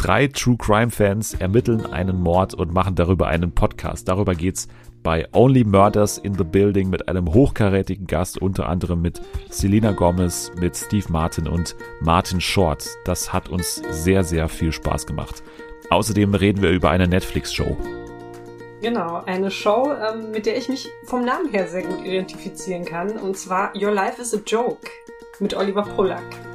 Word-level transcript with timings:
Drei 0.00 0.28
True 0.28 0.56
Crime 0.56 0.90
Fans 0.90 1.34
ermitteln 1.34 1.84
einen 1.84 2.22
Mord 2.22 2.54
und 2.54 2.72
machen 2.72 2.94
darüber 2.94 3.26
einen 3.26 3.52
Podcast. 3.52 4.08
Darüber 4.08 4.34
geht's 4.34 4.66
bei 5.02 5.28
Only 5.32 5.62
Murders 5.62 6.16
in 6.16 6.32
the 6.38 6.42
Building 6.42 6.88
mit 6.88 7.06
einem 7.06 7.34
hochkarätigen 7.34 8.06
Gast, 8.06 8.40
unter 8.40 8.66
anderem 8.66 9.02
mit 9.02 9.20
Selena 9.50 9.92
Gomez, 9.92 10.52
mit 10.58 10.74
Steve 10.74 11.04
Martin 11.10 11.46
und 11.46 11.76
Martin 12.00 12.40
Short. 12.40 12.88
Das 13.04 13.30
hat 13.34 13.50
uns 13.50 13.82
sehr, 13.90 14.24
sehr 14.24 14.48
viel 14.48 14.72
Spaß 14.72 15.06
gemacht. 15.06 15.42
Außerdem 15.90 16.34
reden 16.34 16.62
wir 16.62 16.70
über 16.70 16.88
eine 16.88 17.06
Netflix-Show. 17.06 17.76
Genau, 18.80 19.22
eine 19.26 19.50
Show, 19.50 19.92
ähm, 19.92 20.30
mit 20.30 20.46
der 20.46 20.56
ich 20.56 20.70
mich 20.70 20.88
vom 21.04 21.26
Namen 21.26 21.50
her 21.50 21.68
sehr 21.68 21.82
gut 21.82 22.02
identifizieren 22.06 22.86
kann. 22.86 23.18
Und 23.18 23.36
zwar 23.36 23.76
Your 23.76 23.92
Life 23.92 24.22
is 24.22 24.32
a 24.32 24.40
Joke 24.46 24.88
mit 25.40 25.52
Oliver 25.52 25.82
Pollack. 25.82 26.49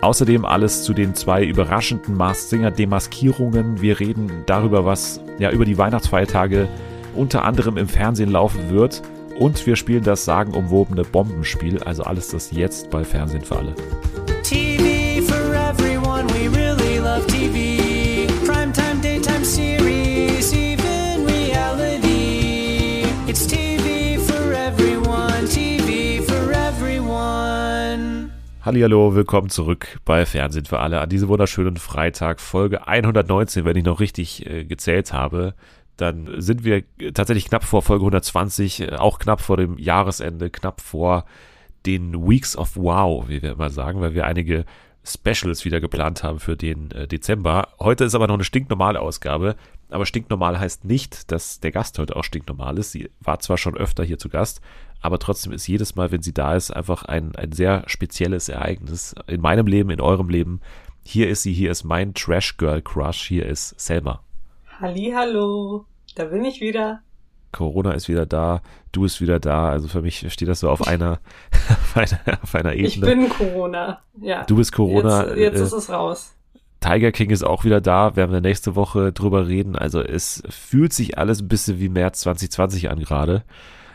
Außerdem 0.00 0.46
alles 0.46 0.82
zu 0.82 0.94
den 0.94 1.14
zwei 1.14 1.44
überraschenden 1.44 2.16
Mars 2.16 2.48
Singer 2.48 2.70
Demaskierungen. 2.70 3.82
Wir 3.82 4.00
reden 4.00 4.44
darüber, 4.46 4.86
was 4.86 5.20
ja 5.38 5.50
über 5.50 5.66
die 5.66 5.76
Weihnachtsfeiertage 5.76 6.68
unter 7.14 7.44
anderem 7.44 7.76
im 7.76 7.88
Fernsehen 7.88 8.30
laufen 8.30 8.70
wird. 8.70 9.02
Und 9.38 9.66
wir 9.66 9.76
spielen 9.76 10.04
das 10.04 10.24
sagenumwobene 10.24 11.02
Bombenspiel, 11.02 11.82
also 11.82 12.02
alles 12.02 12.28
das 12.28 12.50
jetzt 12.50 12.90
bei 12.90 13.04
Fernsehen 13.04 13.42
für 13.42 13.56
alle. 13.56 13.74
Hallihallo, 28.62 29.14
willkommen 29.14 29.48
zurück 29.48 30.00
bei 30.04 30.26
Fernsehen 30.26 30.66
für 30.66 30.80
alle 30.80 31.00
an 31.00 31.08
diesem 31.08 31.28
wunderschönen 31.28 31.78
Freitag, 31.78 32.40
Folge 32.40 32.86
119, 32.86 33.64
wenn 33.64 33.76
ich 33.76 33.84
noch 33.84 34.00
richtig 34.00 34.46
äh, 34.46 34.64
gezählt 34.64 35.12
habe 35.12 35.54
dann 36.00 36.40
sind 36.40 36.64
wir 36.64 36.84
tatsächlich 37.12 37.46
knapp 37.46 37.64
vor 37.64 37.82
Folge 37.82 38.02
120, 38.02 38.80
äh, 38.80 38.96
auch 38.96 39.18
knapp 39.18 39.40
vor 39.40 39.56
dem 39.56 39.78
Jahresende, 39.78 40.50
knapp 40.50 40.80
vor 40.80 41.24
den 41.86 42.28
Weeks 42.28 42.56
of 42.56 42.76
Wow, 42.76 43.28
wie 43.28 43.42
wir 43.42 43.52
immer 43.52 43.70
sagen, 43.70 44.00
weil 44.00 44.14
wir 44.14 44.26
einige 44.26 44.64
Specials 45.04 45.64
wieder 45.64 45.80
geplant 45.80 46.22
haben 46.22 46.40
für 46.40 46.56
den 46.56 46.90
äh, 46.90 47.06
Dezember. 47.06 47.68
Heute 47.78 48.04
ist 48.04 48.14
aber 48.14 48.26
noch 48.26 48.34
eine 48.34 48.44
stinknormale 48.44 49.00
Ausgabe, 49.00 49.56
aber 49.90 50.06
stinknormal 50.06 50.58
heißt 50.58 50.84
nicht, 50.84 51.32
dass 51.32 51.60
der 51.60 51.70
Gast 51.70 51.98
heute 51.98 52.16
auch 52.16 52.24
stinknormal 52.24 52.78
ist. 52.78 52.92
Sie 52.92 53.10
war 53.20 53.38
zwar 53.40 53.58
schon 53.58 53.76
öfter 53.76 54.04
hier 54.04 54.18
zu 54.18 54.28
Gast, 54.28 54.60
aber 55.00 55.18
trotzdem 55.18 55.52
ist 55.52 55.66
jedes 55.66 55.96
Mal, 55.96 56.10
wenn 56.12 56.22
sie 56.22 56.34
da 56.34 56.54
ist, 56.54 56.70
einfach 56.70 57.04
ein, 57.04 57.34
ein 57.36 57.52
sehr 57.52 57.84
spezielles 57.86 58.48
Ereignis 58.48 59.14
in 59.26 59.40
meinem 59.40 59.66
Leben, 59.66 59.90
in 59.90 60.00
eurem 60.00 60.28
Leben. 60.28 60.60
Hier 61.02 61.28
ist 61.28 61.42
sie, 61.42 61.52
hier 61.52 61.70
ist 61.70 61.84
mein 61.84 62.14
Trash 62.14 62.56
Girl 62.56 62.82
Crush, 62.82 63.26
hier 63.26 63.46
ist 63.46 63.78
Selma. 63.80 64.22
Hallo, 64.80 65.84
da 66.14 66.24
bin 66.24 66.44
ich 66.44 66.60
wieder. 66.60 67.00
Corona 67.52 67.92
ist 67.92 68.08
wieder 68.08 68.26
da, 68.26 68.62
du 68.92 69.02
bist 69.02 69.20
wieder 69.20 69.40
da. 69.40 69.70
Also 69.70 69.88
für 69.88 70.02
mich 70.02 70.30
steht 70.32 70.48
das 70.48 70.60
so 70.60 70.70
auf 70.70 70.86
einer, 70.86 71.20
auf 71.70 71.96
einer, 71.96 72.38
auf 72.42 72.54
einer 72.54 72.74
Ebene. 72.74 72.86
Ich 72.86 73.00
bin 73.00 73.28
Corona, 73.28 74.02
ja. 74.20 74.44
Du 74.44 74.56
bist 74.56 74.72
Corona. 74.72 75.28
Jetzt, 75.28 75.38
jetzt 75.38 75.60
äh, 75.60 75.64
ist 75.64 75.72
es 75.72 75.90
raus. 75.90 76.36
Tiger 76.80 77.12
King 77.12 77.30
ist 77.30 77.42
auch 77.42 77.64
wieder 77.64 77.80
da. 77.80 78.16
Werden 78.16 78.32
wir 78.32 78.40
nächste 78.40 78.74
Woche 78.74 79.12
drüber 79.12 79.48
reden. 79.48 79.76
Also 79.76 80.00
es 80.00 80.42
fühlt 80.48 80.92
sich 80.92 81.18
alles 81.18 81.42
ein 81.42 81.48
bisschen 81.48 81.78
wie 81.78 81.90
März 81.90 82.20
2020 82.20 82.90
an 82.90 83.00
gerade. 83.00 83.44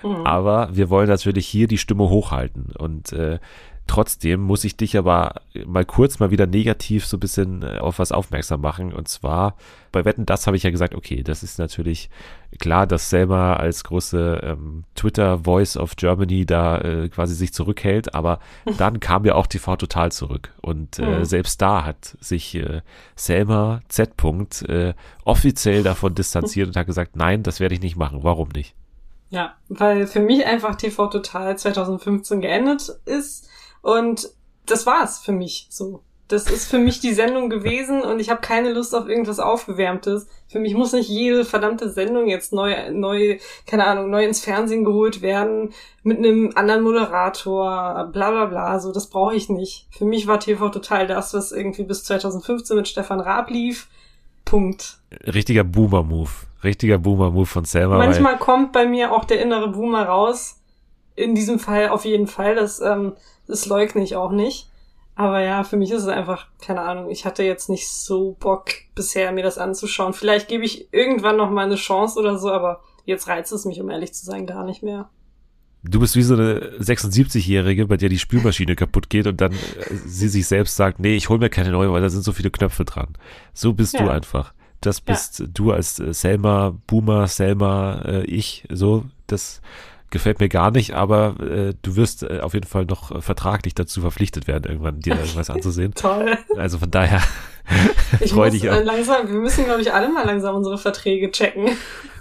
Mhm. 0.06 0.26
Aber 0.26 0.70
wir 0.72 0.90
wollen 0.90 1.08
natürlich 1.08 1.48
hier 1.48 1.68
die 1.68 1.78
Stimme 1.78 2.10
hochhalten. 2.10 2.74
Und 2.78 3.12
äh, 3.14 3.40
Trotzdem 3.88 4.42
muss 4.42 4.64
ich 4.64 4.78
dich 4.78 4.98
aber 4.98 5.42
mal 5.68 5.86
kurz 5.86 6.18
mal 6.18 6.32
wieder 6.32 6.48
negativ 6.48 7.06
so 7.06 7.18
ein 7.18 7.20
bisschen 7.20 7.62
äh, 7.62 7.78
auf 7.78 8.00
was 8.00 8.12
aufmerksam 8.12 8.62
machen. 8.62 8.92
Und 8.92 9.08
zwar 9.08 9.56
bei 9.92 10.06
Wetten, 10.06 10.26
das 10.26 10.48
habe 10.48 10.58
ich 10.58 10.64
ja 10.64 10.72
gesagt, 10.72 10.96
okay, 10.96 11.22
das 11.22 11.44
ist 11.44 11.60
natürlich 11.60 12.10
klar, 12.58 12.88
dass 12.88 13.12
Selma 13.12 13.54
als 13.54 13.84
große 13.84 14.42
ähm, 14.44 14.86
Twitter 14.96 15.44
Voice 15.44 15.78
of 15.78 15.98
Germany 15.98 16.48
da 16.48 16.80
äh, 16.80 17.10
quasi 17.10 17.36
sich 17.36 17.54
zurückhält. 17.54 18.16
Aber 18.16 18.40
dann 18.80 19.00
kam 19.00 19.24
ja 19.24 19.36
auch 19.36 19.46
TV 19.46 19.76
Total 19.76 20.12
zurück. 20.12 20.52
Und 20.62 20.98
äh, 20.98 21.20
mhm. 21.20 21.26
selbst 21.26 21.62
da 21.62 21.86
hat 21.86 22.18
sich 22.20 22.56
äh, 22.56 22.82
Selma 23.16 23.82
Z. 23.88 24.14
Äh, 24.68 24.96
offiziell 25.26 25.84
davon 25.84 26.16
distanziert 26.16 26.70
und 26.70 26.76
hat 26.76 26.88
gesagt, 26.88 27.16
nein, 27.16 27.44
das 27.44 27.60
werde 27.60 27.76
ich 27.76 27.82
nicht 27.82 27.98
machen. 27.98 28.24
Warum 28.24 28.50
nicht? 28.50 28.74
Ja, 29.30 29.56
weil 29.70 30.08
für 30.08 30.20
mich 30.20 30.46
einfach 30.46 30.76
TV 30.76 31.08
Total 31.08 31.58
2015 31.58 32.42
geendet 32.42 33.00
ist 33.06 33.50
und 33.82 34.30
das 34.66 34.86
war's 34.86 35.20
für 35.20 35.32
mich 35.32 35.68
so. 35.70 36.02
Das 36.28 36.50
ist 36.50 36.68
für 36.72 36.80
mich 36.80 37.00
die 37.00 37.14
Sendung 37.14 37.52
gewesen 37.52 38.02
und 38.02 38.20
ich 38.20 38.32
habe 38.32 38.42
keine 38.42 38.74
Lust 38.74 38.96
auf 38.96 39.08
irgendwas 39.08 39.40
Aufgewärmtes. 39.40 40.26
Für 40.48 40.60
mich 40.60 40.74
muss 40.74 40.92
nicht 40.92 41.08
jede 41.08 41.46
verdammte 41.46 41.92
Sendung 41.92 42.28
jetzt 42.28 42.52
neu, 42.52 42.92
neu, 42.92 43.38
keine 43.68 43.86
Ahnung, 43.86 44.10
neu 44.10 44.26
ins 44.26 44.40
Fernsehen 44.40 44.86
geholt 44.86 45.22
werden 45.22 45.72
mit 46.02 46.18
einem 46.18 46.52
anderen 46.56 46.82
Moderator, 46.82 48.10
bla 48.12 48.32
bla 48.32 48.46
bla. 48.46 48.80
So, 48.80 48.92
das 48.92 49.08
brauche 49.12 49.36
ich 49.36 49.50
nicht. 49.50 49.88
Für 49.92 50.06
mich 50.06 50.26
war 50.26 50.40
TV 50.40 50.70
total 50.70 51.06
das, 51.06 51.36
was 51.36 51.52
irgendwie 51.52 51.84
bis 51.84 52.04
2015 52.06 52.76
mit 52.76 52.88
Stefan 52.88 53.20
Raab 53.20 53.52
lief. 53.52 53.88
Punkt. 54.46 54.98
Richtiger 55.28 55.64
Boomer-Move. 55.64 56.32
Richtiger 56.66 56.98
Boomer-Move 56.98 57.46
von 57.46 57.64
Selma. 57.66 57.98
Manchmal 57.98 58.38
kommt 58.38 58.74
bei 58.74 58.86
mir 58.86 59.14
auch 59.14 59.24
der 59.24 59.42
innere 59.42 59.70
Boomer 59.70 60.04
raus. 60.04 60.60
In 61.16 61.34
diesem 61.34 61.60
Fall 61.60 61.90
auf 61.90 62.04
jeden 62.04 62.28
Fall. 62.28 62.56
Das 62.56 62.82
ähm, 62.82 63.14
das 63.48 63.66
leugne 63.66 64.04
ich 64.04 64.16
auch 64.16 64.32
nicht. 64.32 64.70
Aber 65.16 65.40
ja, 65.42 65.64
für 65.64 65.78
mich 65.78 65.92
ist 65.92 66.04
es 66.04 66.08
einfach, 66.10 66.48
keine 66.62 66.82
Ahnung, 66.82 67.10
ich 67.10 67.26
hatte 67.26 67.44
jetzt 67.44 67.70
nicht 67.70 67.88
so 67.88 68.36
Bock 68.38 68.66
bisher, 68.96 69.32
mir 69.32 69.44
das 69.44 69.58
anzuschauen. 69.58 70.14
Vielleicht 70.14 70.50
gebe 70.50 70.66
ich 70.66 70.92
irgendwann 70.92 71.38
noch 71.38 71.50
mal 71.50 71.66
eine 71.66 71.76
Chance 71.76 72.20
oder 72.20 72.38
so, 72.38 72.52
aber 72.52 72.82
jetzt 73.06 73.28
reizt 73.30 73.54
es 73.54 73.64
mich, 73.64 73.80
um 73.80 73.90
ehrlich 73.90 74.14
zu 74.14 74.26
sein, 74.26 74.46
gar 74.46 74.66
nicht 74.66 74.84
mehr. 74.84 75.10
Du 75.84 76.00
bist 76.00 76.18
wie 76.18 76.24
so 76.24 76.34
eine 76.34 76.80
76-Jährige, 76.80 77.86
bei 77.86 77.96
der 77.96 78.10
die 78.10 78.20
Spülmaschine 78.20 78.76
kaputt 78.76 79.10
geht 79.10 79.28
und 79.28 79.40
dann 79.40 79.54
äh, 79.54 79.56
sie 80.06 80.28
sich 80.28 80.48
selbst 80.48 80.76
sagt, 80.76 81.00
nee, 81.00 81.16
ich 81.16 81.30
hol 81.30 81.38
mir 81.38 81.50
keine 81.50 81.72
neue, 81.72 81.94
weil 81.94 82.02
da 82.02 82.10
sind 82.10 82.24
so 82.24 82.34
viele 82.34 82.52
Knöpfe 82.52 82.84
dran. 82.84 83.14
So 83.54 83.72
bist 83.72 83.94
ja. 83.94 84.04
du 84.04 84.10
einfach. 84.10 84.54
Das 84.86 85.02
bist 85.02 85.40
ja. 85.40 85.46
du 85.52 85.72
als 85.72 86.00
äh, 86.00 86.14
Selma, 86.14 86.78
Boomer, 86.88 87.28
Selma, 87.28 88.02
äh, 88.06 88.24
ich, 88.26 88.66
so, 88.70 89.06
das 89.28 89.62
gefällt 90.12 90.40
mir 90.40 90.50
gar 90.50 90.72
nicht, 90.72 90.94
aber 90.94 91.36
äh, 91.42 91.74
du 91.82 91.96
wirst 91.96 92.24
äh, 92.24 92.40
auf 92.42 92.54
jeden 92.54 92.68
Fall 92.68 92.86
noch 92.86 93.12
äh, 93.12 93.22
vertraglich 93.22 93.76
dazu 93.76 94.02
verpflichtet 94.02 94.48
werden, 94.48 94.66
irgendwann 94.66 95.00
dir 95.00 95.16
irgendwas 95.20 95.50
anzusehen. 95.50 95.94
Toll. 95.94 96.38
Also 96.58 96.78
von 96.80 96.92
daher 96.92 97.22
ich 98.20 98.32
freue 98.34 98.52
dich 98.52 98.70
auch. 98.70 98.76
Äh, 98.76 98.84
langsam, 98.84 99.28
wir 99.28 99.40
müssen, 99.40 99.66
glaube 99.66 99.82
ich, 99.82 99.94
alle 99.94 100.10
mal 100.10 100.26
langsam 100.26 100.56
unsere 100.56 100.78
Verträge 100.78 101.32
checken. 101.32 101.70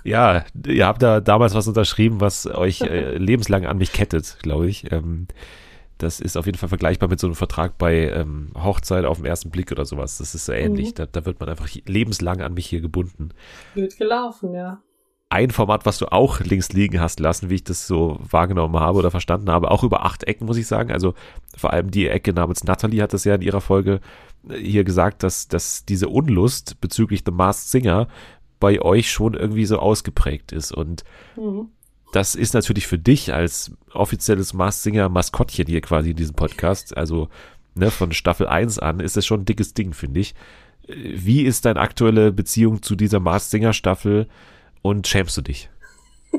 Ja, 0.02 0.44
ihr 0.66 0.86
habt 0.86 1.02
da 1.02 1.20
damals 1.20 1.54
was 1.54 1.68
unterschrieben, 1.68 2.20
was 2.20 2.46
euch 2.46 2.82
äh, 2.82 3.16
lebenslang 3.16 3.66
an 3.66 3.78
mich 3.78 3.92
kettet, 3.92 4.38
glaube 4.42 4.68
ich. 4.68 4.90
Ähm, 4.92 5.28
das 6.04 6.20
ist 6.20 6.36
auf 6.36 6.46
jeden 6.46 6.58
Fall 6.58 6.68
vergleichbar 6.68 7.08
mit 7.08 7.18
so 7.18 7.26
einem 7.26 7.34
Vertrag 7.34 7.78
bei 7.78 8.10
ähm, 8.10 8.52
Hochzeit 8.54 9.04
auf 9.04 9.18
den 9.18 9.26
ersten 9.26 9.50
Blick 9.50 9.72
oder 9.72 9.84
sowas. 9.84 10.18
Das 10.18 10.34
ist 10.34 10.46
so 10.46 10.52
ähnlich. 10.52 10.90
Mhm. 10.90 10.94
Da, 10.94 11.06
da 11.06 11.26
wird 11.26 11.40
man 11.40 11.48
einfach 11.48 11.68
lebenslang 11.86 12.40
an 12.40 12.54
mich 12.54 12.66
hier 12.66 12.80
gebunden. 12.80 13.30
Wird 13.74 13.96
gelaufen, 13.96 14.54
ja 14.54 14.80
ein 15.34 15.50
Format, 15.50 15.84
was 15.84 15.98
du 15.98 16.12
auch 16.12 16.38
links 16.40 16.72
liegen 16.72 17.00
hast 17.00 17.18
lassen, 17.18 17.50
wie 17.50 17.56
ich 17.56 17.64
das 17.64 17.88
so 17.88 18.18
wahrgenommen 18.20 18.78
habe 18.78 18.98
oder 18.98 19.10
verstanden 19.10 19.50
habe, 19.50 19.72
auch 19.72 19.82
über 19.82 20.04
acht 20.04 20.22
Ecken, 20.22 20.46
muss 20.46 20.56
ich 20.56 20.68
sagen. 20.68 20.92
Also 20.92 21.14
vor 21.56 21.72
allem 21.72 21.90
die 21.90 22.06
Ecke 22.06 22.32
namens 22.32 22.62
Natalie 22.62 23.02
hat 23.02 23.12
das 23.12 23.24
ja 23.24 23.34
in 23.34 23.42
ihrer 23.42 23.60
Folge 23.60 24.00
äh, 24.48 24.56
hier 24.56 24.84
gesagt, 24.84 25.24
dass, 25.24 25.48
dass 25.48 25.84
diese 25.84 26.08
Unlust 26.08 26.80
bezüglich 26.80 27.22
The 27.26 27.32
Masked 27.32 27.68
Singer 27.68 28.06
bei 28.60 28.80
euch 28.80 29.10
schon 29.10 29.34
irgendwie 29.34 29.66
so 29.66 29.80
ausgeprägt 29.80 30.52
ist. 30.52 30.70
Und 30.70 31.02
mhm. 31.34 31.70
Das 32.14 32.34
ist 32.34 32.54
natürlich 32.54 32.86
für 32.86 32.98
dich 32.98 33.32
als 33.32 33.72
offizielles 33.92 34.52
Masked 34.54 34.82
Singer 34.82 35.08
Maskottchen 35.08 35.66
hier 35.66 35.80
quasi 35.80 36.10
in 36.10 36.16
diesem 36.16 36.36
Podcast, 36.36 36.96
also 36.96 37.28
ne, 37.74 37.90
von 37.90 38.12
Staffel 38.12 38.46
1 38.46 38.78
an, 38.78 39.00
ist 39.00 39.16
das 39.16 39.26
schon 39.26 39.40
ein 39.40 39.44
dickes 39.46 39.74
Ding, 39.74 39.92
finde 39.92 40.20
ich. 40.20 40.34
Wie 40.86 41.42
ist 41.42 41.64
deine 41.64 41.80
aktuelle 41.80 42.30
Beziehung 42.30 42.82
zu 42.82 42.94
dieser 42.94 43.20
Masked 43.20 43.50
Singer 43.50 43.72
Staffel? 43.72 44.28
und 44.84 45.08
schämst 45.08 45.36
du 45.38 45.40
dich? 45.40 45.70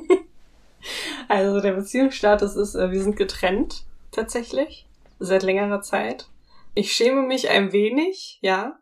also 1.27 1.59
der 1.59 1.73
Beziehungsstatus 1.73 2.55
ist, 2.55 2.75
äh, 2.75 2.91
wir 2.91 3.01
sind 3.01 3.17
getrennt 3.17 3.85
tatsächlich 4.11 4.87
seit 5.17 5.41
längerer 5.41 5.81
Zeit. 5.81 6.27
Ich 6.75 6.91
schäme 6.91 7.23
mich 7.23 7.49
ein 7.49 7.73
wenig, 7.73 8.37
ja, 8.41 8.77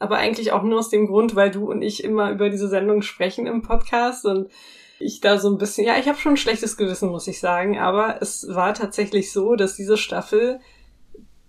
aber 0.00 0.16
eigentlich 0.16 0.50
auch 0.50 0.64
nur 0.64 0.80
aus 0.80 0.90
dem 0.90 1.06
Grund, 1.06 1.36
weil 1.36 1.50
du 1.52 1.70
und 1.70 1.80
ich 1.80 2.02
immer 2.02 2.32
über 2.32 2.50
diese 2.50 2.68
Sendung 2.68 3.02
sprechen 3.02 3.46
im 3.46 3.62
Podcast 3.62 4.24
und 4.24 4.50
ich 4.98 5.20
da 5.20 5.38
so 5.38 5.48
ein 5.50 5.58
bisschen, 5.58 5.86
ja, 5.86 5.96
ich 5.98 6.08
habe 6.08 6.18
schon 6.18 6.32
ein 6.32 6.38
schlechtes 6.38 6.76
Gewissen, 6.76 7.10
muss 7.10 7.26
ich 7.28 7.40
sagen, 7.40 7.78
aber 7.78 8.20
es 8.20 8.46
war 8.48 8.74
tatsächlich 8.74 9.32
so, 9.32 9.54
dass 9.54 9.76
diese 9.76 9.96
Staffel, 9.96 10.60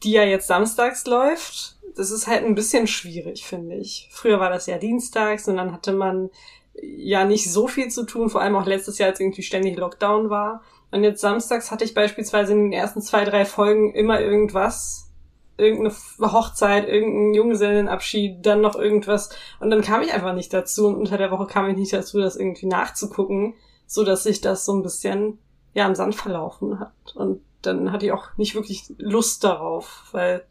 die 0.04 0.12
ja 0.12 0.24
jetzt 0.24 0.48
samstags 0.48 1.06
läuft, 1.06 1.78
das 1.96 2.12
ist 2.12 2.28
halt 2.28 2.46
ein 2.46 2.56
bisschen 2.56 2.88
schwierig, 2.88 3.46
finde 3.46 3.76
ich. 3.76 4.10
Früher 4.12 4.40
war 4.40 4.50
das 4.50 4.68
ja 4.68 4.78
dienstags 4.78 5.48
und 5.48 5.58
dann 5.58 5.74
hatte 5.74 5.92
man 5.92 6.30
ja 6.82 7.26
nicht 7.26 7.52
so 7.52 7.68
viel 7.68 7.90
zu 7.90 8.06
tun, 8.06 8.30
vor 8.30 8.42
allem 8.42 8.56
auch 8.56 8.66
letztes 8.66 8.98
Jahr, 8.98 9.10
als 9.10 9.20
irgendwie 9.20 9.44
ständig 9.44 9.78
Lockdown 9.78 10.30
war. 10.30 10.62
Und 10.92 11.04
jetzt 11.04 11.22
samstags 11.22 11.72
hatte 11.72 11.84
ich 11.84 11.94
beispielsweise 11.94 12.54
in 12.54 12.66
den 12.66 12.74
ersten 12.74 13.02
zwei, 13.02 13.26
drei 13.26 13.46
Folgen 13.46 13.94
immer 13.94 14.20
irgendwas. 14.22 15.09
Irgendeine 15.60 15.94
Hochzeit, 16.32 16.88
irgendein 16.88 17.34
Junggesellenabschied, 17.34 18.46
dann 18.46 18.62
noch 18.62 18.76
irgendwas. 18.76 19.30
Und 19.60 19.70
dann 19.70 19.82
kam 19.82 20.02
ich 20.02 20.14
einfach 20.14 20.34
nicht 20.34 20.54
dazu 20.54 20.88
und 20.88 20.96
unter 20.96 21.18
der 21.18 21.32
Woche 21.32 21.46
kam 21.46 21.70
ich 21.70 21.78
nicht 21.78 21.94
dazu, 21.94 22.20
das 22.20 22.36
irgendwie 22.36 22.66
nachzugucken, 22.66 23.54
so 23.86 24.04
dass 24.04 24.24
sich 24.24 24.42
das 24.42 24.66
so 24.66 24.74
ein 24.74 24.84
bisschen, 24.84 25.40
ja, 25.74 25.86
im 25.86 25.96
Sand 25.96 26.16
verlaufen 26.16 26.80
hat. 26.80 27.16
Und 27.16 27.42
dann 27.62 27.92
hatte 27.92 28.06
ich 28.06 28.12
auch 28.12 28.38
nicht 28.38 28.56
wirklich 28.56 28.86
Lust 28.98 29.44
darauf, 29.44 30.06
weil, 30.12 30.46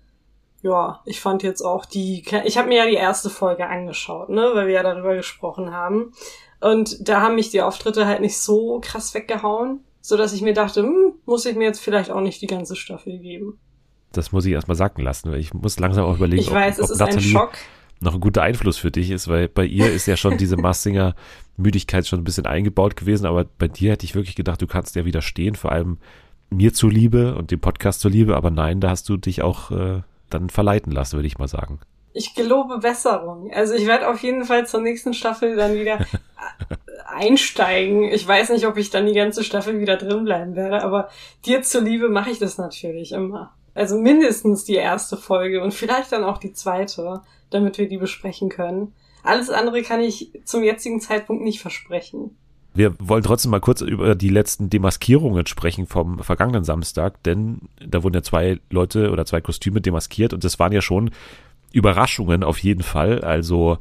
ja, 0.62 1.00
ich 1.04 1.20
fand 1.20 1.42
jetzt 1.42 1.62
auch 1.62 1.84
die, 1.84 2.24
ich 2.44 2.58
habe 2.58 2.68
mir 2.68 2.78
ja 2.78 2.86
die 2.86 2.94
erste 2.94 3.30
Folge 3.30 3.66
angeschaut, 3.66 4.28
ne, 4.28 4.50
weil 4.54 4.66
wir 4.66 4.74
ja 4.74 4.82
darüber 4.82 5.14
gesprochen 5.14 5.72
haben. 5.72 6.12
Und 6.60 7.08
da 7.08 7.20
haben 7.20 7.36
mich 7.36 7.50
die 7.50 7.62
Auftritte 7.62 8.06
halt 8.06 8.20
nicht 8.20 8.38
so 8.38 8.80
krass 8.82 9.14
weggehauen, 9.14 9.84
so 10.00 10.16
dass 10.16 10.32
ich 10.32 10.42
mir 10.42 10.54
dachte, 10.54 10.82
hm, 10.82 11.14
muss 11.24 11.46
ich 11.46 11.56
mir 11.56 11.64
jetzt 11.64 11.80
vielleicht 11.80 12.10
auch 12.10 12.20
nicht 12.20 12.42
die 12.42 12.46
ganze 12.46 12.76
Staffel 12.76 13.18
geben. 13.18 13.60
Das 14.12 14.32
muss 14.32 14.46
ich 14.46 14.52
erstmal 14.52 14.76
sacken 14.76 15.04
lassen, 15.04 15.30
weil 15.30 15.40
ich 15.40 15.52
muss 15.52 15.78
langsam 15.78 16.04
auch 16.04 16.16
überlegen, 16.16 16.42
ich 16.42 16.50
weiß, 16.50 16.78
ob, 16.78 16.84
ob 16.84 16.84
es 16.84 16.90
ist 16.92 16.98
Nathalie 16.98 17.26
ein 17.26 17.30
Schock. 17.30 17.52
noch 18.00 18.14
ein 18.14 18.20
guter 18.20 18.42
Einfluss 18.42 18.78
für 18.78 18.90
dich 18.90 19.10
ist, 19.10 19.28
weil 19.28 19.48
bei 19.48 19.64
ihr 19.64 19.90
ist 19.92 20.06
ja 20.06 20.16
schon 20.16 20.38
diese 20.38 20.56
Massinger 20.60 21.14
Müdigkeit 21.56 22.06
schon 22.06 22.20
ein 22.20 22.24
bisschen 22.24 22.46
eingebaut 22.46 22.96
gewesen, 22.96 23.26
aber 23.26 23.44
bei 23.44 23.68
dir 23.68 23.92
hätte 23.92 24.04
ich 24.04 24.14
wirklich 24.14 24.36
gedacht, 24.36 24.62
du 24.62 24.66
kannst 24.66 24.96
ja 24.96 25.04
widerstehen, 25.04 25.56
vor 25.56 25.72
allem 25.72 25.98
mir 26.50 26.72
zuliebe 26.72 27.34
und 27.34 27.50
dem 27.50 27.60
Podcast 27.60 28.00
zuliebe, 28.00 28.36
aber 28.36 28.50
nein, 28.50 28.80
da 28.80 28.90
hast 28.90 29.08
du 29.08 29.16
dich 29.16 29.42
auch 29.42 29.70
äh, 29.70 30.02
dann 30.30 30.48
verleiten 30.48 30.92
lassen, 30.92 31.16
würde 31.16 31.26
ich 31.26 31.38
mal 31.38 31.48
sagen. 31.48 31.80
Ich 32.14 32.34
gelobe 32.34 32.78
Besserung. 32.78 33.50
Also 33.52 33.74
ich 33.74 33.86
werde 33.86 34.08
auf 34.08 34.22
jeden 34.22 34.44
Fall 34.44 34.66
zur 34.66 34.80
nächsten 34.80 35.14
Staffel 35.14 35.56
dann 35.56 35.74
wieder 35.74 35.98
einsteigen. 37.06 38.04
Ich 38.04 38.26
weiß 38.26 38.50
nicht, 38.50 38.66
ob 38.66 38.76
ich 38.76 38.90
dann 38.90 39.06
die 39.06 39.12
ganze 39.12 39.44
Staffel 39.44 39.78
wieder 39.78 39.96
drin 39.96 40.24
bleiben 40.24 40.56
werde, 40.56 40.82
aber 40.82 41.10
dir 41.44 41.62
zuliebe 41.62 42.08
mache 42.08 42.30
ich 42.30 42.38
das 42.38 42.58
natürlich 42.58 43.12
immer. 43.12 43.54
Also 43.78 43.96
mindestens 43.96 44.64
die 44.64 44.74
erste 44.74 45.16
Folge 45.16 45.62
und 45.62 45.72
vielleicht 45.72 46.10
dann 46.10 46.24
auch 46.24 46.38
die 46.38 46.52
zweite, 46.52 47.22
damit 47.50 47.78
wir 47.78 47.88
die 47.88 47.98
besprechen 47.98 48.48
können. 48.48 48.92
Alles 49.22 49.50
andere 49.50 49.82
kann 49.82 50.00
ich 50.00 50.32
zum 50.44 50.64
jetzigen 50.64 51.00
Zeitpunkt 51.00 51.44
nicht 51.44 51.60
versprechen. 51.60 52.36
Wir 52.74 52.94
wollen 52.98 53.22
trotzdem 53.22 53.50
mal 53.50 53.60
kurz 53.60 53.80
über 53.80 54.14
die 54.14 54.28
letzten 54.28 54.68
Demaskierungen 54.68 55.46
sprechen 55.46 55.86
vom 55.86 56.18
vergangenen 56.20 56.64
Samstag, 56.64 57.22
denn 57.22 57.68
da 57.84 58.02
wurden 58.02 58.14
ja 58.14 58.22
zwei 58.22 58.60
Leute 58.70 59.10
oder 59.10 59.24
zwei 59.26 59.40
Kostüme 59.40 59.80
demaskiert 59.80 60.32
und 60.32 60.42
das 60.42 60.58
waren 60.58 60.72
ja 60.72 60.82
schon 60.82 61.10
Überraschungen 61.72 62.42
auf 62.42 62.58
jeden 62.58 62.82
Fall. 62.82 63.20
Also, 63.20 63.78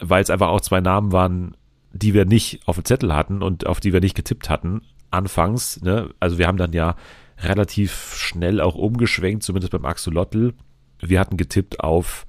weil 0.00 0.22
es 0.22 0.30
einfach 0.30 0.48
auch 0.48 0.60
zwei 0.60 0.80
Namen 0.80 1.12
waren, 1.12 1.56
die 1.92 2.12
wir 2.12 2.24
nicht 2.24 2.60
auf 2.66 2.76
dem 2.76 2.84
Zettel 2.84 3.14
hatten 3.14 3.42
und 3.42 3.66
auf 3.66 3.80
die 3.80 3.92
wir 3.92 4.00
nicht 4.00 4.16
getippt 4.16 4.50
hatten 4.50 4.82
anfangs. 5.10 5.80
Ne? 5.80 6.10
Also 6.20 6.38
wir 6.38 6.46
haben 6.46 6.58
dann 6.58 6.72
ja 6.72 6.96
relativ 7.40 8.14
schnell 8.14 8.60
auch 8.60 8.74
umgeschwenkt, 8.74 9.42
zumindest 9.42 9.72
beim 9.72 9.84
Axolotl. 9.84 10.54
Wir 11.00 11.20
hatten 11.20 11.36
getippt 11.36 11.80
auf, 11.80 12.26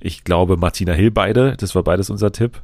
ich 0.00 0.24
glaube, 0.24 0.56
Martina 0.56 0.92
Hill 0.92 1.10
beide. 1.10 1.56
Das 1.56 1.74
war 1.74 1.82
beides 1.82 2.10
unser 2.10 2.32
Tipp. 2.32 2.62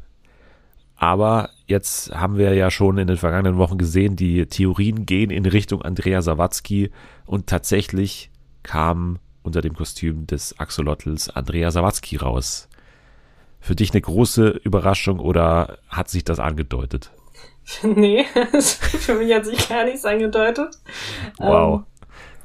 Aber 0.96 1.50
jetzt 1.66 2.14
haben 2.14 2.38
wir 2.38 2.54
ja 2.54 2.70
schon 2.70 2.96
in 2.96 3.06
den 3.06 3.18
vergangenen 3.18 3.58
Wochen 3.58 3.76
gesehen, 3.76 4.16
die 4.16 4.46
Theorien 4.46 5.04
gehen 5.04 5.30
in 5.30 5.44
Richtung 5.44 5.82
Andrea 5.82 6.22
Sawatzki 6.22 6.90
und 7.26 7.46
tatsächlich 7.46 8.30
kam 8.62 9.18
unter 9.42 9.60
dem 9.60 9.74
Kostüm 9.74 10.26
des 10.26 10.58
Axolotls 10.58 11.28
Andrea 11.28 11.70
Sawatzki 11.70 12.16
raus. 12.16 12.68
Für 13.60 13.76
dich 13.76 13.92
eine 13.92 14.00
große 14.00 14.48
Überraschung 14.48 15.18
oder 15.18 15.78
hat 15.88 16.08
sich 16.08 16.24
das 16.24 16.40
angedeutet? 16.40 17.10
Nee, 17.82 18.24
für 18.60 19.14
mich 19.14 19.34
hat 19.34 19.44
sich 19.44 19.68
gar 19.68 19.84
nichts 19.84 20.04
angedeutet. 20.04 20.78
Wow. 21.38 21.82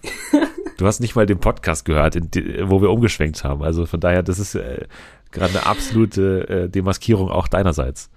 Ähm. 0.03 0.41
Du 0.77 0.88
hast 0.88 1.00
nicht 1.00 1.15
mal 1.15 1.27
den 1.27 1.39
Podcast 1.39 1.85
gehört, 1.85 2.15
die, 2.33 2.62
wo 2.63 2.81
wir 2.81 2.89
umgeschwenkt 2.89 3.44
haben. 3.44 3.62
Also 3.62 3.85
von 3.85 4.00
daher, 4.00 4.23
das 4.23 4.39
ist 4.39 4.56
äh, 4.56 4.88
gerade 5.31 5.51
eine 5.51 5.68
absolute 5.68 6.50
äh, 6.50 6.69
Demaskierung 6.69 7.29
auch 7.29 7.47
deinerseits. 7.47 8.09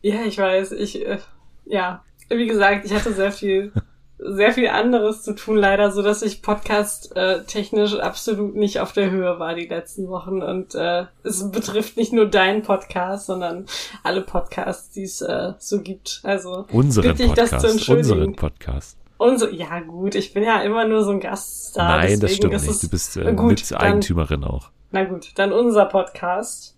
Ja, 0.00 0.22
ich 0.24 0.38
weiß. 0.38 0.70
Ich, 0.70 1.04
äh, 1.04 1.18
ja, 1.64 2.04
wie 2.28 2.46
gesagt, 2.46 2.84
ich 2.84 2.94
hatte 2.94 3.12
sehr 3.12 3.32
viel 3.32 3.72
sehr 4.22 4.52
viel 4.52 4.68
anderes 4.68 5.22
zu 5.22 5.34
tun, 5.34 5.56
leider, 5.56 5.90
so 5.90 6.02
dass 6.02 6.22
ich 6.22 6.42
Podcast 6.42 7.16
äh, 7.16 7.42
technisch 7.44 7.98
absolut 7.98 8.54
nicht 8.54 8.80
auf 8.80 8.92
der 8.92 9.10
Höhe 9.10 9.38
war 9.38 9.54
die 9.54 9.66
letzten 9.66 10.08
Wochen. 10.08 10.42
Und 10.42 10.74
äh, 10.74 11.06
es 11.22 11.50
betrifft 11.50 11.96
nicht 11.96 12.12
nur 12.12 12.26
deinen 12.26 12.62
Podcast, 12.62 13.26
sondern 13.26 13.66
alle 14.02 14.20
Podcasts, 14.20 14.90
die 14.90 15.04
es 15.04 15.22
äh, 15.22 15.54
so 15.58 15.80
gibt. 15.80 16.20
Also 16.22 16.66
unseren 16.70 17.16
Podcast, 17.16 17.88
unseren 17.88 18.36
Podcast. 18.36 18.98
Unser, 19.16 19.50
ja 19.52 19.80
gut, 19.80 20.14
ich 20.14 20.32
bin 20.32 20.42
ja 20.42 20.60
immer 20.62 20.86
nur 20.86 21.04
so 21.04 21.10
ein 21.10 21.20
Gaststar. 21.20 21.98
Nein, 21.98 22.20
das 22.20 22.36
stimmt 22.36 22.52
nicht. 22.52 22.82
Du 22.82 22.88
bist 22.88 23.16
äh, 23.16 23.32
gut, 23.32 23.50
Miteigentümerin 23.50 24.42
dann, 24.42 24.50
auch. 24.50 24.70
Na 24.92 25.04
gut, 25.04 25.32
dann 25.36 25.52
unser 25.52 25.86
Podcast. 25.86 26.76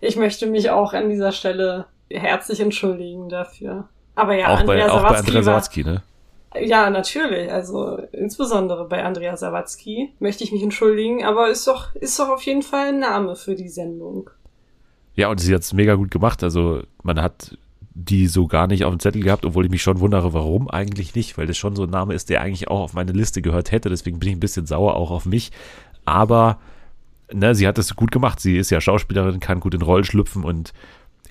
Ich 0.00 0.16
möchte 0.16 0.46
mich 0.46 0.70
auch 0.70 0.92
an 0.92 1.08
dieser 1.08 1.32
Stelle 1.32 1.86
herzlich 2.10 2.60
entschuldigen 2.60 3.28
dafür. 3.28 3.88
Aber 4.14 4.34
ja, 4.34 4.48
auch 4.48 4.60
Andrea 4.60 4.86
bei, 4.86 4.92
auch 4.92 5.02
bei 5.02 5.18
Andrea 5.18 5.42
Sawatzki, 5.42 5.84
ne? 5.84 6.02
Ja, 6.62 6.90
natürlich. 6.90 7.50
Also 7.50 7.98
insbesondere 8.12 8.86
bei 8.86 9.04
Andrea 9.04 9.36
Sawatzki 9.36 10.12
möchte 10.18 10.44
ich 10.44 10.52
mich 10.52 10.62
entschuldigen, 10.62 11.24
aber 11.24 11.48
ist 11.50 11.66
doch, 11.66 11.94
ist 11.94 12.18
doch 12.18 12.28
auf 12.28 12.42
jeden 12.42 12.62
Fall 12.62 12.88
ein 12.88 13.00
Name 13.00 13.36
für 13.36 13.54
die 13.54 13.68
Sendung. 13.68 14.30
Ja, 15.14 15.28
und 15.28 15.40
sie 15.40 15.54
hat 15.54 15.62
es 15.62 15.72
mega 15.72 15.94
gut 15.94 16.10
gemacht. 16.10 16.42
Also 16.42 16.82
man 17.02 17.20
hat 17.20 17.56
die 17.92 18.28
so 18.28 18.46
gar 18.46 18.68
nicht 18.68 18.84
auf 18.84 18.94
dem 18.94 19.00
Zettel 19.00 19.22
gehabt, 19.22 19.44
obwohl 19.44 19.64
ich 19.64 19.70
mich 19.70 19.82
schon 19.82 19.98
wundere, 19.98 20.32
warum 20.32 20.70
eigentlich 20.70 21.16
nicht, 21.16 21.36
weil 21.36 21.48
das 21.48 21.56
schon 21.56 21.74
so 21.74 21.82
ein 21.82 21.90
Name 21.90 22.14
ist, 22.14 22.30
der 22.30 22.40
eigentlich 22.40 22.68
auch 22.68 22.80
auf 22.80 22.94
meine 22.94 23.10
Liste 23.10 23.42
gehört 23.42 23.72
hätte. 23.72 23.88
Deswegen 23.88 24.20
bin 24.20 24.28
ich 24.28 24.36
ein 24.36 24.40
bisschen 24.40 24.66
sauer 24.66 24.94
auch 24.94 25.10
auf 25.10 25.26
mich. 25.26 25.50
Aber 26.04 26.58
ne, 27.32 27.54
sie 27.54 27.66
hat 27.66 27.78
es 27.78 27.96
gut 27.96 28.12
gemacht. 28.12 28.38
Sie 28.38 28.56
ist 28.56 28.70
ja 28.70 28.80
Schauspielerin, 28.80 29.40
kann 29.40 29.60
gut 29.60 29.74
in 29.74 29.82
Rollen 29.82 30.04
schlüpfen 30.04 30.44
und 30.44 30.72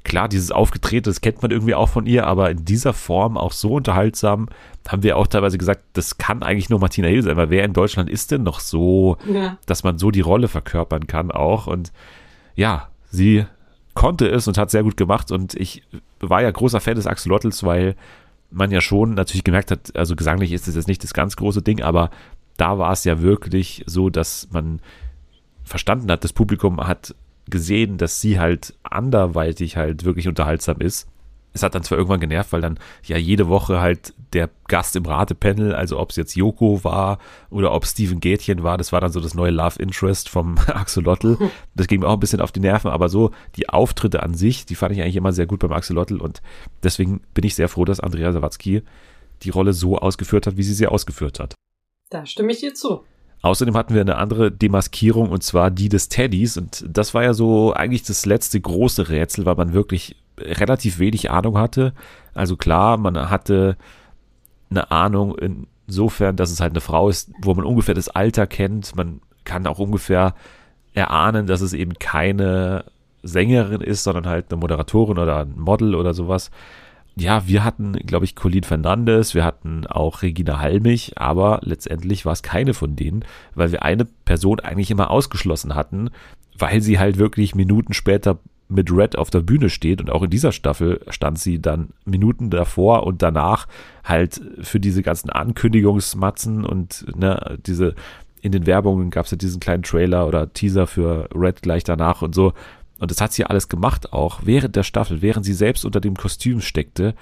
klar, 0.04 0.30
dieses 0.30 0.52
Aufgetrete, 0.52 1.10
das 1.10 1.22
kennt 1.22 1.42
man 1.42 1.52
irgendwie 1.52 1.76
auch 1.76 1.90
von 1.90 2.06
ihr, 2.06 2.28
aber 2.28 2.52
in 2.52 2.66
dieser 2.66 2.94
Form 2.94 3.38
auch 3.38 3.52
so 3.52 3.74
unterhaltsam, 3.74 4.48
haben 4.88 5.04
wir 5.04 5.18
auch 5.18 5.28
teilweise 5.28 5.58
gesagt, 5.58 5.84
das 5.94 6.18
kann 6.18 6.44
eigentlich 6.44 6.70
nur 6.70 6.80
Martina 6.80 7.08
Hill 7.08 7.24
sein, 7.24 7.38
weil 7.38 7.50
wer 7.50 7.66
in 7.66 7.74
Deutschland 7.74 8.10
ist 8.10 8.32
denn 8.32 8.44
noch 8.44 8.60
so, 8.60 9.18
ja. 9.32 9.58
dass 9.66 9.84
man 9.84 9.98
so 9.98 10.12
die 10.12 10.22
Rolle 10.22 10.48
verkörpern 10.48 11.08
kann 11.08 11.32
auch 11.32 11.68
und 11.68 11.92
ja, 12.56 12.90
sie 13.10 13.46
konnte 13.94 14.28
es 14.30 14.48
und 14.48 14.58
hat 14.58 14.72
sehr 14.72 14.84
gut 14.84 14.98
gemacht 14.98 15.32
und 15.32 15.56
ich 15.56 15.84
war 16.20 16.42
ja 16.42 16.52
großer 16.52 16.80
Fan 16.80 16.96
des 16.96 17.08
Axolotls, 17.08 17.64
weil 17.64 17.96
man 18.50 18.72
ja 18.72 18.80
schon 18.80 19.14
natürlich 19.14 19.44
gemerkt 19.44 19.72
hat, 19.72 19.96
also 19.96 20.16
gesanglich 20.16 20.52
ist 20.52 20.68
es 20.68 20.76
jetzt 20.76 20.88
nicht 20.88 21.04
das 21.04 21.14
ganz 21.14 21.36
große 21.36 21.62
Ding, 21.62 21.82
aber 21.82 22.12
da 22.58 22.78
war 22.78 22.92
es 22.92 23.04
ja 23.04 23.22
wirklich 23.22 23.84
so, 23.88 24.10
dass 24.10 24.48
man 24.52 24.80
verstanden 25.64 26.12
hat, 26.12 26.24
das 26.24 26.34
Publikum 26.34 26.88
hat 26.88 27.14
gesehen, 27.50 27.98
dass 27.98 28.22
sie 28.22 28.40
halt 28.40 28.74
anderweitig 28.84 29.78
halt 29.78 30.06
wirklich 30.06 30.28
unterhaltsam 30.28 30.80
ist. 30.80 31.08
Es 31.54 31.64
hat 31.64 31.74
dann 31.74 31.84
zwar 31.84 31.98
irgendwann 31.98 32.20
genervt, 32.20 32.52
weil 32.52 32.62
dann 32.62 32.80
ja 33.04 33.18
jede 33.18 33.48
Woche 33.48 33.80
halt 33.80 34.14
der 34.34 34.50
Gast 34.68 34.96
im 34.96 35.06
Ratepanel, 35.06 35.74
also 35.74 35.98
ob 36.00 36.12
es 36.12 36.16
jetzt 36.16 36.36
Joko 36.36 36.84
war 36.84 37.18
oder 37.50 37.72
ob 37.72 37.86
Steven 37.86 38.20
Gätchen 38.20 38.62
war, 38.62 38.78
das 38.78 38.92
war 38.92 39.02
dann 39.02 39.12
so 39.12 39.20
das 39.20 39.34
neue 39.34 39.52
Love 39.52 39.82
Interest 39.82 40.30
vom 40.30 40.58
Axolotl. 40.68 41.38
Das 41.74 41.88
ging 41.88 42.02
mir 42.02 42.08
auch 42.08 42.14
ein 42.14 42.20
bisschen 42.20 42.42
auf 42.42 42.52
die 42.52 42.60
Nerven, 42.60 42.92
aber 42.92 43.10
so 43.10 43.32
die 43.56 43.70
Auftritte 43.70 44.22
an 44.22 44.36
sich, 44.36 44.66
die 44.66 44.76
fand 44.76 44.94
ich 44.94 45.02
eigentlich 45.02 45.16
immer 45.16 45.34
sehr 45.34 45.48
gut 45.48 45.60
beim 45.60 45.74
Axolotl 45.74 46.18
und 46.18 46.42
deswegen 46.84 47.22
bin 47.34 47.46
ich 47.46 47.56
sehr 47.56 47.70
froh, 47.70 47.86
dass 47.86 48.00
Andrea 48.00 48.32
Sawatzki 48.32 48.84
die 49.44 49.50
Rolle 49.50 49.74
so 49.74 49.98
ausgeführt 49.98 50.46
hat, 50.48 50.58
wie 50.58 50.64
sie 50.64 50.74
sie 50.74 50.88
ausgeführt 50.88 51.40
hat. 51.40 51.56
Da 52.10 52.26
stimme 52.26 52.52
ich 52.52 52.60
dir 52.60 52.74
zu. 52.74 53.04
Außerdem 53.42 53.78
hatten 53.78 53.94
wir 53.94 54.02
eine 54.02 54.18
andere 54.18 54.52
Demaskierung 54.52 55.30
und 55.30 55.44
zwar 55.44 55.72
die 55.72 55.90
des 55.90 56.10
Teddys 56.10 56.58
und 56.58 56.84
das 56.88 57.14
war 57.14 57.24
ja 57.24 57.34
so 57.34 57.74
eigentlich 57.74 58.04
das 58.04 58.26
letzte 58.26 58.60
große 58.60 59.10
Rätsel, 59.10 59.46
weil 59.46 59.56
man 59.56 59.74
wirklich 59.74 60.16
relativ 60.40 61.00
wenig 61.00 61.30
Ahnung 61.30 61.58
hatte. 61.58 61.94
Also 62.34 62.56
klar, 62.58 62.98
man 62.98 63.30
hatte 63.30 63.78
eine 64.70 64.92
Ahnung 64.92 65.38
insofern, 65.88 66.36
dass 66.36 66.52
es 66.52 66.60
halt 66.60 66.74
eine 66.74 66.82
Frau 66.82 67.10
ist, 67.10 67.32
wo 67.42 67.54
man 67.54 67.66
ungefähr 67.66 67.96
das 67.96 68.10
Alter 68.10 68.48
kennt. 68.48 68.96
Man 68.96 69.22
kann 69.44 69.68
auch 69.68 69.80
ungefähr 69.80 70.34
erahnen, 70.94 71.48
dass 71.48 71.62
es 71.62 71.74
eben 71.74 71.94
keine 71.94 72.86
Sängerin 73.24 73.82
ist, 73.82 74.04
sondern 74.04 74.28
halt 74.28 74.52
eine 74.52 74.60
Moderatorin 74.60 75.18
oder 75.18 75.38
ein 75.40 75.58
Model 75.58 75.96
oder 75.96 76.14
sowas 76.14 76.52
ja, 77.20 77.48
wir 77.48 77.64
hatten, 77.64 77.94
glaube 77.94 78.26
ich, 78.26 78.36
Colin 78.36 78.64
Fernandes, 78.64 79.34
wir 79.34 79.44
hatten 79.44 79.88
auch 79.88 80.22
Regina 80.22 80.60
Halmich, 80.60 81.14
aber 81.18 81.60
letztendlich 81.64 82.26
war 82.26 82.34
es 82.34 82.44
keine 82.44 82.74
von 82.74 82.96
denen, 82.96 83.26
weil 83.56 83.72
wir 83.72 83.84
eine 83.84 84.06
Person 84.06 84.60
eigentlich 84.60 84.92
immer 84.92 85.10
ausgeschlossen 85.10 85.74
hatten, 85.74 86.10
weil 86.58 86.82
sie 86.82 87.00
halt 87.00 87.18
wirklich 87.18 87.56
Minuten 87.56 87.94
später 87.94 88.40
mit 88.70 88.92
Red 88.92 89.18
auf 89.18 89.30
der 89.30 89.40
Bühne 89.40 89.70
steht 89.70 90.02
und 90.02 90.12
auch 90.12 90.24
in 90.24 90.30
dieser 90.30 90.52
Staffel 90.52 91.00
stand 91.10 91.40
sie 91.40 91.62
dann 91.62 91.90
Minuten 92.06 92.50
davor 92.50 93.08
und 93.08 93.22
danach 93.22 93.68
halt 94.04 94.42
für 94.62 94.80
diese 94.80 95.02
ganzen 95.02 95.30
Ankündigungsmatzen 95.30 96.66
und 96.66 97.06
ne, 97.16 97.58
diese 97.66 97.96
in 98.42 98.52
den 98.52 98.66
Werbungen 98.66 99.10
gab 99.10 99.26
es 99.26 99.32
ja 99.32 99.38
diesen 99.38 99.60
kleinen 99.60 99.84
Trailer 99.84 100.28
oder 100.28 100.54
Teaser 100.54 100.86
für 100.86 101.28
Red 101.34 101.62
gleich 101.62 101.84
danach 101.84 102.22
und 102.22 102.36
so 102.36 102.54
und 103.00 103.12
das 103.12 103.22
hat 103.22 103.34
sie 103.34 103.46
alles 103.46 103.70
gemacht 103.70 104.14
auch 104.14 104.42
während 104.44 104.76
der 104.76 104.84
Staffel, 104.84 105.22
während 105.22 105.46
sie 105.46 105.54
selbst 105.54 105.86
unter 105.86 106.00
dem 106.00 106.16
Kostüm 106.16 106.62
steckte. 106.62 107.16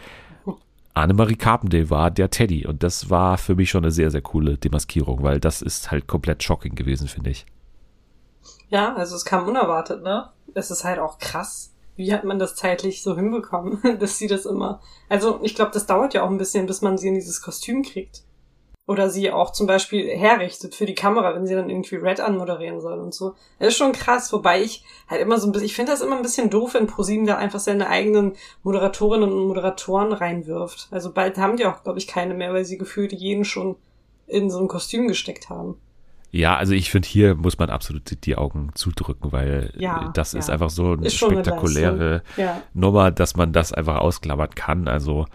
Annemarie 0.94 1.36
Carpendale 1.36 1.90
war 1.90 2.10
der 2.10 2.30
Teddy 2.30 2.66
und 2.66 2.82
das 2.82 3.10
war 3.10 3.38
für 3.38 3.56
mich 3.56 3.70
schon 3.70 3.84
eine 3.84 3.92
sehr, 3.92 4.12
sehr 4.12 4.22
coole 4.22 4.58
Demaskierung, 4.58 5.24
weil 5.24 5.42
das 5.42 5.62
ist 5.62 5.92
halt 5.92 6.08
komplett 6.08 6.42
shocking 6.42 6.74
gewesen, 6.74 7.10
finde 7.10 7.32
ich. 7.32 7.46
Ja, 8.70 8.96
also 8.96 9.16
es 9.16 9.26
kam 9.26 9.48
unerwartet, 9.48 10.04
ne? 10.04 10.30
Es 10.54 10.72
ist 10.72 10.86
halt 10.86 11.00
auch 11.00 11.20
krass. 11.20 11.74
Wie 11.98 12.14
hat 12.14 12.24
man 12.24 12.40
das 12.40 12.56
zeitlich 12.56 13.04
so 13.04 13.16
hinbekommen, 13.16 13.80
dass 14.00 14.18
sie 14.18 14.28
das 14.28 14.46
immer. 14.46 14.82
Also 15.10 15.40
ich 15.44 15.56
glaube, 15.56 15.72
das 15.72 15.86
dauert 15.86 16.14
ja 16.14 16.24
auch 16.24 16.30
ein 16.30 16.38
bisschen, 16.38 16.66
bis 16.66 16.82
man 16.82 16.98
sie 16.98 17.10
in 17.10 17.16
dieses 17.16 17.42
Kostüm 17.42 17.84
kriegt. 17.84 18.24
Oder 18.88 19.10
sie 19.10 19.32
auch 19.32 19.52
zum 19.52 19.66
Beispiel 19.66 20.08
herrichtet 20.10 20.76
für 20.76 20.86
die 20.86 20.94
Kamera, 20.94 21.34
wenn 21.34 21.48
sie 21.48 21.56
dann 21.56 21.72
irgendwie 21.72 21.96
Red 21.96 22.20
anmoderieren 22.20 22.82
soll 22.82 23.00
und 23.00 23.16
so. 23.16 23.34
Das 23.58 23.70
ist 23.70 23.78
schon 23.78 23.94
krass, 23.94 24.32
wobei 24.32 24.62
ich 24.62 24.84
halt 25.08 25.22
immer 25.22 25.40
so 25.40 25.48
ein 25.48 25.52
bisschen, 25.52 25.66
ich 25.66 25.76
finde 25.76 25.92
das 25.92 26.02
immer 26.02 26.16
ein 26.16 26.22
bisschen 26.22 26.52
doof, 26.52 26.76
wenn 26.76 26.86
ProSieben 26.86 27.26
da 27.26 27.38
einfach 27.38 27.60
seine 27.60 27.90
eigenen 27.90 28.34
Moderatorinnen 28.62 29.32
und 29.32 29.48
Moderatoren 29.48 30.14
reinwirft. 30.14 30.88
Also 30.92 31.12
bald 31.12 31.38
haben 31.38 31.58
die 31.58 31.66
auch, 31.66 31.82
glaube 31.84 31.98
ich, 31.98 32.08
keine 32.08 32.36
mehr, 32.36 32.54
weil 32.54 32.66
sie 32.66 32.78
gefühlt 32.78 33.12
jeden 33.12 33.44
schon 33.44 33.76
in 34.28 34.52
so 34.52 34.60
ein 34.60 34.68
Kostüm 34.68 35.08
gesteckt 35.08 35.50
haben. 35.50 35.78
Ja, 36.36 36.58
also 36.58 36.74
ich 36.74 36.92
finde, 36.92 37.08
hier 37.08 37.34
muss 37.34 37.58
man 37.58 37.70
absolut 37.70 38.26
die 38.26 38.36
Augen 38.36 38.72
zudrücken, 38.76 39.32
weil 39.32 39.72
ja, 39.78 40.12
das 40.14 40.34
ja. 40.34 40.40
ist 40.40 40.50
einfach 40.50 40.70
so 40.70 40.92
eine 40.92 41.08
ist 41.08 41.16
spektakuläre 41.16 42.24
eine 42.36 42.46
ja. 42.46 42.62
Nummer, 42.74 43.10
dass 43.10 43.38
man 43.38 43.54
das 43.54 43.72
einfach 43.72 44.00
ausklammern 44.00 44.50
kann. 44.54 44.90
Also 44.90 45.28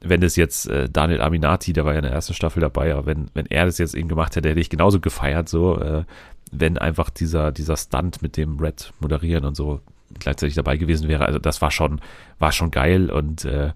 wenn 0.00 0.22
es 0.22 0.36
jetzt 0.36 0.68
äh, 0.68 0.88
Daniel 0.88 1.20
Aminati, 1.20 1.72
der 1.72 1.84
war 1.84 1.92
ja 1.92 1.98
in 1.98 2.04
der 2.04 2.12
ersten 2.12 2.34
Staffel 2.34 2.60
dabei, 2.60 2.92
aber 2.92 3.06
wenn, 3.06 3.30
wenn 3.34 3.46
er 3.46 3.66
das 3.66 3.78
jetzt 3.78 3.94
eben 3.94 4.08
gemacht 4.08 4.36
hätte, 4.36 4.48
hätte 4.48 4.60
ich 4.60 4.70
genauso 4.70 5.00
gefeiert, 5.00 5.48
so, 5.48 5.80
äh, 5.80 6.04
wenn 6.52 6.78
einfach 6.78 7.10
dieser, 7.10 7.52
dieser 7.52 7.76
Stunt 7.76 8.22
mit 8.22 8.36
dem 8.36 8.58
Red 8.58 8.92
moderieren 9.00 9.44
und 9.44 9.56
so 9.56 9.80
gleichzeitig 10.18 10.54
dabei 10.54 10.76
gewesen 10.76 11.08
wäre. 11.08 11.26
Also 11.26 11.38
das 11.38 11.60
war 11.60 11.70
schon, 11.70 12.00
war 12.38 12.52
schon 12.52 12.70
geil 12.70 13.10
und 13.10 13.44
äh, 13.44 13.72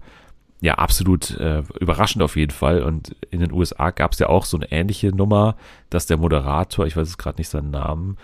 ja, 0.61 0.75
absolut 0.75 1.31
äh, 1.39 1.61
überraschend 1.79 2.23
auf 2.23 2.37
jeden 2.37 2.51
Fall. 2.51 2.83
Und 2.83 3.15
in 3.29 3.41
den 3.41 3.51
USA 3.51 3.91
gab 3.91 4.13
es 4.13 4.19
ja 4.19 4.29
auch 4.29 4.45
so 4.45 4.57
eine 4.57 4.71
ähnliche 4.71 5.09
Nummer, 5.09 5.57
dass 5.89 6.05
der 6.05 6.17
Moderator, 6.17 6.87
ich 6.87 6.95
weiß 6.95 7.09
jetzt 7.09 7.17
gerade 7.17 7.37
nicht 7.37 7.49
seinen 7.49 7.71
Namen, 7.71 8.17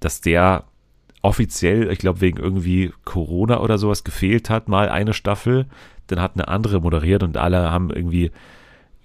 dass 0.00 0.20
der 0.20 0.64
offiziell, 1.22 1.90
ich 1.90 2.00
glaube, 2.00 2.20
wegen 2.20 2.38
irgendwie 2.38 2.92
Corona 3.04 3.60
oder 3.60 3.78
sowas 3.78 4.02
gefehlt 4.04 4.50
hat, 4.50 4.68
mal 4.68 4.88
eine 4.88 5.14
Staffel 5.14 5.66
dann 6.06 6.20
hat 6.20 6.32
eine 6.34 6.48
andere 6.48 6.80
moderiert 6.80 7.22
und 7.22 7.36
alle 7.36 7.70
haben 7.70 7.90
irgendwie 7.90 8.30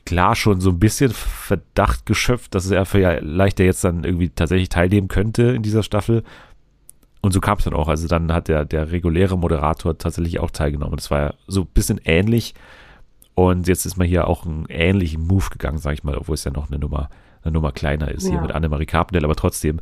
klar 0.06 0.36
schon 0.36 0.60
so 0.60 0.72
ein 0.72 0.80
bisschen 0.80 1.12
Verdacht 1.12 2.06
geschöpft, 2.06 2.56
dass 2.56 2.70
er 2.72 2.86
vielleicht 2.86 3.60
jetzt 3.60 3.84
dann 3.84 4.04
irgendwie 4.04 4.30
tatsächlich 4.30 4.70
teilnehmen 4.70 5.08
könnte 5.08 5.44
in 5.44 5.62
dieser 5.62 5.84
Staffel. 5.84 6.24
Und 7.22 7.32
so 7.32 7.40
kam 7.40 7.58
es 7.58 7.66
dann 7.66 7.74
auch. 7.74 7.88
Also 7.88 8.08
dann 8.08 8.34
hat 8.34 8.48
der, 8.48 8.66
der 8.66 8.92
reguläre 8.92 9.38
Moderator 9.38 9.98
tatsächlich 9.98 10.40
auch 10.40 10.52
teilgenommen. 10.52 10.96
Das 10.96 11.12
war 11.12 11.20
ja 11.20 11.34
so 11.48 11.62
ein 11.62 11.68
bisschen 11.74 12.00
ähnlich. 12.06 12.56
Und 13.36 13.68
jetzt 13.68 13.86
ist 13.86 13.98
man 13.98 14.08
hier 14.08 14.28
auch 14.28 14.46
einen 14.46 14.66
ähnlichen 14.68 15.28
Move 15.28 15.50
gegangen, 15.52 15.78
sag 15.78 15.94
ich 15.94 16.04
mal, 16.04 16.18
obwohl 16.18 16.36
es 16.36 16.44
ja 16.44 16.52
noch 16.52 16.70
eine 16.70 16.80
Nummer, 16.80 17.10
eine 17.44 17.54
Nummer 17.54 17.72
kleiner 17.72 18.10
ist, 18.10 18.26
ja. 18.26 18.32
hier 18.32 18.42
mit 18.42 18.52
Annemarie 18.52 18.86
Carpendale. 18.86 19.26
Aber 19.26 19.36
trotzdem 19.36 19.80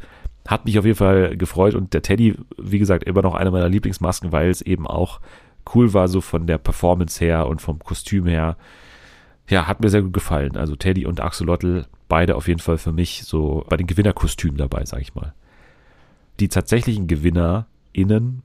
hat 0.47 0.65
mich 0.65 0.77
auf 0.77 0.85
jeden 0.85 0.97
Fall 0.97 1.37
gefreut. 1.37 1.73
Und 1.73 1.93
der 1.93 2.01
Teddy, 2.01 2.35
wie 2.57 2.79
gesagt, 2.79 3.03
immer 3.03 3.21
noch 3.21 3.35
eine 3.35 3.51
meiner 3.51 3.69
Lieblingsmasken, 3.69 4.31
weil 4.31 4.49
es 4.49 4.61
eben 4.61 4.87
auch 4.87 5.21
cool 5.75 5.93
war, 5.93 6.07
so 6.07 6.21
von 6.21 6.47
der 6.47 6.57
Performance 6.57 7.23
her 7.23 7.47
und 7.47 7.61
vom 7.61 7.79
Kostüm 7.79 8.25
her. 8.25 8.57
Ja, 9.49 9.67
hat 9.67 9.81
mir 9.81 9.89
sehr 9.89 10.01
gut 10.01 10.13
gefallen. 10.13 10.57
Also 10.57 10.75
Teddy 10.75 11.05
und 11.05 11.21
Axolotl, 11.21 11.85
beide 12.07 12.35
auf 12.35 12.47
jeden 12.47 12.59
Fall 12.59 12.77
für 12.77 12.91
mich 12.91 13.23
so 13.23 13.65
bei 13.69 13.77
den 13.77 13.87
Gewinnerkostümen 13.87 14.57
dabei, 14.57 14.85
sag 14.85 15.01
ich 15.01 15.15
mal. 15.15 15.33
Die 16.39 16.49
tatsächlichen 16.49 17.07
GewinnerInnen 17.07 18.43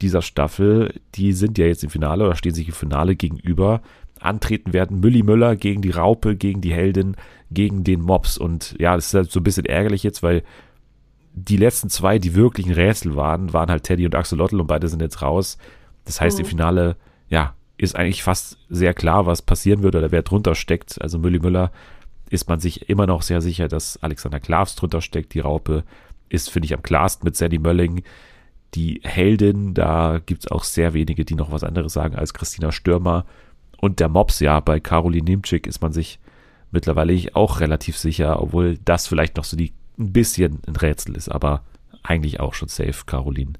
dieser 0.00 0.22
Staffel, 0.22 1.00
die 1.14 1.32
sind 1.32 1.58
ja 1.58 1.66
jetzt 1.66 1.84
im 1.84 1.90
Finale 1.90 2.26
oder 2.26 2.36
stehen 2.36 2.54
sich 2.54 2.68
im 2.68 2.74
Finale 2.74 3.16
gegenüber. 3.16 3.82
Antreten 4.20 4.72
werden 4.72 5.00
Mülli 5.00 5.22
Müller 5.22 5.56
gegen 5.56 5.82
die 5.82 5.90
Raupe, 5.90 6.36
gegen 6.36 6.60
die 6.60 6.72
Heldin, 6.72 7.16
gegen 7.50 7.84
den 7.84 8.00
Mops. 8.00 8.38
Und 8.38 8.76
ja, 8.78 8.94
das 8.94 9.06
ist 9.06 9.14
halt 9.14 9.30
so 9.30 9.40
ein 9.40 9.44
bisschen 9.44 9.64
ärgerlich 9.64 10.02
jetzt, 10.02 10.22
weil 10.22 10.42
die 11.34 11.56
letzten 11.56 11.88
zwei, 11.88 12.18
die 12.18 12.34
wirklichen 12.34 12.72
Rätsel 12.72 13.16
waren, 13.16 13.52
waren 13.52 13.70
halt 13.70 13.84
Teddy 13.84 14.04
und 14.04 14.14
Axolotl 14.14 14.60
und 14.60 14.66
beide 14.66 14.88
sind 14.88 15.00
jetzt 15.00 15.22
raus. 15.22 15.56
Das 16.04 16.20
heißt, 16.20 16.38
mhm. 16.38 16.44
im 16.44 16.50
Finale, 16.50 16.96
ja, 17.28 17.54
ist 17.78 17.96
eigentlich 17.96 18.22
fast 18.22 18.58
sehr 18.68 18.94
klar, 18.94 19.26
was 19.26 19.42
passieren 19.42 19.82
würde 19.82 19.98
oder 19.98 20.12
wer 20.12 20.22
drunter 20.22 20.54
steckt. 20.54 21.00
Also 21.02 21.18
Mülli 21.18 21.40
Müller 21.40 21.72
ist 22.30 22.48
man 22.48 22.60
sich 22.60 22.88
immer 22.88 23.06
noch 23.06 23.22
sehr 23.22 23.40
sicher, 23.40 23.68
dass 23.68 24.02
Alexander 24.02 24.40
Klavs 24.40 24.76
drunter 24.76 25.00
steckt. 25.00 25.34
Die 25.34 25.40
Raupe 25.40 25.84
ist, 26.28 26.50
finde 26.50 26.66
ich, 26.66 26.74
am 26.74 26.82
klarsten 26.82 27.26
mit 27.26 27.36
Sandy 27.36 27.58
Mölling. 27.58 28.02
Die 28.74 29.00
Heldin, 29.04 29.74
da 29.74 30.20
gibt 30.24 30.44
es 30.44 30.50
auch 30.50 30.64
sehr 30.64 30.94
wenige, 30.94 31.24
die 31.24 31.34
noch 31.34 31.52
was 31.52 31.64
anderes 31.64 31.92
sagen 31.92 32.14
als 32.14 32.32
Christina 32.32 32.72
Stürmer. 32.72 33.26
Und 33.78 34.00
der 34.00 34.08
Mops, 34.08 34.40
ja, 34.40 34.60
bei 34.60 34.80
Caroline 34.80 35.24
Nimczyk 35.24 35.66
ist 35.66 35.82
man 35.82 35.92
sich 35.92 36.20
mittlerweile 36.70 37.18
auch 37.34 37.60
relativ 37.60 37.98
sicher, 37.98 38.40
obwohl 38.40 38.78
das 38.84 39.06
vielleicht 39.06 39.36
noch 39.36 39.44
so 39.44 39.56
die, 39.56 39.72
ein 39.98 40.12
bisschen 40.12 40.60
ein 40.66 40.76
Rätsel 40.76 41.16
ist, 41.16 41.28
aber 41.28 41.62
eigentlich 42.02 42.40
auch 42.40 42.54
schon 42.54 42.68
safe, 42.68 43.04
Caroline. 43.04 43.52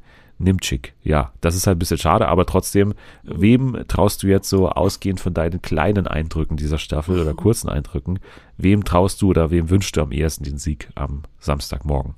Nimczyk. 0.43 0.95
Ja, 1.03 1.33
das 1.41 1.55
ist 1.55 1.67
halt 1.67 1.77
ein 1.77 1.79
bisschen 1.79 1.99
schade, 1.99 2.29
aber 2.29 2.47
trotzdem, 2.47 2.95
wem 3.23 3.85
traust 3.89 4.23
du 4.23 4.27
jetzt 4.27 4.49
so 4.49 4.69
ausgehend 4.69 5.21
von 5.21 5.35
deinen 5.35 5.63
kleinen 5.63 6.07
Eindrücken 6.07 6.57
dieser 6.57 6.79
Staffel 6.79 7.21
oder 7.21 7.35
kurzen 7.35 7.69
Eindrücken, 7.69 8.19
wem 8.57 8.85
traust 8.85 9.23
du 9.23 9.31
oder 9.31 9.51
wem 9.51 9.71
wünschst 9.71 9.97
du 9.97 10.03
am 10.03 10.13
ehesten 10.13 10.45
den 10.45 10.59
Sieg 10.59 10.89
am 10.95 11.23
Samstagmorgen? 11.39 12.15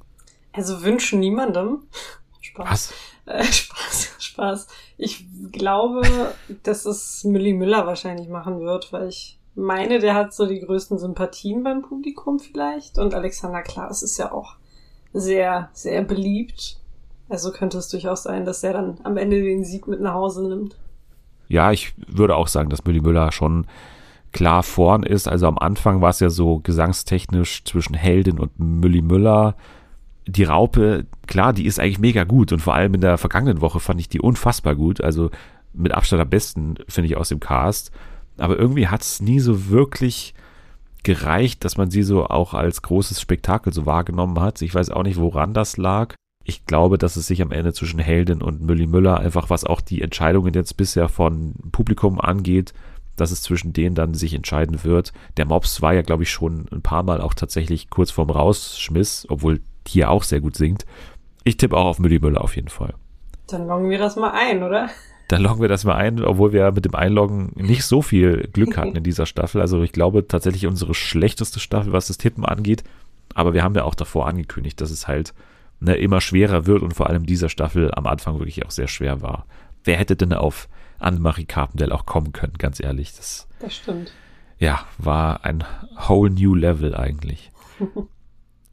Also 0.52 0.82
wünschen 0.82 1.20
niemandem. 1.20 1.82
Spaß. 2.40 2.92
Äh, 3.26 3.44
Spaß, 3.52 4.10
Spaß. 4.18 4.66
Ich 4.96 5.26
glaube, 5.52 6.02
dass 6.62 6.86
es 6.86 7.24
Millie 7.24 7.54
Müller 7.54 7.86
wahrscheinlich 7.86 8.28
machen 8.28 8.60
wird, 8.60 8.92
weil 8.92 9.08
ich 9.08 9.38
meine, 9.54 9.98
der 9.98 10.14
hat 10.14 10.34
so 10.34 10.46
die 10.46 10.60
größten 10.60 10.98
Sympathien 10.98 11.62
beim 11.62 11.82
Publikum 11.82 12.38
vielleicht. 12.38 12.98
Und 12.98 13.14
Alexander 13.14 13.62
Klaas 13.62 14.02
ist 14.02 14.18
ja 14.18 14.32
auch 14.32 14.56
sehr, 15.12 15.70
sehr 15.72 16.02
beliebt. 16.02 16.80
Also 17.28 17.52
könnte 17.52 17.78
es 17.78 17.88
durchaus 17.88 18.22
sein, 18.22 18.44
dass 18.44 18.62
er 18.62 18.74
dann 18.74 18.98
am 19.02 19.16
Ende 19.16 19.42
den 19.42 19.64
Sieg 19.64 19.86
mit 19.88 20.00
nach 20.00 20.14
Hause 20.14 20.46
nimmt. 20.46 20.76
Ja, 21.48 21.72
ich 21.72 21.94
würde 22.06 22.36
auch 22.36 22.48
sagen, 22.48 22.70
dass 22.70 22.84
Mülli 22.84 23.00
Müller 23.00 23.32
schon 23.32 23.66
klar 24.32 24.62
vorn 24.62 25.02
ist. 25.04 25.28
Also 25.28 25.46
am 25.46 25.58
Anfang 25.58 26.00
war 26.00 26.10
es 26.10 26.20
ja 26.20 26.30
so 26.30 26.58
gesangstechnisch 26.58 27.64
zwischen 27.64 27.94
Heldin 27.94 28.38
und 28.38 28.58
Mülli 28.58 29.02
Müller. 29.02 29.54
Die 30.26 30.44
Raupe, 30.44 31.06
klar, 31.26 31.52
die 31.52 31.66
ist 31.66 31.78
eigentlich 31.78 31.98
mega 31.98 32.24
gut 32.24 32.52
und 32.52 32.60
vor 32.60 32.74
allem 32.74 32.94
in 32.94 33.00
der 33.00 33.18
vergangenen 33.18 33.60
Woche 33.60 33.80
fand 33.80 34.00
ich 34.00 34.08
die 34.08 34.20
unfassbar 34.20 34.74
gut. 34.74 35.00
Also 35.00 35.30
mit 35.72 35.92
Abstand 35.92 36.22
am 36.22 36.30
besten, 36.30 36.76
finde 36.88 37.06
ich, 37.06 37.16
aus 37.16 37.28
dem 37.28 37.40
Cast. 37.40 37.90
Aber 38.38 38.58
irgendwie 38.58 38.88
hat 38.88 39.02
es 39.02 39.20
nie 39.20 39.40
so 39.40 39.68
wirklich 39.68 40.34
gereicht, 41.04 41.64
dass 41.64 41.76
man 41.76 41.90
sie 41.90 42.02
so 42.02 42.26
auch 42.26 42.54
als 42.54 42.82
großes 42.82 43.20
Spektakel 43.20 43.72
so 43.72 43.86
wahrgenommen 43.86 44.40
hat. 44.40 44.62
Ich 44.62 44.74
weiß 44.74 44.90
auch 44.90 45.02
nicht, 45.02 45.20
woran 45.20 45.52
das 45.52 45.76
lag 45.76 46.14
ich 46.44 46.66
glaube, 46.66 46.98
dass 46.98 47.16
es 47.16 47.26
sich 47.26 47.40
am 47.40 47.50
Ende 47.50 47.72
zwischen 47.72 47.98
Heldin 47.98 48.42
und 48.42 48.60
Mülli 48.60 48.86
Müller 48.86 49.18
einfach, 49.18 49.48
was 49.50 49.64
auch 49.64 49.80
die 49.80 50.02
Entscheidungen 50.02 50.52
jetzt 50.52 50.76
bisher 50.76 51.08
von 51.08 51.54
Publikum 51.72 52.20
angeht, 52.20 52.74
dass 53.16 53.30
es 53.30 53.42
zwischen 53.42 53.72
denen 53.72 53.94
dann 53.94 54.14
sich 54.14 54.34
entscheiden 54.34 54.84
wird. 54.84 55.12
Der 55.36 55.46
Mops 55.46 55.80
war 55.80 55.94
ja, 55.94 56.02
glaube 56.02 56.24
ich, 56.24 56.30
schon 56.30 56.66
ein 56.70 56.82
paar 56.82 57.02
Mal 57.02 57.20
auch 57.20 57.34
tatsächlich 57.34 57.88
kurz 57.88 58.10
vorm 58.10 58.30
Rausschmiss, 58.30 59.26
obwohl 59.30 59.60
die 59.86 59.98
ja 59.98 60.08
auch 60.08 60.22
sehr 60.22 60.40
gut 60.40 60.56
singt. 60.56 60.84
Ich 61.44 61.56
tippe 61.56 61.76
auch 61.76 61.86
auf 61.86 61.98
Mülli 61.98 62.18
Müller 62.18 62.42
auf 62.42 62.56
jeden 62.56 62.68
Fall. 62.68 62.94
Dann 63.48 63.66
loggen 63.66 63.88
wir 63.88 63.98
das 63.98 64.16
mal 64.16 64.32
ein, 64.32 64.62
oder? 64.62 64.90
Dann 65.28 65.42
loggen 65.42 65.62
wir 65.62 65.68
das 65.68 65.84
mal 65.84 65.94
ein, 65.94 66.22
obwohl 66.22 66.52
wir 66.52 66.72
mit 66.72 66.84
dem 66.84 66.94
Einloggen 66.94 67.52
nicht 67.54 67.84
so 67.84 68.02
viel 68.02 68.48
Glück 68.52 68.76
hatten 68.76 68.96
in 68.96 69.04
dieser 69.04 69.24
Staffel. 69.24 69.62
Also 69.62 69.82
ich 69.82 69.92
glaube 69.92 70.28
tatsächlich 70.28 70.66
unsere 70.66 70.94
schlechteste 70.94 71.60
Staffel, 71.60 71.92
was 71.92 72.08
das 72.08 72.18
Tippen 72.18 72.44
angeht. 72.44 72.84
Aber 73.34 73.54
wir 73.54 73.62
haben 73.62 73.74
ja 73.74 73.84
auch 73.84 73.94
davor 73.94 74.26
angekündigt, 74.26 74.80
dass 74.80 74.90
es 74.90 75.08
halt 75.08 75.32
ne, 75.84 75.96
immer 75.96 76.20
schwerer 76.20 76.66
wird 76.66 76.82
und 76.82 76.94
vor 76.94 77.08
allem 77.08 77.26
dieser 77.26 77.48
Staffel 77.48 77.92
am 77.94 78.06
Anfang 78.06 78.38
wirklich 78.38 78.64
auch 78.64 78.70
sehr 78.70 78.88
schwer 78.88 79.22
war. 79.22 79.46
Wer 79.84 79.96
hätte 79.96 80.16
denn 80.16 80.32
auf 80.32 80.68
Annemarie 80.98 81.44
Carpendale 81.44 81.94
auch 81.94 82.06
kommen 82.06 82.32
können, 82.32 82.54
ganz 82.58 82.80
ehrlich? 82.80 83.14
Das, 83.16 83.46
das 83.60 83.74
stimmt. 83.74 84.12
Ja, 84.58 84.86
war 84.98 85.44
ein 85.44 85.64
whole 86.08 86.30
new 86.30 86.54
level 86.54 86.94
eigentlich. 86.94 87.50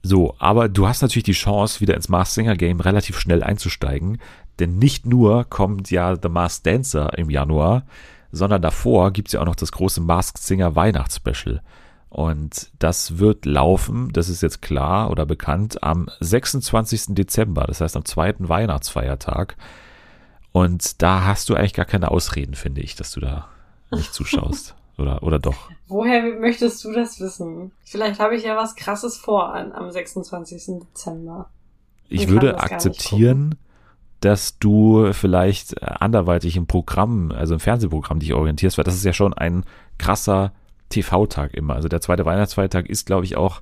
so, 0.03 0.35
aber 0.39 0.69
du 0.69 0.87
hast 0.87 1.01
natürlich 1.01 1.23
die 1.23 1.31
Chance, 1.33 1.81
wieder 1.81 1.95
ins 1.95 2.09
Mars 2.09 2.33
Singer 2.33 2.55
Game 2.55 2.79
relativ 2.79 3.19
schnell 3.19 3.43
einzusteigen, 3.43 4.19
denn 4.59 4.77
nicht 4.77 5.05
nur 5.05 5.45
kommt 5.45 5.91
ja 5.91 6.15
The 6.21 6.29
Mars 6.29 6.61
Dancer 6.61 7.17
im 7.17 7.29
Januar, 7.29 7.83
sondern 8.31 8.61
davor 8.61 9.11
gibt 9.11 9.27
es 9.27 9.33
ja 9.33 9.41
auch 9.41 9.45
noch 9.45 9.55
das 9.55 9.71
große 9.71 10.01
Masked 10.01 10.41
Singer 10.41 10.75
Weihnachtsspecial. 10.75 11.61
Und 12.11 12.71
das 12.77 13.19
wird 13.19 13.45
laufen, 13.45 14.11
das 14.11 14.27
ist 14.27 14.43
jetzt 14.43 14.61
klar 14.61 15.09
oder 15.11 15.25
bekannt, 15.25 15.81
am 15.81 16.09
26. 16.19 17.15
Dezember, 17.15 17.63
das 17.63 17.79
heißt 17.79 17.95
am 17.95 18.03
zweiten 18.03 18.49
Weihnachtsfeiertag. 18.49 19.55
Und 20.51 21.01
da 21.01 21.23
hast 21.25 21.49
du 21.49 21.55
eigentlich 21.55 21.73
gar 21.73 21.85
keine 21.85 22.11
Ausreden, 22.11 22.53
finde 22.55 22.81
ich, 22.81 22.97
dass 22.97 23.11
du 23.11 23.21
da 23.21 23.47
nicht 23.91 24.13
zuschaust. 24.13 24.75
oder, 24.97 25.23
oder 25.23 25.39
doch? 25.39 25.69
Woher 25.87 26.21
möchtest 26.21 26.83
du 26.83 26.91
das 26.91 27.21
wissen? 27.21 27.71
Vielleicht 27.85 28.19
habe 28.19 28.35
ich 28.35 28.43
ja 28.43 28.57
was 28.57 28.75
Krasses 28.75 29.15
vor 29.15 29.53
an, 29.53 29.71
am 29.71 29.89
26. 29.89 30.81
Dezember. 30.81 31.49
Ich 32.09 32.27
würde 32.27 32.59
akzeptieren, 32.59 33.55
dass 34.19 34.59
du 34.59 35.13
vielleicht 35.13 35.81
anderweitig 35.81 36.57
im 36.57 36.67
Programm, 36.67 37.31
also 37.31 37.53
im 37.53 37.61
Fernsehprogramm 37.61 38.19
dich 38.19 38.33
orientierst, 38.33 38.77
weil 38.77 38.83
das 38.83 38.95
ist 38.95 39.05
ja 39.05 39.13
schon 39.13 39.33
ein 39.33 39.63
krasser 39.97 40.51
TV-Tag 40.91 41.53
immer. 41.53 41.75
Also 41.75 41.87
der 41.87 42.01
zweite 42.01 42.25
Weihnachtsfeiertag 42.25 42.87
ist, 42.87 43.05
glaube 43.07 43.25
ich, 43.25 43.35
auch 43.35 43.61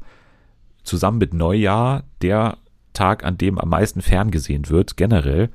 zusammen 0.83 1.17
mit 1.17 1.33
Neujahr 1.33 2.03
der 2.21 2.57
Tag, 2.93 3.23
an 3.23 3.37
dem 3.37 3.57
am 3.57 3.69
meisten 3.69 4.01
ferngesehen 4.01 4.69
wird, 4.69 4.97
generell, 4.97 5.49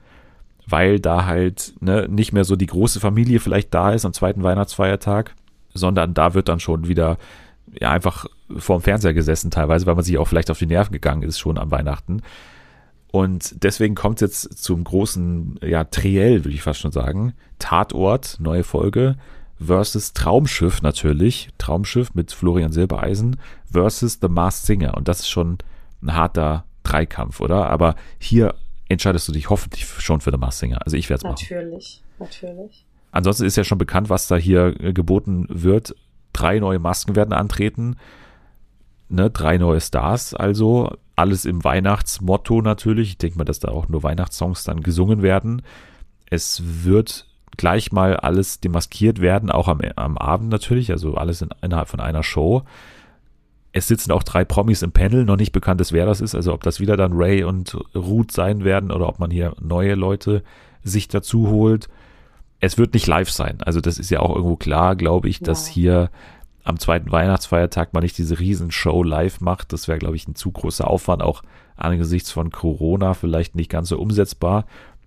weil 0.67 1.01
da 1.01 1.27
halt 1.27 1.75
ne, 1.81 2.09
nicht 2.09 2.33
mehr 2.33 2.45
so 2.45 2.57
die 2.57 2.67
große 2.67 3.01
Familie 3.01 3.41
vielleicht 3.41 3.75
da 3.75 3.93
ist 3.93 4.05
am 4.05 4.13
zweiten 4.13 4.43
Weihnachtsfeiertag, 4.43 5.35
sondern 5.75 6.15
da 6.15 6.35
wird 6.35 6.49
dann 6.49 6.61
schon 6.61 6.89
wieder 6.89 7.19
ja 7.81 7.91
einfach 7.91 8.27
vorm 8.57 8.83
Fernseher 8.83 9.15
gesessen 9.15 9.51
teilweise, 9.51 9.87
weil 9.87 9.95
man 9.95 10.05
sich 10.05 10.19
auch 10.19 10.29
vielleicht 10.29 10.51
auf 10.51 10.59
die 10.59 10.67
Nerven 10.67 10.93
gegangen 10.93 11.23
ist 11.23 11.39
schon 11.39 11.59
am 11.59 11.71
Weihnachten. 11.71 12.23
Und 13.11 13.63
deswegen 13.63 13.95
kommt 13.95 14.21
es 14.21 14.21
jetzt 14.23 14.63
zum 14.65 14.83
großen, 14.83 15.61
ja, 15.63 15.85
Triell, 15.85 16.45
würde 16.45 16.55
ich 16.55 16.63
fast 16.63 16.81
schon 16.81 16.91
sagen. 16.91 17.33
Tatort, 17.61 18.39
neue 18.41 18.65
Folge, 18.65 19.17
versus 19.59 20.13
Traumschiff 20.13 20.83
natürlich. 20.83 21.49
Traumschiff 21.59 22.15
mit 22.15 22.33
Florian 22.33 22.73
Silbereisen 22.73 23.37
versus 23.71 24.19
The 24.21 24.29
Masked 24.29 24.67
Singer. 24.67 24.97
Und 24.97 25.09
das 25.09 25.21
ist 25.21 25.29
schon 25.29 25.59
ein 26.03 26.15
harter 26.15 26.65
Dreikampf, 26.83 27.41
oder? 27.41 27.69
Aber 27.71 27.95
hier 28.19 28.55
entscheidest 28.89 29.29
du 29.29 29.33
dich 29.33 29.51
hoffentlich 29.51 29.87
schon 29.87 30.21
für 30.21 30.31
The 30.31 30.39
Masked 30.39 30.61
Singer. 30.61 30.79
Also 30.85 30.97
ich 30.97 31.09
werde 31.11 31.27
es 31.27 31.31
machen. 31.31 31.47
Natürlich, 31.51 32.03
natürlich. 32.19 32.85
Ansonsten 33.15 33.45
ist 33.45 33.57
ja 33.57 33.65
schon 33.65 33.79
bekannt, 33.79 34.11
was 34.11 34.27
da 34.27 34.37
hier 34.37 34.75
äh, 34.81 34.93
geboten 34.93 35.47
wird. 35.49 35.95
Drei 36.33 36.59
neue 36.59 36.81
Masken 36.81 37.15
werden 37.15 37.33
antreten. 37.33 37.97
Ne, 39.09 39.31
drei 39.31 39.59
neue 39.59 39.81
Stars, 39.81 40.35
also 40.35 40.91
alles 41.15 41.45
im 41.45 41.63
Weihnachtsmotto 41.63 42.61
natürlich. 42.63 43.11
Ich 43.11 43.19
denke 43.19 43.39
mal, 43.39 43.45
dass 43.45 43.61
da 43.61 43.69
auch 43.69 43.89
nur 43.89 44.03
Weihnachtssongs 44.03 44.65
dann 44.65 44.81
gesungen 44.81 45.23
werden. 45.23 45.63
Es 46.29 46.63
wird 46.85 47.29
gleich 47.57 47.93
mal 47.93 48.17
alles 48.17 48.61
demaskiert 48.61 49.21
werden, 49.21 49.51
auch 49.51 49.69
am, 49.69 49.81
am 49.97 50.19
Abend 50.19 50.51
natürlich, 50.51 50.91
also 50.91 51.15
alles 51.15 51.43
in, 51.43 51.51
innerhalb 51.63 51.89
von 51.89 52.01
einer 52.01 52.23
Show. 52.23 52.63
Es 53.73 53.89
sitzen 53.89 54.13
auch 54.13 54.23
drei 54.23 54.45
Promis 54.45 54.83
im 54.83 54.93
Panel, 54.93 55.25
noch 55.25 55.37
nicht 55.37 55.53
bekannt 55.53 55.81
ist, 55.81 55.93
wer 55.93 56.07
das 56.07 56.21
ist, 56.21 56.35
also 56.35 56.53
ob 56.53 56.63
das 56.63 56.81
wieder 56.81 56.97
dann 56.97 57.13
Ray 57.15 57.45
und 57.45 57.77
Ruth 57.95 58.31
sein 58.33 58.65
werden 58.65 58.91
oder 58.91 59.09
ob 59.09 59.19
man 59.19 59.31
hier 59.31 59.55
neue 59.61 59.95
Leute 59.95 60.43
sich 60.83 61.09
dazu 61.09 61.49
holt. 61.49 61.89
Es 62.61 62.79
wird 62.79 62.95
nicht 62.95 63.07
live 63.07 63.31
sein, 63.31 63.59
also 63.63 63.81
das 63.81 63.99
ist 63.99 64.11
ja 64.11 64.21
auch 64.21 64.35
irgendwo 64.35 64.57
klar, 64.57 64.97
glaube 64.97 65.29
ich, 65.29 65.41
dass 65.41 65.67
hier 65.67 66.11
am 66.65 66.79
zweiten 66.79 67.13
Weihnachtsfeiertag 67.13 67.93
man 67.93 68.03
nicht 68.03 68.17
diese 68.17 68.39
Riesenshow 68.39 69.03
live 69.03 69.41
macht. 69.41 69.73
Das 69.73 69.87
wäre, 69.87 69.99
glaube 69.99 70.17
ich, 70.17 70.27
ein 70.27 70.35
zu 70.35 70.51
großer 70.51 70.89
Aufwand, 70.89 71.23
auch 71.23 71.43
angesichts 71.77 72.31
von 72.31 72.51
Corona 72.51 73.15
vielleicht 73.15 73.55
nicht 73.55 73.71
ganz 73.71 73.91
so 73.91 73.99
umsetzbar. 73.99 74.65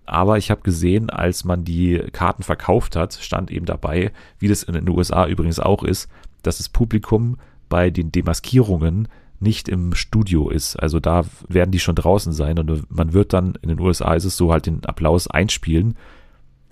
Aber 0.08 0.38
ich 0.38 0.50
habe 0.50 0.62
gesehen, 0.62 1.10
als 1.10 1.44
man 1.44 1.64
die 1.64 1.98
Karten 2.12 2.42
verkauft 2.42 2.96
hat, 2.96 3.14
stand 3.14 3.50
eben 3.50 3.66
dabei, 3.66 4.12
wie 4.38 4.48
das 4.48 4.62
in 4.62 4.74
den 4.74 4.88
USA 4.88 5.26
übrigens 5.26 5.60
auch 5.60 5.82
ist, 5.82 6.08
dass 6.42 6.58
das 6.58 6.68
Publikum 6.68 7.36
bei 7.68 7.90
den 7.90 8.10
Demaskierungen 8.12 9.08
nicht 9.40 9.68
im 9.68 9.94
Studio 9.94 10.48
ist. 10.48 10.76
Also 10.76 10.98
da 10.98 11.24
werden 11.48 11.70
die 11.70 11.78
schon 11.78 11.94
draußen 11.94 12.32
sein 12.32 12.58
und 12.58 12.90
man 12.90 13.12
wird 13.12 13.32
dann, 13.32 13.54
in 13.62 13.68
den 13.68 13.80
USA 13.80 14.14
ist 14.14 14.24
es 14.24 14.36
so, 14.36 14.52
halt 14.52 14.66
den 14.66 14.84
Applaus 14.84 15.28
einspielen 15.28 15.94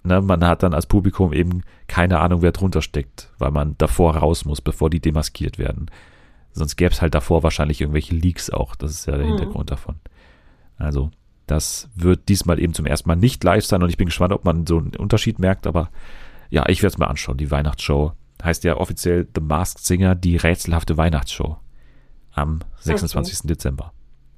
ne, 0.07 0.23
man 0.23 0.45
hat 0.45 0.62
dann 0.62 0.73
als 0.73 0.87
Publikum 0.87 1.33
eben 1.33 1.62
keine 1.88 2.21
Ahnung, 2.21 2.40
wer 2.43 2.52
drunter 2.52 2.81
steckt, 2.81 3.31
weil 3.38 3.50
man 3.50 3.75
davor 3.78 4.16
raus 4.16 4.45
muss, 4.45 4.61
bevor 4.61 4.88
die 4.88 5.00
demaskiert 5.00 5.59
werden. 5.59 5.90
Sonst 6.52 6.76
gäbe 6.76 6.93
es 6.93 7.02
halt 7.02 7.14
davor 7.14 7.43
wahrscheinlich 7.43 7.81
irgendwelche 7.81 8.14
Leaks 8.14 8.49
auch. 8.49 8.76
Das 8.76 8.93
ist 8.93 9.07
ja 9.07 9.16
der 9.16 9.26
mhm. 9.26 9.37
Hintergrund 9.37 9.71
davon. 9.71 9.97
Also, 10.78 11.11
das 11.46 11.88
wird 11.94 12.28
diesmal 12.28 12.60
eben 12.60 12.74
zum 12.74 12.86
ersten 12.86 13.08
Mal 13.08 13.16
nicht 13.16 13.42
live 13.44 13.64
sein 13.64 13.82
und 13.82 13.88
ich 13.88 13.96
bin 13.96 14.06
gespannt, 14.06 14.32
ob 14.32 14.44
man 14.44 14.66
so 14.66 14.78
einen 14.78 14.96
Unterschied 14.96 15.38
merkt, 15.38 15.66
aber 15.66 15.90
ja, 16.50 16.68
ich 16.68 16.82
werde 16.82 16.94
es 16.94 16.98
mir 16.98 17.08
anschauen. 17.08 17.36
Die 17.36 17.50
Weihnachtsshow 17.50 18.12
heißt 18.42 18.64
ja 18.64 18.76
offiziell 18.76 19.26
The 19.34 19.40
Masked 19.40 19.84
Singer, 19.84 20.14
die 20.14 20.36
rätselhafte 20.36 20.96
Weihnachtsshow 20.96 21.56
am 22.32 22.60
26. 22.80 23.38
Okay. 23.38 23.48
Dezember. 23.48 23.92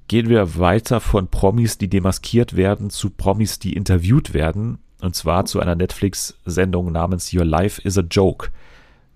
Gehen 0.07 0.29
wir 0.29 0.57
weiter 0.57 1.01
von 1.01 1.27
Promis, 1.27 1.77
die 1.77 1.89
demaskiert 1.89 2.55
werden, 2.55 2.89
zu 2.89 3.11
Promis, 3.11 3.59
die 3.59 3.73
interviewt 3.73 4.33
werden. 4.33 4.79
Und 5.01 5.15
zwar 5.15 5.45
zu 5.45 5.59
einer 5.59 5.75
Netflix-Sendung 5.75 6.91
namens 6.91 7.33
Your 7.33 7.45
Life 7.45 7.81
is 7.83 7.97
a 7.97 8.01
Joke. 8.01 8.49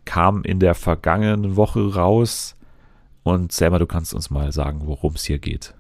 Kam 0.05 0.43
in 0.43 0.59
der 0.59 0.75
vergangenen 0.75 1.55
Woche 1.55 1.95
raus. 1.95 2.55
Und 3.23 3.51
Selma, 3.51 3.79
du 3.79 3.87
kannst 3.87 4.13
uns 4.13 4.29
mal 4.29 4.51
sagen, 4.51 4.81
worum 4.83 5.15
es 5.15 5.23
hier 5.23 5.39
geht. 5.39 5.73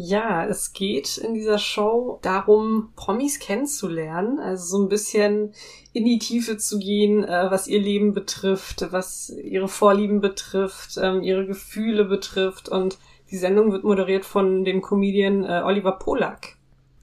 Ja, 0.00 0.46
es 0.46 0.72
geht 0.72 1.18
in 1.18 1.34
dieser 1.34 1.58
Show 1.58 2.20
darum, 2.22 2.92
Promis 2.94 3.40
kennenzulernen, 3.40 4.38
also 4.38 4.76
so 4.76 4.84
ein 4.84 4.88
bisschen 4.88 5.52
in 5.92 6.04
die 6.04 6.20
Tiefe 6.20 6.56
zu 6.56 6.78
gehen, 6.78 7.24
äh, 7.24 7.50
was 7.50 7.66
ihr 7.66 7.80
Leben 7.80 8.14
betrifft, 8.14 8.86
was 8.92 9.30
ihre 9.30 9.66
Vorlieben 9.66 10.20
betrifft, 10.20 10.98
ähm, 11.02 11.24
ihre 11.24 11.46
Gefühle 11.46 12.04
betrifft. 12.04 12.68
Und 12.68 12.96
die 13.32 13.36
Sendung 13.38 13.72
wird 13.72 13.82
moderiert 13.82 14.24
von 14.24 14.64
dem 14.64 14.82
Comedian 14.82 15.42
äh, 15.42 15.62
Oliver 15.64 15.98
Polak. 15.98 16.54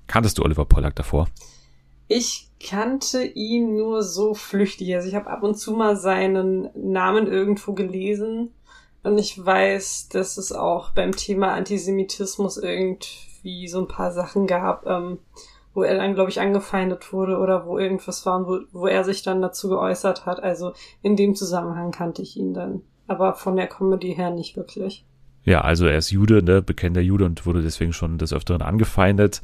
Kanntest 0.08 0.38
du 0.38 0.44
Oliver 0.44 0.64
Polak 0.64 0.96
davor? 0.96 1.28
Ich 2.08 2.48
kannte 2.66 3.26
ihn 3.26 3.76
nur 3.76 4.04
so 4.04 4.34
flüchtig. 4.34 4.96
Also 4.96 5.10
ich 5.10 5.16
habe 5.16 5.30
ab 5.30 5.44
und 5.44 5.56
zu 5.56 5.74
mal 5.74 5.98
seinen 5.98 6.70
Namen 6.76 7.28
irgendwo 7.28 7.74
gelesen 7.74 8.54
und 9.06 9.18
ich 9.18 9.44
weiß, 9.44 10.10
dass 10.10 10.38
es 10.38 10.52
auch 10.52 10.92
beim 10.92 11.12
Thema 11.14 11.54
Antisemitismus 11.54 12.58
irgendwie 12.58 13.68
so 13.68 13.80
ein 13.80 13.88
paar 13.88 14.12
Sachen 14.12 14.48
gab, 14.48 14.86
ähm, 14.86 15.20
wo 15.74 15.84
er 15.84 15.96
dann, 15.96 16.16
glaube 16.16 16.30
ich, 16.30 16.40
angefeindet 16.40 17.12
wurde 17.14 17.38
oder 17.38 17.66
wo 17.66 17.78
irgendwas 17.78 18.26
war, 18.26 18.48
wo, 18.48 18.60
wo 18.72 18.88
er 18.88 19.04
sich 19.04 19.24
dann 19.24 19.42
dazu 19.42 19.70
geäußert 19.70 20.26
hat. 20.26 20.42
Also 20.42 20.74
in 21.02 21.16
dem 21.16 21.36
Zusammenhang 21.36 21.92
kannte 21.92 22.22
ich 22.22 22.38
ihn 22.38 22.54
dann. 22.54 22.82
Aber 23.08 23.36
von 23.36 23.56
der 23.56 23.68
Comedy 23.68 24.16
her 24.16 24.32
nicht 24.32 24.58
wirklich. 24.58 25.06
Ja, 25.44 25.62
also 25.62 25.86
er 25.86 25.98
ist 25.98 26.10
Jude, 26.10 26.42
ne, 26.42 26.62
bekennender 26.62 27.02
Jude 27.02 27.26
und 27.26 27.46
wurde 27.46 27.62
deswegen 27.62 27.94
schon 27.94 28.18
des 28.18 28.34
Öfteren 28.34 28.62
angefeindet 28.62 29.42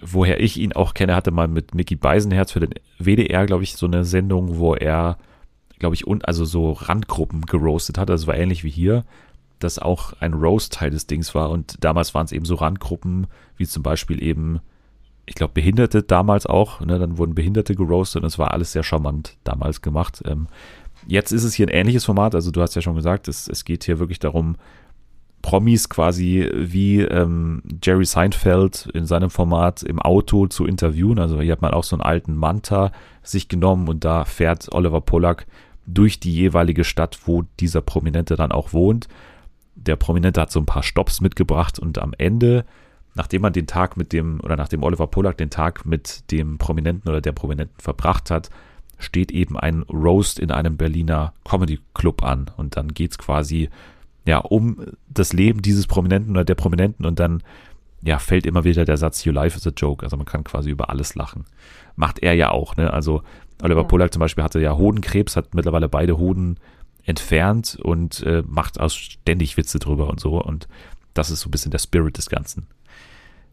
woher 0.00 0.40
ich 0.40 0.58
ihn 0.58 0.72
auch 0.72 0.94
kenne, 0.94 1.14
hatte 1.14 1.30
mal 1.30 1.48
mit 1.48 1.74
Mickey 1.74 1.96
Beisenherz 1.96 2.52
für 2.52 2.60
den 2.60 2.74
WDR, 2.98 3.46
glaube 3.46 3.62
ich, 3.62 3.76
so 3.76 3.86
eine 3.86 4.04
Sendung, 4.04 4.58
wo 4.58 4.74
er, 4.74 5.18
glaube 5.84 5.96
ich, 5.96 6.06
und 6.06 6.26
also 6.26 6.46
so 6.46 6.72
Randgruppen 6.72 7.42
geroastet 7.42 7.98
hat. 7.98 8.08
Das 8.08 8.26
war 8.26 8.34
ähnlich 8.34 8.64
wie 8.64 8.70
hier, 8.70 9.04
dass 9.58 9.78
auch 9.78 10.14
ein 10.18 10.32
Roast-Teil 10.32 10.88
des 10.88 11.06
Dings 11.06 11.34
war. 11.34 11.50
Und 11.50 11.84
damals 11.84 12.14
waren 12.14 12.24
es 12.24 12.32
eben 12.32 12.46
so 12.46 12.54
Randgruppen, 12.54 13.26
wie 13.58 13.66
zum 13.66 13.82
Beispiel 13.82 14.22
eben, 14.22 14.60
ich 15.26 15.34
glaube, 15.34 15.52
Behinderte 15.52 16.02
damals 16.02 16.46
auch. 16.46 16.80
Ne? 16.80 16.98
Dann 16.98 17.18
wurden 17.18 17.34
Behinderte 17.34 17.74
geroastet 17.74 18.22
und 18.22 18.28
es 18.28 18.38
war 18.38 18.52
alles 18.52 18.72
sehr 18.72 18.82
charmant 18.82 19.36
damals 19.44 19.82
gemacht. 19.82 20.22
Ähm, 20.24 20.46
jetzt 21.06 21.32
ist 21.32 21.44
es 21.44 21.52
hier 21.52 21.66
ein 21.66 21.74
ähnliches 21.74 22.06
Format. 22.06 22.34
Also 22.34 22.50
du 22.50 22.62
hast 22.62 22.74
ja 22.74 22.80
schon 22.80 22.96
gesagt, 22.96 23.28
es, 23.28 23.46
es 23.46 23.66
geht 23.66 23.84
hier 23.84 23.98
wirklich 23.98 24.20
darum, 24.20 24.56
Promis 25.44 25.90
quasi 25.90 26.50
wie 26.54 27.02
ähm, 27.02 27.62
Jerry 27.82 28.06
Seinfeld 28.06 28.88
in 28.94 29.04
seinem 29.04 29.28
Format 29.28 29.82
im 29.82 30.00
Auto 30.00 30.46
zu 30.46 30.64
interviewen. 30.64 31.18
Also 31.18 31.42
hier 31.42 31.52
hat 31.52 31.60
man 31.60 31.74
auch 31.74 31.84
so 31.84 31.94
einen 31.94 32.02
alten 32.02 32.34
Manta 32.34 32.90
sich 33.22 33.48
genommen 33.48 33.88
und 33.88 34.06
da 34.06 34.24
fährt 34.24 34.72
Oliver 34.72 35.02
Pollack 35.02 35.46
durch 35.86 36.20
die 36.20 36.32
jeweilige 36.32 36.84
Stadt, 36.84 37.18
wo 37.26 37.44
dieser 37.60 37.80
Prominente 37.80 38.36
dann 38.36 38.52
auch 38.52 38.72
wohnt. 38.72 39.08
Der 39.74 39.96
Prominente 39.96 40.40
hat 40.40 40.50
so 40.50 40.60
ein 40.60 40.66
paar 40.66 40.82
Stops 40.82 41.20
mitgebracht 41.20 41.78
und 41.78 41.98
am 41.98 42.12
Ende, 42.16 42.64
nachdem 43.14 43.42
man 43.42 43.52
den 43.52 43.66
Tag 43.66 43.96
mit 43.96 44.12
dem, 44.12 44.40
oder 44.40 44.56
nachdem 44.56 44.82
Oliver 44.82 45.06
Pollack 45.06 45.36
den 45.36 45.50
Tag 45.50 45.84
mit 45.84 46.30
dem 46.30 46.58
Prominenten 46.58 47.10
oder 47.10 47.20
der 47.20 47.32
Prominenten 47.32 47.80
verbracht 47.80 48.30
hat, 48.30 48.50
steht 48.98 49.32
eben 49.32 49.58
ein 49.58 49.82
Roast 49.82 50.38
in 50.38 50.50
einem 50.50 50.76
Berliner 50.76 51.34
Comedy 51.44 51.80
Club 51.94 52.22
an 52.22 52.50
und 52.56 52.76
dann 52.76 52.88
geht's 52.88 53.18
quasi 53.18 53.68
ja, 54.26 54.38
um 54.38 54.78
das 55.08 55.32
Leben 55.32 55.60
dieses 55.62 55.86
Prominenten 55.86 56.32
oder 56.32 56.44
der 56.44 56.54
Prominenten 56.54 57.04
und 57.04 57.18
dann 57.18 57.42
ja, 58.02 58.18
fällt 58.18 58.46
immer 58.46 58.64
wieder 58.64 58.84
der 58.84 58.96
Satz, 58.96 59.24
Your 59.26 59.32
life 59.32 59.56
is 59.56 59.66
a 59.66 59.72
joke. 59.74 60.04
Also 60.04 60.16
man 60.16 60.26
kann 60.26 60.44
quasi 60.44 60.70
über 60.70 60.90
alles 60.90 61.14
lachen. 61.14 61.46
Macht 61.96 62.18
er 62.18 62.34
ja 62.34 62.50
auch, 62.50 62.76
ne? 62.76 62.92
Also 62.92 63.22
Oliver 63.64 63.82
ja. 63.82 63.86
Pollack 63.86 64.12
zum 64.12 64.20
Beispiel 64.20 64.44
hatte 64.44 64.60
ja 64.60 64.76
Hodenkrebs, 64.76 65.36
hat 65.36 65.54
mittlerweile 65.54 65.88
beide 65.88 66.18
Hoden 66.18 66.58
entfernt 67.04 67.78
und 67.82 68.22
äh, 68.22 68.42
macht 68.46 68.78
auch 68.78 68.90
ständig 68.90 69.56
Witze 69.56 69.78
drüber 69.78 70.08
und 70.08 70.20
so. 70.20 70.40
Und 70.40 70.68
das 71.14 71.30
ist 71.30 71.40
so 71.40 71.48
ein 71.48 71.50
bisschen 71.50 71.70
der 71.70 71.78
Spirit 71.78 72.16
des 72.18 72.28
Ganzen. 72.28 72.66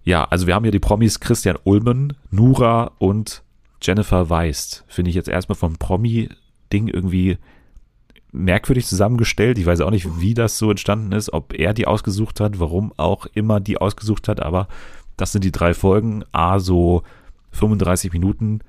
Ja, 0.03 0.25
also 0.25 0.47
wir 0.47 0.55
haben 0.55 0.63
hier 0.63 0.71
die 0.71 0.79
Promis 0.79 1.19
Christian 1.19 1.57
Ulmen, 1.63 2.13
Nura 2.29 2.91
und 2.97 3.43
Jennifer 3.81 4.29
Weist. 4.29 4.83
Finde 4.87 5.09
ich 5.09 5.15
jetzt 5.15 5.29
erstmal 5.29 5.55
vom 5.55 5.77
Promi-Ding 5.77 6.87
irgendwie 6.87 7.37
merkwürdig 8.31 8.85
zusammengestellt. 8.87 9.57
Ich 9.57 9.65
weiß 9.65 9.81
auch 9.81 9.91
nicht, 9.91 10.19
wie 10.19 10.33
das 10.33 10.57
so 10.57 10.71
entstanden 10.71 11.11
ist, 11.11 11.31
ob 11.33 11.53
er 11.53 11.73
die 11.73 11.87
ausgesucht 11.87 12.39
hat, 12.39 12.59
warum 12.59 12.93
auch 12.97 13.27
immer 13.33 13.59
die 13.59 13.77
ausgesucht 13.77 14.27
hat, 14.27 14.41
aber 14.41 14.67
das 15.17 15.33
sind 15.33 15.43
die 15.43 15.51
drei 15.51 15.73
Folgen, 15.73 16.23
a 16.31 16.59
so 16.59 17.03
35 17.51 18.13
Minuten. 18.13 18.61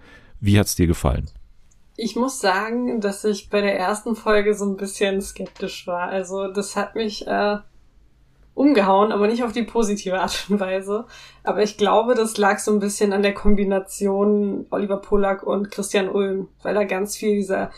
Wie 0.42 0.58
hat's 0.58 0.74
dir 0.74 0.88
gefallen? 0.88 1.30
Ich 1.96 2.16
muss 2.16 2.40
sagen, 2.40 3.00
dass 3.00 3.22
ich 3.22 3.48
bei 3.48 3.60
der 3.60 3.78
ersten 3.78 4.16
Folge 4.16 4.54
so 4.54 4.64
ein 4.64 4.76
bisschen 4.76 5.22
skeptisch 5.22 5.86
war. 5.86 6.08
Also 6.08 6.48
das 6.48 6.74
hat 6.74 6.96
mich 6.96 7.28
äh, 7.28 7.58
umgehauen, 8.54 9.12
aber 9.12 9.28
nicht 9.28 9.44
auf 9.44 9.52
die 9.52 9.62
positive 9.62 10.20
Art 10.20 10.46
und 10.48 10.58
Weise. 10.58 11.06
Aber 11.44 11.62
ich 11.62 11.76
glaube, 11.76 12.16
das 12.16 12.38
lag 12.38 12.58
so 12.58 12.72
ein 12.72 12.80
bisschen 12.80 13.12
an 13.12 13.22
der 13.22 13.34
Kombination 13.34 14.66
Oliver 14.70 14.96
Pollack 14.96 15.44
und 15.44 15.70
Christian 15.70 16.08
Ulm, 16.08 16.48
weil 16.64 16.74
da 16.74 16.82
ganz 16.82 17.16
viel 17.16 17.36
dieser 17.36 17.70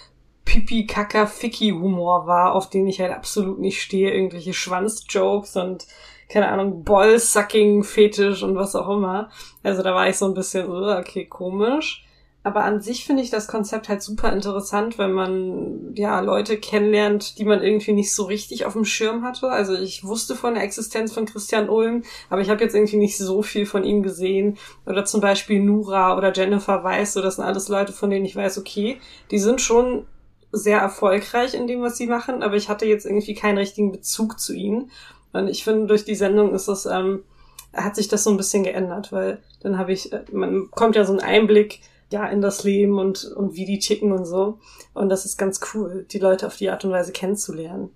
pipi 0.47 0.87
kaka 0.87 1.27
ficky 1.27 1.73
humor 1.73 2.27
war, 2.27 2.55
auf 2.55 2.71
den 2.71 2.87
ich 2.87 2.99
halt 2.99 3.13
absolut 3.13 3.59
nicht 3.59 3.83
stehe. 3.83 4.11
Irgendwelche 4.11 4.55
Schwanzjokes 4.55 5.57
und 5.57 5.87
keine 6.31 6.49
Ahnung, 6.49 6.83
Ball-Sucking-Fetisch 6.83 8.43
und 8.43 8.57
was 8.57 8.75
auch 8.75 8.89
immer. 8.89 9.29
Also 9.63 9.83
da 9.83 9.95
war 9.95 10.09
ich 10.09 10.17
so 10.17 10.25
ein 10.25 10.33
bisschen, 10.33 10.67
okay, 10.71 11.27
komisch. 11.27 12.04
Aber 12.47 12.63
an 12.63 12.83
sich 12.83 13.07
finde 13.07 13.23
ich 13.23 13.31
das 13.31 13.49
Konzept 13.49 13.89
halt 13.89 14.03
super 14.03 14.31
interessant, 14.31 14.99
wenn 14.99 15.13
man 15.13 15.95
ja 15.95 16.21
Leute 16.21 16.59
kennenlernt, 16.59 17.39
die 17.39 17.47
man 17.47 17.63
irgendwie 17.63 17.95
nicht 17.95 18.15
so 18.15 18.25
richtig 18.25 18.67
auf 18.67 18.75
dem 18.75 18.85
Schirm 18.85 19.25
hatte. 19.25 19.49
Also 19.49 19.75
ich 19.75 20.05
wusste 20.05 20.37
von 20.37 20.53
der 20.53 20.63
Existenz 20.63 21.15
von 21.15 21.25
Christian 21.25 21.71
Ulm, 21.71 22.03
aber 22.29 22.43
ich 22.43 22.51
habe 22.51 22.63
jetzt 22.63 22.75
irgendwie 22.75 22.99
nicht 22.99 23.17
so 23.17 23.41
viel 23.41 23.65
von 23.65 23.83
ihm 23.83 24.03
gesehen. 24.03 24.59
Oder 24.85 25.07
zum 25.07 25.23
Beispiel 25.23 25.59
Nura 25.59 26.19
oder 26.19 26.35
Jennifer 26.35 26.85
Weiss, 26.85 27.15
so 27.15 27.23
das 27.23 27.37
sind 27.37 27.45
alles 27.45 27.69
Leute, 27.69 27.95
von 27.95 28.11
denen 28.11 28.27
ich 28.27 28.37
weiß, 28.37 28.59
okay, 28.59 29.01
die 29.31 29.39
sind 29.39 29.63
schon 29.63 30.07
sehr 30.53 30.81
erfolgreich 30.81 31.55
in 31.55 31.67
dem, 31.67 31.81
was 31.81 31.97
sie 31.97 32.07
machen, 32.07 32.43
aber 32.43 32.57
ich 32.57 32.69
hatte 32.69 32.85
jetzt 32.85 33.07
irgendwie 33.07 33.35
keinen 33.35 33.57
richtigen 33.57 33.91
Bezug 33.91 34.39
zu 34.39 34.53
ihnen. 34.53 34.91
Und 35.33 35.49
ich 35.49 35.65
finde, 35.65 35.87
durch 35.87 36.05
die 36.05 36.15
Sendung 36.15 36.55
ist 36.55 36.69
das, 36.69 36.85
ähm, 36.85 37.25
hat 37.73 37.97
sich 37.97 38.09
das 38.09 38.23
so 38.23 38.31
ein 38.31 38.37
bisschen 38.37 38.65
geändert, 38.65 39.13
weil 39.13 39.43
dann 39.63 39.79
habe 39.79 39.95
ich, 39.95 40.13
äh, 40.13 40.25
man 40.31 40.71
kommt 40.71 40.95
ja 40.95 41.07
so 41.07 41.13
einen 41.13 41.23
Einblick, 41.23 41.81
ja, 42.15 42.27
in 42.27 42.41
das 42.41 42.63
Leben 42.63 43.01
und, 43.01 43.25
und 43.25 43.57
wie 43.57 43.65
die 43.65 43.81
ticken 43.81 44.13
und 44.13 44.25
so. 44.25 44.61
Und 44.93 45.09
das 45.09 45.25
ist 45.25 45.37
ganz 45.37 45.61
cool, 45.75 46.07
die 46.09 46.21
Leute 46.21 46.47
auf 46.47 46.57
die 46.57 46.71
Art 46.71 46.85
und 46.85 46.93
Weise 46.93 47.11
kennenzulernen. 47.11 47.91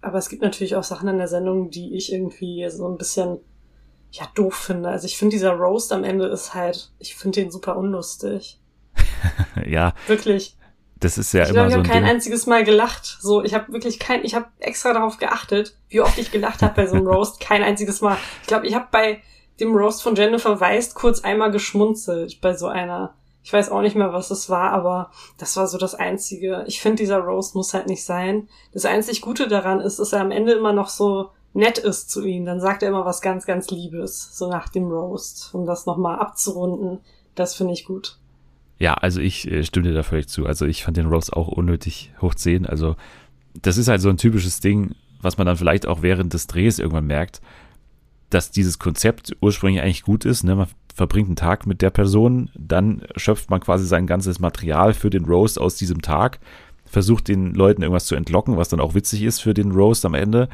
Aber 0.00 0.16
es 0.18 0.28
gibt 0.28 0.42
natürlich 0.42 0.76
auch 0.76 0.84
Sachen 0.84 1.08
in 1.08 1.18
der 1.18 1.26
Sendung, 1.26 1.70
die 1.70 1.96
ich 1.96 2.12
irgendwie 2.12 2.70
so 2.70 2.86
ein 2.86 2.96
bisschen, 2.96 3.38
ja, 4.12 4.28
doof 4.36 4.54
finde. 4.54 4.90
Also 4.90 5.06
ich 5.06 5.18
finde, 5.18 5.34
dieser 5.34 5.54
Roast 5.54 5.92
am 5.92 6.04
Ende 6.04 6.26
ist 6.26 6.54
halt, 6.54 6.92
ich 7.00 7.16
finde 7.16 7.40
den 7.40 7.50
super 7.50 7.76
unlustig. 7.76 8.60
ja. 9.66 9.92
Wirklich. 10.06 10.56
Das 11.00 11.18
ist 11.18 11.34
ja 11.34 11.42
ich 11.42 11.50
immer 11.50 11.66
glaub, 11.66 11.70
so. 11.70 11.70
Ich 11.70 11.78
habe 11.78 11.88
kein 11.88 12.04
Ding. 12.04 12.12
einziges 12.12 12.46
Mal 12.46 12.62
gelacht. 12.62 13.18
So, 13.20 13.42
ich 13.42 13.54
habe 13.54 13.72
wirklich 13.72 13.98
kein, 13.98 14.24
ich 14.24 14.36
habe 14.36 14.46
extra 14.60 14.92
darauf 14.92 15.18
geachtet, 15.18 15.76
wie 15.88 16.00
oft 16.00 16.16
ich 16.16 16.30
gelacht 16.30 16.62
habe 16.62 16.74
bei 16.76 16.86
so 16.86 16.94
einem 16.94 17.06
Roast. 17.08 17.40
Kein 17.40 17.64
einziges 17.64 18.02
Mal. 18.02 18.18
Ich 18.42 18.46
glaube, 18.46 18.68
ich 18.68 18.76
habe 18.76 18.86
bei 18.92 19.20
dem 19.58 19.74
Roast 19.74 20.00
von 20.00 20.14
Jennifer 20.14 20.60
Weist 20.60 20.94
kurz 20.94 21.22
einmal 21.22 21.50
geschmunzelt 21.50 22.40
bei 22.40 22.54
so 22.54 22.68
einer 22.68 23.16
ich 23.44 23.52
weiß 23.52 23.70
auch 23.70 23.82
nicht 23.82 23.94
mehr, 23.94 24.14
was 24.14 24.30
es 24.30 24.48
war, 24.48 24.72
aber 24.72 25.10
das 25.36 25.54
war 25.58 25.66
so 25.68 25.76
das 25.76 25.94
Einzige. 25.94 26.64
Ich 26.66 26.80
finde, 26.80 27.02
dieser 27.02 27.18
Rose 27.18 27.52
muss 27.54 27.74
halt 27.74 27.86
nicht 27.86 28.02
sein. 28.02 28.48
Das 28.72 28.86
einzig 28.86 29.20
Gute 29.20 29.48
daran 29.48 29.80
ist, 29.80 29.98
dass 29.98 30.14
er 30.14 30.22
am 30.22 30.30
Ende 30.30 30.52
immer 30.52 30.72
noch 30.72 30.88
so 30.88 31.28
nett 31.52 31.76
ist 31.76 32.10
zu 32.10 32.24
ihm. 32.24 32.46
Dann 32.46 32.58
sagt 32.58 32.82
er 32.82 32.88
immer 32.88 33.04
was 33.04 33.20
ganz, 33.20 33.44
ganz 33.44 33.70
Liebes, 33.70 34.30
so 34.36 34.48
nach 34.48 34.70
dem 34.70 34.84
Roast, 34.84 35.50
um 35.52 35.66
das 35.66 35.84
nochmal 35.84 36.18
abzurunden. 36.20 37.00
Das 37.34 37.54
finde 37.54 37.74
ich 37.74 37.84
gut. 37.84 38.18
Ja, 38.78 38.94
also 38.94 39.20
ich 39.20 39.46
äh, 39.50 39.62
stimme 39.62 39.88
dir 39.88 39.94
da 39.94 40.02
völlig 40.02 40.28
zu. 40.28 40.46
Also 40.46 40.64
ich 40.64 40.82
fand 40.82 40.96
den 40.96 41.06
Roast 41.06 41.34
auch 41.34 41.48
unnötig 41.48 42.12
hoch 42.22 42.34
10. 42.34 42.64
Also 42.64 42.96
das 43.60 43.76
ist 43.76 43.88
halt 43.88 44.00
so 44.00 44.08
ein 44.08 44.16
typisches 44.16 44.60
Ding, 44.60 44.94
was 45.20 45.36
man 45.36 45.46
dann 45.46 45.58
vielleicht 45.58 45.86
auch 45.86 46.00
während 46.00 46.32
des 46.32 46.46
Drehs 46.46 46.78
irgendwann 46.78 47.06
merkt, 47.06 47.42
dass 48.30 48.50
dieses 48.50 48.78
Konzept 48.78 49.36
ursprünglich 49.42 49.82
eigentlich 49.82 50.02
gut 50.02 50.24
ist. 50.24 50.44
Ne? 50.44 50.56
Man 50.56 50.68
verbringt 50.94 51.28
einen 51.28 51.36
Tag 51.36 51.66
mit 51.66 51.82
der 51.82 51.90
Person, 51.90 52.50
dann 52.56 53.02
schöpft 53.16 53.50
man 53.50 53.60
quasi 53.60 53.84
sein 53.84 54.06
ganzes 54.06 54.38
Material 54.38 54.94
für 54.94 55.10
den 55.10 55.24
Roast 55.24 55.60
aus 55.60 55.74
diesem 55.74 56.00
Tag, 56.00 56.38
versucht 56.86 57.28
den 57.28 57.52
Leuten 57.52 57.82
irgendwas 57.82 58.06
zu 58.06 58.14
entlocken, 58.14 58.56
was 58.56 58.68
dann 58.68 58.80
auch 58.80 58.94
witzig 58.94 59.24
ist 59.24 59.40
für 59.40 59.54
den 59.54 59.72
Roast 59.72 60.06
am 60.06 60.14
Ende 60.14 60.48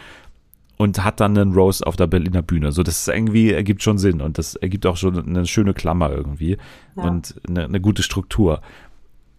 und 0.79 1.05
hat 1.05 1.21
dann 1.21 1.37
einen 1.37 1.53
Roast 1.53 1.87
auf 1.87 1.97
der 1.97 2.07
Berliner 2.07 2.41
Bühne. 2.41 2.73
So, 2.73 2.83
das 2.83 3.07
irgendwie 3.07 3.53
ergibt 3.53 3.83
schon 3.83 3.99
Sinn 3.99 4.23
und 4.23 4.39
das 4.39 4.55
ergibt 4.55 4.87
auch 4.87 4.97
schon 4.97 5.29
eine 5.29 5.47
schöne 5.47 5.75
Klammer 5.75 6.11
irgendwie 6.11 6.57
ja. 6.97 7.03
und 7.03 7.39
eine, 7.47 7.65
eine 7.65 7.81
gute 7.83 8.03
Struktur. 8.03 8.63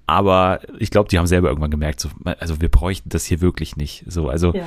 Aber 0.06 0.60
ich 0.78 0.92
glaube, 0.92 1.10
die 1.10 1.18
haben 1.18 1.26
selber 1.26 1.48
irgendwann 1.50 1.72
gemerkt, 1.72 2.00
so, 2.00 2.10
also 2.40 2.62
wir 2.62 2.70
bräuchten 2.70 3.10
das 3.10 3.26
hier 3.26 3.42
wirklich 3.42 3.76
nicht. 3.76 4.04
So, 4.08 4.30
also 4.30 4.54
ja. 4.54 4.66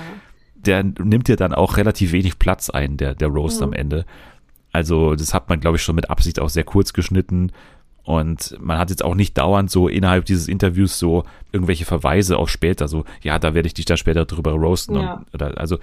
der 0.57 0.83
nimmt 0.83 1.29
ja 1.29 1.37
dann 1.37 1.55
auch 1.55 1.77
relativ 1.77 2.11
wenig 2.11 2.41
Platz 2.41 2.71
ein, 2.71 2.97
der, 2.97 3.15
der 3.15 3.29
Roast 3.29 3.61
mhm. 3.61 3.67
am 3.69 3.73
Ende. 3.73 4.05
Also 4.75 5.15
das 5.15 5.33
hat 5.33 5.49
man, 5.49 5.61
glaube 5.61 5.77
ich, 5.77 5.83
schon 5.83 5.95
mit 5.95 6.11
Absicht 6.11 6.41
auch 6.41 6.49
sehr 6.49 6.65
kurz 6.65 6.93
geschnitten. 6.93 7.53
Und 8.03 8.57
man 8.61 8.77
hat 8.77 8.91
jetzt 8.91 9.05
auch 9.05 9.15
nicht 9.15 9.39
dauernd 9.39 9.71
so 9.71 9.89
innerhalb 9.89 10.25
dieses 10.25 10.49
Interviews 10.49 10.99
so 10.99 11.25
irgendwelche 11.53 11.85
Verweise 11.85 12.37
auf 12.37 12.51
später, 12.51 12.87
so, 12.87 13.05
ja, 13.23 13.39
da 13.39 13.55
werde 13.55 13.69
ich 13.69 13.75
dich 13.75 13.87
dann 13.87 13.97
später 13.97 14.27
drüber 14.27 14.53
roasten. 14.53 14.97
Ja. 14.97 15.15
Und, 15.15 15.35
oder, 15.35 15.59
also 15.59 15.79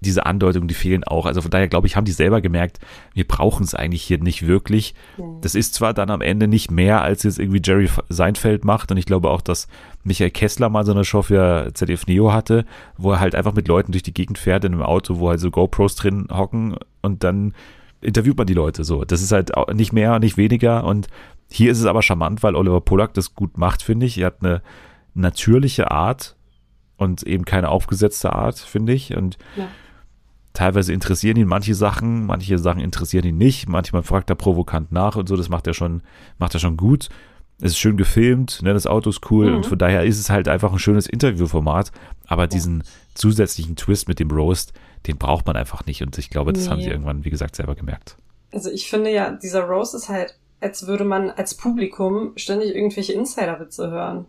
diese 0.00 0.24
Andeutungen, 0.24 0.68
die 0.68 0.74
fehlen 0.74 1.04
auch. 1.04 1.26
Also 1.26 1.42
von 1.42 1.50
daher 1.50 1.68
glaube 1.68 1.86
ich, 1.86 1.94
haben 1.94 2.06
die 2.06 2.12
selber 2.12 2.40
gemerkt, 2.40 2.78
wir 3.12 3.28
brauchen 3.28 3.62
es 3.64 3.74
eigentlich 3.74 4.02
hier 4.02 4.18
nicht 4.18 4.46
wirklich. 4.46 4.94
Das 5.42 5.54
ist 5.54 5.74
zwar 5.74 5.92
dann 5.92 6.08
am 6.08 6.22
Ende 6.22 6.48
nicht 6.48 6.70
mehr, 6.70 7.02
als 7.02 7.22
jetzt 7.24 7.38
irgendwie 7.38 7.60
Jerry 7.62 7.90
Seinfeld 8.08 8.64
macht. 8.64 8.90
Und 8.90 8.96
ich 8.96 9.04
glaube 9.04 9.28
auch, 9.28 9.42
dass 9.42 9.68
Michael 10.02 10.30
Kessler 10.30 10.70
mal 10.70 10.86
so 10.86 10.92
eine 10.92 11.04
Show 11.04 11.20
für 11.20 11.70
ZDF 11.74 12.06
Neo 12.06 12.32
hatte, 12.32 12.64
wo 12.96 13.12
er 13.12 13.20
halt 13.20 13.34
einfach 13.34 13.52
mit 13.52 13.68
Leuten 13.68 13.92
durch 13.92 14.02
die 14.02 14.14
Gegend 14.14 14.38
fährt 14.38 14.64
in 14.64 14.72
einem 14.72 14.82
Auto, 14.82 15.18
wo 15.18 15.28
halt 15.28 15.40
so 15.40 15.50
GoPros 15.50 15.96
drin 15.96 16.28
hocken 16.32 16.76
und 17.02 17.22
dann 17.22 17.52
interviewt 18.00 18.36
man 18.36 18.46
die 18.46 18.54
Leute 18.54 18.84
so. 18.84 19.04
Das 19.04 19.22
ist 19.22 19.32
halt 19.32 19.52
nicht 19.74 19.92
mehr, 19.92 20.18
nicht 20.18 20.36
weniger. 20.36 20.84
Und 20.84 21.08
hier 21.50 21.72
ist 21.72 21.80
es 21.80 21.86
aber 21.86 22.02
charmant, 22.02 22.42
weil 22.42 22.54
Oliver 22.54 22.80
Pollack 22.80 23.14
das 23.14 23.34
gut 23.34 23.58
macht, 23.58 23.82
finde 23.82 24.06
ich. 24.06 24.18
Er 24.18 24.26
hat 24.26 24.42
eine 24.42 24.62
natürliche 25.14 25.90
Art 25.90 26.36
und 26.96 27.22
eben 27.22 27.44
keine 27.44 27.68
aufgesetzte 27.68 28.32
Art, 28.32 28.58
finde 28.58 28.92
ich. 28.92 29.16
Und 29.16 29.38
ja. 29.56 29.68
teilweise 30.52 30.92
interessieren 30.92 31.36
ihn 31.36 31.48
manche 31.48 31.74
Sachen, 31.74 32.26
manche 32.26 32.58
Sachen 32.58 32.80
interessieren 32.80 33.24
ihn 33.24 33.38
nicht. 33.38 33.68
Manchmal 33.68 34.02
fragt 34.02 34.30
er 34.30 34.36
provokant 34.36 34.92
nach 34.92 35.16
und 35.16 35.28
so. 35.28 35.36
Das 35.36 35.48
macht 35.48 35.66
er 35.66 35.74
schon, 35.74 36.02
macht 36.38 36.54
er 36.54 36.60
schon 36.60 36.76
gut. 36.76 37.08
Es 37.62 37.72
ist 37.72 37.78
schön 37.78 37.98
gefilmt, 37.98 38.62
ne, 38.62 38.72
das 38.72 38.86
Auto 38.86 39.10
ist 39.10 39.30
cool 39.30 39.50
mhm. 39.50 39.56
und 39.56 39.66
von 39.66 39.76
daher 39.76 40.04
ist 40.04 40.18
es 40.18 40.30
halt 40.30 40.48
einfach 40.48 40.72
ein 40.72 40.78
schönes 40.78 41.06
Interviewformat. 41.06 41.92
Aber 42.26 42.44
ja. 42.44 42.46
diesen 42.46 42.84
zusätzlichen 43.14 43.76
Twist 43.76 44.08
mit 44.08 44.18
dem 44.18 44.30
Roast, 44.30 44.72
den 45.06 45.18
braucht 45.18 45.46
man 45.46 45.56
einfach 45.56 45.86
nicht. 45.86 46.02
Und 46.02 46.16
ich 46.18 46.30
glaube, 46.30 46.52
das 46.52 46.64
nee. 46.64 46.70
haben 46.70 46.80
sie 46.82 46.90
irgendwann, 46.90 47.24
wie 47.24 47.30
gesagt, 47.30 47.56
selber 47.56 47.74
gemerkt. 47.74 48.16
Also 48.52 48.70
ich 48.70 48.90
finde 48.90 49.10
ja, 49.10 49.30
dieser 49.30 49.62
Roast 49.62 49.94
ist 49.94 50.08
halt, 50.08 50.36
als 50.60 50.86
würde 50.86 51.04
man 51.04 51.30
als 51.30 51.54
Publikum 51.54 52.32
ständig 52.36 52.74
irgendwelche 52.74 53.12
Insiderwitze 53.12 53.90
hören. 53.90 54.26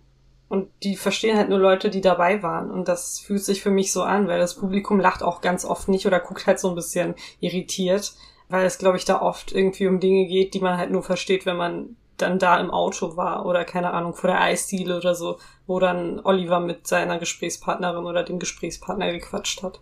Und 0.47 0.67
die 0.84 0.97
verstehen 0.97 1.38
halt 1.38 1.49
nur 1.49 1.60
Leute, 1.60 1.89
die 1.89 2.01
dabei 2.01 2.43
waren. 2.43 2.71
Und 2.71 2.88
das 2.88 3.19
fühlt 3.19 3.43
sich 3.43 3.62
für 3.62 3.71
mich 3.71 3.91
so 3.91 4.03
an, 4.03 4.27
weil 4.27 4.39
das 4.39 4.55
Publikum 4.55 4.99
lacht 4.99 5.23
auch 5.23 5.41
ganz 5.41 5.65
oft 5.65 5.88
nicht 5.88 6.05
oder 6.05 6.19
guckt 6.19 6.45
halt 6.45 6.60
so 6.60 6.69
ein 6.69 6.75
bisschen 6.75 7.15
irritiert, 7.39 8.13
weil 8.49 8.65
es, 8.65 8.77
glaube 8.77 8.97
ich, 8.97 9.05
da 9.05 9.21
oft 9.21 9.53
irgendwie 9.53 9.88
um 9.88 10.01
Dinge 10.01 10.27
geht, 10.27 10.53
die 10.53 10.60
man 10.60 10.77
halt 10.77 10.91
nur 10.91 11.03
versteht, 11.03 11.45
wenn 11.45 11.55
man 11.55 11.95
dann 12.17 12.38
da 12.38 12.60
im 12.60 12.69
Auto 12.69 13.15
war 13.15 13.45
oder 13.45 13.63
keine 13.63 13.93
Ahnung, 13.93 14.13
vor 14.13 14.29
der 14.29 14.41
Eisdiele 14.41 14.97
oder 14.97 15.15
so, 15.15 15.39
wo 15.67 15.79
dann 15.79 16.19
Oliver 16.19 16.60
mit 16.60 16.86
seiner 16.86 17.17
Gesprächspartnerin 17.17 18.05
oder 18.05 18.23
dem 18.23 18.38
Gesprächspartner 18.38 19.12
gequatscht 19.12 19.63
hat 19.63 19.79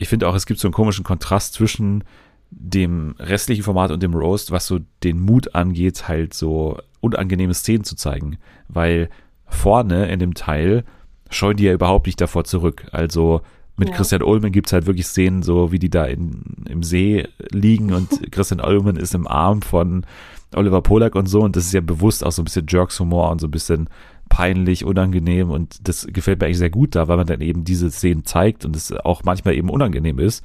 ich 0.00 0.08
finde 0.08 0.26
auch, 0.28 0.34
es 0.34 0.46
gibt 0.46 0.58
so 0.58 0.66
einen 0.66 0.72
komischen 0.72 1.04
Kontrast 1.04 1.52
zwischen 1.52 2.04
dem 2.50 3.14
restlichen 3.18 3.62
Format 3.62 3.90
und 3.90 4.02
dem 4.02 4.14
Roast, 4.14 4.50
was 4.50 4.66
so 4.66 4.80
den 5.04 5.20
Mut 5.20 5.54
angeht, 5.54 6.08
halt 6.08 6.32
so 6.32 6.78
unangenehme 7.00 7.52
Szenen 7.52 7.84
zu 7.84 7.96
zeigen. 7.96 8.38
Weil 8.66 9.10
vorne 9.46 10.10
in 10.10 10.18
dem 10.18 10.32
Teil 10.32 10.84
scheuen 11.28 11.58
die 11.58 11.64
ja 11.64 11.74
überhaupt 11.74 12.06
nicht 12.06 12.18
davor 12.18 12.44
zurück. 12.44 12.86
Also 12.92 13.42
mit 13.76 13.90
ja. 13.90 13.94
Christian 13.94 14.22
Ulmen 14.22 14.52
gibt 14.52 14.68
es 14.68 14.72
halt 14.72 14.86
wirklich 14.86 15.06
Szenen, 15.06 15.42
so 15.42 15.70
wie 15.70 15.78
die 15.78 15.90
da 15.90 16.06
in, 16.06 16.64
im 16.66 16.82
See 16.82 17.28
liegen 17.50 17.92
und 17.92 18.08
Christian 18.32 18.60
Ulmen 18.60 18.96
ist 18.96 19.14
im 19.14 19.26
Arm 19.26 19.60
von 19.60 20.06
Oliver 20.54 20.80
Polak 20.80 21.14
und 21.14 21.26
so 21.26 21.42
und 21.42 21.56
das 21.56 21.66
ist 21.66 21.74
ja 21.74 21.82
bewusst 21.82 22.24
auch 22.24 22.32
so 22.32 22.40
ein 22.40 22.46
bisschen 22.46 22.66
Jerks-Humor 22.66 23.30
und 23.30 23.40
so 23.40 23.48
ein 23.48 23.52
bisschen 23.52 23.90
peinlich, 24.30 24.84
unangenehm 24.86 25.50
und 25.50 25.86
das 25.86 26.06
gefällt 26.06 26.40
mir 26.40 26.46
eigentlich 26.46 26.58
sehr 26.58 26.70
gut 26.70 26.94
da, 26.94 27.08
weil 27.08 27.18
man 27.18 27.26
dann 27.26 27.42
eben 27.42 27.64
diese 27.64 27.90
Szenen 27.90 28.24
zeigt 28.24 28.64
und 28.64 28.74
es 28.74 28.90
auch 28.92 29.24
manchmal 29.24 29.54
eben 29.54 29.68
unangenehm 29.68 30.18
ist. 30.18 30.42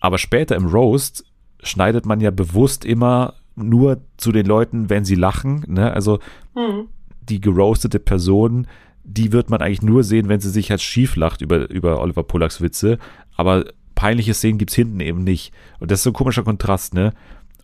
Aber 0.00 0.16
später 0.16 0.56
im 0.56 0.66
Roast 0.66 1.24
schneidet 1.62 2.06
man 2.06 2.20
ja 2.20 2.30
bewusst 2.30 2.84
immer 2.84 3.34
nur 3.56 4.00
zu 4.16 4.32
den 4.32 4.46
Leuten, 4.46 4.88
wenn 4.88 5.04
sie 5.04 5.14
lachen. 5.16 5.64
Ne? 5.66 5.92
Also 5.92 6.20
hm. 6.54 6.86
die 7.28 7.40
geroastete 7.40 7.98
Person, 7.98 8.66
die 9.04 9.32
wird 9.32 9.50
man 9.50 9.60
eigentlich 9.60 9.82
nur 9.82 10.04
sehen, 10.04 10.28
wenn 10.28 10.40
sie 10.40 10.50
sich 10.50 10.70
halt 10.70 10.80
schief 10.80 11.16
lacht 11.16 11.42
über, 11.42 11.68
über 11.70 12.00
Oliver 12.00 12.22
Pollacks 12.22 12.60
Witze. 12.60 12.98
Aber 13.36 13.64
peinliche 13.94 14.34
Szenen 14.34 14.58
gibt 14.58 14.70
es 14.70 14.76
hinten 14.76 15.00
eben 15.00 15.24
nicht. 15.24 15.52
Und 15.80 15.90
das 15.90 16.00
ist 16.00 16.04
so 16.04 16.10
ein 16.10 16.14
komischer 16.14 16.44
Kontrast, 16.44 16.94
ne? 16.94 17.12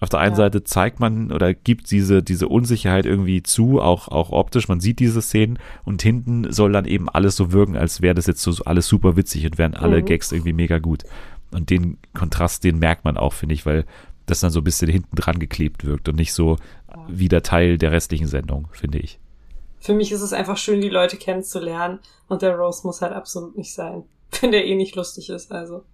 Auf 0.03 0.09
der 0.09 0.19
einen 0.19 0.33
ja. 0.33 0.39
Seite 0.39 0.65
zeigt 0.65 0.99
man 0.99 1.31
oder 1.31 1.55
gibt 1.55 1.93
diese, 1.93 2.25
diese 2.25 2.49
Unsicherheit 2.49 3.07
irgendwie 3.07 3.45
zu, 3.45 3.81
auch, 3.81 4.09
auch 4.09 4.33
optisch. 4.33 4.67
Man 4.67 4.81
sieht 4.81 4.99
diese 4.99 5.23
Szenen 5.23 5.61
und 5.85 6.03
hinten 6.03 6.53
soll 6.53 6.73
dann 6.73 6.87
eben 6.87 7.09
alles 7.09 7.37
so 7.37 7.53
wirken, 7.53 7.77
als 7.77 8.03
wäre 8.03 8.17
das 8.17 8.27
jetzt 8.27 8.43
so 8.43 8.65
alles 8.65 8.89
super 8.89 9.17
witzig 9.17 9.47
und 9.47 9.59
wären 9.59 9.75
alle 9.75 10.01
mhm. 10.01 10.07
Gags 10.07 10.33
irgendwie 10.33 10.55
mega 10.55 10.81
gut. 10.81 11.05
Und 11.53 11.71
den 11.71 11.99
Kontrast, 12.15 12.65
den 12.65 12.81
merkt 12.81 13.05
man 13.05 13.17
auch, 13.17 13.33
finde 13.33 13.55
ich, 13.55 13.65
weil 13.65 13.85
das 14.27 14.41
dann 14.41 14.51
so 14.51 14.59
ein 14.59 14.65
bisschen 14.65 14.91
hinten 14.91 15.15
dran 15.15 15.39
geklebt 15.39 15.85
wirkt 15.85 16.09
und 16.09 16.17
nicht 16.17 16.33
so 16.33 16.57
wie 17.07 17.29
der 17.29 17.45
Teil 17.45 17.79
der 17.79 17.93
restlichen 17.93 18.27
Sendung, 18.27 18.67
finde 18.73 18.99
ich. 18.99 19.21
Für 19.79 19.95
mich 19.95 20.11
ist 20.11 20.23
es 20.23 20.33
einfach 20.33 20.57
schön, 20.57 20.81
die 20.81 20.89
Leute 20.89 21.17
kennenzulernen 21.17 22.01
und 22.27 22.43
der 22.43 22.57
Rose 22.57 22.85
muss 22.85 23.03
halt 23.03 23.13
absolut 23.13 23.57
nicht 23.57 23.73
sein, 23.73 24.03
wenn 24.41 24.51
der 24.51 24.67
eh 24.67 24.75
nicht 24.75 24.97
lustig 24.97 25.31
ist, 25.31 25.53
also. 25.53 25.85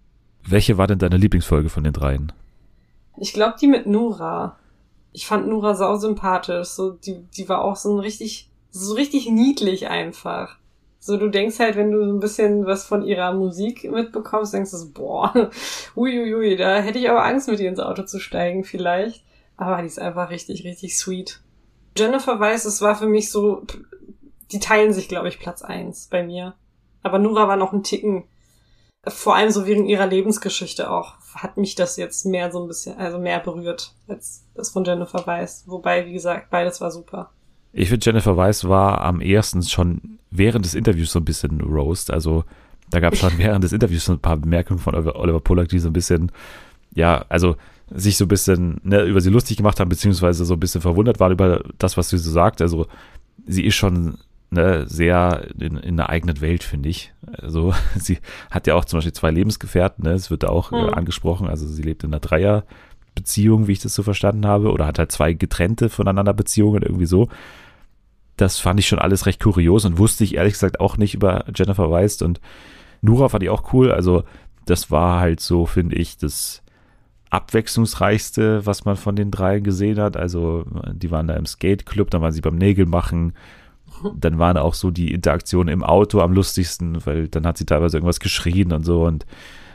Welche 0.46 0.78
war 0.78 0.86
denn 0.86 0.98
deine 0.98 1.18
Lieblingsfolge 1.18 1.68
von 1.68 1.84
den 1.84 1.92
dreien? 1.92 2.32
Ich 3.20 3.32
glaube, 3.32 3.56
die 3.60 3.66
mit 3.66 3.86
Nura. 3.86 4.58
Ich 5.12 5.26
fand 5.26 5.48
Nura 5.48 5.74
sau 5.74 5.96
sympathisch. 5.96 6.68
So, 6.68 6.90
die, 6.90 7.22
die 7.36 7.48
war 7.48 7.64
auch 7.64 7.76
so 7.76 7.94
ein 7.94 7.98
richtig, 7.98 8.50
so 8.70 8.94
richtig 8.94 9.28
niedlich 9.30 9.88
einfach. 9.88 10.58
So, 11.00 11.16
du 11.16 11.28
denkst 11.28 11.58
halt, 11.58 11.76
wenn 11.76 11.92
du 11.92 12.04
so 12.04 12.12
ein 12.12 12.20
bisschen 12.20 12.66
was 12.66 12.84
von 12.84 13.04
ihrer 13.04 13.32
Musik 13.32 13.90
mitbekommst, 13.90 14.52
denkst 14.52 14.72
du 14.72 14.76
so, 14.76 14.90
boah, 14.92 15.50
uiuiui, 15.96 16.56
da 16.56 16.80
hätte 16.80 16.98
ich 16.98 17.08
aber 17.08 17.24
Angst, 17.24 17.48
mit 17.48 17.60
ihr 17.60 17.68
ins 17.68 17.80
Auto 17.80 18.02
zu 18.02 18.18
steigen, 18.18 18.64
vielleicht. 18.64 19.24
Aber 19.56 19.80
die 19.80 19.86
ist 19.86 20.00
einfach 20.00 20.30
richtig, 20.30 20.64
richtig 20.64 20.98
sweet. 20.98 21.40
Jennifer 21.96 22.38
Weiss, 22.40 22.64
es 22.64 22.80
war 22.80 22.94
für 22.94 23.08
mich 23.08 23.30
so, 23.30 23.62
die 24.52 24.60
teilen 24.60 24.92
sich, 24.92 25.08
glaube 25.08 25.28
ich, 25.28 25.40
Platz 25.40 25.62
eins 25.62 26.08
bei 26.08 26.22
mir. 26.22 26.54
Aber 27.02 27.18
Nura 27.18 27.48
war 27.48 27.56
noch 27.56 27.72
ein 27.72 27.82
Ticken, 27.82 28.24
vor 29.10 29.34
allem 29.34 29.50
so 29.50 29.66
wegen 29.66 29.86
ihrer 29.86 30.06
Lebensgeschichte 30.06 30.90
auch, 30.90 31.14
hat 31.34 31.56
mich 31.56 31.74
das 31.74 31.96
jetzt 31.96 32.24
mehr 32.26 32.50
so 32.50 32.62
ein 32.62 32.68
bisschen, 32.68 32.96
also 32.98 33.18
mehr 33.18 33.40
berührt 33.40 33.94
als 34.08 34.44
das 34.54 34.70
von 34.70 34.84
Jennifer 34.84 35.26
Weiss. 35.26 35.64
Wobei, 35.66 36.06
wie 36.06 36.12
gesagt, 36.12 36.50
beides 36.50 36.80
war 36.80 36.90
super. 36.90 37.30
Ich 37.72 37.90
finde, 37.90 38.04
Jennifer 38.04 38.36
Weiss 38.36 38.68
war 38.68 39.02
am 39.02 39.20
ersten 39.20 39.62
schon 39.62 40.18
während 40.30 40.64
des 40.64 40.74
Interviews 40.74 41.12
so 41.12 41.20
ein 41.20 41.24
bisschen 41.24 41.60
Roast. 41.60 42.10
Also 42.10 42.44
da 42.90 43.00
gab 43.00 43.12
es 43.12 43.20
schon 43.20 43.32
während 43.38 43.64
des 43.64 43.72
Interviews 43.72 44.06
so 44.06 44.12
ein 44.12 44.20
paar 44.20 44.36
Bemerkungen 44.36 44.80
von 44.80 44.94
Oliver 44.94 45.40
Pollack, 45.40 45.68
die 45.68 45.78
so 45.78 45.88
ein 45.88 45.92
bisschen, 45.92 46.32
ja, 46.94 47.24
also 47.28 47.56
sich 47.90 48.16
so 48.16 48.24
ein 48.24 48.28
bisschen 48.28 48.80
ne, 48.82 49.02
über 49.02 49.20
sie 49.20 49.30
lustig 49.30 49.56
gemacht 49.56 49.80
haben, 49.80 49.88
beziehungsweise 49.88 50.44
so 50.44 50.54
ein 50.54 50.60
bisschen 50.60 50.80
verwundert 50.80 51.20
waren 51.20 51.32
über 51.32 51.62
das, 51.78 51.96
was 51.96 52.10
sie 52.10 52.18
so 52.18 52.30
sagt. 52.30 52.60
Also 52.60 52.86
sie 53.46 53.64
ist 53.64 53.76
schon 53.76 54.18
ne, 54.50 54.86
sehr 54.86 55.48
in, 55.58 55.76
in 55.76 56.00
einer 56.00 56.08
eigenen 56.08 56.40
Welt, 56.40 56.62
finde 56.62 56.88
ich. 56.88 57.12
Also 57.32 57.74
sie 57.96 58.18
hat 58.50 58.66
ja 58.66 58.74
auch 58.74 58.84
zum 58.84 58.98
Beispiel 58.98 59.12
zwei 59.12 59.30
Lebensgefährten, 59.30 60.04
ne? 60.04 60.12
es 60.12 60.30
wird 60.30 60.42
da 60.42 60.48
auch 60.48 60.70
mhm. 60.70 60.78
äh, 60.78 60.92
angesprochen. 60.92 61.48
Also 61.48 61.66
sie 61.66 61.82
lebt 61.82 62.04
in 62.04 62.10
einer 62.10 62.20
Dreierbeziehung, 62.20 63.66
wie 63.66 63.72
ich 63.72 63.80
das 63.80 63.94
so 63.94 64.02
verstanden 64.02 64.46
habe, 64.46 64.72
oder 64.72 64.86
hat 64.86 64.98
halt 64.98 65.12
zwei 65.12 65.32
getrennte 65.32 65.88
voneinander 65.88 66.34
Beziehungen, 66.34 66.82
irgendwie 66.82 67.06
so. 67.06 67.28
Das 68.36 68.58
fand 68.58 68.78
ich 68.78 68.86
schon 68.86 69.00
alles 69.00 69.26
recht 69.26 69.40
kurios 69.40 69.84
und 69.84 69.98
wusste 69.98 70.22
ich 70.22 70.36
ehrlich 70.36 70.52
gesagt 70.52 70.80
auch 70.80 70.96
nicht 70.96 71.14
über 71.14 71.44
Jennifer 71.54 71.90
Weist 71.90 72.22
und 72.22 72.40
Nura 73.00 73.28
fand 73.28 73.42
ich 73.42 73.50
auch 73.50 73.72
cool. 73.72 73.90
Also 73.90 74.24
das 74.64 74.90
war 74.90 75.20
halt 75.20 75.40
so, 75.40 75.66
finde 75.66 75.96
ich, 75.96 76.18
das 76.18 76.62
abwechslungsreichste, 77.30 78.64
was 78.64 78.84
man 78.84 78.96
von 78.96 79.16
den 79.16 79.30
drei 79.30 79.60
gesehen 79.60 79.98
hat. 79.98 80.16
Also 80.16 80.64
die 80.92 81.10
waren 81.10 81.26
da 81.26 81.34
im 81.34 81.46
Skate 81.46 81.84
Club, 81.84 82.10
dann 82.10 82.22
waren 82.22 82.32
sie 82.32 82.40
beim 82.40 82.56
Nägel 82.56 82.86
machen. 82.86 83.34
Dann 84.16 84.38
waren 84.38 84.56
auch 84.56 84.74
so 84.74 84.90
die 84.90 85.12
Interaktionen 85.12 85.72
im 85.72 85.84
Auto 85.84 86.20
am 86.20 86.32
lustigsten, 86.32 87.04
weil 87.06 87.28
dann 87.28 87.46
hat 87.46 87.58
sie 87.58 87.66
teilweise 87.66 87.96
irgendwas 87.96 88.20
geschrien 88.20 88.72
und 88.72 88.84
so 88.84 89.04
und 89.04 89.26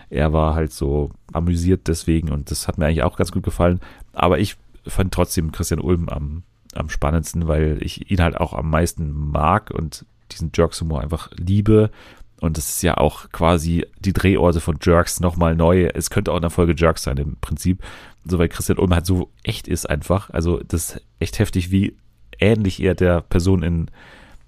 er 0.10 0.32
war 0.32 0.54
halt 0.54 0.72
so 0.72 1.10
amüsiert 1.32 1.88
deswegen 1.88 2.30
und 2.30 2.52
das 2.52 2.68
hat 2.68 2.78
mir 2.78 2.86
eigentlich 2.86 3.04
auch 3.04 3.18
ganz 3.18 3.32
gut 3.32 3.44
gefallen. 3.44 3.80
Aber 4.14 4.40
ich 4.40 4.58
fand 4.86 5.14
trotzdem 5.14 5.52
Christian 5.52 5.80
Ulm 5.80 6.10
am 6.10 6.44
am 6.76 6.90
spannendsten, 6.90 7.48
weil 7.48 7.78
ich 7.82 8.10
ihn 8.12 8.22
halt 8.22 8.38
auch 8.38 8.54
am 8.54 8.70
meisten 8.70 9.12
mag 9.12 9.72
und 9.72 10.06
diesen 10.32 10.52
Jerks-Humor 10.54 11.02
einfach 11.02 11.30
liebe. 11.36 11.92
Und 12.40 12.58
das 12.58 12.70
ist 12.70 12.84
ja 12.84 12.98
auch 12.98 13.30
quasi 13.32 13.86
die 14.00 14.14
Drehorte 14.14 14.60
von 14.60 14.78
Jerks 14.82 15.20
nochmal 15.20 15.56
neu. 15.56 15.86
Es 15.94 16.10
könnte 16.10 16.32
auch 16.32 16.38
eine 16.38 16.50
Folge 16.50 16.76
Jerks 16.78 17.04
sein 17.04 17.18
im 17.18 17.38
Prinzip. 17.40 17.82
So, 18.26 18.38
weil 18.38 18.50
Christian 18.50 18.80
Ulm 18.80 18.94
halt 18.94 19.06
so 19.06 19.30
echt 19.44 19.68
ist 19.68 19.90
einfach. 19.90 20.30
Also 20.30 20.62
das 20.68 20.96
ist 20.96 21.02
echt 21.20 21.40
heftig, 21.40 21.72
wie 21.72 21.96
ähnlich 22.44 22.82
er 22.82 22.96
der 22.96 23.22
Person 23.22 23.64
in 23.64 23.90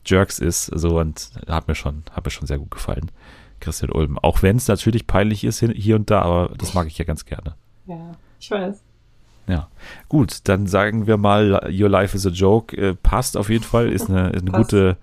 Jerks 0.05 0.39
ist. 0.39 0.65
So 0.65 0.99
und 0.99 1.31
hat 1.47 1.67
mir 1.67 1.75
schon, 1.75 2.03
hat 2.11 2.25
mir 2.25 2.31
schon 2.31 2.47
sehr 2.47 2.59
gut 2.59 2.71
gefallen. 2.71 3.11
Christian 3.59 3.91
Ulm. 3.91 4.19
Auch 4.19 4.43
wenn 4.43 4.57
es 4.57 4.67
natürlich 4.67 5.07
peinlich 5.07 5.43
ist 5.43 5.59
hier 5.59 5.95
und 5.95 6.11
da, 6.11 6.21
aber 6.21 6.53
das 6.57 6.73
mag 6.73 6.87
ich 6.87 6.97
ja 6.97 7.05
ganz 7.05 7.25
gerne. 7.25 7.55
Ja, 7.87 8.11
ich 8.39 8.51
weiß. 8.51 8.83
Ja, 9.47 9.69
gut, 10.09 10.39
dann 10.45 10.65
sagen 10.65 11.05
wir 11.05 11.17
mal, 11.17 11.69
Your 11.71 11.89
Life 11.89 12.17
is 12.17 12.25
a 12.25 12.31
Joke 12.31 12.75
äh, 12.75 12.95
passt 12.95 13.37
auf 13.37 13.49
jeden 13.49 13.63
Fall, 13.63 13.91
ist 13.91 14.09
eine, 14.09 14.29
ist 14.29 14.41
eine 14.41 14.51
gute, 14.51 14.97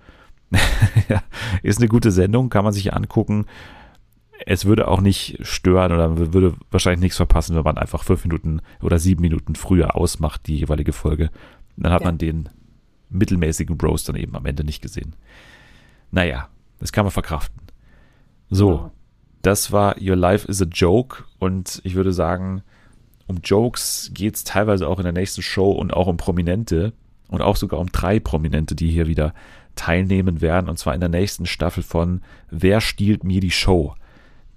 ist 1.62 1.78
eine 1.78 1.88
gute 1.88 2.10
Sendung, 2.10 2.50
kann 2.50 2.64
man 2.64 2.72
sich 2.72 2.92
angucken. 2.92 3.46
Es 4.44 4.64
würde 4.64 4.88
auch 4.88 5.00
nicht 5.00 5.38
stören 5.42 5.92
oder 5.92 6.32
würde 6.32 6.54
wahrscheinlich 6.72 7.00
nichts 7.00 7.16
verpassen, 7.16 7.54
wenn 7.54 7.62
man 7.62 7.78
einfach 7.78 8.02
fünf 8.02 8.24
Minuten 8.24 8.60
oder 8.82 8.98
sieben 8.98 9.22
Minuten 9.22 9.54
früher 9.54 9.94
ausmacht, 9.94 10.48
die 10.48 10.58
jeweilige 10.58 10.92
Folge. 10.92 11.30
Dann 11.76 11.92
hat 11.92 12.02
ja. 12.02 12.08
man 12.08 12.18
den 12.18 12.48
mittelmäßigen 13.12 13.76
Bros 13.76 14.04
dann 14.04 14.16
eben 14.16 14.34
am 14.36 14.46
Ende 14.46 14.64
nicht 14.64 14.82
gesehen. 14.82 15.14
Naja, 16.10 16.48
das 16.78 16.92
kann 16.92 17.04
man 17.04 17.12
verkraften. 17.12 17.60
So, 18.50 18.90
das 19.42 19.72
war 19.72 19.96
Your 20.00 20.16
Life 20.16 20.46
is 20.48 20.62
a 20.62 20.66
Joke 20.66 21.24
und 21.38 21.80
ich 21.84 21.94
würde 21.94 22.12
sagen, 22.12 22.62
um 23.26 23.38
Jokes 23.42 24.10
geht 24.12 24.36
es 24.36 24.44
teilweise 24.44 24.86
auch 24.86 24.98
in 24.98 25.04
der 25.04 25.12
nächsten 25.12 25.42
Show 25.42 25.70
und 25.70 25.94
auch 25.94 26.06
um 26.06 26.16
Prominente 26.16 26.92
und 27.28 27.40
auch 27.40 27.56
sogar 27.56 27.80
um 27.80 27.90
drei 27.90 28.20
Prominente, 28.20 28.74
die 28.74 28.90
hier 28.90 29.06
wieder 29.06 29.32
teilnehmen 29.74 30.40
werden. 30.40 30.68
Und 30.68 30.78
zwar 30.78 30.94
in 30.94 31.00
der 31.00 31.08
nächsten 31.08 31.46
Staffel 31.46 31.82
von 31.82 32.20
Wer 32.50 32.80
stiehlt 32.80 33.24
mir 33.24 33.40
die 33.40 33.50
Show? 33.50 33.94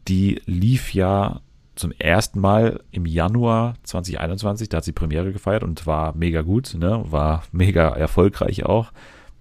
Die 0.07 0.41
lief 0.45 0.93
ja 0.93 1.41
zum 1.75 1.91
ersten 1.91 2.39
Mal 2.39 2.81
im 2.91 3.05
Januar 3.05 3.75
2021, 3.83 4.69
da 4.69 4.77
hat 4.77 4.85
sie 4.85 4.91
Premiere 4.91 5.31
gefeiert 5.31 5.63
und 5.63 5.85
war 5.85 6.15
mega 6.15 6.41
gut, 6.41 6.75
ne? 6.77 7.03
war 7.07 7.43
mega 7.51 7.89
erfolgreich 7.89 8.65
auch. 8.65 8.91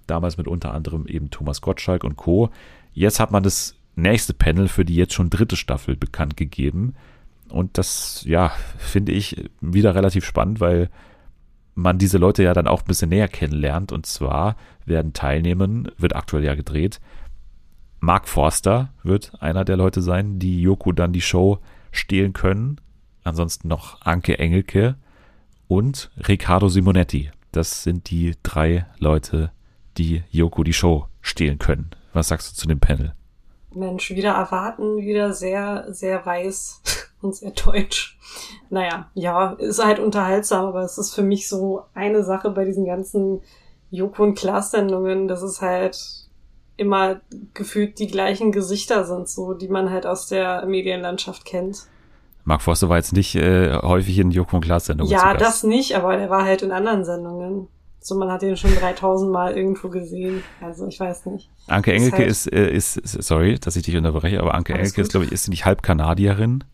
Damals 0.06 0.36
mit 0.36 0.48
unter 0.48 0.74
anderem 0.74 1.06
eben 1.06 1.30
Thomas 1.30 1.60
Gottschalk 1.60 2.04
und 2.04 2.16
Co. 2.16 2.50
Jetzt 2.92 3.20
hat 3.20 3.30
man 3.30 3.42
das 3.42 3.76
nächste 3.96 4.34
Panel 4.34 4.68
für 4.68 4.84
die 4.84 4.96
jetzt 4.96 5.14
schon 5.14 5.30
dritte 5.30 5.56
Staffel 5.56 5.96
bekannt 5.96 6.36
gegeben. 6.36 6.94
Und 7.48 7.78
das, 7.78 8.24
ja, 8.26 8.52
finde 8.78 9.12
ich 9.12 9.48
wieder 9.60 9.94
relativ 9.94 10.24
spannend, 10.24 10.60
weil 10.60 10.90
man 11.74 11.98
diese 11.98 12.18
Leute 12.18 12.42
ja 12.42 12.52
dann 12.52 12.68
auch 12.68 12.82
ein 12.82 12.86
bisschen 12.86 13.10
näher 13.10 13.28
kennenlernt. 13.28 13.92
Und 13.92 14.06
zwar 14.06 14.56
werden 14.84 15.12
teilnehmen, 15.12 15.90
wird 15.96 16.16
aktuell 16.16 16.44
ja 16.44 16.54
gedreht. 16.54 17.00
Mark 18.00 18.28
Forster 18.28 18.92
wird 19.02 19.32
einer 19.40 19.64
der 19.64 19.76
Leute 19.76 20.02
sein, 20.02 20.38
die 20.38 20.60
Joko 20.60 20.92
dann 20.92 21.12
die 21.12 21.22
Show 21.22 21.60
stehlen 21.94 22.32
können. 22.32 22.80
Ansonsten 23.22 23.68
noch 23.68 24.02
Anke 24.02 24.38
Engelke 24.38 24.96
und 25.68 26.10
Riccardo 26.28 26.68
Simonetti. 26.68 27.30
Das 27.52 27.82
sind 27.82 28.10
die 28.10 28.34
drei 28.42 28.86
Leute, 28.98 29.50
die 29.96 30.22
Joko 30.30 30.64
die 30.64 30.72
Show 30.72 31.06
stehlen 31.20 31.58
können. 31.58 31.90
Was 32.12 32.28
sagst 32.28 32.52
du 32.52 32.60
zu 32.60 32.68
dem 32.68 32.80
Panel? 32.80 33.14
Mensch, 33.72 34.10
wieder 34.10 34.32
erwarten, 34.32 34.98
wieder 34.98 35.32
sehr, 35.32 35.86
sehr 35.88 36.24
weiß 36.24 36.82
und 37.22 37.34
sehr 37.34 37.50
deutsch. 37.50 38.18
Naja, 38.70 39.10
ja, 39.14 39.52
ist 39.52 39.84
halt 39.84 39.98
unterhaltsam, 39.98 40.66
aber 40.66 40.82
es 40.82 40.98
ist 40.98 41.14
für 41.14 41.22
mich 41.22 41.48
so 41.48 41.84
eine 41.94 42.24
Sache 42.24 42.50
bei 42.50 42.64
diesen 42.64 42.84
ganzen 42.84 43.40
Joko 43.90 44.24
und 44.24 44.34
Klaas-Sendungen, 44.36 45.28
dass 45.28 45.42
es 45.42 45.60
halt 45.60 46.23
immer 46.76 47.20
gefühlt 47.54 47.98
die 47.98 48.06
gleichen 48.06 48.52
Gesichter 48.52 49.04
sind, 49.04 49.28
so, 49.28 49.54
die 49.54 49.68
man 49.68 49.90
halt 49.90 50.06
aus 50.06 50.26
der 50.26 50.64
Medienlandschaft 50.66 51.44
kennt. 51.44 51.86
Mark 52.44 52.62
Forster 52.62 52.88
war 52.88 52.96
jetzt 52.96 53.12
nicht 53.12 53.34
äh, 53.36 53.78
häufig 53.80 54.18
in 54.18 54.30
Joko 54.30 54.56
und 54.56 54.64
Klaas-Sendungen. 54.64 55.10
Ja, 55.10 55.34
das 55.34 55.62
nicht, 55.62 55.96
aber 55.96 56.16
der 56.16 56.28
war 56.30 56.44
halt 56.44 56.62
in 56.62 56.72
anderen 56.72 57.04
Sendungen. 57.04 57.68
So, 58.00 58.16
man 58.16 58.30
hat 58.30 58.42
ihn 58.42 58.56
schon 58.58 58.74
3000 58.74 59.32
Mal 59.32 59.56
irgendwo 59.56 59.88
gesehen. 59.88 60.42
Also, 60.60 60.86
ich 60.86 61.00
weiß 61.00 61.24
nicht. 61.26 61.48
Anke 61.68 61.94
Engelke 61.94 62.22
ist, 62.22 62.52
halt 62.52 62.70
ist, 62.70 62.98
ist, 62.98 63.22
sorry, 63.22 63.58
dass 63.58 63.76
ich 63.76 63.84
dich 63.84 63.96
unterbreche, 63.96 64.40
aber 64.40 64.54
Anke 64.54 64.74
Engelke 64.74 64.96
gut. 64.96 65.04
ist, 65.06 65.10
glaube 65.12 65.24
ich, 65.24 65.32
ist 65.32 65.44
sie 65.44 65.50
nicht 65.50 65.64
halb 65.64 65.82
Kanadierin? 65.82 66.64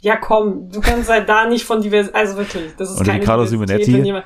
Ja, 0.00 0.16
komm, 0.16 0.70
du 0.70 0.80
kannst 0.80 1.08
halt 1.08 1.28
da 1.28 1.48
nicht 1.48 1.64
von 1.64 1.80
divers, 1.80 2.12
also 2.12 2.36
wirklich, 2.36 2.74
das 2.76 2.90
ist 2.90 2.98
Und 2.98 3.06
keine 3.06 3.20
Riccardo 3.20 3.46
Simonetti, 3.46 4.22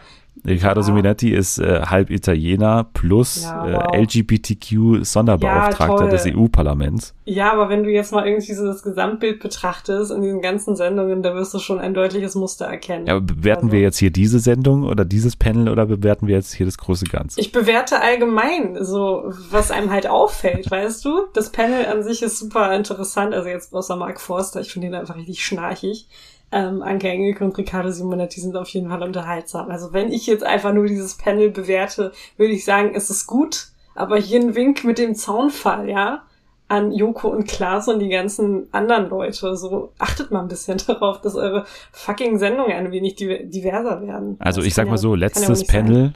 Riccardo 0.47 0.81
ja. 0.81 0.87
Simonetti 0.87 1.33
ist 1.33 1.59
äh, 1.59 1.83
halb 1.83 2.11
Italiener 2.11 2.89
plus 2.93 3.43
ja, 3.43 3.67
äh, 3.67 3.73
wow. 3.75 3.95
äh, 3.95 4.03
LGBTQ-Sonderbeauftragter 4.03 6.05
ja, 6.05 6.11
des 6.11 6.27
EU-Parlaments. 6.27 7.15
Ja, 7.25 7.53
aber 7.53 7.69
wenn 7.69 7.85
du 7.85 7.91
jetzt 7.91 8.13
mal 8.13 8.27
irgendwie 8.27 8.55
so 8.55 8.65
das 8.65 8.83
Gesamtbild 8.83 9.41
betrachtest 9.41 10.11
in 10.11 10.23
diesen 10.23 10.41
ganzen 10.41 10.77
Sendungen, 10.77 11.23
da 11.23 11.35
wirst 11.35 11.53
du 11.53 11.59
schon 11.59 11.79
ein 11.79 11.95
deutliches 11.95 12.35
Muster 12.35 12.67
erkennen. 12.67 13.07
Ja, 13.07 13.17
aber 13.17 13.27
bewerten 13.27 13.67
also. 13.67 13.73
wir 13.73 13.81
jetzt 13.81 13.99
hier 13.99 14.11
diese 14.11 14.41
Sendung 14.41 14.85
oder 14.85 15.05
dieses 15.05 15.37
Panel 15.37 15.69
oder 15.69 15.87
bewerten 15.87 16.27
wir 16.27 16.37
jetzt 16.37 16.55
hier 16.55 16.67
das 16.67 16.79
große 16.79 17.05
Ganze? 17.05 17.41
Ich 17.41 17.53
bewerte 17.53 18.01
allgemein 18.01 18.79
so, 18.81 19.25
was 19.51 19.71
einem 19.71 19.91
halt 19.91 20.07
auffällt, 20.07 20.71
weißt 20.71 21.05
du? 21.05 21.27
Das 21.35 21.51
Panel 21.51 21.87
an 21.87 22.03
sich 22.03 22.23
ist 22.23 22.39
super 22.39 22.75
interessant, 22.75 23.35
also 23.35 23.49
jetzt 23.49 23.75
außer 23.75 23.97
Mark 23.97 24.21
Forster, 24.21 24.61
ich 24.61 24.73
finde 24.73 24.89
ihn 24.89 24.95
einfach 24.95 25.17
richtig 25.17 25.45
schnarchig 25.45 26.09
ähm, 26.53 26.83
Anke 26.83 27.09
Engelke 27.09 27.45
und 27.45 27.57
Riccardo 27.57 27.91
Simonetti 27.91 28.41
sind 28.41 28.57
auf 28.57 28.69
jeden 28.71 28.89
Fall 28.89 29.03
unterhaltsam. 29.03 29.71
Also 29.71 29.93
wenn 29.93 30.13
ich 30.13 30.27
jetzt 30.27 30.45
einfach 30.45 30.73
nur 30.73 30.87
dieses 30.87 31.17
Panel 31.17 31.51
bewerte, 31.51 32.13
würde 32.37 32.53
ich 32.53 32.65
sagen, 32.65 32.93
es 32.95 33.11
ist 33.11 33.27
gut. 33.27 33.69
Aber 33.95 34.17
hier 34.17 34.41
ein 34.41 34.55
Wink 34.55 34.85
mit 34.85 34.99
dem 34.99 35.15
Zaunfall, 35.15 35.89
ja, 35.89 36.23
an 36.71 36.93
Joko 36.93 37.29
und 37.29 37.49
Klaas 37.49 37.89
und 37.89 37.99
die 37.99 38.09
ganzen 38.09 38.73
anderen 38.73 39.11
Leute. 39.11 39.57
So 39.57 39.93
achtet 39.99 40.31
mal 40.31 40.41
ein 40.41 40.49
bisschen 40.49 40.79
darauf, 40.87 41.21
dass 41.21 41.35
eure 41.35 41.67
fucking 41.93 42.39
Sendungen 42.39 42.73
ein 42.73 42.93
wenig 42.93 43.17
diverser 43.17 44.01
werden. 44.01 44.37
Also 44.39 44.61
das 44.61 44.69
ich 44.69 44.75
sag 44.75 44.89
mal 44.89 44.97
so, 44.97 45.15
letztes 45.15 45.63
ja 45.63 45.67
Panel, 45.67 46.03
sein. 46.05 46.15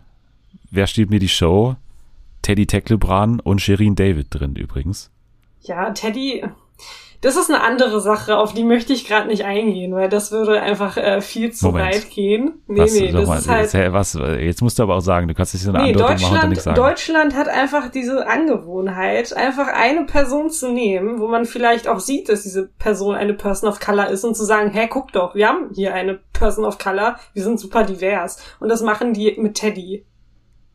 wer 0.71 0.87
steht 0.87 1.11
mir 1.11 1.19
die 1.19 1.29
Show? 1.29 1.75
Teddy 2.43 2.67
Tecklebran 2.67 3.41
und 3.41 3.63
Sherin 3.63 3.97
David 3.97 4.29
drin 4.31 4.55
übrigens. 4.55 5.11
Ja, 5.63 5.91
Teddy, 5.91 6.45
Das 7.25 7.37
ist 7.37 7.49
eine 7.51 7.63
andere 7.63 8.03
Sache, 8.03 8.37
auf 8.37 8.53
die 8.53 8.65
möchte 8.65 8.93
ich 8.93 9.07
gerade 9.09 9.29
nicht 9.29 9.47
eingehen, 9.47 9.95
weil 9.95 10.11
das 10.11 10.31
würde 10.31 10.61
einfach 10.61 10.99
äh, 10.99 11.23
viel 11.23 11.53
zu 11.53 11.69
Moment. 11.69 11.87
weit 11.95 12.11
gehen. 12.11 12.63
Nee, 12.67 12.83
was, 12.83 12.93
nee, 12.93 13.13
das 13.13 13.27
mal, 13.27 13.39
ist 13.39 13.49
halt. 13.49 13.73
Hä, 13.73 13.89
was, 13.93 14.13
jetzt 14.13 14.61
musst 14.61 14.79
du 14.79 14.83
aber 14.83 14.97
auch 14.97 15.01
sagen, 15.01 15.27
du 15.27 15.33
kannst 15.33 15.55
nicht 15.55 15.63
so 15.63 15.71
eine 15.71 15.85
Nee, 15.85 15.93
Andeutung 15.93 16.21
machen 16.21 16.43
und 16.43 16.49
nichts 16.51 16.65
Deutschland, 16.65 16.77
sagen. 16.77 16.77
Deutschland 16.77 17.35
hat 17.35 17.49
einfach 17.49 17.91
diese 17.91 18.27
Angewohnheit, 18.27 19.35
einfach 19.35 19.69
eine 19.69 20.05
Person 20.05 20.51
zu 20.51 20.71
nehmen, 20.71 21.19
wo 21.19 21.27
man 21.27 21.47
vielleicht 21.47 21.89
auch 21.89 21.99
sieht, 21.99 22.29
dass 22.29 22.43
diese 22.43 22.67
Person 22.67 23.15
eine 23.15 23.33
Person 23.33 23.71
of 23.71 23.81
Color 23.81 24.09
ist 24.09 24.25
und 24.25 24.37
zu 24.37 24.45
sagen, 24.45 24.71
hey, 24.71 24.87
guck 24.87 25.11
doch, 25.13 25.35
wir 25.35 25.49
haben 25.49 25.71
hier 25.75 25.95
eine 25.95 26.21
Person 26.35 26.67
of 26.67 26.77
Color, 26.77 27.17
wir 27.33 27.43
sind 27.43 27.59
super 27.59 27.85
divers. 27.85 28.37
Und 28.61 28.69
das 28.69 28.83
machen 28.83 29.15
die 29.15 29.35
mit 29.41 29.55
Teddy. 29.55 30.05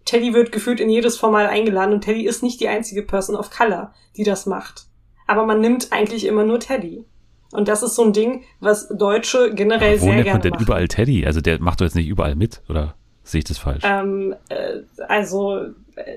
Teddy 0.06 0.34
wird 0.34 0.52
gefühlt 0.52 0.80
in 0.80 0.90
jedes 0.90 1.16
Format 1.16 1.48
eingeladen 1.48 1.94
und 1.94 2.02
Teddy 2.02 2.26
ist 2.26 2.42
nicht 2.42 2.60
die 2.60 2.70
einzige 2.70 3.04
Person 3.04 3.36
of 3.36 3.52
Color, 3.52 3.94
die 4.18 4.24
das 4.24 4.48
macht. 4.48 4.89
Aber 5.30 5.46
man 5.46 5.62
nimmt 5.62 5.92
eigentlich 5.92 6.26
immer 6.26 6.44
nur 6.44 6.60
Teddy. 6.60 7.06
Und 7.52 7.68
das 7.68 7.84
ist 7.84 7.96
so 7.96 8.04
ein 8.04 8.14
Ding, 8.14 8.44
was 8.60 8.88
Deutsche 8.90 9.54
generell 9.54 10.02
Wo 10.02 10.06
sehr 10.06 10.14
nennt 10.16 10.24
gerne 10.24 10.34
man 10.34 10.42
denn 10.42 10.52
machen. 10.54 10.64
überall 10.64 10.88
Teddy? 10.88 11.24
Also 11.24 11.40
der 11.40 11.62
macht 11.62 11.80
doch 11.80 11.86
jetzt 11.86 11.96
nicht 11.96 12.08
überall 12.08 12.34
mit, 12.34 12.64
oder 12.68 12.96
sehe 13.24 13.40
ich 13.40 13.46
das 13.46 13.60
falsch? 13.60 13.84
Ähm, 13.84 14.34
äh, 14.50 14.80
also 15.08 15.68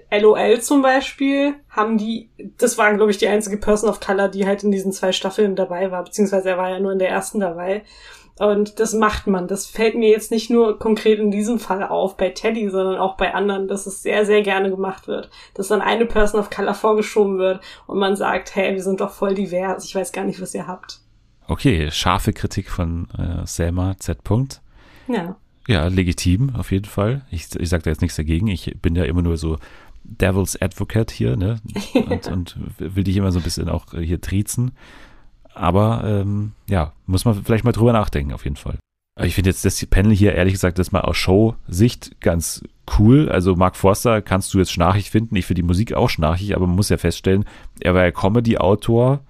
äh, 0.08 0.18
LOL 0.18 0.62
zum 0.62 0.80
Beispiel 0.80 1.54
haben 1.68 1.98
die, 1.98 2.30
das 2.56 2.78
war 2.78 2.94
glaube 2.94 3.10
ich 3.10 3.18
die 3.18 3.28
einzige 3.28 3.58
Person 3.58 3.90
of 3.90 4.00
Color, 4.00 4.28
die 4.28 4.46
halt 4.46 4.64
in 4.64 4.72
diesen 4.72 4.92
zwei 4.92 5.12
Staffeln 5.12 5.56
dabei 5.56 5.90
war, 5.90 6.04
beziehungsweise 6.04 6.48
er 6.48 6.56
war 6.56 6.70
ja 6.70 6.80
nur 6.80 6.92
in 6.92 6.98
der 6.98 7.10
ersten 7.10 7.38
dabei. 7.38 7.82
Und 8.38 8.80
das 8.80 8.94
macht 8.94 9.26
man. 9.26 9.46
Das 9.46 9.66
fällt 9.66 9.94
mir 9.94 10.08
jetzt 10.08 10.30
nicht 10.30 10.50
nur 10.50 10.78
konkret 10.78 11.18
in 11.18 11.30
diesem 11.30 11.58
Fall 11.58 11.82
auf 11.86 12.16
bei 12.16 12.30
Teddy, 12.30 12.70
sondern 12.70 12.96
auch 12.96 13.16
bei 13.16 13.34
anderen, 13.34 13.68
dass 13.68 13.86
es 13.86 14.02
sehr, 14.02 14.24
sehr 14.24 14.42
gerne 14.42 14.70
gemacht 14.70 15.06
wird. 15.06 15.30
Dass 15.54 15.68
dann 15.68 15.82
eine 15.82 16.06
Person 16.06 16.40
of 16.40 16.50
Color 16.50 16.74
vorgeschoben 16.74 17.38
wird 17.38 17.60
und 17.86 17.98
man 17.98 18.16
sagt, 18.16 18.54
hey, 18.56 18.74
wir 18.74 18.82
sind 18.82 19.00
doch 19.00 19.12
voll 19.12 19.34
divers. 19.34 19.84
Ich 19.84 19.94
weiß 19.94 20.12
gar 20.12 20.24
nicht, 20.24 20.40
was 20.40 20.54
ihr 20.54 20.66
habt. 20.66 21.00
Okay, 21.46 21.90
scharfe 21.90 22.32
Kritik 22.32 22.70
von 22.70 23.08
äh, 23.18 23.46
Selma 23.46 23.96
Z. 23.98 24.24
Punkt. 24.24 24.62
Ja. 25.08 25.36
Ja, 25.68 25.86
legitim, 25.86 26.56
auf 26.56 26.72
jeden 26.72 26.86
Fall. 26.86 27.22
Ich, 27.30 27.54
ich 27.54 27.68
sage 27.68 27.84
da 27.84 27.90
jetzt 27.90 28.00
nichts 28.00 28.16
dagegen. 28.16 28.48
Ich 28.48 28.76
bin 28.80 28.96
ja 28.96 29.04
immer 29.04 29.22
nur 29.22 29.36
so 29.36 29.58
Devil's 30.04 30.60
Advocate 30.60 31.10
hier, 31.10 31.36
ne? 31.36 31.60
Und, 31.94 32.26
und 32.26 32.56
will 32.78 33.04
dich 33.04 33.16
immer 33.16 33.30
so 33.30 33.38
ein 33.38 33.44
bisschen 33.44 33.68
auch 33.68 33.94
äh, 33.94 34.04
hier 34.04 34.20
triezen. 34.20 34.72
Aber 35.54 36.02
ähm, 36.04 36.52
ja, 36.68 36.92
muss 37.06 37.24
man 37.24 37.42
vielleicht 37.44 37.64
mal 37.64 37.72
drüber 37.72 37.92
nachdenken, 37.92 38.32
auf 38.32 38.44
jeden 38.44 38.56
Fall. 38.56 38.78
Aber 39.16 39.26
Ich 39.26 39.34
finde 39.34 39.50
jetzt 39.50 39.64
das 39.64 39.84
Panel 39.86 40.14
hier, 40.14 40.34
ehrlich 40.34 40.54
gesagt, 40.54 40.78
das 40.78 40.92
mal 40.92 41.02
aus 41.02 41.16
Show-Sicht 41.16 42.20
ganz 42.20 42.62
cool. 42.98 43.28
Also 43.28 43.54
Mark 43.56 43.76
Forster 43.76 44.22
kannst 44.22 44.52
du 44.54 44.58
jetzt 44.58 44.72
schnarchig 44.72 45.10
finden. 45.10 45.36
Ich 45.36 45.46
finde 45.46 45.62
die 45.62 45.66
Musik 45.66 45.92
auch 45.92 46.08
schnarchig, 46.08 46.56
aber 46.56 46.66
man 46.66 46.76
muss 46.76 46.88
ja 46.88 46.96
feststellen, 46.96 47.44
er 47.80 47.94
war 47.94 48.04
ja 48.04 48.10
Comedy-Autor 48.10 49.20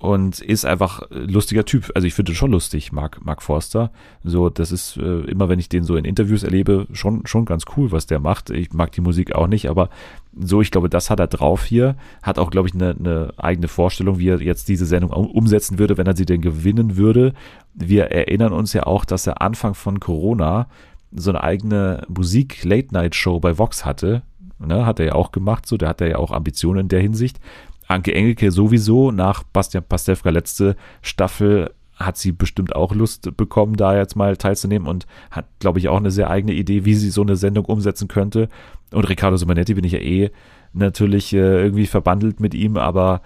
und 0.00 0.40
ist 0.40 0.64
einfach 0.64 1.02
ein 1.10 1.28
lustiger 1.28 1.66
Typ. 1.66 1.92
Also 1.94 2.06
ich 2.06 2.14
finde 2.14 2.34
schon 2.34 2.52
lustig, 2.52 2.90
Mark, 2.90 3.22
Mark 3.22 3.42
Forster. 3.42 3.92
So, 4.24 4.48
das 4.48 4.72
ist 4.72 4.96
äh, 4.96 5.20
immer, 5.26 5.50
wenn 5.50 5.58
ich 5.58 5.68
den 5.68 5.84
so 5.84 5.94
in 5.94 6.06
Interviews 6.06 6.42
erlebe, 6.42 6.86
schon, 6.92 7.26
schon 7.26 7.44
ganz 7.44 7.64
cool, 7.76 7.92
was 7.92 8.06
der 8.06 8.18
macht. 8.18 8.48
Ich 8.48 8.72
mag 8.72 8.92
die 8.92 9.02
Musik 9.02 9.34
auch 9.34 9.46
nicht, 9.46 9.68
aber 9.68 9.90
so, 10.34 10.62
ich 10.62 10.70
glaube, 10.70 10.88
das 10.88 11.10
hat 11.10 11.20
er 11.20 11.26
drauf 11.26 11.64
hier. 11.64 11.96
Hat 12.22 12.38
auch, 12.38 12.50
glaube 12.50 12.68
ich, 12.68 12.74
eine, 12.74 12.96
eine 12.98 13.34
eigene 13.36 13.68
Vorstellung, 13.68 14.18
wie 14.18 14.30
er 14.30 14.40
jetzt 14.40 14.68
diese 14.68 14.86
Sendung 14.86 15.10
um- 15.10 15.30
umsetzen 15.30 15.78
würde, 15.78 15.98
wenn 15.98 16.06
er 16.06 16.16
sie 16.16 16.26
denn 16.26 16.40
gewinnen 16.40 16.96
würde. 16.96 17.34
Wir 17.74 18.04
erinnern 18.06 18.54
uns 18.54 18.72
ja 18.72 18.84
auch, 18.84 19.04
dass 19.04 19.26
er 19.26 19.42
Anfang 19.42 19.74
von 19.74 20.00
Corona 20.00 20.66
so 21.12 21.30
eine 21.30 21.42
eigene 21.42 22.06
Musik-Late-Night-Show 22.08 23.38
bei 23.38 23.58
Vox 23.58 23.84
hatte. 23.84 24.22
Ne, 24.58 24.84
hat 24.84 25.00
er 25.00 25.06
ja 25.06 25.14
auch 25.14 25.32
gemacht, 25.32 25.66
so, 25.66 25.78
der 25.78 25.88
hat 25.88 26.02
ja 26.02 26.16
auch 26.16 26.32
Ambitionen 26.32 26.80
in 26.80 26.88
der 26.88 27.00
Hinsicht. 27.00 27.40
Anke 27.90 28.14
Engelke 28.14 28.50
sowieso, 28.50 29.10
nach 29.10 29.42
Bastian 29.42 29.84
Pastewka 29.84 30.30
letzte 30.30 30.76
Staffel 31.02 31.72
hat 31.96 32.16
sie 32.16 32.32
bestimmt 32.32 32.74
auch 32.74 32.94
Lust 32.94 33.36
bekommen, 33.36 33.76
da 33.76 33.96
jetzt 33.96 34.16
mal 34.16 34.36
teilzunehmen 34.36 34.88
und 34.88 35.06
hat, 35.30 35.46
glaube 35.58 35.78
ich, 35.78 35.88
auch 35.88 35.98
eine 35.98 36.10
sehr 36.10 36.30
eigene 36.30 36.54
Idee, 36.54 36.84
wie 36.86 36.94
sie 36.94 37.10
so 37.10 37.20
eine 37.20 37.36
Sendung 37.36 37.66
umsetzen 37.66 38.08
könnte. 38.08 38.48
Und 38.90 39.08
Riccardo 39.08 39.36
Simonetti 39.36 39.74
bin 39.74 39.84
ich 39.84 39.92
ja 39.92 39.98
eh 39.98 40.30
natürlich 40.72 41.32
äh, 41.34 41.62
irgendwie 41.62 41.86
verbandelt 41.86 42.40
mit 42.40 42.54
ihm, 42.54 42.76
aber 42.76 43.20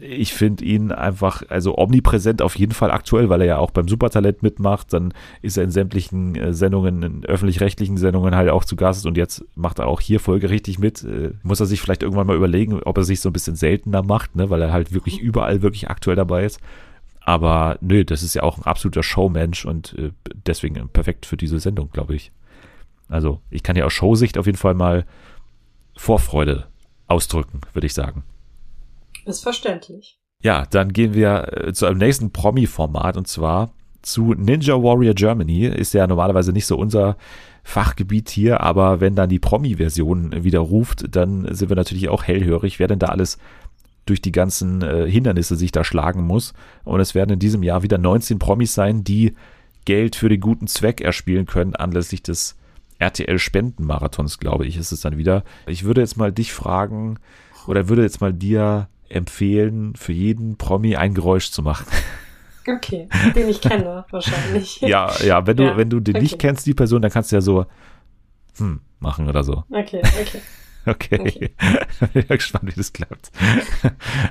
ich 0.00 0.32
finde 0.34 0.64
ihn 0.64 0.92
einfach, 0.92 1.42
also 1.48 1.76
omnipräsent 1.76 2.42
auf 2.42 2.56
jeden 2.56 2.72
Fall 2.72 2.90
aktuell, 2.90 3.28
weil 3.28 3.40
er 3.40 3.46
ja 3.46 3.58
auch 3.58 3.70
beim 3.70 3.88
Supertalent 3.88 4.42
mitmacht. 4.42 4.92
Dann 4.92 5.12
ist 5.42 5.56
er 5.56 5.64
in 5.64 5.70
sämtlichen 5.70 6.34
äh, 6.36 6.52
Sendungen, 6.52 7.02
in 7.02 7.24
öffentlich-rechtlichen 7.24 7.96
Sendungen 7.96 8.34
halt 8.34 8.50
auch 8.50 8.64
zu 8.64 8.76
Gast 8.76 9.06
und 9.06 9.16
jetzt 9.16 9.44
macht 9.54 9.78
er 9.78 9.86
auch 9.86 10.00
hier 10.00 10.20
folgerichtig 10.20 10.78
mit. 10.78 11.04
Äh, 11.04 11.32
muss 11.42 11.60
er 11.60 11.66
sich 11.66 11.80
vielleicht 11.80 12.02
irgendwann 12.02 12.26
mal 12.26 12.36
überlegen, 12.36 12.80
ob 12.82 12.96
er 12.98 13.04
sich 13.04 13.20
so 13.20 13.28
ein 13.28 13.32
bisschen 13.32 13.56
seltener 13.56 14.02
macht, 14.02 14.36
ne, 14.36 14.50
weil 14.50 14.62
er 14.62 14.72
halt 14.72 14.92
wirklich 14.92 15.20
überall 15.20 15.62
wirklich 15.62 15.90
aktuell 15.90 16.16
dabei 16.16 16.44
ist. 16.44 16.60
Aber 17.20 17.76
nö, 17.80 18.04
das 18.04 18.22
ist 18.22 18.34
ja 18.34 18.42
auch 18.42 18.56
ein 18.56 18.64
absoluter 18.64 19.02
Showmensch 19.02 19.66
und 19.66 19.94
äh, 19.98 20.12
deswegen 20.46 20.88
perfekt 20.88 21.26
für 21.26 21.36
diese 21.36 21.60
Sendung, 21.60 21.90
glaube 21.92 22.14
ich. 22.14 22.32
Also, 23.08 23.40
ich 23.50 23.62
kann 23.62 23.76
ja 23.76 23.84
aus 23.84 23.92
Showsicht 23.92 24.38
auf 24.38 24.46
jeden 24.46 24.58
Fall 24.58 24.74
mal 24.74 25.04
Vorfreude 25.96 26.66
ausdrücken, 27.06 27.60
würde 27.72 27.86
ich 27.86 27.94
sagen. 27.94 28.22
Ist 29.28 29.42
verständlich. 29.42 30.18
Ja, 30.42 30.64
dann 30.70 30.92
gehen 30.92 31.14
wir 31.14 31.52
äh, 31.52 31.72
zu 31.72 31.86
einem 31.86 31.98
nächsten 31.98 32.32
Promi-Format 32.32 33.16
und 33.16 33.28
zwar 33.28 33.72
zu 34.02 34.32
Ninja 34.34 34.74
Warrior 34.74 35.14
Germany. 35.14 35.66
Ist 35.66 35.92
ja 35.94 36.06
normalerweise 36.06 36.52
nicht 36.52 36.66
so 36.66 36.76
unser 36.76 37.16
Fachgebiet 37.62 38.30
hier, 38.30 38.60
aber 38.62 39.00
wenn 39.00 39.14
dann 39.14 39.28
die 39.28 39.38
Promi-Version 39.38 40.44
wieder 40.44 40.60
ruft, 40.60 41.14
dann 41.14 41.54
sind 41.54 41.68
wir 41.68 41.76
natürlich 41.76 42.08
auch 42.08 42.24
hellhörig, 42.24 42.78
wer 42.78 42.86
denn 42.86 42.98
da 42.98 43.08
alles 43.08 43.38
durch 44.06 44.22
die 44.22 44.32
ganzen 44.32 44.80
äh, 44.80 45.10
Hindernisse 45.10 45.56
sich 45.56 45.72
da 45.72 45.84
schlagen 45.84 46.24
muss. 46.24 46.54
Und 46.84 47.00
es 47.00 47.14
werden 47.14 47.34
in 47.34 47.38
diesem 47.38 47.62
Jahr 47.62 47.82
wieder 47.82 47.98
19 47.98 48.38
Promis 48.38 48.72
sein, 48.72 49.04
die 49.04 49.34
Geld 49.84 50.16
für 50.16 50.30
den 50.30 50.40
guten 50.40 50.66
Zweck 50.68 51.02
erspielen 51.02 51.44
können, 51.44 51.76
anlässlich 51.76 52.22
des 52.22 52.56
RTL-Spendenmarathons, 52.98 54.38
glaube 54.38 54.66
ich, 54.66 54.78
ist 54.78 54.92
es 54.92 55.00
dann 55.00 55.18
wieder. 55.18 55.44
Ich 55.66 55.84
würde 55.84 56.00
jetzt 56.00 56.16
mal 56.16 56.32
dich 56.32 56.52
fragen 56.52 57.18
oder 57.66 57.88
würde 57.88 58.02
jetzt 58.02 58.20
mal 58.20 58.32
dir 58.32 58.88
empfehlen, 59.08 59.94
für 59.96 60.12
jeden 60.12 60.56
Promi 60.56 60.96
ein 60.96 61.14
Geräusch 61.14 61.50
zu 61.50 61.62
machen. 61.62 61.86
Okay, 62.70 63.08
den 63.34 63.48
ich 63.48 63.62
kenne, 63.62 64.04
wahrscheinlich. 64.10 64.82
ja, 64.82 65.10
ja, 65.24 65.46
wenn 65.46 65.56
du, 65.56 65.62
Ja, 65.62 65.76
wenn 65.78 65.88
du 65.88 66.00
den 66.00 66.20
nicht 66.20 66.34
okay. 66.34 66.48
kennst, 66.48 66.66
die 66.66 66.74
Person, 66.74 67.00
dann 67.00 67.10
kannst 67.10 67.32
du 67.32 67.36
ja 67.36 67.40
so 67.40 67.64
hm, 68.58 68.80
machen 68.98 69.26
oder 69.26 69.42
so. 69.42 69.64
Okay, 69.70 70.02
okay. 70.02 70.42
Okay. 70.84 71.18
Okay. 71.20 71.50
Bin 72.12 72.24
ja 72.28 72.36
gespannt, 72.36 72.66
wie 72.66 72.76
das 72.76 72.92
klappt. 72.92 73.30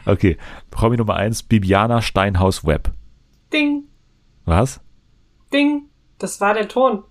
okay. 0.06 0.38
Promi 0.70 0.98
Nummer 0.98 1.16
eins, 1.16 1.42
Bibiana 1.42 2.02
Steinhaus-Webb. 2.04 2.92
Ding, 3.52 3.86
Was? 4.46 4.82
ding. 5.52 5.86
Das 6.20 6.40
war 6.40 6.54
der 6.54 6.68
Ton. 6.68 7.04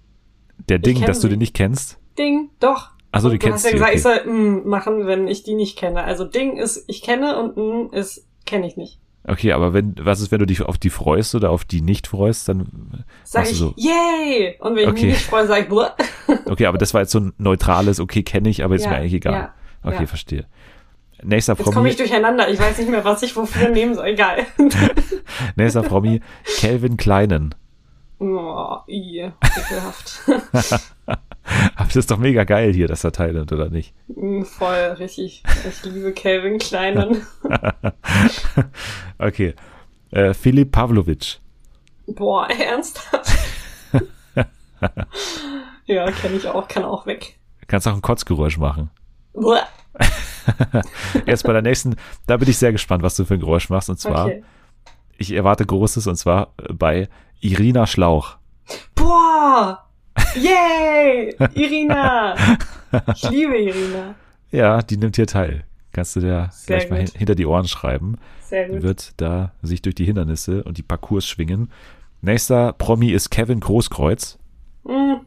Der 0.68 0.78
Ding, 0.78 1.00
dass 1.04 1.20
du 1.20 1.28
den 1.28 1.38
nicht 1.40 1.54
kennst? 1.54 1.98
Ding, 2.18 2.50
doch. 2.60 2.90
Achso, 3.12 3.30
du 3.30 3.38
kennst 3.38 3.64
hast 3.64 3.64
ja 3.64 3.70
gesagt, 3.72 3.90
Okay. 3.90 3.96
ich 3.96 4.02
soll 4.02 4.26
mm 4.26 4.68
machen, 4.68 5.06
wenn 5.06 5.26
ich 5.28 5.42
die 5.42 5.54
nicht 5.54 5.78
kenne. 5.78 6.04
Also 6.04 6.24
Ding 6.24 6.56
ist, 6.58 6.84
ich 6.86 7.02
kenne 7.02 7.38
und 7.38 7.56
mm 7.56 7.92
ist, 7.94 8.26
kenne 8.44 8.66
ich 8.66 8.76
nicht. 8.76 8.98
okay, 9.26 9.52
aber 9.52 9.72
wenn, 9.72 9.94
was 10.00 10.20
ist, 10.20 10.30
wenn 10.30 10.38
du 10.40 10.46
dich 10.46 10.62
auf 10.62 10.78
die 10.78 10.90
freust 10.90 11.34
oder 11.34 11.50
auf 11.50 11.64
die 11.64 11.80
nicht 11.80 12.06
freust, 12.06 12.48
dann, 12.48 13.04
Sag 13.24 13.44
ich, 13.44 13.50
du 13.50 13.54
so? 13.56 13.74
yay! 13.76 14.56
Und 14.60 14.76
wenn 14.76 14.82
ich 14.84 14.88
Okay. 14.88 15.06
mich 15.06 15.14
nicht 15.14 15.26
freue, 15.26 15.46
sag 15.46 15.62
ich, 15.62 15.68
Bleh. 15.68 15.86
okay, 16.46 16.66
aber 16.66 16.78
das 16.78 16.92
war 16.94 17.00
jetzt 17.00 17.10
so 17.12 17.20
ein 17.20 17.32
neutrales, 17.38 17.98
okay, 18.00 18.22
kenne 18.22 18.48
ich, 18.48 18.62
aber 18.64 18.74
ist 18.76 18.84
Ja, 18.84 18.90
mir 18.90 18.96
eigentlich 18.96 19.14
egal. 19.14 19.32
ja, 19.32 19.54
okay, 19.82 20.00
ja. 20.02 20.06
verstehe. 20.06 20.46
Nächster 21.22 21.54
Jetzt 21.54 21.64
komme 21.64 21.74
Promi, 21.76 21.88
ich 21.88 21.96
durcheinander. 21.96 22.50
Ich 22.50 22.60
weiß 22.60 22.76
nicht 22.76 22.90
mehr, 22.90 23.02
was 23.02 23.22
ich 23.22 23.34
wofür 23.36 23.70
nehmen 23.70 23.94
soll. 23.94 24.04
Egal. 24.08 24.44
nächster 25.56 25.82
Promi, 25.82 26.20
Calvin 26.58 26.98
Kleinen. 26.98 27.54
oh, 28.18 28.76
i, 28.86 29.20
ekelhaft. 29.42 30.20
Aber 31.76 31.86
das 31.86 31.96
ist 31.96 32.10
doch 32.10 32.18
mega 32.18 32.44
geil 32.44 32.72
hier, 32.72 32.88
das 32.88 33.02
Thailand, 33.02 33.52
oder 33.52 33.68
nicht? 33.70 33.94
Mm, 34.08 34.42
Voll, 34.42 34.96
richtig. 34.98 35.42
Ich 35.68 35.84
liebe 35.84 36.12
Calvin 36.12 36.58
Kleinen. 36.58 37.24
okay. 39.18 39.54
Äh, 40.10 40.34
Philipp 40.34 40.72
Pavlovic. 40.72 41.38
Boah, 42.06 42.48
ernsthaft? 42.50 43.30
ja, 45.86 46.10
kenne 46.10 46.36
ich 46.36 46.48
auch, 46.48 46.66
kann 46.68 46.84
auch 46.84 47.06
weg. 47.06 47.38
Kannst 47.68 47.86
auch 47.88 47.94
ein 47.94 48.02
Kotzgeräusch 48.02 48.58
machen. 48.58 48.90
Jetzt 51.26 51.44
bei 51.44 51.52
der 51.52 51.62
nächsten, 51.62 51.96
da 52.26 52.36
bin 52.36 52.48
ich 52.48 52.58
sehr 52.58 52.72
gespannt, 52.72 53.02
was 53.02 53.16
du 53.16 53.24
für 53.24 53.34
ein 53.34 53.40
Geräusch 53.40 53.68
machst. 53.70 53.90
Und 53.90 53.98
zwar, 53.98 54.26
Okay. 54.26 54.44
ich 55.18 55.32
erwarte 55.32 55.66
Großes, 55.66 56.06
und 56.06 56.16
zwar 56.16 56.52
bei 56.72 57.08
Irina 57.40 57.86
Schlauch. 57.86 58.36
Boah! 58.94 59.85
Yay! 60.40 61.34
Irina! 61.54 62.34
Ich 63.14 63.28
liebe 63.30 63.56
Irina. 63.58 64.14
Ja, 64.50 64.82
die 64.82 64.96
nimmt 64.96 65.16
hier 65.16 65.26
teil. 65.26 65.64
Kannst 65.92 66.16
du 66.16 66.20
dir 66.20 66.48
Sehr 66.52 66.78
gleich 66.78 66.90
mal 66.90 67.00
gut. 67.00 67.10
hin- 67.10 67.18
hinter 67.18 67.34
die 67.34 67.46
Ohren 67.46 67.66
schreiben. 67.68 68.18
Sehr 68.42 68.68
gut. 68.68 68.82
Wird 68.82 69.12
da 69.20 69.52
sich 69.62 69.82
durch 69.82 69.94
die 69.94 70.04
Hindernisse 70.04 70.62
und 70.64 70.78
die 70.78 70.82
Parcours 70.82 71.26
schwingen. 71.26 71.70
Nächster 72.22 72.72
Promi 72.74 73.10
ist 73.12 73.30
Kevin 73.30 73.60
Großkreuz. 73.60 74.38
Hm, 74.86 75.20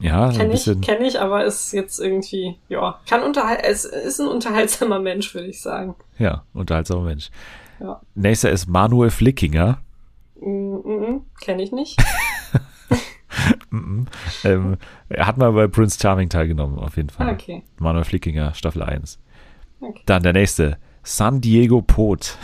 Ja, 0.00 0.30
so 0.32 0.40
ein 0.40 0.48
kenn 0.50 0.56
ich, 0.56 0.80
kenn 0.82 1.04
ich, 1.04 1.20
aber 1.20 1.44
ist 1.44 1.72
jetzt 1.72 1.98
irgendwie, 2.00 2.56
ja, 2.68 3.00
kann 3.08 3.22
unterhal 3.22 3.58
es 3.62 3.84
ist 3.84 4.20
ein 4.20 4.28
unterhaltsamer 4.28 4.98
Mensch, 5.00 5.34
würde 5.34 5.48
ich 5.48 5.60
sagen. 5.60 5.94
Ja, 6.18 6.44
unterhaltsamer 6.54 7.02
Mensch. 7.02 7.30
ja. 7.80 8.00
Nächster 8.14 8.50
ist 8.50 8.68
Manuel 8.68 9.10
Flickinger. 9.10 9.78
Mm 10.40 10.76
-mm, 10.76 11.20
Kenne 11.40 11.62
ich 11.62 11.72
nicht. 11.72 11.98
Mhm. 13.70 14.06
ähm, 14.44 14.76
er 15.08 15.26
hat 15.26 15.36
mal 15.38 15.52
bei 15.52 15.66
Prince 15.66 15.98
Charming 16.00 16.28
teilgenommen, 16.28 16.78
auf 16.78 16.96
jeden 16.96 17.10
Fall. 17.10 17.30
Okay. 17.30 17.62
Manuel 17.78 18.04
Flickinger, 18.04 18.54
Staffel 18.54 18.82
1. 18.82 19.18
Okay. 19.80 20.02
Dann 20.06 20.22
der 20.22 20.32
nächste. 20.32 20.78
San 21.02 21.40
Diego 21.40 21.82
Pot. 21.82 22.36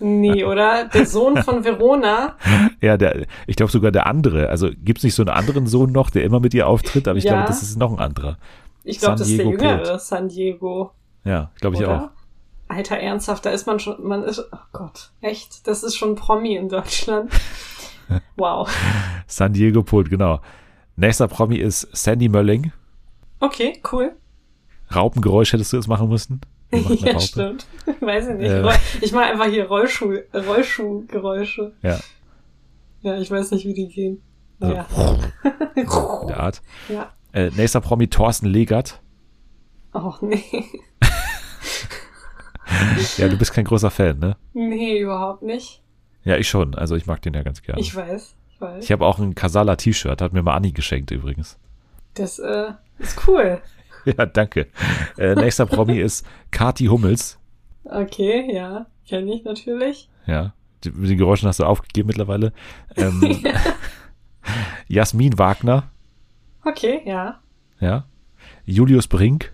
Nee, 0.00 0.44
oder? 0.44 0.86
Der 0.86 1.06
Sohn 1.06 1.40
von 1.42 1.64
Verona. 1.64 2.36
Ja, 2.80 2.96
der, 2.96 3.26
ich 3.46 3.56
glaube 3.56 3.70
sogar 3.72 3.90
der 3.92 4.06
andere. 4.06 4.48
Also 4.48 4.70
gibt 4.76 4.98
es 4.98 5.04
nicht 5.04 5.14
so 5.14 5.22
einen 5.22 5.30
anderen 5.30 5.66
Sohn 5.66 5.92
noch, 5.92 6.10
der 6.10 6.24
immer 6.24 6.40
mit 6.40 6.52
ihr 6.54 6.66
auftritt, 6.66 7.06
aber 7.08 7.16
ich 7.18 7.24
Ja. 7.24 7.32
glaube, 7.34 7.46
das 7.46 7.62
ist 7.62 7.76
noch 7.78 7.92
ein 7.92 7.98
anderer. 8.00 8.38
Ich 8.84 8.98
glaube, 8.98 9.12
San 9.16 9.18
das 9.18 9.28
ist 9.28 9.38
der 9.38 9.46
Diego 9.46 9.62
jüngere 9.62 9.90
Pot. 9.92 10.00
San 10.00 10.28
Diego. 10.28 10.90
Ja, 11.24 11.50
glaube 11.60 11.76
ich 11.76 11.82
oder? 11.82 12.04
auch. 12.04 12.10
Alter, 12.74 12.98
ernsthaft, 12.98 13.46
da 13.46 13.50
ist 13.50 13.66
man 13.66 13.78
schon, 13.80 14.06
man 14.06 14.24
ist, 14.24 14.40
oh 14.52 14.56
Gott, 14.72 15.10
echt, 15.20 15.66
das 15.66 15.82
ist 15.82 15.96
schon 15.96 16.16
Promi 16.16 16.54
in 16.56 16.68
Deutschland. 16.68 17.30
Wow. 18.36 18.68
San 19.26 19.52
Diego 19.52 19.82
Pot, 19.82 20.08
genau. 20.10 20.40
Nächster 20.96 21.28
Promi 21.28 21.56
ist 21.56 21.88
Sandy 21.96 22.28
Mölling. 22.28 22.72
Okay, 23.40 23.80
cool. 23.92 24.16
Raupengeräusch 24.94 25.52
hättest 25.52 25.72
du 25.72 25.76
jetzt 25.76 25.88
machen 25.88 26.08
müssen. 26.08 26.40
Ja, 26.70 27.12
Raupe? 27.12 27.20
stimmt. 27.20 27.66
Weiß 28.00 28.28
ich 28.28 28.34
nicht. 28.36 28.50
Äh. 28.50 28.70
Ich 29.00 29.12
mache 29.12 29.24
einfach 29.26 29.46
hier 29.46 29.66
Rollschuh, 29.66 30.16
Rollschuhgeräusche. 30.34 31.72
Ja. 31.82 31.98
Ja, 33.00 33.16
ich 33.18 33.30
weiß 33.30 33.52
nicht, 33.52 33.64
wie 33.64 33.72
die 33.74 33.88
gehen. 33.88 34.20
Also, 34.60 34.74
Naja. 34.74 36.26
der 36.28 36.40
Art. 36.40 36.62
Ja. 36.88 37.12
Äh, 37.32 37.50
nächster 37.56 37.80
Promi 37.80 38.08
Thorsten 38.08 38.46
Legert. 38.46 39.00
Oh, 39.94 40.12
nee. 40.20 40.42
Ja, 43.16 43.28
du 43.28 43.36
bist 43.38 43.52
kein 43.54 43.64
großer 43.64 43.90
Fan, 43.90 44.18
ne? 44.18 44.36
Nee, 44.52 44.98
überhaupt 45.00 45.42
nicht. 45.42 45.82
Ja, 46.24 46.36
ich 46.36 46.48
schon. 46.48 46.74
Also 46.74 46.96
ich 46.96 47.06
mag 47.06 47.22
den 47.22 47.34
ja 47.34 47.42
ganz 47.42 47.62
gerne. 47.62 47.80
Ich 47.80 47.94
weiß, 47.94 48.34
ich 48.50 48.60
weiß. 48.60 48.84
Ich 48.84 48.92
habe 48.92 49.06
auch 49.06 49.18
ein 49.18 49.34
Casala 49.34 49.76
T-Shirt, 49.76 50.20
hat 50.20 50.32
mir 50.32 50.42
mal 50.42 50.54
Anni 50.54 50.72
geschenkt 50.72 51.10
übrigens. 51.10 51.58
Das 52.14 52.38
äh, 52.38 52.72
ist 52.98 53.26
cool. 53.26 53.60
Ja, 54.04 54.24
danke. 54.24 54.68
Äh, 55.18 55.34
nächster 55.34 55.66
Promi 55.66 55.98
ist 56.00 56.24
Kati 56.50 56.86
Hummels. 56.86 57.38
Okay, 57.84 58.48
ja. 58.54 58.86
Kenne 59.06 59.34
ich 59.34 59.44
natürlich. 59.44 60.08
Ja, 60.24 60.54
die, 60.84 60.92
die 60.92 61.16
Geräusche 61.16 61.46
hast 61.46 61.58
du 61.58 61.64
aufgegeben 61.64 62.06
mittlerweile. 62.06 62.52
Ähm, 62.96 63.20
Jasmin 64.88 65.38
Wagner. 65.38 65.90
Okay, 66.64 67.02
ja. 67.04 67.40
Ja. 67.80 68.06
Julius 68.64 69.08
Brink. 69.08 69.52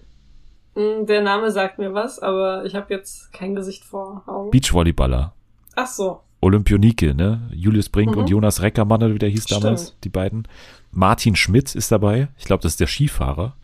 Mm, 0.74 1.06
Der 1.06 1.22
Name 1.22 1.50
sagt 1.50 1.78
mir 1.78 1.94
was, 1.94 2.18
aber 2.18 2.64
ich 2.64 2.74
habe 2.74 2.92
jetzt 2.94 3.32
kein 3.32 3.54
Gesicht 3.54 3.84
vor 3.84 4.22
Augen. 4.26 4.50
Beachvolleyballer. 4.50 5.32
Ach 5.74 5.86
so. 5.86 6.20
Olympionike, 6.44 7.14
ne? 7.14 7.48
Julius 7.52 7.88
Brink 7.88 8.12
Mhm. 8.12 8.18
und 8.18 8.30
Jonas 8.30 8.62
Reckermann, 8.62 9.02
oder 9.02 9.14
wie 9.14 9.18
der 9.18 9.28
hieß 9.30 9.46
damals, 9.46 9.88
Stimmt. 9.88 10.04
die 10.04 10.08
beiden. 10.10 10.48
Martin 10.92 11.34
Schmidt 11.36 11.74
ist 11.74 11.90
dabei. 11.90 12.28
Ich 12.38 12.44
glaube, 12.44 12.62
das 12.62 12.72
ist 12.72 12.80
der 12.80 12.86
Skifahrer. 12.86 13.54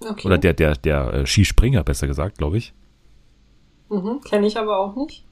Okay. 0.00 0.26
Oder 0.26 0.38
der, 0.38 0.52
der, 0.54 0.74
der 0.74 1.14
äh, 1.14 1.26
Skispringer, 1.26 1.82
besser 1.84 2.06
gesagt, 2.06 2.38
glaube 2.38 2.58
ich. 2.58 2.72
Mhm, 3.88 4.20
Kenne 4.28 4.46
ich 4.46 4.58
aber 4.58 4.78
auch 4.78 4.96
nicht. 4.96 5.24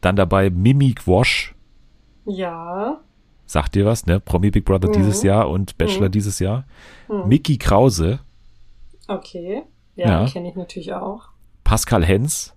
Dann 0.00 0.16
dabei 0.16 0.50
Mimi 0.50 0.92
Quosch. 0.92 1.54
Ja. 2.26 3.00
Sagt 3.46 3.74
dir 3.74 3.84
was, 3.86 4.06
ne? 4.06 4.20
Promi 4.20 4.50
Big 4.50 4.64
Brother 4.64 4.88
Mhm. 4.88 4.92
dieses 4.94 5.22
Jahr 5.22 5.48
und 5.48 5.76
Bachelor 5.78 6.08
Mhm. 6.08 6.12
dieses 6.12 6.38
Jahr. 6.38 6.64
Hm. 7.08 7.28
Mickey 7.28 7.56
Krause, 7.58 8.20
Okay. 9.08 9.62
Ja, 9.96 10.22
Ja. 10.22 10.26
kenne 10.28 10.48
ich 10.48 10.54
natürlich 10.54 10.92
auch. 10.94 11.24
Pascal 11.64 12.04
Hens, 12.04 12.54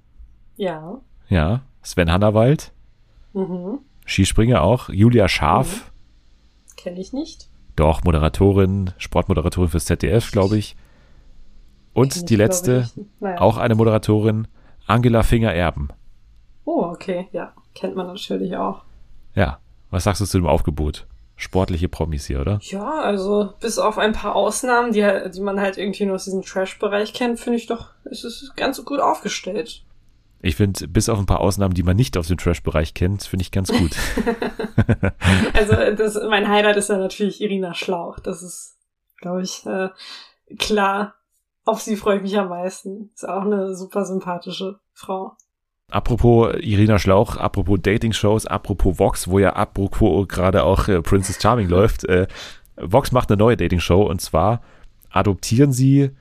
Ja. 0.58 1.00
ja, 1.28 1.62
Sven 1.82 2.12
Hannawald, 2.12 2.72
Mhm. 3.36 3.80
Skispringer 4.06 4.62
auch, 4.62 4.90
Julia 4.90 5.28
Scharf, 5.28 5.92
Kenne 6.78 7.00
ich 7.00 7.12
nicht. 7.14 7.50
doch, 7.76 8.04
Moderatorin, 8.04 8.92
Sportmoderatorin 8.98 9.70
fürs 9.70 9.86
ZDF, 9.86 10.32
glaube 10.32 10.58
ich. 10.58 10.76
Und 11.94 12.14
Kenn 12.14 12.26
die 12.28 12.34
ich, 12.34 12.38
letzte, 12.38 12.90
ich. 12.96 13.04
Naja. 13.20 13.42
auch 13.42 13.58
eine 13.58 13.76
Moderatorin, 13.76 14.48
Angela 14.88 15.24
Finger-Erben. 15.24 15.90
Oh, 16.66 16.84
okay. 16.84 17.28
Ja. 17.32 17.54
Kennt 17.74 17.96
man 17.96 18.08
natürlich 18.08 18.56
auch. 18.58 18.84
Ja, 19.34 19.60
was 19.90 20.04
sagst 20.06 20.22
du 20.22 20.26
zu 20.26 20.38
dem 20.38 20.48
Aufgebot? 20.48 21.08
Sportliche 21.38 21.90
Promis 21.90 22.26
hier, 22.28 22.40
oder? 22.40 22.60
Ja, 22.62 23.00
also 23.02 23.54
bis 23.60 23.78
auf 23.78 23.98
ein 23.98 24.14
paar 24.14 24.36
Ausnahmen, 24.36 24.94
die, 24.94 25.06
die 25.34 25.42
man 25.42 25.60
halt 25.60 25.78
irgendwie 25.78 26.06
nur 26.06 26.16
aus 26.16 26.24
diesem 26.26 26.44
Trash-Bereich 26.44 27.14
kennt, 27.14 27.40
finde 27.40 27.58
ich 27.60 27.68
doch, 27.68 27.90
es 28.06 28.24
ist 28.24 28.56
ganz 28.56 28.84
gut 28.86 29.00
aufgestellt. 29.02 29.84
Ich 30.42 30.56
finde, 30.56 30.88
bis 30.88 31.10
auf 31.10 31.18
ein 31.18 31.26
paar 31.26 31.40
Ausnahmen, 31.42 31.74
die 31.74 31.84
man 31.84 31.96
nicht 31.96 32.18
aus 32.18 32.28
dem 32.28 32.38
Trash-Bereich 32.38 32.94
kennt, 32.94 33.24
finde 33.24 33.44
ich 33.44 33.52
ganz 33.52 33.72
gut. 33.72 33.92
Also 35.54 35.74
das, 35.96 36.20
mein 36.30 36.48
Highlight 36.48 36.78
ist 36.78 36.90
ja 36.90 36.98
natürlich 36.98 37.42
Irina 37.42 37.74
Schlauch. 37.74 38.20
Das 38.20 38.44
ist, 38.44 38.78
glaube 39.20 39.42
ich, 39.42 39.66
äh, 39.66 39.90
klar. 40.60 41.16
Auf 41.64 41.82
sie 41.82 41.96
freue 41.96 42.18
ich 42.18 42.22
mich 42.22 42.38
am 42.38 42.50
meisten. 42.50 43.10
Ist 43.14 43.28
auch 43.28 43.42
eine 43.42 43.76
super 43.76 44.06
sympathische 44.06 44.80
Frau. 44.94 45.36
Apropos 45.90 46.54
Irina 46.60 47.00
Schlauch, 47.00 47.38
apropos 47.38 47.80
Dating-Shows, 47.82 48.48
apropos 48.48 49.00
Vox, 49.00 49.28
wo 49.28 49.40
ja 49.40 49.54
apropos 49.54 50.28
gerade 50.28 50.64
auch 50.64 50.88
äh, 50.88 51.02
Princess 51.02 51.42
Charming 51.42 51.70
läuft. 51.70 52.04
Äh, 52.06 52.28
Vox 52.76 53.12
macht 53.12 53.30
eine 53.32 53.38
neue 53.38 53.58
Dating-Show 53.58 54.04
und 54.04 54.22
zwar 54.22 54.62
adoptieren 55.10 55.72
sie, 55.72 56.12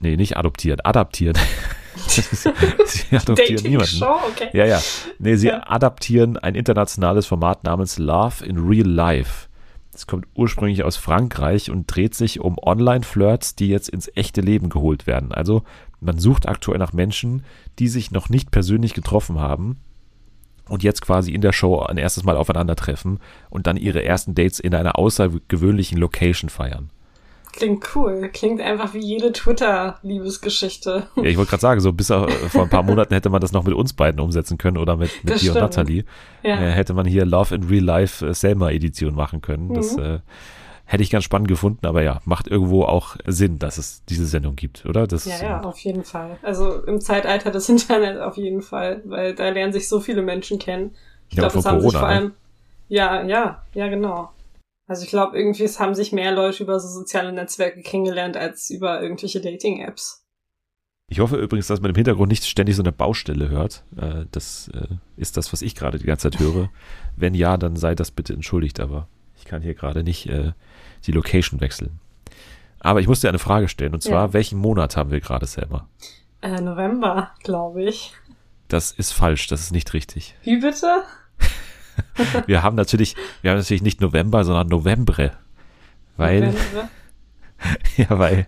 nee, 0.00 0.16
nicht 0.16 0.36
adoptieren, 0.36 0.80
adaptieren. 0.80 1.36
sie 2.06 3.16
adoptieren 3.16 3.62
niemanden. 3.64 4.00
Dating-Show, 4.00 4.18
okay. 4.30 4.48
Ja, 4.52 4.64
ja. 4.66 4.80
Nee, 5.18 5.36
sie 5.36 5.48
Ja. 5.48 5.62
adaptieren 5.68 6.36
ein 6.36 6.54
internationales 6.54 7.26
Format 7.26 7.64
namens 7.64 7.98
Love 7.98 8.44
in 8.44 8.58
Real 8.58 8.86
Life. 8.88 9.48
Das 9.92 10.06
kommt 10.06 10.26
ursprünglich 10.34 10.82
aus 10.84 10.96
Frankreich 10.96 11.70
und 11.70 11.86
dreht 11.86 12.14
sich 12.14 12.40
um 12.40 12.56
Online-Flirts, 12.60 13.56
die 13.56 13.68
jetzt 13.68 13.88
ins 13.88 14.10
echte 14.14 14.40
Leben 14.40 14.68
geholt 14.68 15.06
werden. 15.06 15.32
Also 15.32 15.62
man 16.00 16.18
sucht 16.18 16.48
aktuell 16.48 16.78
nach 16.78 16.92
Menschen, 16.92 17.44
die 17.78 17.88
sich 17.88 18.10
noch 18.10 18.28
nicht 18.28 18.50
persönlich 18.50 18.94
getroffen 18.94 19.38
haben 19.40 19.78
und 20.68 20.82
jetzt 20.82 21.02
quasi 21.02 21.32
in 21.32 21.40
der 21.40 21.52
Show 21.52 21.80
ein 21.80 21.98
erstes 21.98 22.22
Mal 22.24 22.36
aufeinandertreffen 22.36 23.18
und 23.50 23.66
dann 23.66 23.76
ihre 23.76 24.02
ersten 24.04 24.34
Dates 24.34 24.60
in 24.60 24.74
einer 24.74 24.96
außergewöhnlichen 24.98 25.98
Location 25.98 26.48
feiern. 26.48 26.90
Klingt 27.52 27.84
cool. 27.94 28.30
Klingt 28.32 28.60
einfach 28.60 28.94
wie 28.94 29.00
jede 29.00 29.32
Twitter-Liebesgeschichte. 29.32 31.06
Ja, 31.16 31.22
ich 31.24 31.36
wollte 31.36 31.50
gerade 31.50 31.60
sagen, 31.60 31.80
so 31.80 31.92
bis 31.92 32.10
äh, 32.10 32.26
vor 32.48 32.62
ein 32.64 32.70
paar 32.70 32.82
Monaten 32.82 33.14
hätte 33.14 33.30
man 33.30 33.40
das 33.40 33.52
noch 33.52 33.64
mit 33.64 33.74
uns 33.74 33.92
beiden 33.92 34.20
umsetzen 34.20 34.58
können 34.58 34.76
oder 34.76 34.96
mit, 34.96 35.10
mit 35.24 35.34
Das 35.34 35.40
dir 35.40 35.52
und. 35.52 35.60
Nathalie. 35.60 36.04
Ja. 36.42 36.54
äh, 36.60 36.70
hätte 36.70 36.94
man 36.94 37.06
hier 37.06 37.24
Love 37.26 37.54
in 37.54 37.64
Real 37.64 37.84
Life 37.84 38.26
äh, 38.26 38.34
Selma-Edition 38.34 39.14
machen 39.14 39.40
können. 39.40 39.74
Das 39.74 39.96
Mhm. 39.96 40.02
äh, 40.02 40.18
hätte 40.84 41.02
ich 41.02 41.10
ganz 41.10 41.24
spannend 41.24 41.48
gefunden, 41.48 41.86
aber 41.86 42.02
ja, 42.02 42.20
macht 42.24 42.48
irgendwo 42.48 42.84
auch 42.84 43.16
Sinn, 43.26 43.58
dass 43.58 43.78
es 43.78 44.04
diese 44.08 44.26
Sendung 44.26 44.56
gibt, 44.56 44.84
oder? 44.86 45.06
Das, 45.06 45.24
Ja, 45.24 45.36
ja, 45.42 45.60
auf 45.60 45.78
jeden 45.80 46.02
Fall. 46.04 46.38
Also 46.42 46.82
im 46.84 47.00
Zeitalter 47.00 47.50
des 47.50 47.68
Internets 47.68 48.20
auf 48.20 48.36
jeden 48.36 48.62
Fall, 48.62 49.02
weil 49.04 49.34
da 49.34 49.48
lernen 49.50 49.72
sich 49.72 49.88
so 49.88 50.00
viele 50.00 50.22
Menschen 50.22 50.58
kennen. 50.58 50.92
Ich 51.28 51.36
Ja, 51.36 51.42
glaube, 51.42 51.54
das 51.54 51.64
haben 51.66 51.80
sich 51.80 51.92
Corona, 51.92 51.98
vor 52.00 52.08
ne? 52.08 52.14
allem. 52.14 52.32
Ja, 52.88 53.22
ja, 53.22 53.62
ja, 53.74 53.86
genau. 53.88 54.30
Also 54.90 55.04
ich 55.04 55.10
glaube, 55.10 55.38
irgendwie 55.38 55.62
es 55.62 55.78
haben 55.78 55.94
sich 55.94 56.10
mehr 56.10 56.32
Leute 56.32 56.64
über 56.64 56.80
so 56.80 56.88
soziale 56.88 57.32
Netzwerke 57.32 57.80
kennengelernt 57.80 58.36
als 58.36 58.70
über 58.70 59.00
irgendwelche 59.00 59.40
Dating-Apps. 59.40 60.26
Ich 61.06 61.20
hoffe 61.20 61.36
übrigens, 61.36 61.68
dass 61.68 61.80
man 61.80 61.90
im 61.90 61.94
Hintergrund 61.94 62.28
nicht 62.28 62.44
ständig 62.44 62.74
so 62.74 62.82
eine 62.82 62.90
Baustelle 62.90 63.50
hört. 63.50 63.84
Äh, 63.96 64.24
das 64.32 64.66
äh, 64.74 64.88
ist 65.16 65.36
das, 65.36 65.52
was 65.52 65.62
ich 65.62 65.76
gerade 65.76 66.00
die 66.00 66.06
ganze 66.06 66.28
Zeit 66.28 66.40
höre. 66.40 66.70
Wenn 67.16 67.34
ja, 67.34 67.56
dann 67.56 67.76
sei 67.76 67.94
das 67.94 68.10
bitte 68.10 68.32
entschuldigt, 68.32 68.80
aber 68.80 69.06
ich 69.36 69.44
kann 69.44 69.62
hier 69.62 69.74
gerade 69.74 70.02
nicht 70.02 70.26
äh, 70.26 70.54
die 71.06 71.12
Location 71.12 71.60
wechseln. 71.60 72.00
Aber 72.80 73.00
ich 73.00 73.06
muss 73.06 73.20
dir 73.20 73.28
eine 73.28 73.38
Frage 73.38 73.68
stellen, 73.68 73.94
und 73.94 74.02
zwar, 74.02 74.26
Ja. 74.26 74.32
welchen 74.32 74.58
Monat 74.58 74.96
haben 74.96 75.12
wir 75.12 75.20
gerade, 75.20 75.46
Selma? 75.46 75.88
Äh, 76.42 76.60
November, 76.60 77.30
glaube 77.44 77.84
ich. 77.84 78.12
Das 78.66 78.90
ist 78.90 79.12
falsch, 79.12 79.46
das 79.46 79.60
ist 79.60 79.70
nicht 79.70 79.94
richtig. 79.94 80.34
Wie 80.42 80.56
bitte? 80.58 81.04
Wir 82.46 82.62
haben 82.62 82.76
natürlich, 82.76 83.16
wir 83.42 83.50
haben 83.50 83.58
natürlich 83.58 83.82
nicht 83.82 84.00
November, 84.00 84.44
sondern 84.44 84.68
Novembre. 84.68 85.32
Weil, 86.16 86.40
November? 86.40 86.88
ja, 87.96 88.18
weil, 88.18 88.46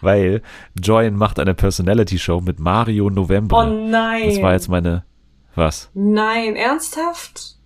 weil 0.00 0.42
Joyen 0.80 1.16
macht 1.16 1.38
eine 1.38 1.54
Personality-Show 1.54 2.40
mit 2.40 2.58
Mario 2.58 3.06
Oh 3.06 3.10
Novembre. 3.10 3.70
nein. 3.70 4.28
das 4.28 4.42
war 4.42 4.52
jetzt 4.52 4.68
meine, 4.68 5.04
was? 5.54 5.90
Nein, 5.94 6.56
ernsthaft? 6.56 7.56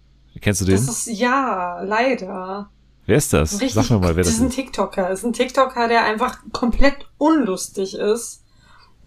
Kennst 0.41 0.61
du 0.61 0.65
den? 0.67 0.77
Das 0.77 0.89
ist 0.89 1.07
ja, 1.19 1.81
leider. 1.83 2.71
wer 3.07 3.17
ist 3.17 3.33
das? 3.33 3.55
Richtig, 3.61 3.73
Sag 3.75 3.91
mir 3.91 3.99
mal, 3.99 4.15
wer 4.15 4.23
das 4.23 4.27
das 4.29 4.35
ist 4.37 4.41
ein 4.41 4.49
ist. 4.49 4.55
TikToker. 4.55 5.09
Das 5.09 5.21
ist 5.21 5.25
ein 5.25 5.33
TikToker, 5.33 5.89
der 5.89 6.05
einfach 6.05 6.39
komplett 6.53 7.09
unlustig 7.19 7.95
ist. 7.97 8.45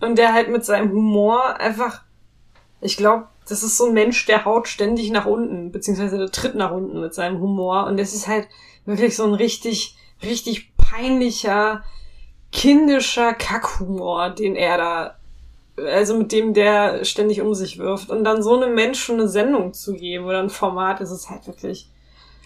Und 0.02 0.18
der 0.18 0.34
halt 0.34 0.50
mit 0.52 0.66
seinem 0.66 0.92
Humor 0.92 1.58
einfach, 1.60 2.02
ich 2.82 2.98
glaube, 2.98 3.28
das 3.52 3.64
ist 3.64 3.78
so 3.78 3.88
ein 3.88 3.94
Mensch, 3.94 4.26
der 4.26 4.46
haut 4.46 4.68
ständig 4.68 5.12
nach 5.12 5.26
unten, 5.26 5.72
beziehungsweise 5.72 6.18
der 6.18 6.32
tritt 6.32 6.56
nach 6.56 6.72
unten 6.72 7.02
mit 7.02 7.14
seinem 7.14 7.40
Humor. 7.42 7.86
Und 7.86 8.00
das 8.00 8.14
ist 8.14 8.28
halt 8.28 8.48
wirklich 8.86 9.16
so 9.16 9.26
ein 9.26 9.34
richtig, 9.34 9.98
richtig 10.24 10.76
peinlicher, 10.78 11.84
kindischer 12.52 13.34
Kackhumor, 13.34 14.30
den 14.30 14.56
er 14.56 14.78
da 14.78 15.18
also 15.78 16.18
mit 16.18 16.32
dem 16.32 16.54
der 16.54 17.06
ständig 17.06 17.42
um 17.42 17.54
sich 17.54 17.78
wirft. 17.78 18.10
Und 18.10 18.24
dann 18.24 18.44
so 18.44 18.56
einem 18.56 18.76
Menschen 18.76 19.20
eine 19.20 19.28
Sendung 19.28 19.74
zu 19.74 19.94
geben 19.96 20.26
oder 20.26 20.40
ein 20.40 20.50
Format, 20.50 21.02
ist 21.02 21.12
es 21.12 21.30
halt 21.30 21.48
wirklich 21.48 21.90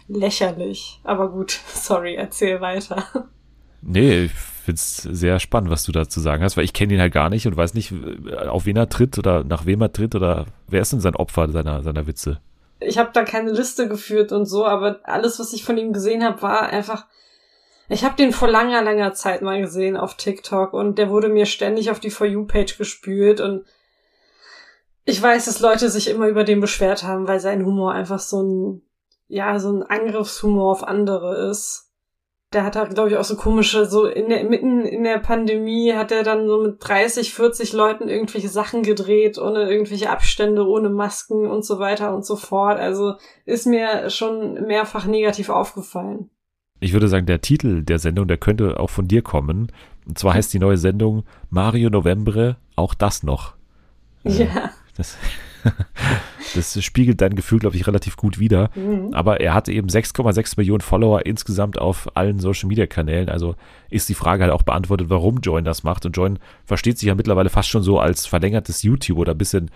lächerlich. 0.08 1.00
Aber 1.04 1.30
gut, 1.30 1.60
sorry, 1.74 2.16
erzähl 2.16 2.62
weiter. 2.62 3.30
Nee, 3.82 4.26
ich 4.26 4.32
find's 4.66 4.98
sehr 4.98 5.40
spannend, 5.40 5.70
was 5.70 5.84
du 5.84 5.92
dazu 5.92 6.20
sagen 6.20 6.44
hast, 6.44 6.58
weil 6.58 6.66
ich 6.66 6.74
kenne 6.74 6.96
ihn 6.96 7.00
halt 7.00 7.14
gar 7.14 7.30
nicht 7.30 7.48
und 7.48 7.56
weiß 7.56 7.74
nicht, 7.76 7.94
auf 8.48 8.66
wen 8.66 8.76
er 8.76 8.90
tritt 8.90 9.18
oder 9.18 9.44
nach 9.44 9.66
wem 9.66 9.82
er 9.82 9.94
tritt 9.94 10.16
oder 10.16 10.46
wer 10.68 10.82
ist 10.82 10.92
denn 10.92 11.00
sein 11.00 11.16
Opfer 11.16 11.50
seiner, 11.50 11.84
seiner 11.84 12.08
Witze. 12.08 12.40
Ich 12.80 12.98
habe 12.98 13.12
da 13.14 13.24
keine 13.24 13.52
Liste 13.52 13.88
geführt 13.88 14.32
und 14.32 14.46
so, 14.46 14.66
aber 14.66 15.00
alles, 15.04 15.40
was 15.40 15.54
ich 15.54 15.64
von 15.64 15.78
ihm 15.78 15.94
gesehen 15.94 16.24
habe, 16.24 16.42
war 16.42 16.64
einfach. 16.64 17.06
Ich 17.88 18.04
habe 18.04 18.16
den 18.16 18.32
vor 18.32 18.48
langer, 18.48 18.82
langer 18.82 19.14
Zeit 19.14 19.44
mal 19.44 19.62
gesehen 19.62 19.96
auf 19.96 20.16
TikTok 20.16 20.74
und 20.74 20.98
der 20.98 21.10
wurde 21.10 21.30
mir 21.30 21.46
ständig 21.46 21.92
auf 21.92 22.00
die 22.00 22.10
For 22.10 22.26
You-Page 22.26 22.78
gespült 22.78 23.40
und 23.40 23.64
ich 25.06 25.22
weiß, 25.22 25.46
dass 25.46 25.60
Leute 25.60 25.90
sich 25.90 26.10
immer 26.10 26.28
über 26.28 26.44
den 26.44 26.60
beschwert 26.60 27.04
haben, 27.04 27.28
weil 27.28 27.40
sein 27.40 27.64
Humor 27.64 27.94
einfach 27.94 28.20
so 28.20 28.42
ein, 28.42 28.82
ja, 29.28 29.60
so 29.60 29.72
ein 29.72 29.84
Angriffshumor 29.84 30.72
auf 30.72 30.84
andere 30.84 31.50
ist 31.50 31.85
der 32.54 32.64
hat 32.64 32.76
halt, 32.76 32.94
glaube 32.94 33.10
ich, 33.10 33.18
auch 33.18 33.24
so 33.24 33.36
komische, 33.36 33.86
so 33.86 34.06
in 34.06 34.30
der, 34.30 34.44
mitten 34.46 34.82
in 34.82 35.04
der 35.04 35.20
Pandemie 35.20 35.94
hat 35.94 36.12
er 36.12 36.24
dann 36.24 36.48
so 36.48 36.62
mit 36.62 36.78
30, 36.80 37.34
40 37.34 37.74
Leuten 37.74 38.08
irgendwelche 38.08 38.50
Sachen 38.50 38.84
gedreht, 38.84 39.38
ohne 39.38 39.70
irgendwelche 39.70 40.10
Abstände, 40.10 40.66
ohne 40.66 40.90
Masken 40.90 41.48
und 41.48 41.66
so 41.66 41.80
weiter 41.80 42.16
und 42.16 42.26
so 42.26 42.36
fort. 42.36 42.80
Also 42.80 43.16
ist 43.46 43.68
mir 43.68 44.10
schon 44.10 44.66
mehrfach 44.68 45.06
negativ 45.06 45.50
aufgefallen. 45.50 46.30
Ich 46.80 46.94
würde 46.94 47.08
sagen, 47.08 47.26
der 47.26 47.42
Titel 47.42 47.84
der 47.84 48.00
Sendung, 48.00 48.28
der 48.28 48.38
könnte 48.38 48.80
auch 48.80 48.90
von 48.90 49.08
dir 49.08 49.22
kommen. 49.22 49.72
Und 50.06 50.20
zwar 50.20 50.36
heißt 50.36 50.54
die 50.54 50.60
neue 50.60 50.78
Sendung 50.78 51.24
Mario 51.50 51.90
Novembre, 51.90 52.58
auch 52.76 52.94
das 52.94 53.24
noch. 53.24 53.56
Ja. 54.24 54.46
Äh, 54.46 54.70
das 54.96 55.18
das 56.56 56.84
spiegelt 56.84 57.22
dein 57.22 57.36
Gefühl, 57.36 57.60
glaube 57.60 57.76
ich, 57.76 57.88
relativ 57.88 58.18
gut 58.18 58.40
wider. 58.40 58.70
Mhm. 58.76 59.14
Aber 59.14 59.40
er 59.42 59.54
hatte 59.54 59.72
eben 59.72 59.88
6,6 59.88 60.54
Millionen 60.58 60.82
Follower 60.82 61.26
insgesamt 61.26 61.80
auf 61.80 62.16
allen 62.16 62.40
Social 62.40 62.68
Media 62.68 62.86
Kanälen. 62.86 63.30
Also 63.30 63.56
ist 63.90 64.10
die 64.10 64.14
Frage 64.14 64.44
halt 64.44 64.54
auch 64.54 64.64
beantwortet, 64.64 65.10
warum 65.10 65.40
Join 65.40 65.66
das 65.66 65.84
macht. 65.84 66.06
Und 66.06 66.16
Join 66.16 66.40
versteht 66.66 66.98
sich 66.98 67.08
ja 67.08 67.16
mittlerweile 67.16 67.50
fast 67.50 67.70
schon 67.70 67.84
so 67.84 68.00
als 68.00 68.26
verlängertes 68.26 68.84
YouTube 68.84 69.18
oder 69.18 69.34
ein 69.34 69.38
bisschen 69.38 69.72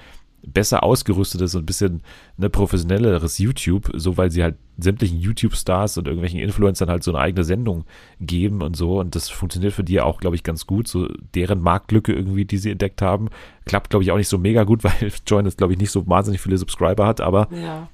besser 0.46 0.84
ausgerüstetes 0.84 1.56
und 1.56 1.64
ein 1.64 1.66
bisschen 1.66 2.02
ne, 2.38 2.50
professionelleres 2.50 3.38
YouTube, 3.38 3.92
so 3.96 4.18
weil 4.18 4.32
sie 4.32 4.44
halt 4.44 4.56
sämtlichen 4.78 5.20
YouTube-Stars 5.20 5.98
und 5.98 6.08
irgendwelchen 6.08 6.40
Influencern 6.40 6.90
halt 6.90 7.04
so 7.04 7.12
eine 7.12 7.20
eigene 7.20 7.44
Sendung 7.44 7.86
geben 8.20 8.62
und 8.62 8.76
so. 8.76 9.00
Und 9.00 9.16
das 9.16 9.30
funktioniert 9.30 9.74
für 9.74 9.84
die 9.84 10.00
auch, 10.00 10.20
glaube 10.20 10.36
ich, 10.36 10.44
ganz 10.44 10.66
gut. 10.66 10.88
So 10.88 11.08
deren 11.36 11.62
Marktlücke 11.62 12.14
irgendwie, 12.14 12.46
die 12.46 12.58
sie 12.58 12.72
entdeckt 12.72 13.02
haben, 13.02 13.30
klappt, 13.66 13.90
glaube 13.90 14.04
ich, 14.04 14.12
auch 14.12 14.18
nicht 14.18 14.30
so 14.30 14.38
mega 14.38 14.64
gut, 14.64 14.84
weil 14.84 15.12
Join 15.28 15.46
jetzt, 15.46 15.58
glaube 15.58 15.74
ich, 15.74 15.80
nicht 15.80 15.92
so 15.92 16.08
wahnsinnig 16.08 16.42
viele 16.42 16.58
Subscriber 16.58 17.06
hat, 17.06 17.22
aber 17.22 17.48
ja. 17.52 17.90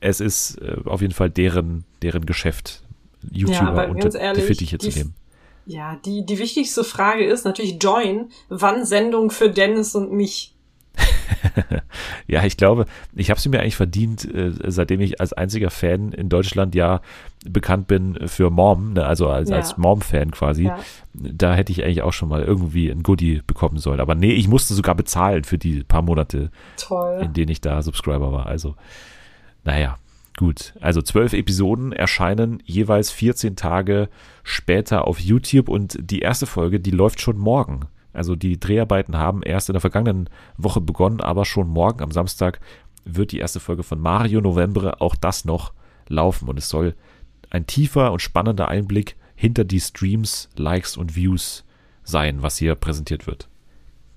es 0.00 0.20
ist 0.20 0.56
äh, 0.62 0.76
auf 0.84 1.00
jeden 1.02 1.14
Fall 1.14 1.30
deren, 1.30 1.84
deren 2.02 2.26
Geschäft, 2.26 2.82
YouTuber 3.30 3.84
ja, 3.84 3.90
unter 3.90 4.18
ehrlich, 4.18 4.42
die 4.42 4.46
Fittiche 4.46 4.78
zu 4.78 4.88
nehmen. 4.88 5.14
Ja, 5.66 6.00
die, 6.04 6.24
die 6.24 6.38
wichtigste 6.38 6.84
Frage 6.84 7.24
ist 7.24 7.44
natürlich 7.44 7.76
Join, 7.80 8.30
wann 8.48 8.84
Sendung 8.84 9.30
für 9.30 9.50
Dennis 9.50 9.94
und 9.94 10.12
mich? 10.12 10.49
ja, 12.26 12.44
ich 12.44 12.56
glaube, 12.56 12.86
ich 13.14 13.30
habe 13.30 13.40
sie 13.40 13.48
mir 13.48 13.60
eigentlich 13.60 13.76
verdient, 13.76 14.24
äh, 14.34 14.52
seitdem 14.66 15.00
ich 15.00 15.20
als 15.20 15.32
einziger 15.32 15.70
Fan 15.70 16.12
in 16.12 16.28
Deutschland 16.28 16.74
ja 16.74 17.00
bekannt 17.46 17.86
bin 17.86 18.28
für 18.28 18.50
Mom, 18.50 18.92
ne, 18.92 19.06
also 19.06 19.28
als, 19.28 19.50
ja. 19.50 19.56
als 19.56 19.78
Mom-Fan 19.78 20.30
quasi. 20.30 20.64
Ja. 20.64 20.78
Da 21.14 21.54
hätte 21.54 21.72
ich 21.72 21.84
eigentlich 21.84 22.02
auch 22.02 22.12
schon 22.12 22.28
mal 22.28 22.42
irgendwie 22.42 22.90
ein 22.90 23.02
Goodie 23.02 23.42
bekommen 23.46 23.78
sollen. 23.78 24.00
Aber 24.00 24.14
nee, 24.14 24.32
ich 24.32 24.48
musste 24.48 24.74
sogar 24.74 24.94
bezahlen 24.94 25.44
für 25.44 25.58
die 25.58 25.82
paar 25.82 26.02
Monate, 26.02 26.50
Toll. 26.76 27.20
in 27.22 27.32
denen 27.32 27.50
ich 27.50 27.60
da 27.60 27.80
Subscriber 27.82 28.32
war. 28.32 28.46
Also, 28.46 28.74
naja, 29.64 29.96
gut. 30.36 30.74
Also 30.80 31.00
zwölf 31.02 31.32
Episoden 31.32 31.92
erscheinen 31.92 32.62
jeweils 32.64 33.10
14 33.10 33.56
Tage 33.56 34.08
später 34.42 35.06
auf 35.06 35.18
YouTube 35.18 35.68
und 35.68 35.98
die 36.00 36.20
erste 36.20 36.46
Folge, 36.46 36.80
die 36.80 36.90
läuft 36.90 37.20
schon 37.20 37.38
morgen. 37.38 37.86
Also 38.12 38.36
die 38.36 38.58
Dreharbeiten 38.58 39.16
haben 39.16 39.42
erst 39.42 39.68
in 39.68 39.74
der 39.74 39.80
vergangenen 39.80 40.28
Woche 40.56 40.80
begonnen, 40.80 41.20
aber 41.20 41.44
schon 41.44 41.68
morgen 41.68 42.02
am 42.02 42.10
Samstag 42.10 42.60
wird 43.04 43.32
die 43.32 43.38
erste 43.38 43.60
Folge 43.60 43.82
von 43.82 44.00
Mario 44.00 44.40
Novembre 44.40 45.00
auch 45.00 45.14
das 45.14 45.44
noch 45.44 45.72
laufen 46.08 46.48
und 46.48 46.58
es 46.58 46.68
soll 46.68 46.94
ein 47.50 47.66
tiefer 47.66 48.12
und 48.12 48.20
spannender 48.20 48.68
Einblick 48.68 49.16
hinter 49.34 49.64
die 49.64 49.80
Streams, 49.80 50.48
Likes 50.56 50.96
und 50.96 51.16
Views 51.16 51.64
sein, 52.02 52.42
was 52.42 52.58
hier 52.58 52.74
präsentiert 52.74 53.26
wird. 53.26 53.48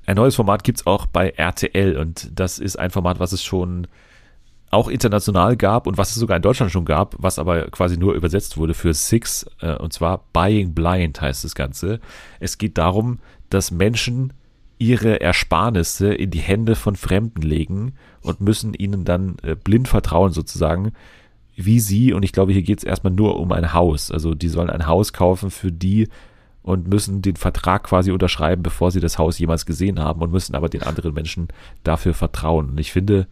Ein 0.06 0.18
neues 0.18 0.36
Format 0.36 0.64
gibt 0.64 0.80
es 0.80 0.88
auch 0.88 1.06
bei 1.06 1.30
RTL 1.30 1.98
und 1.98 2.30
das 2.38 2.60
ist 2.60 2.78
ein 2.78 2.91
Format, 2.91 3.20
was 3.20 3.32
es 3.32 3.44
schon 3.44 3.88
auch 4.70 4.88
international 4.88 5.56
gab 5.56 5.88
und 5.88 5.98
was 5.98 6.10
es 6.10 6.16
sogar 6.16 6.36
in 6.36 6.41
Deutschland 6.41 6.72
schon 6.72 6.84
gab, 6.84 7.16
was 7.20 7.39
aber 7.39 7.70
quasi 7.70 7.96
nur 7.96 8.16
übersetzt 8.16 8.58
wurde 8.58 8.74
für 8.74 8.94
Six, 8.94 9.46
äh, 9.62 9.76
und 9.76 9.94
zwar 9.94 10.26
Buying 10.34 10.74
Blind 10.74 11.22
heißt 11.22 11.44
das 11.44 11.56
Ganze. 11.56 12.00
Es 12.39 12.58
geht 12.58 12.78
darum, 12.78 13.20
dass 13.54 13.72
Menschen 13.72 14.34
ihre 14.78 15.22
Ersparnisse 15.22 16.14
in 16.14 16.32
die 16.32 16.39
Hände 16.39 16.76
von 16.76 16.95
Fremden 16.95 17.41
legen 17.41 17.93
und 18.22 18.41
müssen 18.41 18.74
ihnen 18.74 19.06
dann 19.06 19.38
äh, 19.43 19.56
blind 19.56 19.88
vertrauen 19.88 20.32
sozusagen, 20.32 20.91
wie 21.56 21.80
sie, 21.80 22.14
und 22.14 22.24
ich 22.24 22.32
glaube, 22.32 22.51
hier 22.51 22.64
geht 22.64 22.80
es 22.80 22.84
erstmal 22.84 23.14
nur 23.14 23.39
um 23.39 23.51
ein 23.51 23.74
Haus. 23.74 24.12
Also 24.12 24.34
die 24.34 24.49
sollen 24.49 24.70
ein 24.70 24.88
Haus 24.88 25.14
kaufen 25.14 25.51
für 25.51 25.72
die 25.72 26.10
und 26.64 26.88
müssen 26.88 27.22
den 27.22 27.36
Vertrag 27.36 27.84
quasi 27.84 28.12
unterschreiben, 28.12 28.64
bevor 28.64 28.89
sie 28.89 28.99
das 28.99 29.18
Haus 29.18 29.38
jemals 29.38 29.66
gesehen 29.66 29.99
haben 29.99 30.22
und 30.22 30.32
müssen 30.32 30.56
aber 30.56 30.70
den 30.70 30.84
anderen 30.84 31.14
Menschen 31.14 31.49
dafür 31.84 32.14
vertrauen. 32.14 32.72
Und 32.72 32.80
ich 32.80 32.91
finde, 32.91 33.28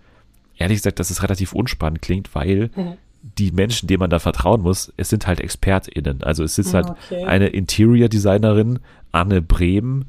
ehrlich 0.58 0.78
gesagt, 0.78 1.00
dass 1.00 1.10
es 1.10 1.24
relativ 1.24 1.54
unspannend 1.54 2.02
klingt, 2.02 2.36
weil 2.36 2.70
mhm. 2.76 2.94
die 3.38 3.52
Menschen, 3.52 3.88
denen 3.88 4.02
man 4.02 4.10
da 4.10 4.20
vertrauen 4.20 4.62
muss, 4.62 4.94
es 4.98 5.10
sind 5.10 5.28
halt 5.28 5.40
ExpertInnen. 5.40 6.24
Also 6.24 6.44
es 6.44 6.58
ist 6.60 6.74
halt 6.74 6.90
okay. 6.90 7.24
eine 7.24 7.48
Interior 7.48 8.10
Designerin, 8.10 8.80
Anne 9.12 9.42
Brehm, 9.42 10.06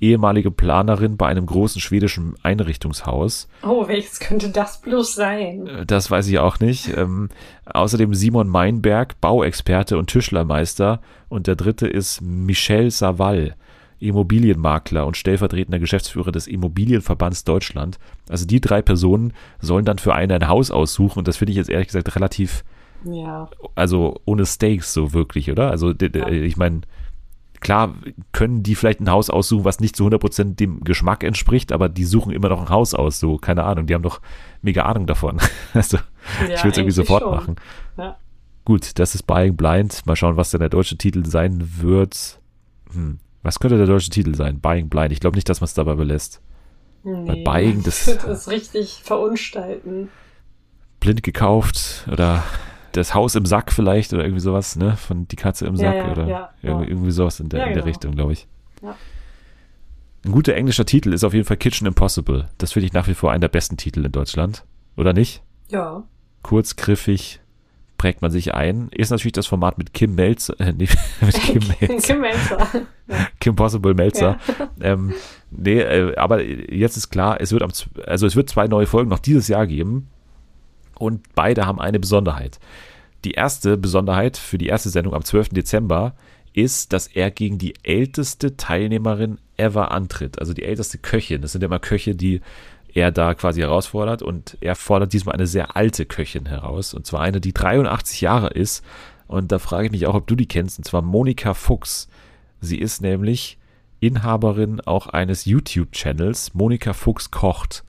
ehemalige 0.00 0.50
Planerin 0.50 1.16
bei 1.16 1.26
einem 1.26 1.46
großen 1.46 1.80
schwedischen 1.80 2.34
Einrichtungshaus. 2.42 3.48
Oh, 3.62 3.88
welches 3.88 4.20
könnte 4.20 4.50
das 4.50 4.80
bloß 4.80 5.14
sein? 5.14 5.66
Äh, 5.66 5.86
das 5.86 6.10
weiß 6.10 6.28
ich 6.28 6.38
auch 6.38 6.60
nicht. 6.60 6.94
Ähm, 6.96 7.28
außerdem 7.64 8.14
Simon 8.14 8.48
Meinberg, 8.48 9.20
Bauexperte 9.20 9.96
und 9.98 10.08
Tischlermeister. 10.08 11.00
Und 11.28 11.46
der 11.46 11.56
dritte 11.56 11.86
ist 11.86 12.20
Michel 12.20 12.90
Saval, 12.90 13.54
Immobilienmakler 13.98 15.06
und 15.06 15.16
stellvertretender 15.16 15.78
Geschäftsführer 15.78 16.32
des 16.32 16.46
Immobilienverbands 16.46 17.44
Deutschland. 17.44 17.98
Also 18.28 18.46
die 18.46 18.60
drei 18.60 18.82
Personen 18.82 19.32
sollen 19.60 19.84
dann 19.84 19.98
für 19.98 20.14
einen 20.14 20.32
ein 20.32 20.48
Haus 20.48 20.70
aussuchen. 20.70 21.20
Und 21.20 21.28
das 21.28 21.38
finde 21.38 21.52
ich 21.52 21.56
jetzt 21.56 21.70
ehrlich 21.70 21.88
gesagt 21.88 22.14
relativ, 22.14 22.64
ja. 23.04 23.48
also 23.74 24.20
ohne 24.26 24.44
Stakes 24.44 24.92
so 24.92 25.12
wirklich, 25.12 25.50
oder? 25.50 25.70
Also 25.70 25.92
ja. 25.92 26.28
ich 26.28 26.56
meine, 26.56 26.82
klar 27.60 27.94
können 28.32 28.62
die 28.62 28.74
vielleicht 28.74 29.00
ein 29.00 29.10
Haus 29.10 29.30
aussuchen, 29.30 29.64
was 29.64 29.80
nicht 29.80 29.96
zu 29.96 30.06
100% 30.06 30.56
dem 30.56 30.80
Geschmack 30.84 31.24
entspricht, 31.24 31.72
aber 31.72 31.88
die 31.88 32.04
suchen 32.04 32.32
immer 32.32 32.48
noch 32.48 32.60
ein 32.60 32.68
Haus 32.68 32.94
aus, 32.94 33.18
so, 33.18 33.38
keine 33.38 33.64
Ahnung, 33.64 33.86
die 33.86 33.94
haben 33.94 34.02
doch 34.02 34.20
mega 34.62 34.82
Ahnung 34.82 35.06
davon. 35.06 35.38
also, 35.74 35.96
ja, 35.96 36.54
ich 36.54 36.64
würde 36.64 36.70
es 36.70 36.78
irgendwie 36.78 36.90
sofort 36.90 37.22
schon. 37.22 37.34
machen. 37.34 37.56
Ja. 37.96 38.16
Gut, 38.64 38.98
das 38.98 39.14
ist 39.14 39.24
Buying 39.24 39.56
Blind. 39.56 40.06
Mal 40.06 40.16
schauen, 40.16 40.36
was 40.36 40.50
denn 40.50 40.60
der 40.60 40.70
deutsche 40.70 40.96
Titel 40.96 41.26
sein 41.26 41.70
wird. 41.80 42.40
Hm. 42.92 43.18
Was 43.42 43.60
könnte 43.60 43.76
der 43.76 43.86
deutsche 43.86 44.08
Titel 44.08 44.34
sein? 44.34 44.60
Buying 44.60 44.88
Blind. 44.88 45.12
Ich 45.12 45.20
glaube 45.20 45.36
nicht, 45.36 45.48
dass 45.48 45.60
man 45.60 45.66
es 45.66 45.74
dabei 45.74 45.94
belässt. 45.94 46.40
Nee, 47.02 47.28
Weil 47.28 47.44
Buying, 47.44 47.82
das. 47.82 48.06
Das 48.26 48.48
richtig 48.48 49.02
verunstalten. 49.04 50.08
Blind 51.00 51.22
gekauft 51.22 52.08
oder 52.10 52.42
das 52.96 53.14
Haus 53.14 53.34
im 53.34 53.44
Sack 53.44 53.72
vielleicht 53.72 54.12
oder 54.12 54.22
irgendwie 54.22 54.40
sowas, 54.40 54.76
ne? 54.76 54.96
Von 54.96 55.26
die 55.28 55.36
Katze 55.36 55.66
im 55.66 55.76
Sack 55.76 55.94
ja, 55.94 56.06
ja, 56.06 56.12
oder 56.12 56.26
ja, 56.26 56.50
irgendwie, 56.62 56.88
irgendwie, 56.90 57.10
sowas 57.10 57.40
in 57.40 57.48
der, 57.48 57.60
in 57.60 57.66
der 57.66 57.74
genau. 57.74 57.86
Richtung, 57.86 58.14
glaube 58.14 58.32
ich. 58.32 58.46
Ja. 58.82 58.96
Ein 60.24 60.32
guter 60.32 60.54
englischer 60.54 60.86
Titel 60.86 61.12
ist 61.12 61.24
auf 61.24 61.34
jeden 61.34 61.44
Fall 61.44 61.56
Kitchen 61.56 61.86
Impossible. 61.86 62.48
Das 62.56 62.72
finde 62.72 62.86
ich 62.86 62.92
nach 62.92 63.08
wie 63.08 63.14
vor 63.14 63.32
einen 63.32 63.40
der 63.40 63.48
besten 63.48 63.76
Titel 63.76 64.04
in 64.04 64.12
Deutschland. 64.12 64.64
Oder 64.96 65.12
nicht? 65.12 65.42
Ja. 65.70 66.04
Kurz, 66.42 66.76
griffig, 66.76 67.40
prägt 67.98 68.22
man 68.22 68.30
sich 68.30 68.54
ein. 68.54 68.88
Ist 68.90 69.10
natürlich 69.10 69.32
das 69.32 69.46
Format 69.46 69.76
mit 69.76 69.92
Kim 69.92 70.14
Melzer, 70.14 70.58
äh, 70.60 70.72
nee, 70.72 70.88
mit 71.20 71.34
Kim 71.34 71.62
Melzer. 71.80 72.06
Kim 72.06 72.20
Melzer. 72.20 72.68
Kim 73.40 73.56
Possible 73.56 73.94
Melzer. 73.94 74.38
Ja. 74.46 74.68
Ähm, 74.80 75.14
nee, 75.50 75.80
äh, 75.80 76.14
aber 76.16 76.42
jetzt 76.42 76.96
ist 76.98 77.08
klar, 77.08 77.40
es 77.40 77.52
wird 77.52 77.62
am, 77.62 77.70
also 78.06 78.26
es 78.26 78.36
wird 78.36 78.50
zwei 78.50 78.66
neue 78.66 78.86
Folgen 78.86 79.08
noch 79.08 79.20
dieses 79.20 79.48
Jahr 79.48 79.66
geben 79.66 80.08
und 80.98 81.34
beide 81.34 81.66
haben 81.66 81.80
eine 81.80 82.00
Besonderheit. 82.00 82.58
Die 83.24 83.32
erste 83.32 83.76
Besonderheit 83.76 84.36
für 84.36 84.58
die 84.58 84.66
erste 84.66 84.90
Sendung 84.90 85.14
am 85.14 85.24
12. 85.24 85.50
Dezember 85.50 86.14
ist, 86.52 86.92
dass 86.92 87.08
er 87.08 87.30
gegen 87.30 87.58
die 87.58 87.74
älteste 87.82 88.56
Teilnehmerin 88.56 89.38
ever 89.56 89.90
antritt. 89.90 90.38
Also 90.38 90.52
die 90.54 90.62
älteste 90.62 90.98
Köchin. 90.98 91.42
Das 91.42 91.52
sind 91.52 91.62
ja 91.62 91.66
immer 91.66 91.80
Köche, 91.80 92.14
die 92.14 92.40
er 92.92 93.10
da 93.10 93.34
quasi 93.34 93.60
herausfordert. 93.60 94.22
Und 94.22 94.56
er 94.60 94.76
fordert 94.76 95.12
diesmal 95.12 95.34
eine 95.34 95.46
sehr 95.46 95.76
alte 95.76 96.06
Köchin 96.06 96.46
heraus. 96.46 96.94
Und 96.94 97.06
zwar 97.06 97.22
eine, 97.22 97.40
die 97.40 97.52
83 97.52 98.20
Jahre 98.20 98.48
ist. 98.48 98.84
Und 99.26 99.50
da 99.52 99.58
frage 99.58 99.86
ich 99.86 99.92
mich 99.92 100.06
auch, 100.06 100.14
ob 100.14 100.26
du 100.26 100.36
die 100.36 100.46
kennst. 100.46 100.78
Und 100.78 100.84
zwar 100.84 101.02
Monika 101.02 101.54
Fuchs. 101.54 102.08
Sie 102.60 102.78
ist 102.78 103.02
nämlich 103.02 103.58
Inhaberin 104.00 104.80
auch 104.80 105.06
eines 105.08 105.46
YouTube-Channels, 105.46 106.54
Monika 106.54 106.92
Fuchs 106.92 107.30
kocht. 107.30 107.84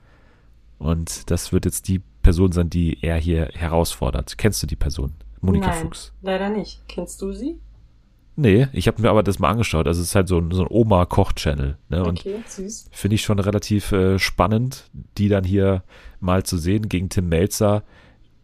Und 0.78 1.30
das 1.30 1.52
wird 1.52 1.66
jetzt 1.66 1.88
die 1.88 2.02
Person 2.26 2.50
sein, 2.50 2.68
die 2.68 2.98
er 3.02 3.18
hier 3.18 3.50
herausfordert. 3.54 4.36
Kennst 4.36 4.60
du 4.60 4.66
die 4.66 4.74
Person? 4.74 5.12
Monika 5.40 5.68
Nein, 5.68 5.82
Fuchs. 5.82 6.12
leider 6.22 6.48
nicht. 6.48 6.82
Kennst 6.88 7.22
du 7.22 7.32
sie? 7.32 7.60
Nee, 8.34 8.66
ich 8.72 8.88
habe 8.88 9.00
mir 9.00 9.10
aber 9.10 9.22
das 9.22 9.38
mal 9.38 9.48
angeschaut. 9.50 9.86
Also 9.86 10.00
es 10.02 10.08
ist 10.08 10.14
halt 10.16 10.26
so 10.26 10.38
ein, 10.38 10.50
so 10.50 10.62
ein 10.62 10.68
Oma-Koch-Channel. 10.68 11.78
Ne? 11.88 12.04
Und 12.04 12.18
Okay, 12.18 12.34
süß. 12.44 12.88
finde 12.90 13.14
ich 13.14 13.22
schon 13.22 13.38
relativ 13.38 13.92
äh, 13.92 14.18
spannend, 14.18 14.90
die 15.18 15.28
dann 15.28 15.44
hier 15.44 15.84
mal 16.18 16.42
zu 16.42 16.58
sehen 16.58 16.88
gegen 16.88 17.10
Tim 17.10 17.28
Melzer. 17.28 17.84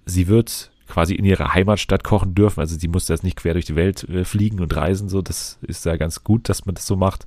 Sie 0.06 0.28
wird 0.28 0.70
quasi 0.86 1.14
in 1.16 1.24
ihrer 1.24 1.52
Heimatstadt 1.52 2.04
kochen 2.04 2.36
dürfen. 2.36 2.60
Also 2.60 2.78
sie 2.78 2.86
muss 2.88 3.08
jetzt 3.08 3.24
nicht 3.24 3.36
quer 3.36 3.54
durch 3.54 3.64
die 3.66 3.74
Welt 3.76 4.04
äh, 4.08 4.24
fliegen 4.24 4.60
und 4.60 4.76
reisen. 4.76 5.08
So, 5.08 5.22
das 5.22 5.58
ist 5.62 5.84
ja 5.86 5.96
ganz 5.96 6.22
gut, 6.22 6.48
dass 6.48 6.66
man 6.66 6.76
das 6.76 6.86
so 6.86 6.94
macht. 6.94 7.26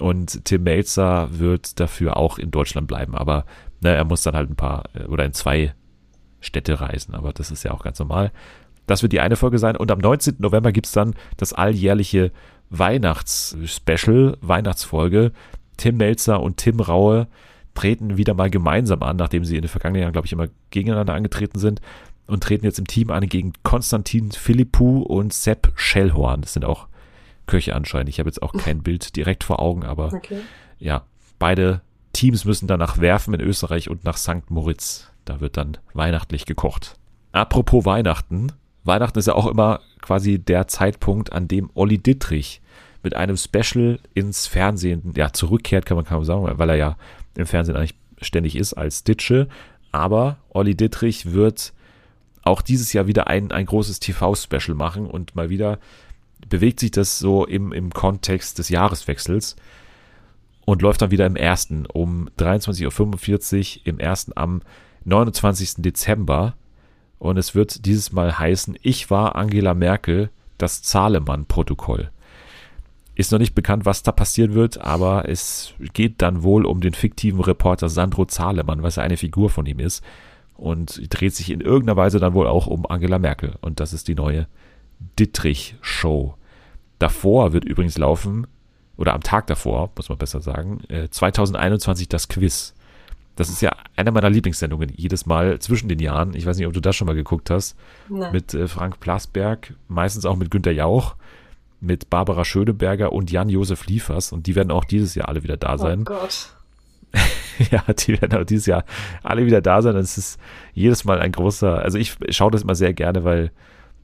Und 0.00 0.44
Tim 0.44 0.64
Melzer 0.64 1.38
wird 1.38 1.78
dafür 1.78 2.16
auch 2.16 2.38
in 2.38 2.50
Deutschland 2.50 2.88
bleiben. 2.88 3.14
Aber 3.14 3.46
ne, 3.80 3.94
er 3.94 4.04
muss 4.04 4.22
dann 4.22 4.34
halt 4.34 4.50
ein 4.50 4.56
paar 4.56 4.84
äh, 4.94 5.04
oder 5.04 5.24
in 5.24 5.32
zwei 5.32 5.74
Städte 6.40 6.80
reisen. 6.80 7.14
Aber 7.14 7.32
das 7.32 7.50
ist 7.50 7.62
ja 7.64 7.72
auch 7.72 7.82
ganz 7.82 7.98
normal. 7.98 8.32
Das 8.86 9.02
wird 9.02 9.12
die 9.12 9.20
eine 9.20 9.36
Folge 9.36 9.58
sein. 9.58 9.76
Und 9.76 9.90
am 9.90 9.98
19. 9.98 10.36
November 10.38 10.70
gibt's 10.72 10.92
dann 10.92 11.14
das 11.36 11.52
alljährliche 11.52 12.30
Weihnachts-Special, 12.70 14.36
Weihnachtsfolge. 14.40 15.32
Tim 15.76 15.96
Melzer 15.98 16.40
und 16.40 16.56
Tim 16.56 16.80
Raue 16.80 17.26
treten 17.74 18.16
wieder 18.16 18.34
mal 18.34 18.48
gemeinsam 18.50 19.02
an, 19.02 19.16
nachdem 19.16 19.44
sie 19.44 19.56
in 19.56 19.62
den 19.62 19.68
vergangenen 19.68 20.02
Jahren, 20.02 20.12
glaube 20.12 20.26
ich, 20.26 20.32
immer 20.32 20.48
gegeneinander 20.70 21.14
angetreten 21.14 21.58
sind 21.58 21.80
und 22.26 22.42
treten 22.42 22.64
jetzt 22.64 22.78
im 22.78 22.86
Team 22.86 23.10
an 23.10 23.26
gegen 23.28 23.52
Konstantin 23.62 24.32
Philippou 24.32 25.02
und 25.02 25.32
Sepp 25.34 25.72
Schellhorn. 25.74 26.40
Das 26.40 26.54
sind 26.54 26.64
auch 26.64 26.88
Köche 27.46 27.74
anscheinend. 27.74 28.08
Ich 28.08 28.18
habe 28.18 28.28
jetzt 28.28 28.42
auch 28.42 28.52
kein 28.54 28.82
Bild 28.82 29.14
direkt 29.16 29.44
vor 29.44 29.60
Augen, 29.60 29.84
aber 29.84 30.12
Okay. 30.12 30.40
ja, 30.78 31.04
beide 31.38 31.82
Teams 32.16 32.46
müssen 32.46 32.66
dann 32.66 32.78
nach 32.78 32.98
Werfen 32.98 33.34
in 33.34 33.40
Österreich 33.40 33.90
und 33.90 34.04
nach 34.04 34.16
St. 34.16 34.50
Moritz. 34.50 35.10
Da 35.26 35.40
wird 35.40 35.58
dann 35.58 35.76
weihnachtlich 35.92 36.46
gekocht. 36.46 36.96
Apropos 37.32 37.84
Weihnachten. 37.84 38.52
Weihnachten 38.84 39.18
ist 39.18 39.26
ja 39.26 39.34
auch 39.34 39.46
immer 39.46 39.80
quasi 40.00 40.38
der 40.38 40.66
Zeitpunkt, 40.66 41.32
an 41.32 41.46
dem 41.46 41.70
Olli 41.74 41.98
Dittrich 41.98 42.62
mit 43.02 43.14
einem 43.14 43.36
Special 43.36 43.98
ins 44.14 44.46
Fernsehen 44.46 45.12
ja, 45.14 45.30
zurückkehrt, 45.32 45.84
kann 45.84 45.96
man 45.96 46.06
kaum 46.06 46.24
sagen, 46.24 46.48
weil 46.58 46.70
er 46.70 46.76
ja 46.76 46.96
im 47.36 47.46
Fernsehen 47.46 47.76
eigentlich 47.76 47.96
ständig 48.22 48.56
ist 48.56 48.72
als 48.72 49.04
Ditsche. 49.04 49.48
Aber 49.92 50.38
Olli 50.48 50.74
Dittrich 50.74 51.32
wird 51.32 51.74
auch 52.42 52.62
dieses 52.62 52.94
Jahr 52.94 53.06
wieder 53.06 53.26
ein, 53.26 53.52
ein 53.52 53.66
großes 53.66 54.00
TV-Special 54.00 54.74
machen 54.74 55.06
und 55.06 55.36
mal 55.36 55.50
wieder 55.50 55.78
bewegt 56.48 56.80
sich 56.80 56.92
das 56.92 57.18
so 57.18 57.44
im, 57.44 57.72
im 57.72 57.92
Kontext 57.92 58.58
des 58.58 58.70
Jahreswechsels 58.70 59.56
und 60.66 60.82
läuft 60.82 61.00
dann 61.00 61.12
wieder 61.12 61.24
im 61.24 61.36
ersten 61.36 61.86
um 61.86 62.28
23.45 62.38 63.78
Uhr, 63.78 63.86
im 63.86 63.98
ersten 63.98 64.32
am 64.34 64.60
29. 65.04 65.76
Dezember. 65.78 66.54
Und 67.18 67.38
es 67.38 67.54
wird 67.54 67.86
dieses 67.86 68.12
Mal 68.12 68.38
heißen, 68.38 68.76
ich 68.82 69.08
war 69.08 69.36
Angela 69.36 69.72
Merkel, 69.72 70.28
das 70.58 70.82
Zahlemann-Protokoll. 70.82 72.10
Ist 73.14 73.32
noch 73.32 73.38
nicht 73.38 73.54
bekannt, 73.54 73.86
was 73.86 74.02
da 74.02 74.12
passieren 74.12 74.54
wird, 74.54 74.78
aber 74.78 75.28
es 75.28 75.72
geht 75.94 76.20
dann 76.20 76.42
wohl 76.42 76.66
um 76.66 76.80
den 76.80 76.92
fiktiven 76.92 77.40
Reporter 77.40 77.88
Sandro 77.88 78.26
Zahlemann, 78.26 78.82
was 78.82 78.96
ja 78.96 79.04
eine 79.04 79.16
Figur 79.16 79.48
von 79.48 79.64
ihm 79.66 79.78
ist. 79.78 80.04
Und 80.54 81.00
dreht 81.10 81.34
sich 81.34 81.50
in 81.50 81.60
irgendeiner 81.60 81.96
Weise 81.96 82.18
dann 82.18 82.34
wohl 82.34 82.48
auch 82.48 82.66
um 82.66 82.86
Angela 82.86 83.18
Merkel. 83.18 83.54
Und 83.60 83.78
das 83.78 83.92
ist 83.92 84.08
die 84.08 84.14
neue 84.16 84.48
Dittrich-Show. 85.18 86.34
Davor 86.98 87.52
wird 87.52 87.64
übrigens 87.64 87.98
laufen, 87.98 88.48
oder 88.96 89.14
am 89.14 89.22
Tag 89.22 89.46
davor, 89.46 89.90
muss 89.96 90.08
man 90.08 90.18
besser 90.18 90.40
sagen, 90.40 90.80
äh, 90.88 91.08
2021 91.08 92.08
das 92.08 92.28
Quiz. 92.28 92.74
Das 93.36 93.50
ist 93.50 93.60
ja 93.60 93.70
einer 93.96 94.12
meiner 94.12 94.30
Lieblingssendungen 94.30 94.90
jedes 94.96 95.26
Mal 95.26 95.58
zwischen 95.58 95.88
den 95.88 95.98
Jahren. 95.98 96.34
Ich 96.34 96.46
weiß 96.46 96.56
nicht, 96.56 96.66
ob 96.66 96.72
du 96.72 96.80
das 96.80 96.96
schon 96.96 97.06
mal 97.06 97.14
geguckt 97.14 97.50
hast. 97.50 97.76
Nein. 98.08 98.32
Mit 98.32 98.54
äh, 98.54 98.66
Frank 98.66 98.98
Plasberg, 98.98 99.74
meistens 99.88 100.24
auch 100.24 100.36
mit 100.36 100.50
Günter 100.50 100.72
Jauch, 100.72 101.16
mit 101.80 102.08
Barbara 102.08 102.46
Schöneberger 102.46 103.12
und 103.12 103.30
Jan-Josef 103.30 103.86
Liefers. 103.86 104.32
Und 104.32 104.46
die 104.46 104.54
werden 104.54 104.70
auch 104.70 104.84
dieses 104.84 105.14
Jahr 105.14 105.28
alle 105.28 105.42
wieder 105.42 105.58
da 105.58 105.74
oh 105.74 105.76
sein. 105.76 106.04
Gott. 106.04 106.56
ja, 107.70 107.82
die 107.92 108.20
werden 108.20 108.40
auch 108.40 108.46
dieses 108.46 108.66
Jahr 108.66 108.84
alle 109.22 109.44
wieder 109.44 109.60
da 109.60 109.82
sein. 109.82 109.94
Das 109.94 110.16
ist 110.16 110.40
jedes 110.72 111.04
Mal 111.04 111.20
ein 111.20 111.32
großer, 111.32 111.78
also 111.78 111.98
ich 111.98 112.16
schaue 112.30 112.50
das 112.50 112.62
immer 112.62 112.74
sehr 112.74 112.94
gerne, 112.94 113.24
weil 113.24 113.50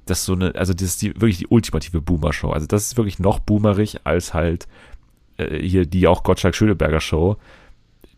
das 0.06 0.24
so 0.24 0.34
eine, 0.34 0.54
also 0.54 0.72
das 0.72 0.82
ist 0.82 1.02
die, 1.02 1.14
wirklich 1.14 1.38
die 1.38 1.46
ultimative 1.46 2.00
Boomer-Show. 2.00 2.50
Also 2.50 2.66
das 2.66 2.86
ist 2.86 2.96
wirklich 2.96 3.18
noch 3.18 3.38
boomerig 3.38 4.00
als 4.04 4.34
halt 4.34 4.66
äh, 5.36 5.58
hier 5.58 5.86
die 5.86 6.06
auch 6.06 6.22
Gottschalk 6.22 6.54
Schöneberger 6.54 7.00
Show. 7.00 7.36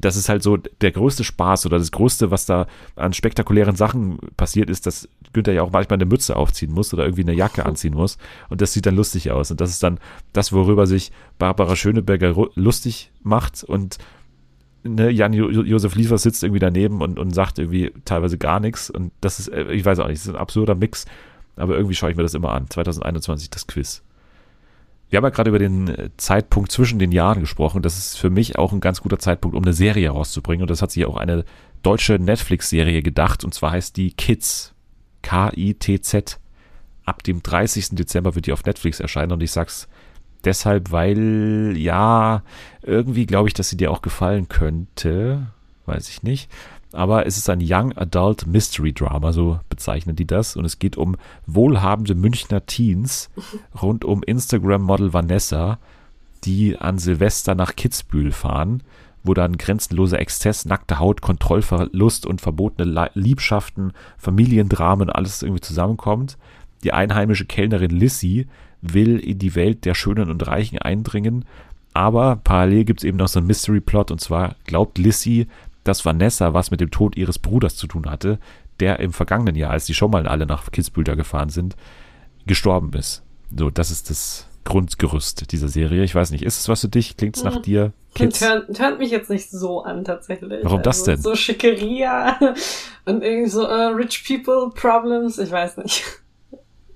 Das 0.00 0.16
ist 0.16 0.28
halt 0.28 0.42
so 0.42 0.56
der 0.56 0.90
größte 0.90 1.24
Spaß 1.24 1.66
oder 1.66 1.78
das 1.78 1.92
Größte, 1.92 2.30
was 2.30 2.46
da 2.46 2.66
an 2.96 3.12
spektakulären 3.12 3.76
Sachen 3.76 4.18
passiert 4.36 4.68
ist, 4.68 4.86
dass 4.86 5.08
Günther 5.32 5.52
ja 5.52 5.62
auch 5.62 5.70
manchmal 5.70 5.96
eine 5.96 6.04
Mütze 6.04 6.36
aufziehen 6.36 6.72
muss 6.72 6.92
oder 6.92 7.04
irgendwie 7.04 7.22
eine 7.22 7.32
Jacke 7.32 7.64
anziehen 7.66 7.94
muss. 7.94 8.18
Und 8.48 8.60
das 8.60 8.72
sieht 8.72 8.86
dann 8.86 8.96
lustig 8.96 9.30
aus. 9.30 9.50
Und 9.50 9.60
das 9.60 9.70
ist 9.70 9.82
dann 9.82 9.98
das, 10.32 10.52
worüber 10.52 10.86
sich 10.86 11.12
Barbara 11.38 11.76
Schöneberger 11.76 12.34
lustig 12.54 13.12
macht. 13.22 13.62
Und 13.64 13.98
ne, 14.82 15.10
Jan 15.10 15.32
jo 15.32 15.48
Josef 15.48 15.94
Liefers 15.94 16.22
sitzt 16.22 16.42
irgendwie 16.42 16.60
daneben 16.60 17.00
und, 17.00 17.18
und 17.18 17.34
sagt 17.34 17.58
irgendwie 17.58 17.92
teilweise 18.04 18.38
gar 18.38 18.60
nichts. 18.60 18.90
Und 18.90 19.12
das 19.20 19.38
ist, 19.38 19.48
äh, 19.48 19.72
ich 19.72 19.84
weiß 19.84 19.98
auch 20.00 20.08
nicht, 20.08 20.18
das 20.18 20.26
ist 20.26 20.34
ein 20.34 20.40
absurder 20.40 20.74
Mix, 20.74 21.06
aber 21.56 21.76
irgendwie 21.76 21.94
schaue 21.94 22.10
ich 22.10 22.16
mir 22.16 22.22
das 22.22 22.34
immer 22.34 22.52
an. 22.52 22.68
2021 22.68 23.50
das 23.50 23.66
Quiz. 23.66 24.02
Wir 25.10 25.18
haben 25.18 25.24
ja 25.24 25.30
gerade 25.30 25.50
über 25.50 25.58
den 25.58 25.88
äh, 25.88 26.10
Zeitpunkt 26.16 26.72
zwischen 26.72 26.98
den 26.98 27.12
Jahren 27.12 27.40
gesprochen. 27.40 27.82
Das 27.82 27.98
ist 27.98 28.16
für 28.16 28.30
mich 28.30 28.58
auch 28.58 28.72
ein 28.72 28.80
ganz 28.80 29.00
guter 29.00 29.18
Zeitpunkt, 29.18 29.56
um 29.56 29.62
eine 29.62 29.72
Serie 29.72 30.10
rauszubringen. 30.10 30.62
Und 30.62 30.70
das 30.70 30.82
hat 30.82 30.90
sich 30.90 31.04
auch 31.06 31.16
eine 31.16 31.44
deutsche 31.82 32.14
Netflix-Serie 32.18 33.02
gedacht. 33.02 33.44
Und 33.44 33.54
zwar 33.54 33.72
heißt 33.72 33.96
die 33.96 34.12
Kids. 34.12 34.74
K-I-T-Z. 35.22 36.38
Ab 37.04 37.22
dem 37.22 37.42
30. 37.42 37.90
Dezember 37.90 38.34
wird 38.34 38.46
die 38.46 38.52
auf 38.52 38.64
Netflix 38.64 39.00
erscheinen. 39.00 39.32
Und 39.32 39.42
ich 39.42 39.52
sag's 39.52 39.88
deshalb, 40.44 40.90
weil, 40.90 41.74
ja, 41.76 42.42
irgendwie 42.82 43.26
glaube 43.26 43.48
ich, 43.48 43.54
dass 43.54 43.68
sie 43.68 43.76
dir 43.76 43.90
auch 43.90 44.02
gefallen 44.02 44.48
könnte. 44.48 45.46
Weiß 45.86 46.08
ich 46.08 46.22
nicht. 46.22 46.50
Aber 46.94 47.26
es 47.26 47.36
ist 47.36 47.50
ein 47.50 47.60
Young 47.62 47.96
Adult 47.96 48.46
Mystery 48.46 48.92
Drama, 48.92 49.32
so 49.32 49.60
bezeichnen 49.68 50.16
die 50.16 50.26
das. 50.26 50.56
Und 50.56 50.64
es 50.64 50.78
geht 50.78 50.96
um 50.96 51.16
wohlhabende 51.46 52.14
Münchner 52.14 52.66
Teens 52.66 53.30
rund 53.82 54.04
um 54.04 54.22
Instagram-Model 54.22 55.12
Vanessa, 55.12 55.78
die 56.44 56.78
an 56.78 56.98
Silvester 56.98 57.54
nach 57.54 57.76
Kitzbühel 57.76 58.32
fahren, 58.32 58.82
wo 59.22 59.34
dann 59.34 59.56
grenzenloser 59.56 60.20
Exzess, 60.20 60.66
nackte 60.66 60.98
Haut, 60.98 61.22
Kontrollverlust 61.22 62.26
und 62.26 62.40
verbotene 62.40 63.10
Liebschaften, 63.14 63.92
Familiendramen, 64.18 65.10
alles 65.10 65.42
irgendwie 65.42 65.62
zusammenkommt. 65.62 66.36
Die 66.84 66.92
einheimische 66.92 67.46
Kellnerin 67.46 67.90
Lissy 67.90 68.46
will 68.82 69.18
in 69.18 69.38
die 69.38 69.54
Welt 69.54 69.86
der 69.86 69.94
Schönen 69.94 70.30
und 70.30 70.46
Reichen 70.46 70.78
eindringen, 70.78 71.46
aber 71.94 72.36
parallel 72.42 72.84
gibt 72.84 73.00
es 73.00 73.04
eben 73.04 73.16
noch 73.16 73.28
so 73.28 73.38
einen 73.38 73.46
Mystery-Plot 73.46 74.10
und 74.10 74.20
zwar 74.20 74.56
glaubt 74.64 74.98
Lissy, 74.98 75.46
dass 75.84 76.04
Vanessa 76.04 76.54
was 76.54 76.70
mit 76.70 76.80
dem 76.80 76.90
Tod 76.90 77.16
ihres 77.16 77.38
Bruders 77.38 77.76
zu 77.76 77.86
tun 77.86 78.10
hatte, 78.10 78.38
der 78.80 78.98
im 79.00 79.12
vergangenen 79.12 79.54
Jahr, 79.54 79.70
als 79.70 79.86
die 79.86 79.94
schon 79.94 80.10
mal 80.10 80.26
alle 80.26 80.46
nach 80.46 80.70
Kitzbühel 80.70 81.16
gefahren 81.16 81.50
sind, 81.50 81.76
gestorben 82.46 82.92
ist. 82.94 83.22
So, 83.56 83.70
das 83.70 83.90
ist 83.90 84.10
das 84.10 84.48
Grundgerüst 84.64 85.52
dieser 85.52 85.68
Serie. 85.68 86.02
Ich 86.04 86.14
weiß 86.14 86.30
nicht, 86.30 86.42
ist 86.42 86.58
es 86.58 86.68
was 86.68 86.80
für 86.80 86.88
dich? 86.88 87.16
Klingt 87.16 87.36
es 87.36 87.44
nach 87.44 87.56
Hm. 87.56 87.62
dir? 87.62 87.92
Kids? 88.14 88.40
Turnt, 88.40 88.76
turnt 88.76 88.98
mich 88.98 89.10
jetzt 89.10 89.28
nicht 89.28 89.50
so 89.50 89.82
an, 89.82 90.04
tatsächlich. 90.04 90.64
Warum 90.64 90.82
das 90.82 91.00
also, 91.00 91.10
denn? 91.10 91.20
So 91.20 91.34
Schickeria 91.34 92.38
und 93.04 93.22
irgendwie 93.22 93.50
so 93.50 93.64
äh, 93.64 93.86
Rich 93.86 94.24
People 94.26 94.70
Problems, 94.74 95.38
ich 95.38 95.50
weiß 95.50 95.76
nicht. 95.78 96.04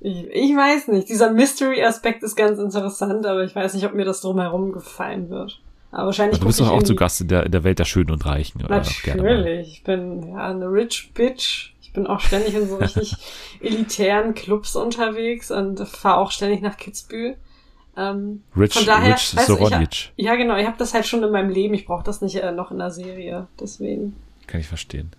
Ich, 0.00 0.28
ich 0.30 0.56
weiß 0.56 0.88
nicht. 0.88 1.08
Dieser 1.08 1.32
Mystery-Aspekt 1.32 2.22
ist 2.22 2.36
ganz 2.36 2.58
interessant, 2.58 3.26
aber 3.26 3.42
ich 3.42 3.54
weiß 3.54 3.74
nicht, 3.74 3.84
ob 3.84 3.94
mir 3.94 4.04
das 4.04 4.20
drumherum 4.20 4.72
gefallen 4.72 5.28
wird. 5.28 5.60
Aber 5.90 6.06
wahrscheinlich 6.06 6.38
Du 6.38 6.46
bist 6.46 6.60
doch 6.60 6.68
auch 6.70 6.82
zu 6.82 6.94
Gast 6.94 7.20
in 7.20 7.28
der, 7.28 7.46
in 7.46 7.52
der 7.52 7.64
Welt 7.64 7.78
der 7.78 7.84
Schönen 7.84 8.10
und 8.10 8.24
Reichen. 8.26 8.62
Natürlich. 8.68 9.68
Ich 9.72 9.84
bin 9.84 10.28
ja 10.28 10.48
eine 10.48 10.66
Rich 10.66 11.12
Bitch. 11.14 11.72
Ich 11.80 11.92
bin 11.92 12.06
auch 12.06 12.20
ständig 12.20 12.54
in 12.54 12.68
so 12.68 12.76
richtig 12.78 13.14
elitären 13.60 14.34
Clubs 14.34 14.76
unterwegs 14.76 15.50
und 15.50 15.80
fahre 15.88 16.18
auch 16.18 16.30
ständig 16.30 16.60
nach 16.60 16.76
Kitzbühel. 16.76 17.36
Ähm, 17.96 18.42
Rich, 18.56 18.74
von 18.74 18.86
daher, 18.86 19.14
Rich 19.14 19.36
weißt 19.36 19.48
du, 19.48 19.54
ich 19.54 19.58
Soronic. 19.58 20.12
ja, 20.16 20.36
genau. 20.36 20.56
Ich 20.56 20.66
habe 20.66 20.76
das 20.78 20.94
halt 20.94 21.06
schon 21.06 21.22
in 21.24 21.30
meinem 21.32 21.50
Leben. 21.50 21.74
Ich 21.74 21.86
brauche 21.86 22.04
das 22.04 22.20
nicht 22.20 22.36
äh, 22.36 22.52
noch 22.52 22.70
in 22.70 22.78
der 22.78 22.90
Serie. 22.90 23.48
Deswegen. 23.58 24.14
Kann 24.46 24.60
ich 24.60 24.68
verstehen. 24.68 25.10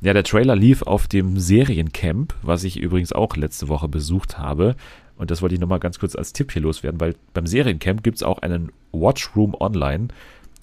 Ja, 0.00 0.12
der 0.12 0.24
Trailer 0.24 0.54
lief 0.54 0.82
auf 0.82 1.08
dem 1.08 1.38
Seriencamp, 1.38 2.34
was 2.42 2.64
ich 2.64 2.78
übrigens 2.78 3.12
auch 3.12 3.34
letzte 3.36 3.68
Woche 3.68 3.88
besucht 3.88 4.38
habe. 4.38 4.76
Und 5.18 5.30
das 5.30 5.42
wollte 5.42 5.54
ich 5.54 5.60
nochmal 5.60 5.80
ganz 5.80 5.98
kurz 5.98 6.16
als 6.16 6.32
Tipp 6.32 6.52
hier 6.52 6.62
loswerden, 6.62 7.00
weil 7.00 7.14
beim 7.34 7.46
Seriencamp 7.46 8.02
gibt 8.02 8.16
es 8.16 8.22
auch 8.22 8.38
einen 8.38 8.72
Watchroom 8.92 9.54
online, 9.58 10.08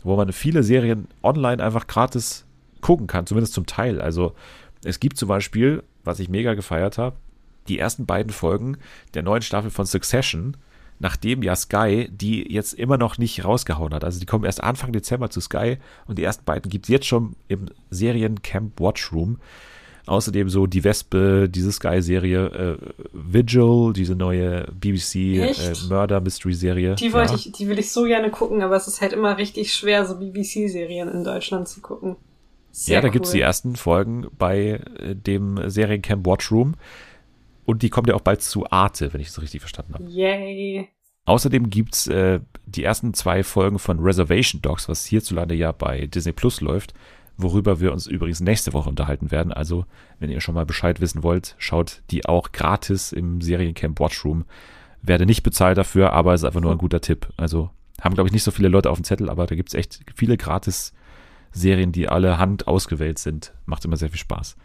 wo 0.03 0.15
man 0.15 0.31
viele 0.31 0.63
Serien 0.63 1.07
online 1.23 1.63
einfach 1.63 1.87
gratis 1.87 2.45
gucken 2.81 3.07
kann, 3.07 3.27
zumindest 3.27 3.53
zum 3.53 3.65
Teil. 3.65 4.01
Also 4.01 4.33
es 4.83 4.99
gibt 4.99 5.17
zum 5.17 5.27
Beispiel, 5.27 5.83
was 6.03 6.19
ich 6.19 6.29
mega 6.29 6.53
gefeiert 6.53 6.97
habe, 6.97 7.17
die 7.67 7.79
ersten 7.79 8.05
beiden 8.05 8.31
Folgen 8.31 8.77
der 9.13 9.23
neuen 9.23 9.41
Staffel 9.41 9.71
von 9.71 9.85
Succession 9.85 10.57
nachdem 10.99 11.43
ja 11.43 11.55
Sky 11.55 12.09
die 12.11 12.51
jetzt 12.51 12.73
immer 12.73 12.97
noch 12.97 13.17
nicht 13.17 13.43
rausgehauen 13.43 13.93
hat. 13.93 14.03
Also 14.03 14.19
die 14.19 14.25
kommen 14.25 14.45
erst 14.45 14.63
Anfang 14.63 14.91
Dezember 14.91 15.29
zu 15.29 15.41
Sky 15.41 15.77
und 16.07 16.17
die 16.17 16.23
ersten 16.23 16.45
beiden 16.45 16.69
gibt 16.69 16.85
es 16.85 16.89
jetzt 16.89 17.07
schon 17.07 17.35
im 17.47 17.65
Seriencamp 17.89 18.79
Watchroom. 18.79 19.39
Außerdem 20.07 20.49
so 20.49 20.67
die 20.67 20.83
Wespe, 20.83 21.49
diese 21.49 21.71
Sky-Serie 21.71 22.45
äh, 22.47 22.77
Vigil, 23.11 23.91
diese 23.93 24.15
neue 24.15 24.65
BBC 24.71 25.15
äh. 25.15 25.53
Die 26.95 27.13
wollte 27.13 27.31
ja. 27.31 27.35
ich, 27.35 27.51
die 27.51 27.67
will 27.67 27.79
ich 27.79 27.91
so 27.91 28.03
gerne 28.03 28.29
gucken, 28.29 28.61
aber 28.61 28.75
es 28.75 28.87
ist 28.87 29.01
halt 29.01 29.13
immer 29.13 29.37
richtig 29.39 29.73
schwer, 29.73 30.05
so 30.05 30.19
BBC-Serien 30.19 31.09
in 31.09 31.23
Deutschland 31.23 31.67
zu 31.67 31.81
gucken. 31.81 32.17
Sehr 32.71 32.95
ja, 32.95 33.01
da 33.01 33.07
cool. 33.07 33.13
gibt's 33.13 33.31
die 33.31 33.41
ersten 33.41 33.75
Folgen 33.75 34.27
bei 34.37 34.81
äh, 34.99 35.15
dem 35.15 35.69
Seriencamp 35.69 36.27
Watchroom. 36.27 36.75
Und 37.65 37.81
die 37.81 37.89
kommt 37.89 38.07
ja 38.07 38.13
auch 38.13 38.21
bald 38.21 38.43
zu 38.43 38.69
Arte, 38.69 39.11
wenn 39.11 39.21
ich 39.21 39.29
es 39.29 39.41
richtig 39.41 39.61
verstanden 39.61 39.95
habe. 39.95 40.03
Yay. 40.03 40.87
Außerdem 41.25 41.71
gibt's 41.71 42.05
äh, 42.05 42.41
die 42.67 42.83
ersten 42.83 43.15
zwei 43.15 43.43
Folgen 43.43 43.79
von 43.79 43.99
Reservation 43.99 44.61
Dogs, 44.61 44.87
was 44.87 45.05
hierzulande 45.05 45.55
ja 45.55 45.71
bei 45.71 46.05
Disney 46.05 46.33
Plus 46.33 46.61
läuft 46.61 46.93
worüber 47.37 47.79
wir 47.79 47.91
uns 47.91 48.07
übrigens 48.07 48.39
nächste 48.39 48.73
Woche 48.73 48.89
unterhalten 48.89 49.31
werden. 49.31 49.51
Also, 49.51 49.85
wenn 50.19 50.29
ihr 50.29 50.41
schon 50.41 50.55
mal 50.55 50.65
Bescheid 50.65 51.01
wissen 51.01 51.23
wollt, 51.23 51.55
schaut 51.57 52.01
die 52.11 52.25
auch 52.25 52.51
gratis 52.51 53.11
im 53.11 53.41
Seriencamp 53.41 53.99
Watchroom. 53.99 54.45
Werde 55.01 55.25
nicht 55.25 55.43
bezahlt 55.43 55.77
dafür, 55.77 56.13
aber 56.13 56.33
ist 56.33 56.43
einfach 56.43 56.61
nur 56.61 56.71
ein 56.71 56.77
guter 56.77 57.01
Tipp. 57.01 57.27
Also, 57.37 57.69
haben, 58.01 58.15
glaube 58.15 58.27
ich, 58.27 58.33
nicht 58.33 58.43
so 58.43 58.51
viele 58.51 58.67
Leute 58.67 58.89
auf 58.89 58.97
dem 58.97 59.03
Zettel, 59.03 59.29
aber 59.29 59.45
da 59.45 59.55
gibt 59.55 59.69
es 59.69 59.75
echt 59.75 60.01
viele 60.15 60.37
gratis 60.37 60.93
Serien, 61.51 61.91
die 61.91 62.09
alle 62.09 62.37
Hand 62.37 62.67
ausgewählt 62.67 63.19
sind. 63.19 63.53
Macht 63.65 63.85
immer 63.85 63.97
sehr 63.97 64.09
viel 64.09 64.19
Spaß. 64.19 64.57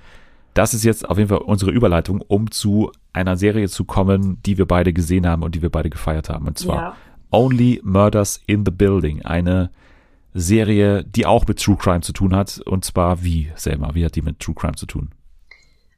Das 0.55 0.75
ist 0.75 0.85
jetzt 0.85 1.09
auf 1.09 1.17
jeden 1.17 1.29
Fall 1.29 1.39
unsere 1.39 1.71
Überleitung, 1.71 2.21
um 2.27 2.51
zu 2.51 2.91
einer 3.13 3.37
Serie 3.37 3.69
zu 3.69 3.85
kommen, 3.85 4.39
die 4.45 4.59
wir 4.59 4.67
beide 4.67 4.93
gesehen 4.93 5.27
haben 5.27 5.43
und 5.43 5.55
die 5.55 5.63
wir 5.63 5.71
beide 5.71 5.91
gefeiert 5.91 6.29
haben. 6.29 6.49
Und 6.49 6.59
zwar 6.59 6.77
ja. 6.77 6.97
Only 7.31 7.81
Murders 7.85 8.43
in 8.47 8.65
the 8.65 8.73
Building. 8.73 9.23
Eine 9.23 9.71
Serie, 10.35 11.05
die 11.05 11.27
auch 11.27 11.47
mit 11.47 11.63
True 11.63 11.77
Crime 11.77 12.01
zu 12.01 12.13
tun 12.13 12.35
hat. 12.35 12.61
Und 12.65 12.85
zwar 12.85 13.23
wie, 13.23 13.53
Selma? 13.57 13.95
Wie 13.95 14.05
hat 14.05 14.17
die 14.17 14.23
mit 14.23 14.41
True 14.41 14.55
Crime 14.55 14.77
zu 14.77 14.87
tun? 14.87 15.15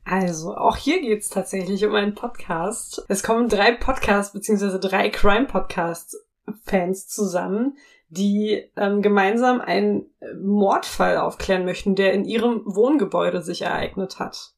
Also, 0.05 0.57
auch 0.57 0.77
hier 0.77 1.01
geht's 1.01 1.29
tatsächlich 1.29 1.85
um 1.85 1.95
einen 1.95 2.15
Podcast. 2.15 3.05
Es 3.09 3.23
kommen 3.23 3.49
drei 3.49 3.73
Podcasts 3.73 4.33
beziehungsweise 4.33 4.81
drei 4.81 5.11
Crime-Podcast-Fans 5.11 7.07
zusammen, 7.07 7.77
die 8.09 8.69
ähm, 8.77 9.01
gemeinsam 9.01 9.61
einen 9.61 10.07
Mordfall 10.41 11.19
aufklären 11.19 11.65
möchten, 11.65 11.95
der 11.95 12.13
in 12.15 12.25
ihrem 12.25 12.63
Wohngebäude 12.65 13.43
sich 13.43 13.63
ereignet 13.63 14.19
hat. 14.19 14.55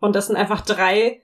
Und 0.00 0.16
das 0.16 0.28
sind 0.28 0.36
einfach 0.36 0.62
drei 0.62 1.22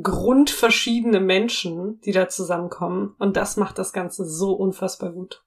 grundverschiedene 0.00 1.18
Menschen, 1.20 2.00
die 2.02 2.12
da 2.12 2.28
zusammenkommen. 2.28 3.16
Und 3.18 3.36
das 3.36 3.56
macht 3.56 3.78
das 3.78 3.92
Ganze 3.92 4.24
so 4.24 4.52
unfassbar 4.52 5.10
gut. 5.10 5.42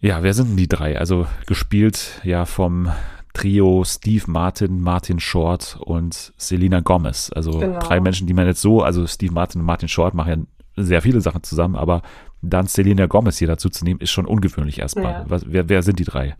Ja, 0.00 0.22
wer 0.22 0.32
sind 0.32 0.50
denn 0.50 0.56
die 0.56 0.68
drei? 0.68 0.98
Also 0.98 1.26
gespielt 1.46 2.20
ja 2.22 2.44
vom 2.44 2.90
Trio 3.34 3.84
Steve 3.84 4.24
Martin, 4.26 4.80
Martin 4.80 5.20
Short 5.20 5.78
und 5.80 6.32
Selena 6.36 6.80
Gomez. 6.80 7.30
Also 7.34 7.58
genau. 7.58 7.78
drei 7.80 8.00
Menschen, 8.00 8.26
die 8.26 8.34
man 8.34 8.46
jetzt 8.46 8.62
so, 8.62 8.82
also 8.82 9.06
Steve 9.06 9.32
Martin 9.32 9.60
und 9.60 9.66
Martin 9.66 9.88
Short 9.88 10.14
machen 10.14 10.48
ja 10.76 10.84
sehr 10.84 11.02
viele 11.02 11.20
Sachen 11.20 11.42
zusammen, 11.42 11.74
aber 11.74 12.02
dann 12.42 12.66
Selena 12.66 13.06
Gomez 13.06 13.38
hier 13.38 13.48
dazu 13.48 13.68
zu 13.68 13.84
nehmen, 13.84 14.00
ist 14.00 14.10
schon 14.10 14.26
ungewöhnlich 14.26 14.78
erstmal. 14.78 15.12
Ja. 15.12 15.24
Was, 15.26 15.42
wer, 15.46 15.68
wer 15.68 15.82
sind 15.82 15.98
die 15.98 16.04
drei? 16.04 16.36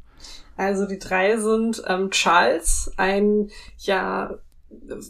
Also 0.57 0.87
die 0.87 0.99
drei 0.99 1.37
sind 1.39 1.83
ähm, 1.87 2.11
Charles, 2.11 2.93
ein 2.97 3.49
ja 3.79 4.39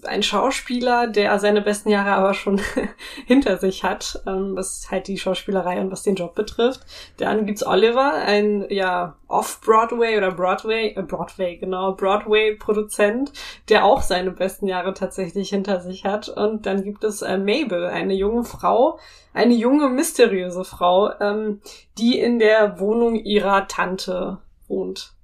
ein 0.07 0.23
Schauspieler, 0.23 1.09
der 1.09 1.37
seine 1.39 1.61
besten 1.61 1.91
Jahre 1.91 2.13
aber 2.13 2.35
schon 2.35 2.61
hinter 3.27 3.59
sich 3.59 3.83
hat, 3.83 4.23
ähm, 4.27 4.55
was 4.55 4.89
halt 4.91 5.09
die 5.09 5.19
Schauspielerei 5.19 5.81
und 5.81 5.91
was 5.91 6.05
den 6.05 6.15
Job 6.15 6.35
betrifft. 6.35 6.81
Dann 7.17 7.45
gibt's 7.45 7.67
Oliver, 7.67 8.13
ein 8.13 8.67
ja 8.71 9.17
Off-Broadway 9.27 10.17
oder 10.17 10.31
Broadway, 10.31 10.95
äh, 10.97 11.03
Broadway, 11.03 11.57
genau, 11.57 11.93
Broadway-Produzent, 11.95 13.33
der 13.69 13.85
auch 13.85 14.03
seine 14.03 14.31
besten 14.31 14.69
Jahre 14.69 14.95
tatsächlich 14.95 15.51
hinter 15.51 15.81
sich 15.81 16.05
hat. 16.05 16.29
Und 16.29 16.67
dann 16.67 16.85
gibt 16.85 17.03
es 17.03 17.23
äh, 17.23 17.37
Mabel, 17.37 17.87
eine 17.87 18.15
junge 18.15 18.45
Frau, 18.45 18.99
eine 19.35 19.55
junge, 19.55 19.89
mysteriöse 19.89 20.65
Frau, 20.65 21.11
ähm, 21.21 21.61
die 21.99 22.19
in 22.19 22.39
der 22.39 22.79
Wohnung 22.79 23.17
ihrer 23.17 23.67
Tante 23.67 24.39
wohnt. 24.69 25.15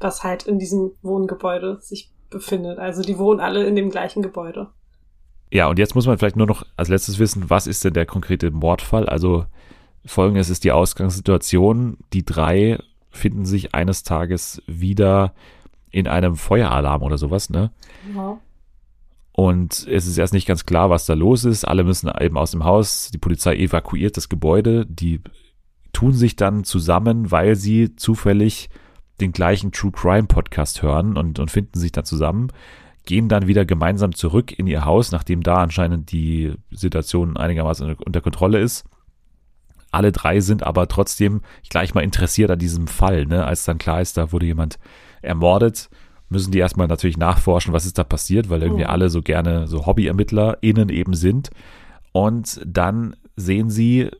Was 0.00 0.24
halt 0.24 0.46
in 0.46 0.58
diesem 0.58 0.92
Wohngebäude 1.02 1.78
sich 1.80 2.12
befindet. 2.30 2.78
Also 2.78 3.02
die 3.02 3.18
wohnen 3.18 3.40
alle 3.40 3.64
in 3.64 3.76
dem 3.76 3.90
gleichen 3.90 4.22
Gebäude. 4.22 4.68
Ja, 5.50 5.68
und 5.68 5.78
jetzt 5.78 5.94
muss 5.94 6.06
man 6.06 6.18
vielleicht 6.18 6.36
nur 6.36 6.46
noch 6.46 6.64
als 6.76 6.88
letztes 6.88 7.18
wissen, 7.18 7.48
was 7.48 7.66
ist 7.66 7.84
denn 7.84 7.94
der 7.94 8.06
konkrete 8.06 8.50
Mordfall? 8.50 9.08
Also 9.08 9.46
folgendes 10.04 10.50
ist 10.50 10.64
die 10.64 10.72
Ausgangssituation. 10.72 11.98
Die 12.12 12.24
drei 12.24 12.78
finden 13.10 13.46
sich 13.46 13.74
eines 13.74 14.02
Tages 14.02 14.62
wieder 14.66 15.32
in 15.90 16.06
einem 16.06 16.36
Feueralarm 16.36 17.02
oder 17.02 17.16
sowas, 17.16 17.48
ne? 17.48 17.70
Ja. 18.14 18.38
Und 19.32 19.86
es 19.88 20.06
ist 20.06 20.18
erst 20.18 20.32
nicht 20.32 20.48
ganz 20.48 20.66
klar, 20.66 20.90
was 20.90 21.06
da 21.06 21.14
los 21.14 21.44
ist. 21.44 21.64
Alle 21.64 21.84
müssen 21.84 22.10
eben 22.20 22.36
aus 22.36 22.50
dem 22.50 22.64
Haus. 22.64 23.10
Die 23.12 23.18
Polizei 23.18 23.56
evakuiert 23.56 24.16
das 24.16 24.28
Gebäude. 24.28 24.84
Die 24.86 25.20
tun 25.92 26.12
sich 26.12 26.34
dann 26.36 26.64
zusammen, 26.64 27.30
weil 27.30 27.54
sie 27.54 27.94
zufällig 27.94 28.68
den 29.20 29.32
gleichen 29.32 29.72
True 29.72 29.92
Crime 29.92 30.26
Podcast 30.26 30.82
hören 30.82 31.16
und, 31.16 31.38
und 31.38 31.50
finden 31.50 31.78
sich 31.78 31.92
da 31.92 32.04
zusammen, 32.04 32.48
gehen 33.04 33.28
dann 33.28 33.46
wieder 33.46 33.64
gemeinsam 33.64 34.14
zurück 34.14 34.56
in 34.56 34.66
ihr 34.66 34.84
Haus, 34.84 35.12
nachdem 35.12 35.42
da 35.42 35.56
anscheinend 35.56 36.12
die 36.12 36.52
Situation 36.70 37.36
einigermaßen 37.36 37.94
unter 37.94 38.20
Kontrolle 38.20 38.60
ist. 38.60 38.84
Alle 39.90 40.12
drei 40.12 40.40
sind 40.40 40.62
aber 40.62 40.86
trotzdem 40.88 41.40
gleich 41.70 41.94
mal 41.94 42.04
interessiert 42.04 42.50
an 42.50 42.58
diesem 42.58 42.86
Fall, 42.86 43.24
ne? 43.24 43.46
Als 43.46 43.64
dann 43.64 43.78
klar 43.78 44.02
ist, 44.02 44.18
da 44.18 44.32
wurde 44.32 44.44
jemand 44.44 44.78
ermordet, 45.22 45.88
müssen 46.28 46.52
die 46.52 46.58
erstmal 46.58 46.88
natürlich 46.88 47.16
nachforschen, 47.16 47.72
was 47.72 47.86
ist 47.86 47.96
da 47.96 48.04
passiert, 48.04 48.50
weil 48.50 48.62
irgendwie 48.62 48.84
oh. 48.84 48.88
alle 48.88 49.08
so 49.08 49.22
gerne 49.22 49.66
so 49.66 49.86
HobbyermittlerInnen 49.86 50.90
eben 50.90 51.14
sind. 51.14 51.50
Und 52.12 52.60
dann 52.66 53.16
sehen 53.36 53.70
sie 53.70 54.10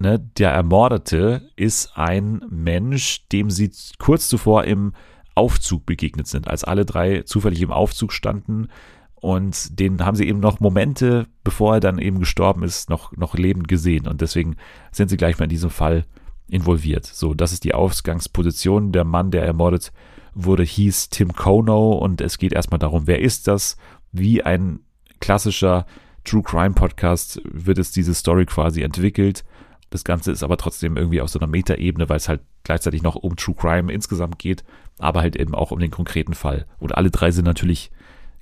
ne, 0.00 0.18
der 0.18 0.50
Ermordete 0.50 1.50
ist 1.56 1.92
ein 1.94 2.42
Mensch, 2.50 3.28
dem 3.28 3.50
sie 3.50 3.70
kurz 3.98 4.28
zuvor 4.28 4.64
im 4.64 4.92
Aufzug 5.34 5.86
begegnet 5.86 6.26
sind, 6.26 6.48
als 6.48 6.64
alle 6.64 6.84
drei 6.84 7.22
zufällig 7.22 7.62
im 7.62 7.70
Aufzug 7.70 8.12
standen. 8.12 8.68
Und 9.14 9.78
den 9.78 10.04
haben 10.04 10.16
sie 10.16 10.26
eben 10.26 10.40
noch 10.40 10.60
Momente, 10.60 11.26
bevor 11.44 11.74
er 11.74 11.80
dann 11.80 11.98
eben 11.98 12.18
gestorben 12.18 12.62
ist, 12.62 12.88
noch, 12.88 13.12
noch 13.16 13.34
lebend 13.34 13.68
gesehen. 13.68 14.08
Und 14.08 14.22
deswegen 14.22 14.56
sind 14.90 15.08
sie 15.08 15.18
gleich 15.18 15.38
mal 15.38 15.44
in 15.44 15.50
diesem 15.50 15.70
Fall 15.70 16.06
involviert. 16.48 17.04
So, 17.06 17.34
das 17.34 17.52
ist 17.52 17.64
die 17.64 17.74
Ausgangsposition. 17.74 18.92
Der 18.92 19.04
Mann, 19.04 19.30
der 19.30 19.44
ermordet 19.44 19.92
wurde, 20.34 20.62
hieß 20.62 21.10
Tim 21.10 21.34
Kono. 21.34 21.92
Und 21.92 22.22
es 22.22 22.38
geht 22.38 22.54
erstmal 22.54 22.78
darum, 22.78 23.06
wer 23.06 23.20
ist 23.20 23.46
das? 23.46 23.76
Wie 24.10 24.42
ein 24.42 24.80
klassischer 25.20 25.86
True 26.24 26.42
Crime 26.42 26.74
Podcast 26.74 27.40
wird 27.44 27.78
es 27.78 27.92
diese 27.92 28.14
Story 28.14 28.46
quasi 28.46 28.82
entwickelt. 28.82 29.44
Das 29.90 30.04
Ganze 30.04 30.30
ist 30.30 30.42
aber 30.42 30.56
trotzdem 30.56 30.96
irgendwie 30.96 31.20
auf 31.20 31.28
so 31.28 31.38
einer 31.38 31.48
Metaebene, 31.48 32.08
weil 32.08 32.16
es 32.16 32.28
halt 32.28 32.40
gleichzeitig 32.62 33.02
noch 33.02 33.16
um 33.16 33.36
True 33.36 33.56
Crime 33.56 33.92
insgesamt 33.92 34.38
geht, 34.38 34.64
aber 34.98 35.20
halt 35.20 35.36
eben 35.36 35.54
auch 35.54 35.72
um 35.72 35.80
den 35.80 35.90
konkreten 35.90 36.34
Fall. 36.34 36.66
Und 36.78 36.94
alle 36.96 37.10
drei 37.10 37.30
sind 37.32 37.44
natürlich 37.44 37.90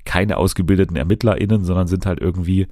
keine 0.04 0.36
ausgebildeten 0.36 0.96
ErmittlerInnen, 0.96 1.64
sondern 1.64 1.86
sind 1.86 2.06
halt 2.06 2.20
irgendwie 2.20 2.68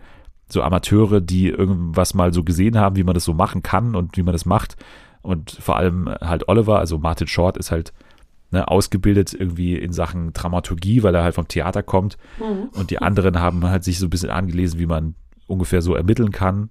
so 0.48 0.62
Amateure, 0.62 1.20
die 1.20 1.48
irgendwas 1.48 2.14
mal 2.14 2.32
so 2.32 2.44
gesehen 2.44 2.78
haben, 2.78 2.96
wie 2.96 3.04
man 3.04 3.14
das 3.14 3.24
so 3.24 3.34
machen 3.34 3.62
kann 3.62 3.94
und 3.94 4.16
wie 4.16 4.22
man 4.22 4.32
das 4.32 4.46
macht. 4.46 4.76
Und 5.22 5.50
vor 5.50 5.76
allem 5.76 6.08
halt 6.20 6.48
Oliver, 6.48 6.78
also 6.78 6.98
Martin 6.98 7.26
Short, 7.26 7.56
ist 7.56 7.70
halt 7.70 7.92
ne, 8.50 8.68
ausgebildet 8.68 9.34
irgendwie 9.34 9.76
in 9.76 9.92
Sachen 9.92 10.32
Dramaturgie, 10.32 11.02
weil 11.02 11.14
er 11.14 11.24
halt 11.24 11.34
vom 11.34 11.48
Theater 11.48 11.82
kommt. 11.82 12.16
Mhm. 12.38 12.68
Und 12.78 12.90
die 12.90 12.98
anderen 13.00 13.40
haben 13.40 13.64
halt 13.64 13.84
sich 13.84 13.98
so 13.98 14.06
ein 14.06 14.10
bisschen 14.10 14.30
angelesen, 14.30 14.78
wie 14.78 14.86
man 14.86 15.14
ungefähr 15.46 15.82
so 15.82 15.94
ermitteln 15.94 16.30
kann, 16.30 16.70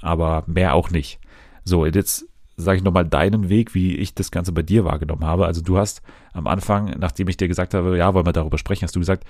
aber 0.00 0.44
mehr 0.46 0.74
auch 0.74 0.90
nicht. 0.90 1.20
So, 1.64 1.86
jetzt 1.86 2.26
sage 2.56 2.78
ich 2.78 2.84
nochmal 2.84 3.06
deinen 3.06 3.48
Weg, 3.48 3.74
wie 3.74 3.96
ich 3.96 4.14
das 4.14 4.30
Ganze 4.30 4.52
bei 4.52 4.62
dir 4.62 4.84
wahrgenommen 4.84 5.24
habe. 5.24 5.46
Also 5.46 5.62
du 5.62 5.78
hast 5.78 6.02
am 6.32 6.46
Anfang, 6.46 6.94
nachdem 6.98 7.28
ich 7.28 7.36
dir 7.36 7.48
gesagt 7.48 7.74
habe, 7.74 7.96
ja, 7.96 8.14
wollen 8.14 8.26
wir 8.26 8.32
darüber 8.32 8.58
sprechen, 8.58 8.82
hast 8.84 8.94
du 8.94 9.00
gesagt, 9.00 9.24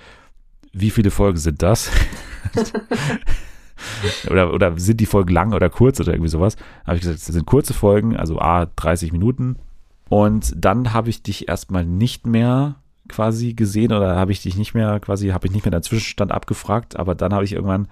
wie 0.73 0.89
viele 0.89 1.11
Folgen 1.11 1.37
sind 1.37 1.61
das? 1.61 1.91
oder, 4.29 4.53
oder 4.53 4.77
sind 4.79 4.99
die 4.99 5.05
Folgen 5.05 5.33
lang 5.33 5.53
oder 5.53 5.69
kurz 5.69 5.99
oder 5.99 6.13
irgendwie 6.13 6.29
sowas? 6.29 6.57
Habe 6.85 6.97
ich 6.97 7.01
gesagt, 7.01 7.19
das 7.19 7.33
sind 7.33 7.45
kurze 7.45 7.73
Folgen, 7.73 8.15
also 8.17 8.39
A, 8.39 8.65
30 8.65 9.11
Minuten. 9.11 9.57
Und 10.09 10.53
dann 10.55 10.93
habe 10.93 11.09
ich 11.09 11.23
dich 11.23 11.47
erstmal 11.47 11.85
nicht 11.85 12.27
mehr 12.27 12.75
quasi 13.09 13.53
gesehen 13.53 13.91
oder 13.91 14.15
habe 14.15 14.31
ich 14.31 14.41
dich 14.41 14.57
nicht 14.57 14.73
mehr 14.73 14.99
quasi, 14.99 15.29
habe 15.29 15.47
ich 15.47 15.53
nicht 15.53 15.65
mehr 15.65 15.71
deinen 15.71 15.83
Zwischenstand 15.83 16.31
abgefragt, 16.31 16.97
aber 16.97 17.15
dann 17.15 17.33
habe 17.33 17.43
ich 17.45 17.53
irgendwann 17.53 17.87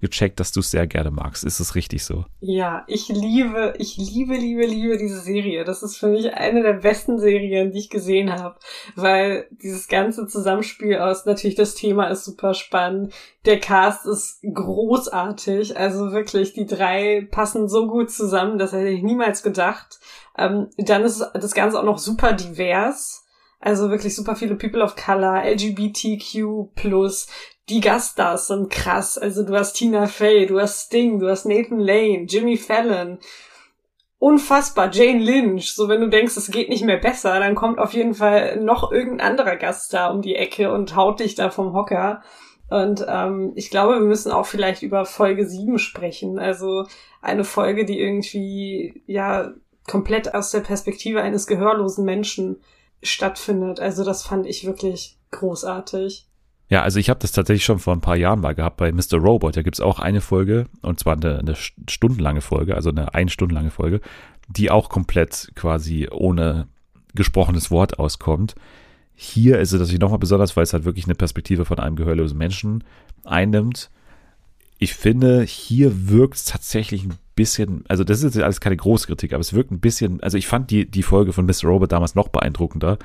gecheckt, 0.00 0.40
dass 0.40 0.52
du 0.52 0.60
es 0.60 0.70
sehr 0.70 0.86
gerne 0.86 1.10
magst. 1.10 1.44
Ist 1.44 1.60
es 1.60 1.74
richtig 1.74 2.04
so? 2.04 2.24
Ja, 2.40 2.84
ich 2.86 3.08
liebe, 3.08 3.74
ich 3.78 3.96
liebe, 3.96 4.34
liebe, 4.34 4.66
liebe 4.66 4.96
diese 4.96 5.20
Serie. 5.20 5.64
Das 5.64 5.82
ist 5.82 5.96
für 5.96 6.08
mich 6.08 6.32
eine 6.34 6.62
der 6.62 6.74
besten 6.74 7.18
Serien, 7.18 7.72
die 7.72 7.78
ich 7.78 7.90
gesehen 7.90 8.32
habe, 8.32 8.56
weil 8.94 9.46
dieses 9.50 9.88
ganze 9.88 10.26
Zusammenspiel 10.26 10.98
aus 10.98 11.26
natürlich 11.26 11.56
das 11.56 11.74
Thema 11.74 12.08
ist 12.08 12.24
super 12.24 12.54
spannend, 12.54 13.12
der 13.44 13.60
Cast 13.60 14.06
ist 14.06 14.40
großartig, 14.42 15.76
also 15.76 16.12
wirklich 16.12 16.52
die 16.52 16.66
drei 16.66 17.26
passen 17.30 17.68
so 17.68 17.88
gut 17.88 18.10
zusammen, 18.10 18.58
das 18.58 18.72
hätte 18.72 18.88
ich 18.88 19.02
niemals 19.02 19.42
gedacht. 19.42 19.98
Ähm, 20.36 20.68
dann 20.76 21.02
ist 21.02 21.24
das 21.34 21.54
Ganze 21.54 21.78
auch 21.78 21.84
noch 21.84 21.98
super 21.98 22.32
divers. 22.32 23.24
Also 23.60 23.90
wirklich 23.90 24.14
super 24.14 24.36
viele 24.36 24.54
People 24.54 24.84
of 24.84 24.94
Color, 24.94 25.42
LGBTQ+, 25.44 26.68
die 27.68 27.80
Gaststars 27.80 28.46
sind 28.48 28.70
krass. 28.70 29.18
Also 29.18 29.42
du 29.42 29.54
hast 29.54 29.74
Tina 29.74 30.06
Fey, 30.06 30.46
du 30.46 30.60
hast 30.60 30.86
Sting, 30.86 31.18
du 31.18 31.28
hast 31.28 31.44
Nathan 31.44 31.78
Lane, 31.78 32.26
Jimmy 32.28 32.56
Fallon. 32.56 33.18
Unfassbar, 34.18 34.90
Jane 34.92 35.22
Lynch. 35.22 35.74
So, 35.74 35.88
wenn 35.88 36.00
du 36.00 36.08
denkst, 36.08 36.36
es 36.36 36.50
geht 36.50 36.68
nicht 36.68 36.84
mehr 36.84 36.96
besser, 36.96 37.38
dann 37.38 37.54
kommt 37.54 37.78
auf 37.78 37.92
jeden 37.92 38.14
Fall 38.14 38.60
noch 38.60 38.90
irgendein 38.90 39.32
anderer 39.32 39.56
Gaststar 39.56 40.12
um 40.12 40.22
die 40.22 40.34
Ecke 40.34 40.72
und 40.72 40.96
haut 40.96 41.20
dich 41.20 41.34
da 41.34 41.50
vom 41.50 41.72
Hocker. 41.72 42.22
Und 42.68 43.06
ähm, 43.08 43.52
ich 43.54 43.70
glaube, 43.70 43.94
wir 43.94 44.06
müssen 44.06 44.32
auch 44.32 44.46
vielleicht 44.46 44.82
über 44.82 45.04
Folge 45.04 45.46
7 45.46 45.78
sprechen. 45.78 46.38
Also 46.38 46.86
eine 47.22 47.44
Folge, 47.44 47.84
die 47.84 47.98
irgendwie, 47.98 49.02
ja, 49.06 49.52
komplett 49.86 50.34
aus 50.34 50.50
der 50.50 50.60
Perspektive 50.60 51.22
eines 51.22 51.46
gehörlosen 51.46 52.04
Menschen 52.04 52.60
stattfindet. 53.02 53.80
Also 53.80 54.04
das 54.04 54.22
fand 54.22 54.46
ich 54.46 54.66
wirklich 54.66 55.16
großartig. 55.30 56.26
Ja, 56.70 56.82
also 56.82 56.98
ich 56.98 57.08
habe 57.08 57.20
das 57.20 57.32
tatsächlich 57.32 57.64
schon 57.64 57.78
vor 57.78 57.94
ein 57.94 58.02
paar 58.02 58.16
Jahren 58.16 58.40
mal 58.40 58.54
gehabt 58.54 58.76
bei 58.76 58.92
Mr. 58.92 59.16
Robot. 59.18 59.56
Da 59.56 59.62
gibt's 59.62 59.80
auch 59.80 59.98
eine 59.98 60.20
Folge, 60.20 60.66
und 60.82 61.00
zwar 61.00 61.14
eine, 61.14 61.38
eine 61.38 61.54
stundenlange 61.54 62.42
Folge, 62.42 62.74
also 62.74 62.90
eine 62.90 63.14
ein 63.14 63.28
Stundenlange 63.28 63.70
Folge, 63.70 64.00
die 64.48 64.70
auch 64.70 64.90
komplett 64.90 65.50
quasi 65.54 66.08
ohne 66.10 66.68
gesprochenes 67.14 67.70
Wort 67.70 67.98
auskommt. 67.98 68.54
Hier 69.14 69.58
ist 69.58 69.72
es 69.72 69.80
natürlich 69.80 70.00
nochmal 70.00 70.18
besonders, 70.18 70.56
weil 70.56 70.62
es 70.62 70.72
halt 70.72 70.84
wirklich 70.84 71.06
eine 71.06 71.14
Perspektive 71.14 71.64
von 71.64 71.78
einem 71.78 71.96
gehörlosen 71.96 72.38
Menschen 72.38 72.84
einnimmt. 73.24 73.90
Ich 74.78 74.94
finde, 74.94 75.42
hier 75.42 76.08
wirkt 76.08 76.36
es 76.36 76.44
tatsächlich 76.44 77.04
ein 77.04 77.14
bisschen, 77.34 77.84
also 77.88 78.04
das 78.04 78.18
ist 78.18 78.34
jetzt 78.34 78.44
alles 78.44 78.60
keine 78.60 78.76
Großkritik, 78.76 79.32
aber 79.32 79.40
es 79.40 79.54
wirkt 79.54 79.72
ein 79.72 79.80
bisschen, 79.80 80.22
also 80.22 80.36
ich 80.36 80.46
fand 80.46 80.70
die, 80.70 80.88
die 80.88 81.02
Folge 81.02 81.32
von 81.32 81.46
Mr. 81.46 81.64
Robot 81.64 81.92
damals 81.92 82.14
noch 82.14 82.28
beeindruckender, 82.28 82.98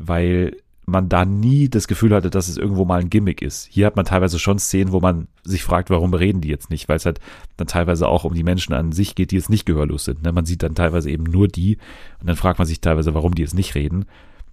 weil 0.00 0.56
man 0.88 1.08
da 1.08 1.24
nie 1.24 1.68
das 1.68 1.88
Gefühl 1.88 2.14
hatte, 2.14 2.30
dass 2.30 2.48
es 2.48 2.56
irgendwo 2.56 2.84
mal 2.84 3.00
ein 3.00 3.10
Gimmick 3.10 3.42
ist. 3.42 3.66
Hier 3.70 3.86
hat 3.86 3.96
man 3.96 4.04
teilweise 4.04 4.38
schon 4.38 4.58
Szenen, 4.58 4.92
wo 4.92 5.00
man 5.00 5.28
sich 5.44 5.62
fragt, 5.62 5.90
warum 5.90 6.14
reden 6.14 6.40
die 6.40 6.48
jetzt 6.48 6.70
nicht, 6.70 6.88
weil 6.88 6.96
es 6.96 7.06
halt 7.06 7.20
dann 7.56 7.66
teilweise 7.66 8.08
auch 8.08 8.24
um 8.24 8.34
die 8.34 8.42
Menschen 8.42 8.74
an 8.74 8.92
sich 8.92 9.14
geht, 9.14 9.30
die 9.30 9.36
jetzt 9.36 9.50
nicht 9.50 9.66
gehörlos 9.66 10.04
sind. 10.04 10.22
Ne? 10.22 10.32
Man 10.32 10.46
sieht 10.46 10.62
dann 10.62 10.74
teilweise 10.74 11.10
eben 11.10 11.24
nur 11.24 11.48
die 11.48 11.78
und 12.20 12.28
dann 12.28 12.36
fragt 12.36 12.58
man 12.58 12.66
sich 12.66 12.80
teilweise, 12.80 13.14
warum 13.14 13.34
die 13.34 13.42
jetzt 13.42 13.54
nicht 13.54 13.74
reden. 13.74 14.06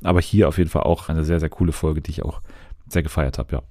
Aber 0.03 0.21
hier 0.21 0.47
auf 0.47 0.57
jeden 0.57 0.69
Fall 0.69 0.83
auch 0.83 1.09
eine 1.09 1.23
sehr, 1.23 1.39
sehr 1.39 1.49
coole 1.49 1.71
Folge, 1.71 2.01
die 2.01 2.11
ich 2.11 2.23
auch 2.23 2.41
sehr 2.87 3.03
gefeiert 3.03 3.37
habe, 3.37 3.55
ja. 3.55 3.61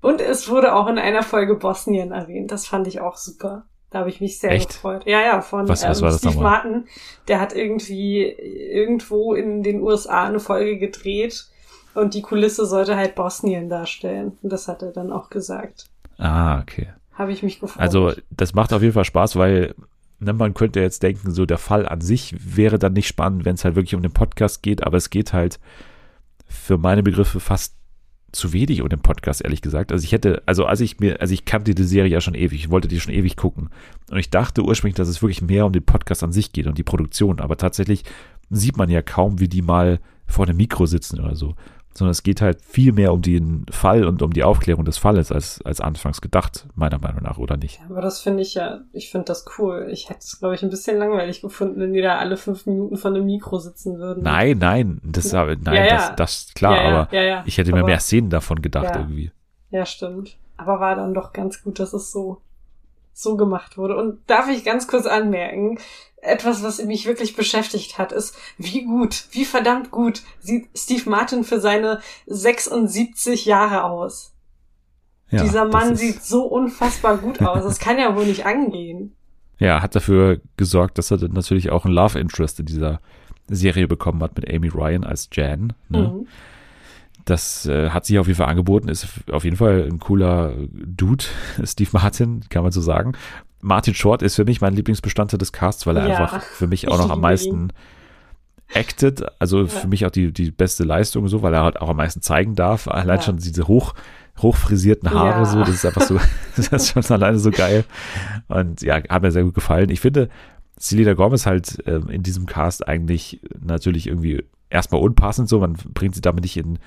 Und 0.00 0.20
es 0.20 0.48
wurde 0.48 0.74
auch 0.74 0.88
in 0.88 0.98
einer 0.98 1.22
Folge 1.22 1.54
Bosnien 1.54 2.10
erwähnt. 2.10 2.50
Das 2.50 2.66
fand 2.66 2.86
ich 2.88 3.00
auch 3.00 3.16
super. 3.16 3.66
Da 3.90 4.00
habe 4.00 4.08
ich 4.08 4.20
mich 4.20 4.38
sehr 4.38 4.50
Echt? 4.50 4.70
gefreut. 4.70 5.02
Ja, 5.06 5.20
ja, 5.20 5.40
von 5.42 5.68
was, 5.68 5.84
was 5.84 6.00
ähm, 6.00 6.30
Steve 6.30 6.42
Martin. 6.42 6.86
Der 7.28 7.40
hat 7.40 7.54
irgendwie 7.54 8.22
irgendwo 8.24 9.34
in 9.34 9.62
den 9.62 9.80
USA 9.80 10.24
eine 10.24 10.40
Folge 10.40 10.78
gedreht 10.78 11.51
und 11.94 12.14
die 12.14 12.22
Kulisse 12.22 12.66
sollte 12.66 12.96
halt 12.96 13.14
Bosnien 13.14 13.68
darstellen. 13.68 14.38
Und 14.42 14.52
das 14.52 14.68
hat 14.68 14.82
er 14.82 14.92
dann 14.92 15.12
auch 15.12 15.30
gesagt. 15.30 15.86
Ah, 16.18 16.60
okay. 16.60 16.88
Habe 17.12 17.32
ich 17.32 17.42
mich 17.42 17.60
gefreut. 17.60 17.80
Also, 17.80 18.12
das 18.30 18.54
macht 18.54 18.72
auf 18.72 18.82
jeden 18.82 18.94
Fall 18.94 19.04
Spaß, 19.04 19.36
weil 19.36 19.74
ne, 20.18 20.32
man 20.32 20.54
könnte 20.54 20.80
jetzt 20.80 21.02
denken, 21.02 21.32
so 21.32 21.44
der 21.44 21.58
Fall 21.58 21.86
an 21.86 22.00
sich 22.00 22.34
wäre 22.56 22.78
dann 22.78 22.94
nicht 22.94 23.08
spannend, 23.08 23.44
wenn 23.44 23.54
es 23.54 23.64
halt 23.64 23.74
wirklich 23.74 23.94
um 23.94 24.02
den 24.02 24.12
Podcast 24.12 24.62
geht, 24.62 24.84
aber 24.84 24.96
es 24.96 25.10
geht 25.10 25.32
halt 25.32 25.60
für 26.46 26.78
meine 26.78 27.02
Begriffe 27.02 27.40
fast 27.40 27.76
zu 28.32 28.54
wenig 28.54 28.80
um 28.80 28.88
den 28.88 29.02
Podcast, 29.02 29.44
ehrlich 29.44 29.60
gesagt. 29.60 29.92
Also 29.92 30.04
ich 30.04 30.12
hätte, 30.12 30.42
also 30.46 30.64
als 30.64 30.80
ich 30.80 31.00
mir, 31.00 31.20
also 31.20 31.34
ich 31.34 31.44
kannte 31.44 31.74
die 31.74 31.84
Serie 31.84 32.10
ja 32.10 32.20
schon 32.22 32.34
ewig, 32.34 32.60
ich 32.60 32.70
wollte 32.70 32.88
die 32.88 32.98
schon 32.98 33.12
ewig 33.12 33.36
gucken. 33.36 33.68
Und 34.10 34.18
ich 34.18 34.30
dachte 34.30 34.62
ursprünglich, 34.62 34.96
dass 34.96 35.08
es 35.08 35.20
wirklich 35.20 35.42
mehr 35.42 35.66
um 35.66 35.72
den 35.72 35.84
Podcast 35.84 36.22
an 36.22 36.32
sich 36.32 36.52
geht 36.52 36.66
und 36.66 36.78
die 36.78 36.82
Produktion. 36.82 37.40
Aber 37.40 37.58
tatsächlich 37.58 38.04
sieht 38.48 38.78
man 38.78 38.88
ja 38.88 39.02
kaum, 39.02 39.38
wie 39.38 39.48
die 39.48 39.60
mal 39.60 40.00
vor 40.26 40.46
einem 40.46 40.56
Mikro 40.56 40.86
sitzen 40.86 41.20
oder 41.20 41.36
so 41.36 41.54
sondern 41.94 42.12
es 42.12 42.22
geht 42.22 42.40
halt 42.40 42.62
viel 42.62 42.92
mehr 42.92 43.12
um 43.12 43.22
den 43.22 43.66
Fall 43.70 44.04
und 44.04 44.22
um 44.22 44.32
die 44.32 44.44
Aufklärung 44.44 44.84
des 44.84 44.98
Falles 44.98 45.30
als, 45.30 45.60
als 45.62 45.80
anfangs 45.80 46.20
gedacht, 46.20 46.66
meiner 46.74 46.98
Meinung 46.98 47.22
nach, 47.22 47.38
oder 47.38 47.56
nicht? 47.56 47.80
aber 47.88 48.00
das 48.00 48.20
finde 48.20 48.42
ich 48.42 48.54
ja, 48.54 48.80
ich 48.92 49.10
finde 49.10 49.26
das 49.26 49.44
cool. 49.58 49.88
Ich 49.90 50.08
hätte 50.08 50.20
es, 50.20 50.38
glaube 50.38 50.54
ich, 50.54 50.62
ein 50.62 50.70
bisschen 50.70 50.98
langweilig 50.98 51.42
gefunden, 51.42 51.80
wenn 51.80 51.92
die 51.92 52.02
da 52.02 52.18
alle 52.18 52.36
fünf 52.36 52.66
Minuten 52.66 52.96
von 52.96 53.14
einem 53.14 53.26
Mikro 53.26 53.58
sitzen 53.58 53.98
würden. 53.98 54.22
Nein, 54.22 54.58
nein, 54.58 55.00
das, 55.04 55.32
nein, 55.32 55.60
ja, 55.64 55.74
ja. 55.74 55.96
das, 55.96 56.16
das, 56.16 56.54
klar, 56.54 56.76
ja, 56.76 56.82
aber 56.82 57.46
ich 57.46 57.58
hätte 57.58 57.72
mir 57.72 57.80
aber, 57.80 57.88
mehr 57.88 58.00
Szenen 58.00 58.30
davon 58.30 58.62
gedacht 58.62 58.96
irgendwie. 58.96 59.30
Ja, 59.70 59.86
stimmt. 59.86 60.36
Aber 60.56 60.80
war 60.80 60.96
dann 60.96 61.14
doch 61.14 61.32
ganz 61.32 61.62
gut, 61.62 61.78
dass 61.78 61.92
es 61.92 62.12
so, 62.12 62.40
so 63.12 63.36
gemacht 63.36 63.78
wurde. 63.78 63.96
Und 63.96 64.18
darf 64.28 64.48
ich 64.48 64.64
ganz 64.64 64.86
kurz 64.86 65.06
anmerken, 65.06 65.78
etwas, 66.22 66.62
was 66.62 66.82
mich 66.82 67.06
wirklich 67.06 67.36
beschäftigt 67.36 67.98
hat, 67.98 68.12
ist, 68.12 68.36
wie 68.56 68.84
gut, 68.84 69.24
wie 69.32 69.44
verdammt 69.44 69.90
gut 69.90 70.22
sieht 70.40 70.68
Steve 70.76 71.10
Martin 71.10 71.44
für 71.44 71.60
seine 71.60 72.00
76 72.26 73.44
Jahre 73.44 73.84
aus. 73.84 74.32
Ja, 75.30 75.42
Dieser 75.42 75.64
Mann 75.64 75.96
sieht 75.96 76.22
so 76.22 76.44
unfassbar 76.44 77.18
gut 77.18 77.40
aus. 77.42 77.64
Das 77.64 77.78
kann 77.78 77.98
ja 77.98 78.16
wohl 78.16 78.26
nicht 78.26 78.46
angehen. 78.46 79.14
Ja, 79.58 79.80
hat 79.80 79.94
dafür 79.94 80.40
gesorgt, 80.56 80.98
dass 80.98 81.12
er 81.12 81.18
dann 81.18 81.34
natürlich 81.34 81.70
auch 81.70 81.84
ein 81.84 81.92
Love 81.92 82.18
Interest 82.18 82.58
in 82.58 82.66
dieser 82.66 83.00
Serie 83.46 83.86
bekommen 83.86 84.20
hat 84.20 84.34
mit 84.34 84.52
Amy 84.52 84.66
Ryan 84.66 85.04
als 85.04 85.28
Jan. 85.32 85.72
Ne? 85.88 86.08
Mhm. 86.08 86.26
Das 87.26 87.66
äh, 87.66 87.90
hat 87.90 88.04
sich 88.04 88.18
auf 88.18 88.26
jeden 88.26 88.38
Fall 88.38 88.48
angeboten, 88.48 88.88
ist 88.88 89.06
auf 89.30 89.44
jeden 89.44 89.56
Fall 89.56 89.86
ein 89.88 90.00
cooler 90.00 90.54
Dude, 90.68 91.26
Steve 91.62 91.90
Martin, 91.92 92.40
kann 92.48 92.64
man 92.64 92.72
so 92.72 92.80
sagen. 92.80 93.12
Martin 93.62 93.94
Short 93.94 94.22
ist 94.22 94.34
für 94.34 94.44
mich 94.44 94.60
mein 94.60 94.74
Lieblingsbestandteil 94.74 95.38
des 95.38 95.52
Casts, 95.52 95.86
weil 95.86 95.96
er 95.96 96.08
ja, 96.08 96.16
einfach 96.16 96.42
für 96.42 96.66
mich 96.66 96.88
auch 96.88 96.98
noch 96.98 97.10
am 97.10 97.20
meisten 97.20 97.72
acted, 98.74 99.24
also 99.38 99.60
ja. 99.60 99.66
für 99.66 99.86
mich 99.86 100.04
auch 100.04 100.10
die, 100.10 100.32
die 100.32 100.50
beste 100.50 100.82
Leistung 100.82 101.28
so, 101.28 101.42
weil 101.42 101.54
er 101.54 101.62
halt 101.62 101.80
auch 101.80 101.88
am 101.88 101.96
meisten 101.96 102.22
zeigen 102.22 102.56
darf. 102.56 102.88
Allein 102.88 103.18
ja. 103.18 103.22
schon 103.22 103.36
diese 103.36 103.68
hoch, 103.68 103.94
hochfrisierten 104.40 105.10
Haare 105.10 105.42
ja. 105.42 105.44
so, 105.44 105.60
das 105.60 105.70
ist 105.70 105.86
einfach 105.86 106.02
so, 106.02 106.18
das 106.56 106.68
ist 106.68 106.88
schon 106.92 107.04
alleine 107.04 107.38
so 107.38 107.52
geil. 107.52 107.84
Und 108.48 108.82
ja, 108.82 108.96
hat 109.08 109.22
mir 109.22 109.30
sehr 109.30 109.44
gut 109.44 109.54
gefallen. 109.54 109.90
Ich 109.90 110.00
finde, 110.00 110.28
Selena 110.76 111.14
Gomez 111.14 111.46
halt 111.46 111.86
äh, 111.86 112.00
in 112.08 112.24
diesem 112.24 112.46
Cast 112.46 112.88
eigentlich 112.88 113.40
natürlich 113.60 114.08
irgendwie 114.08 114.44
erstmal 114.70 115.02
unpassend 115.02 115.48
so, 115.48 115.60
man 115.60 115.74
bringt 115.74 116.16
sie 116.16 116.20
damit 116.20 116.42
nicht 116.42 116.56
in 116.56 116.80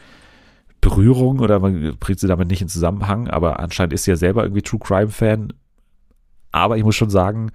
Berührung 0.82 1.40
oder 1.40 1.60
man 1.60 1.96
bringt 2.00 2.20
sie 2.20 2.28
damit 2.28 2.50
nicht 2.50 2.62
in 2.62 2.68
Zusammenhang, 2.68 3.30
aber 3.30 3.60
anscheinend 3.60 3.94
ist 3.94 4.04
sie 4.04 4.12
ja 4.12 4.18
selber 4.18 4.44
irgendwie 4.44 4.62
True 4.62 4.80
Crime 4.80 5.08
Fan 5.08 5.54
aber 6.56 6.78
ich 6.78 6.86
muss 6.86 6.96
schon 6.96 7.10
sagen, 7.10 7.52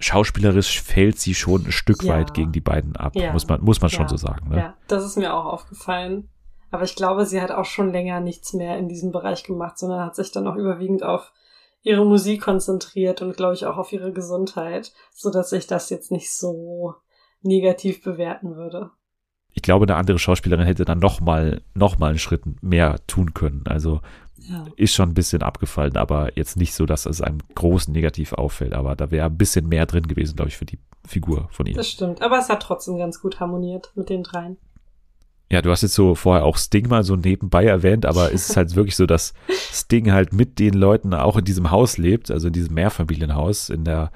schauspielerisch 0.00 0.80
fällt 0.80 1.18
sie 1.18 1.34
schon 1.34 1.66
ein 1.66 1.72
Stück 1.72 2.02
ja. 2.02 2.14
weit 2.14 2.32
gegen 2.32 2.50
die 2.50 2.62
beiden 2.62 2.96
ab, 2.96 3.14
ja. 3.14 3.32
muss 3.32 3.46
man, 3.46 3.62
muss 3.62 3.82
man 3.82 3.90
schon 3.90 4.08
so 4.08 4.16
sagen. 4.16 4.48
Ne? 4.48 4.56
Ja, 4.56 4.74
das 4.88 5.04
ist 5.04 5.18
mir 5.18 5.34
auch 5.34 5.44
aufgefallen. 5.44 6.30
Aber 6.70 6.84
ich 6.84 6.96
glaube, 6.96 7.26
sie 7.26 7.42
hat 7.42 7.50
auch 7.50 7.66
schon 7.66 7.92
länger 7.92 8.20
nichts 8.20 8.54
mehr 8.54 8.78
in 8.78 8.88
diesem 8.88 9.12
Bereich 9.12 9.44
gemacht, 9.44 9.78
sondern 9.78 10.00
hat 10.00 10.16
sich 10.16 10.32
dann 10.32 10.46
auch 10.46 10.56
überwiegend 10.56 11.02
auf 11.02 11.30
ihre 11.82 12.06
Musik 12.06 12.40
konzentriert 12.40 13.20
und 13.20 13.36
glaube 13.36 13.52
ich 13.52 13.66
auch 13.66 13.76
auf 13.76 13.92
ihre 13.92 14.12
Gesundheit, 14.12 14.92
so 15.12 15.30
dass 15.30 15.52
ich 15.52 15.66
das 15.66 15.90
jetzt 15.90 16.10
nicht 16.10 16.32
so 16.32 16.94
negativ 17.42 18.02
bewerten 18.02 18.56
würde. 18.56 18.90
Ich 19.52 19.60
glaube, 19.60 19.84
eine 19.84 19.96
andere 19.96 20.18
Schauspielerin 20.18 20.64
hätte 20.64 20.86
dann 20.86 21.00
noch 21.00 21.20
mal, 21.20 21.60
noch 21.74 21.98
mal 21.98 22.08
einen 22.08 22.18
Schritt 22.18 22.62
mehr 22.62 22.98
tun 23.06 23.34
können. 23.34 23.64
Also 23.66 24.00
ja. 24.48 24.66
ist 24.76 24.94
schon 24.94 25.10
ein 25.10 25.14
bisschen 25.14 25.42
abgefallen, 25.42 25.96
aber 25.96 26.36
jetzt 26.36 26.56
nicht 26.56 26.74
so, 26.74 26.86
dass 26.86 27.06
es 27.06 27.20
einem 27.20 27.38
großen 27.54 27.92
negativ 27.92 28.32
auffällt. 28.32 28.72
Aber 28.74 28.96
da 28.96 29.10
wäre 29.10 29.26
ein 29.26 29.36
bisschen 29.36 29.68
mehr 29.68 29.86
drin 29.86 30.06
gewesen, 30.06 30.36
glaube 30.36 30.50
ich, 30.50 30.56
für 30.56 30.64
die 30.64 30.78
Figur 31.06 31.48
von 31.50 31.66
ihr. 31.66 31.74
Das 31.74 31.88
stimmt, 31.88 32.22
aber 32.22 32.38
es 32.38 32.48
hat 32.48 32.62
trotzdem 32.62 32.98
ganz 32.98 33.20
gut 33.20 33.40
harmoniert 33.40 33.92
mit 33.94 34.08
den 34.08 34.22
dreien. 34.22 34.56
Ja, 35.50 35.60
du 35.60 35.70
hast 35.70 35.82
jetzt 35.82 35.94
so 35.94 36.14
vorher 36.14 36.46
auch 36.46 36.56
Sting 36.56 36.88
mal 36.88 37.04
so 37.04 37.14
nebenbei 37.14 37.66
erwähnt, 37.66 38.06
aber 38.06 38.30
ist 38.32 38.50
es 38.50 38.56
halt 38.56 38.74
wirklich 38.74 38.96
so, 38.96 39.06
dass 39.06 39.34
Sting 39.48 40.10
halt 40.10 40.32
mit 40.32 40.58
den 40.58 40.74
Leuten 40.74 41.12
auch 41.12 41.36
in 41.36 41.44
diesem 41.44 41.70
Haus 41.70 41.98
lebt, 41.98 42.30
also 42.30 42.46
in 42.46 42.54
diesem 42.54 42.74
Mehrfamilienhaus 42.74 43.68
in 43.68 43.84
der 43.84 44.10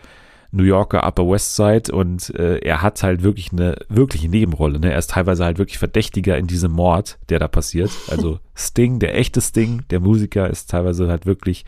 New 0.50 0.64
Yorker 0.64 1.06
Upper 1.06 1.28
West 1.28 1.56
Side 1.56 1.92
und 1.92 2.34
äh, 2.34 2.58
er 2.58 2.82
hat 2.82 3.02
halt 3.02 3.22
wirklich 3.22 3.52
eine 3.52 3.76
wirkliche 3.88 4.28
Nebenrolle. 4.28 4.78
Ne? 4.78 4.92
Er 4.92 4.98
ist 4.98 5.10
teilweise 5.10 5.44
halt 5.44 5.58
wirklich 5.58 5.78
Verdächtiger 5.78 6.36
in 6.36 6.46
diesem 6.46 6.72
Mord, 6.72 7.18
der 7.28 7.38
da 7.38 7.48
passiert. 7.48 7.90
Also 8.08 8.40
Sting, 8.54 8.98
der 8.98 9.16
echte 9.16 9.40
Sting, 9.40 9.84
der 9.90 10.00
Musiker, 10.00 10.48
ist 10.48 10.70
teilweise 10.70 11.08
halt 11.08 11.26
wirklich 11.26 11.64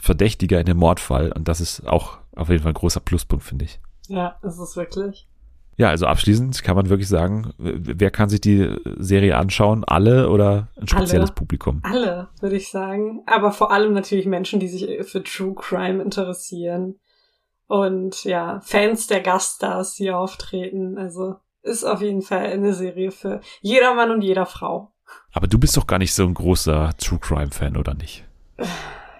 Verdächtiger 0.00 0.58
in 0.58 0.66
dem 0.66 0.78
Mordfall 0.78 1.32
und 1.32 1.48
das 1.48 1.60
ist 1.60 1.86
auch 1.86 2.18
auf 2.34 2.48
jeden 2.48 2.62
Fall 2.62 2.72
ein 2.72 2.74
großer 2.74 3.00
Pluspunkt, 3.00 3.44
finde 3.44 3.66
ich. 3.66 3.80
Ja, 4.08 4.36
ist 4.42 4.58
es 4.58 4.76
wirklich. 4.76 5.28
Ja, 5.76 5.88
also 5.88 6.06
abschließend 6.06 6.62
kann 6.62 6.76
man 6.76 6.90
wirklich 6.90 7.08
sagen, 7.08 7.52
wer 7.58 8.10
kann 8.10 8.28
sich 8.28 8.40
die 8.40 8.76
Serie 8.98 9.36
anschauen? 9.36 9.84
Alle 9.84 10.28
oder 10.28 10.68
ein 10.78 10.86
spezielles 10.86 11.30
Alle. 11.30 11.34
Publikum? 11.34 11.80
Alle, 11.82 12.28
würde 12.40 12.56
ich 12.56 12.70
sagen. 12.70 13.22
Aber 13.26 13.52
vor 13.52 13.72
allem 13.72 13.94
natürlich 13.94 14.26
Menschen, 14.26 14.60
die 14.60 14.68
sich 14.68 14.86
für 15.06 15.22
True 15.22 15.54
Crime 15.54 16.02
interessieren. 16.02 16.96
Und 17.66 18.24
ja, 18.24 18.60
Fans 18.60 19.06
der 19.06 19.20
Gaststars, 19.20 19.94
die 19.94 20.10
auftreten. 20.10 20.98
Also 20.98 21.36
ist 21.62 21.84
auf 21.84 22.00
jeden 22.00 22.22
Fall 22.22 22.46
eine 22.46 22.74
Serie 22.74 23.10
für 23.10 23.40
jeder 23.60 23.94
Mann 23.94 24.10
und 24.10 24.22
jeder 24.22 24.46
Frau. 24.46 24.92
Aber 25.32 25.46
du 25.46 25.58
bist 25.58 25.76
doch 25.76 25.86
gar 25.86 25.98
nicht 25.98 26.14
so 26.14 26.24
ein 26.24 26.34
großer 26.34 26.92
True 26.98 27.18
Crime 27.20 27.50
Fan, 27.50 27.76
oder 27.76 27.94
nicht? 27.94 28.24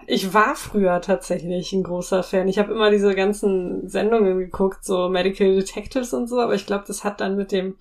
Ich 0.05 0.33
war 0.33 0.55
früher 0.55 1.01
tatsächlich 1.01 1.71
ein 1.71 1.83
großer 1.83 2.23
Fan. 2.23 2.47
Ich 2.47 2.59
habe 2.59 2.73
immer 2.73 2.91
diese 2.91 3.15
ganzen 3.15 3.87
Sendungen 3.87 4.37
geguckt, 4.37 4.83
so 4.83 5.09
Medical 5.09 5.55
Detectives 5.55 6.13
und 6.13 6.27
so, 6.27 6.39
aber 6.39 6.55
ich 6.55 6.65
glaube, 6.65 6.83
das 6.87 7.03
hat 7.03 7.21
dann 7.21 7.35
mit 7.35 7.51
dem 7.51 7.77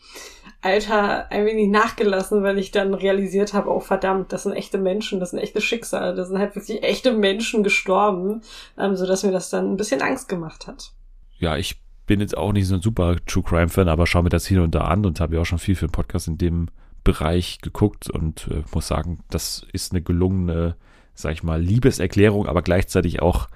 Alter 0.62 1.30
ein 1.30 1.44
wenig 1.44 1.68
nachgelassen, 1.68 2.42
weil 2.42 2.58
ich 2.58 2.70
dann 2.70 2.94
realisiert 2.94 3.52
habe, 3.52 3.70
oh 3.70 3.80
verdammt, 3.80 4.32
das 4.32 4.44
sind 4.44 4.52
echte 4.52 4.78
Menschen, 4.78 5.20
das 5.20 5.30
sind 5.30 5.40
echte 5.40 5.60
Schicksale, 5.60 6.14
das 6.14 6.28
sind 6.28 6.38
halt 6.38 6.54
wirklich 6.54 6.82
echte 6.82 7.12
Menschen 7.12 7.62
gestorben, 7.62 8.42
ähm, 8.78 8.96
so 8.96 9.04
mir 9.04 9.32
das 9.32 9.50
dann 9.50 9.72
ein 9.72 9.76
bisschen 9.76 10.02
Angst 10.02 10.28
gemacht 10.28 10.66
hat. 10.66 10.92
Ja, 11.38 11.56
ich 11.56 11.80
bin 12.06 12.20
jetzt 12.20 12.36
auch 12.36 12.52
nicht 12.52 12.66
so 12.66 12.76
ein 12.76 12.82
super 12.82 13.16
True 13.26 13.42
Crime 13.42 13.68
Fan, 13.68 13.88
aber 13.88 14.06
schaue 14.06 14.22
mir 14.22 14.28
das 14.28 14.46
hier 14.46 14.62
und 14.62 14.74
da 14.74 14.82
an 14.82 15.04
und 15.04 15.20
habe 15.20 15.34
ja 15.34 15.42
auch 15.42 15.46
schon 15.46 15.58
viel 15.58 15.74
für 15.74 15.86
den 15.86 15.92
Podcast 15.92 16.28
in 16.28 16.38
dem 16.38 16.68
Bereich 17.04 17.58
geguckt 17.60 18.08
und 18.08 18.48
äh, 18.48 18.62
muss 18.72 18.86
sagen, 18.86 19.20
das 19.30 19.66
ist 19.72 19.92
eine 19.92 20.02
gelungene 20.02 20.76
sag 21.14 21.32
ich 21.32 21.42
mal, 21.42 21.60
Liebeserklärung, 21.60 22.46
aber 22.46 22.62
gleichzeitig 22.62 23.22
auch 23.22 23.48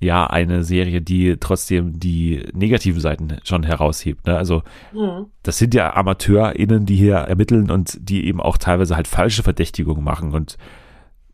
ja 0.00 0.26
eine 0.26 0.62
Serie, 0.62 1.00
die 1.00 1.36
trotzdem 1.38 1.98
die 1.98 2.44
negativen 2.52 3.00
Seiten 3.00 3.38
schon 3.44 3.62
heraushebt. 3.62 4.26
Ne? 4.26 4.36
Also 4.36 4.62
Hm. 4.92 5.26
das 5.42 5.58
sind 5.58 5.74
ja 5.74 5.94
AmateurInnen, 5.94 6.86
die 6.86 6.96
hier 6.96 7.16
ermitteln 7.16 7.70
und 7.70 7.96
die 8.00 8.26
eben 8.26 8.40
auch 8.40 8.58
teilweise 8.58 8.96
halt 8.96 9.08
falsche 9.08 9.42
Verdächtigungen 9.42 10.04
machen 10.04 10.32
und 10.32 10.58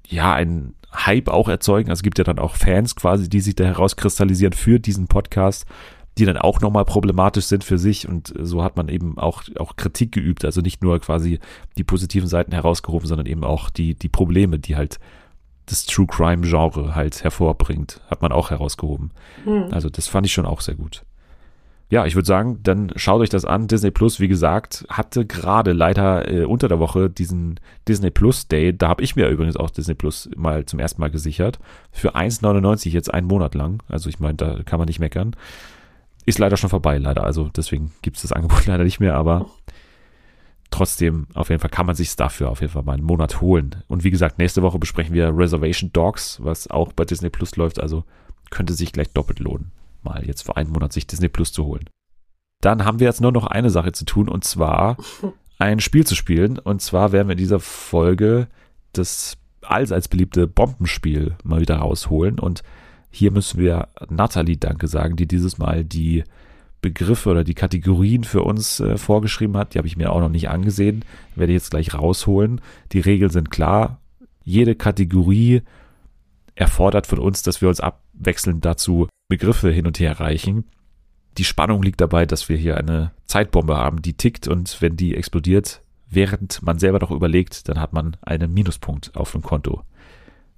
ja, 0.09 0.33
einen 0.33 0.75
Hype 0.95 1.29
auch 1.29 1.49
erzeugen. 1.49 1.91
Also 1.91 2.01
es 2.01 2.03
gibt 2.03 2.19
ja 2.19 2.25
dann 2.25 2.39
auch 2.39 2.55
Fans 2.55 2.95
quasi, 2.97 3.29
die 3.29 3.41
sich 3.41 3.55
da 3.55 3.65
herauskristallisieren 3.65 4.53
für 4.53 4.79
diesen 4.79 5.07
Podcast, 5.07 5.67
die 6.19 6.27
dann 6.27 6.37
auch 6.37 6.61
nochmal 6.61 6.85
problematisch 6.85 7.47
sind 7.47 7.65
für 7.65 7.79
sich 7.79 8.07
und 8.07 8.35
so 8.39 8.63
hat 8.63 8.77
man 8.77 8.89
eben 8.89 9.19
auch, 9.19 9.45
auch 9.59 9.77
Kritik 9.77 10.13
geübt. 10.13 10.45
Also 10.45 10.61
nicht 10.61 10.83
nur 10.83 11.01
quasi 11.01 11.41
die 11.79 11.85
positiven 11.85 12.29
Seiten 12.29 12.53
herausgehoben, 12.53 13.09
sondern 13.09 13.27
eben 13.27 13.45
auch 13.45 13.71
die, 13.71 13.95
die 13.95 14.11
Probleme, 14.11 14.59
die 14.59 14.77
halt 14.77 14.99
das 15.67 15.87
True 15.87 16.07
Crime 16.07 16.47
Genre 16.47 16.95
halt 16.95 17.23
hervorbringt, 17.25 18.01
hat 18.09 18.23
man 18.23 18.33
auch 18.33 18.51
herausgehoben. 18.51 19.11
Hm. 19.45 19.69
Also 19.71 19.89
das 19.89 20.09
fand 20.09 20.27
ich 20.27 20.33
schon 20.33 20.47
auch 20.47 20.61
sehr 20.61 20.75
gut. 20.75 21.05
Ja, 21.93 22.07
ich 22.07 22.15
würde 22.15 22.27
sagen, 22.27 22.61
dann 22.63 22.91
schaut 22.97 23.21
euch 23.21 23.29
das 23.29 23.45
an. 23.45 23.69
Disney 23.69 23.91
Plus, 23.91 24.19
wie 24.19 24.27
gesagt, 24.27 24.87
hatte 24.89 25.27
gerade 25.27 25.73
leider 25.73 26.27
äh, 26.27 26.45
unter 26.47 26.67
der 26.67 26.79
Woche 26.79 27.11
diesen 27.11 27.61
Disney 27.87 28.11
Plus 28.11 28.49
Day. 28.49 28.75
Da 28.75 28.89
habe 28.89 29.03
ich 29.03 29.15
mir 29.15 29.29
übrigens 29.29 29.59
auch 29.59 29.69
Disney 29.69 29.95
Plus 29.95 30.31
mal 30.35 30.65
zum 30.65 30.79
ersten 30.79 31.03
Mal 31.03 31.11
gesichert. 31.11 31.59
Für 31.91 32.17
1,99 32.17 32.89
jetzt 32.89 33.13
einen 33.13 33.27
Monat 33.27 33.55
lang. 33.55 33.83
Also 33.89 34.09
ich 34.09 34.21
meine, 34.21 34.37
da 34.37 34.63
kann 34.65 34.79
man 34.79 34.87
nicht 34.87 35.01
meckern. 35.01 35.37
Ist 36.25 36.39
leider 36.39 36.57
schon 36.57 36.71
vorbei, 36.71 36.97
leider. 36.97 37.25
Also 37.25 37.51
deswegen 37.55 37.93
gibt 38.01 38.17
es 38.17 38.23
das 38.23 38.33
Angebot 38.33 38.65
leider 38.67 38.85
nicht 38.85 38.99
mehr, 38.99 39.15
aber 39.15 39.51
trotzdem, 40.73 41.27
auf 41.35 41.51
jeden 41.51 41.61
Fall 41.61 41.71
kann 41.71 41.87
man 41.87 41.95
sich 41.95 42.17
dafür 42.17 42.51
auf 42.51 42.61
jeden 42.61 42.73
Fall 42.73 42.83
mal 42.83 42.95
einen 42.95 43.05
Monat 43.05 43.41
holen. 43.41 43.77
Und 43.89 44.03
wie 44.03 44.11
gesagt, 44.11 44.39
nächste 44.39 44.63
Woche 44.63 44.79
besprechen 44.79 45.15
wir 45.15 45.37
Reservation 45.37 45.93
Dogs, 45.93 46.39
was 46.43 46.69
auch 46.69 46.93
bei 46.93 47.05
Disney 47.05 47.31
Plus 47.31 47.57
läuft. 47.57 47.81
Also 47.81 48.05
könnte 48.51 48.73
sich 48.73 48.93
gleich 48.93 49.11
doppelt 49.13 49.39
lohnen, 49.39 49.73
mal 50.03 50.25
jetzt 50.27 50.43
für 50.43 50.57
einen 50.57 50.71
Monat 50.71 50.93
sich 50.93 51.07
Disney 51.07 51.29
Plus 51.29 51.53
zu 51.53 51.65
holen. 51.65 51.89
Dann 52.61 52.85
haben 52.85 53.01
wir 53.01 53.07
jetzt 53.07 53.21
nur 53.21 53.33
noch 53.33 53.47
eine 53.47 53.71
Sache 53.71 53.93
zu 53.93 54.05
tun 54.05 54.29
und 54.29 54.45
zwar 54.45 54.97
ein 55.59 55.81
Spiel 55.81 56.07
zu 56.07 56.15
spielen. 56.15 56.59
Und 56.59 56.81
zwar 56.83 57.13
werden 57.13 57.29
wir 57.29 57.33
in 57.33 57.39
dieser 57.39 57.61
Folge 57.61 58.49
das 58.93 59.37
allseits 59.63 60.09
beliebte 60.09 60.47
Bombenspiel 60.47 61.37
mal 61.45 61.61
wieder 61.61 61.77
rausholen. 61.77 62.39
Und 62.39 62.63
hier 63.11 63.31
müssen 63.31 63.61
wir 63.61 63.89
Nathalie 64.09 64.57
Danke 64.57 64.89
sagen, 64.89 65.17
die 65.17 65.27
dieses 65.27 65.59
Mal 65.59 65.85
die 65.85 66.25
Begriffe 66.83 67.31
oder 67.31 67.45
die 67.45 67.55
Kategorien 67.55 68.25
für 68.25 68.43
uns 68.43 68.81
äh, 68.81 68.99
vorgeschrieben 68.99 69.57
hat. 69.57 69.73
Die 69.73 69.79
habe 69.79 69.89
ich 69.89 69.97
mir 69.97 70.13
auch 70.13 70.21
noch 70.21 70.29
nicht 70.29 70.51
angesehen. 70.51 71.05
Werde 71.37 71.53
ich 71.53 71.57
jetzt 71.57 71.71
gleich 71.71 71.95
rausholen. 71.95 72.61
Die 72.93 73.01
Regeln 73.01 73.31
sind 73.31 73.51
klar. 73.51 74.01
Jede 74.45 74.75
Kategorie 74.75 75.63
erfordert 76.55 77.07
von 77.07 77.21
uns, 77.21 77.43
dass 77.43 77.63
wir 77.63 77.69
uns 77.69 77.81
abwechselnd 77.81 78.65
dazu 78.65 79.09
Begriffe 79.29 79.71
hin 79.71 79.87
und 79.87 79.99
her 80.01 80.21
reichen. 80.21 80.65
Die 81.39 81.45
Spannung 81.45 81.83
liegt 81.83 82.01
dabei, 82.01 82.27
dass 82.27 82.49
wir 82.49 82.57
hier 82.57 82.77
eine 82.77 83.13
Zeitbombe 83.25 83.77
haben, 83.77 84.03
die 84.03 84.13
tickt 84.13 84.49
und 84.49 84.83
wenn 84.83 84.97
die 84.97 85.17
explodiert, 85.17 85.81
während 86.11 86.63
man 86.63 86.79
selber 86.79 86.99
noch 86.99 87.11
überlegt, 87.11 87.69
dann 87.69 87.81
hat 87.81 87.95
man 87.95 88.17
einen 88.21 88.53
Minuspunkt 88.53 89.17
auf 89.17 89.33
dem 89.33 89.41
Konto. 89.41 89.83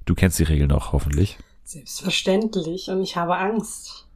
Du 0.07 0.14
kennst 0.14 0.39
die 0.41 0.45
Regel 0.45 0.66
noch, 0.66 0.93
hoffentlich. 0.93 1.39
Selbstverständlich 1.62 2.89
und 2.89 3.03
ich 3.03 3.16
habe 3.16 3.37
Angst. 3.37 4.09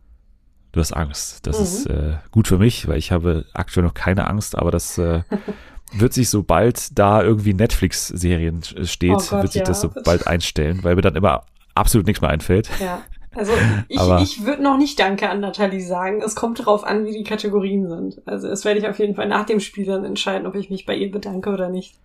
Du 0.79 0.83
hast 0.83 0.93
Angst. 0.93 1.45
Das 1.45 1.59
Mhm. 1.59 1.65
ist 1.65 1.87
äh, 1.87 2.13
gut 2.31 2.47
für 2.47 2.57
mich, 2.59 2.87
weil 2.87 2.99
ich 2.99 3.11
habe 3.11 3.45
aktuell 3.53 3.85
noch 3.85 3.95
keine 3.95 4.29
Angst, 4.29 4.57
aber 4.57 4.71
das 4.71 4.97
äh, 4.97 5.23
wird 5.93 6.13
sich, 6.13 6.31
sobald 6.31 6.97
da 6.97 7.21
irgendwie 7.21 7.53
Netflix-Serien 7.53 8.63
steht, 8.85 9.11
Oh 9.11 9.17
Gott, 9.17 9.43
wird 9.43 9.53
sich 9.53 9.61
ja. 9.61 9.65
das 9.67 9.81
so 9.81 9.91
bald 10.05 10.29
einstellen, 10.29 10.79
weil 10.85 10.95
mir 10.95 11.03
dann 11.03 11.17
immer 11.17 11.43
absolut 11.75 12.07
nichts 12.07 12.21
mehr 12.21 12.31
einfällt. 12.31 12.71
Ja. 12.81 13.01
Also 13.35 13.53
ich, 13.89 13.99
Aber- 13.99 14.21
ich 14.23 14.45
würde 14.45 14.63
noch 14.63 14.79
nicht 14.79 15.01
Danke 15.01 15.29
an 15.29 15.41
Nathalie 15.41 15.81
sagen. 15.85 16.23
Es 16.25 16.37
kommt 16.37 16.61
darauf 16.61 16.85
an, 16.85 17.05
wie 17.07 17.13
die 17.19 17.25
Kategorien 17.25 17.89
sind. 17.89 18.23
Also 18.25 18.47
das 18.49 18.65
werde 18.65 18.79
ich 18.79 18.87
auf 18.87 19.01
jeden 19.01 19.17
Fall 19.17 19.27
nach 19.27 19.47
dem 19.47 19.59
Spiel 19.59 19.85
dann 19.85 20.05
entscheiden, 20.05 20.47
ob 20.47 20.55
ich 20.55 20.71
mich 20.71 20.87
bei 20.87 20.95
ihr 20.95 21.11
bedanke 21.11 21.51
oder 21.51 21.69
nicht. 21.71 21.97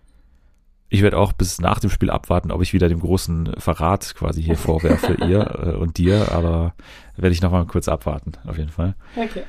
Ich 0.88 1.02
werde 1.02 1.16
auch 1.18 1.32
bis 1.32 1.60
nach 1.60 1.78
dem 1.78 1.90
Spiel 1.90 2.10
abwarten, 2.10 2.50
ob 2.50 2.60
ich 2.60 2.72
wieder 2.72 2.88
dem 2.88 3.00
großen 3.00 3.54
Verrat 3.58 4.14
quasi 4.16 4.42
hier 4.42 4.56
vorwerfe, 4.56 5.14
ihr 5.28 5.74
äh, 5.74 5.76
und 5.76 5.96
dir, 5.98 6.32
aber 6.32 6.74
werde 7.16 7.34
ich 7.34 7.42
nochmal 7.42 7.66
kurz 7.66 7.88
abwarten, 7.88 8.32
auf 8.46 8.58
jeden 8.58 8.70
Fall. 8.70 8.94
Okay. 9.16 9.44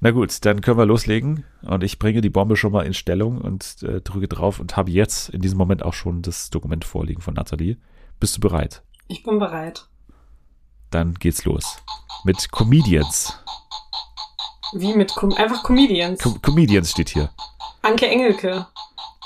Na 0.00 0.12
gut, 0.12 0.44
dann 0.46 0.62
können 0.62 0.78
wir 0.78 0.86
loslegen 0.86 1.44
und 1.62 1.84
ich 1.84 1.98
bringe 1.98 2.22
die 2.22 2.30
Bombe 2.30 2.56
schon 2.56 2.72
mal 2.72 2.86
in 2.86 2.94
Stellung 2.94 3.38
und 3.38 3.82
äh, 3.82 4.00
drücke 4.00 4.28
drauf 4.28 4.58
und 4.58 4.76
habe 4.76 4.90
jetzt 4.90 5.28
in 5.28 5.42
diesem 5.42 5.58
Moment 5.58 5.82
auch 5.82 5.92
schon 5.92 6.22
das 6.22 6.48
Dokument 6.48 6.86
vorliegen 6.86 7.20
von 7.20 7.34
Nathalie. 7.34 7.76
Bist 8.18 8.36
du 8.36 8.40
bereit? 8.40 8.82
Ich 9.08 9.22
bin 9.22 9.38
bereit. 9.38 9.88
Dann 10.90 11.14
geht's 11.14 11.44
los. 11.44 11.78
Mit 12.24 12.50
Comedians. 12.50 13.38
Wie 14.72 14.94
mit 14.94 15.14
Com 15.14 15.32
einfach 15.34 15.62
Comedians. 15.62 16.22
Com 16.22 16.40
Comedians 16.40 16.92
steht 16.92 17.10
hier. 17.10 17.30
Anke 17.82 18.06
Engelke, 18.08 18.66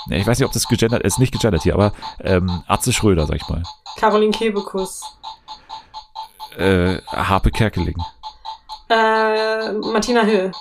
Ich 0.09 0.25
weiß 0.25 0.39
nicht, 0.39 0.45
ob 0.47 0.53
das 0.53 0.67
gegendert 0.67 1.03
ist, 1.03 1.19
nicht 1.19 1.31
gegendert 1.33 1.63
hier, 1.63 1.73
aber 1.73 1.93
ähm, 2.19 2.63
Atze 2.67 2.93
Schröder, 2.93 3.27
sag 3.27 3.35
ich 3.37 3.47
mal. 3.49 3.63
Caroline 3.97 4.31
Kebekus, 4.31 5.01
Äh, 6.57 7.01
Harpe 7.07 7.51
Kerkeling. 7.51 7.95
äh, 8.89 9.71
Martina 9.73 10.21
Hill, 10.23 10.51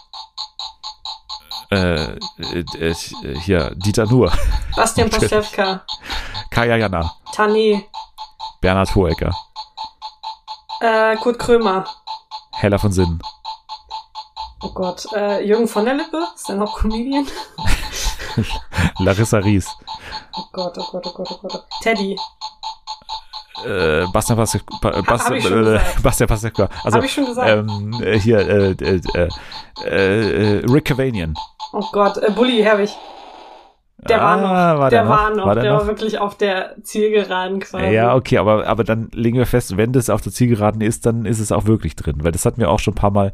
Äh, 1.71 2.17
äh, 2.39 2.65
äh, 2.79 2.95
hier, 3.41 3.71
Dieter 3.77 4.07
Nuhr. 4.07 4.33
Bastian. 4.77 5.11
Pastewka, 5.11 5.85
Kaya 6.51 6.77
Jana. 6.77 7.13
Tané, 7.33 7.85
Bernhard 8.61 8.95
Hohecker. 8.95 9.35
äh, 10.81 11.17
Kurt 11.17 11.39
Krömer. 11.39 11.85
Hella 12.53 12.79
von 12.79 12.93
Sinnen. 12.93 13.21
Oh 14.63 14.71
Gott, 14.73 15.07
äh, 15.15 15.45
Jürgen 15.45 15.69
von 15.69 15.85
der 15.85 15.95
Lippe, 15.95 16.27
ist 16.35 16.49
der 16.49 16.57
noch 16.57 16.79
Comedian? 16.79 17.27
Larissa 18.99 19.39
Ries. 19.39 19.69
Oh 20.37 20.45
Gott, 20.53 20.77
oh 20.79 20.87
Gott, 20.91 21.07
oh 21.07 21.13
Gott, 21.13 21.29
oh 21.43 21.49
Gott. 21.49 21.65
Teddy, 21.83 22.19
Äh, 23.65 24.07
Bastian 24.13 24.39
Pastewka. 24.39 24.79
Ba 24.81 24.97
hab 24.97 25.07
Bastian, 25.07 25.37
ich 25.37 25.45
schon 25.45 25.67
äh. 25.67 25.81
Bastian 26.03 26.29
Pastewka. 26.29 26.69
Also, 26.83 26.97
habe 26.97 27.07
ich 27.07 27.13
schon 27.13 27.27
gesagt. 27.27 27.49
ähm, 27.49 28.01
äh, 28.03 28.19
hier, 28.19 28.39
äh, 28.39 28.71
äh, 28.73 29.01
äh, 29.15 29.29
äh, 29.85 30.59
äh, 30.59 30.67
Rick 30.71 30.87
Cavanian. 30.87 31.35
oh 31.73 31.85
Gott, 31.93 32.19
äh, 32.19 32.31
Bully 32.31 32.63
Herbig. 32.63 32.91
Der 34.09 34.21
war 34.21 34.37
noch. 34.37 34.51
Ah, 34.51 34.79
War 34.79 34.91
der, 34.91 35.01
der 35.01 35.09
noch? 35.09 35.19
war 35.19 35.31
noch. 35.31 35.47
War 35.47 35.55
der, 35.55 35.65
der 35.65 35.73
war 35.73 35.81
noch? 35.81 35.87
wirklich 35.87 36.19
auf 36.19 36.37
der 36.37 36.77
Zielgeraden 36.83 37.61
quasi. 37.61 37.95
Ja, 37.95 38.15
okay, 38.15 38.39
aber, 38.39 38.67
aber 38.67 38.85
dann 38.85 39.09
legen 39.13 39.39
wir 39.39 39.47
fest, 39.47 39.77
wenn 39.77 39.93
das 39.93 40.11
auf 40.11 40.21
der 40.21 40.33
Zielgeraden 40.33 40.81
ist, 40.81 41.07
dann 41.07 41.25
ist 41.25 41.41
es 41.41 41.53
auch 41.53 41.67
wirklich 41.67 41.97
drin. 41.97 42.17
Weil 42.23 42.33
das 42.33 42.45
hatten 42.45 42.61
wir 42.61 42.71
auch 42.71 42.81
schon 42.81 42.93
ein 42.93 42.97
paar 42.97 43.13
Mal, 43.13 43.33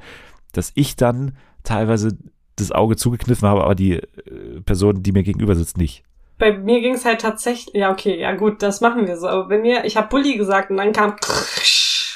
dass 0.53 0.71
ich 0.75 0.97
dann 0.97 1.37
teilweise 1.65 2.17
das 2.57 2.73
Auge 2.73 2.97
zugekniffen 2.97 3.49
habe, 3.49 3.65
aber 3.65 3.75
die 3.75 3.95
äh, 3.95 4.61
Person, 4.65 5.03
die 5.03 5.13
mir 5.13 5.23
gegenüber 5.23 5.55
sitzt, 5.55 5.77
nicht. 5.77 6.05
Bei 6.41 6.53
mir 6.53 6.81
ging 6.81 6.95
es 6.95 7.05
halt 7.05 7.21
tatsächlich, 7.21 7.75
ja 7.75 7.91
okay, 7.93 8.19
ja 8.19 8.33
gut, 8.35 8.63
das 8.63 8.81
machen 8.81 9.07
wir 9.07 9.17
so. 9.19 9.29
Aber 9.29 9.47
bei 9.49 9.59
mir, 9.59 9.85
ich 9.85 9.97
habe 9.97 10.09
Bully 10.09 10.37
gesagt 10.37 10.71
und 10.71 10.79
dann 10.79 10.93
kam 10.93 11.15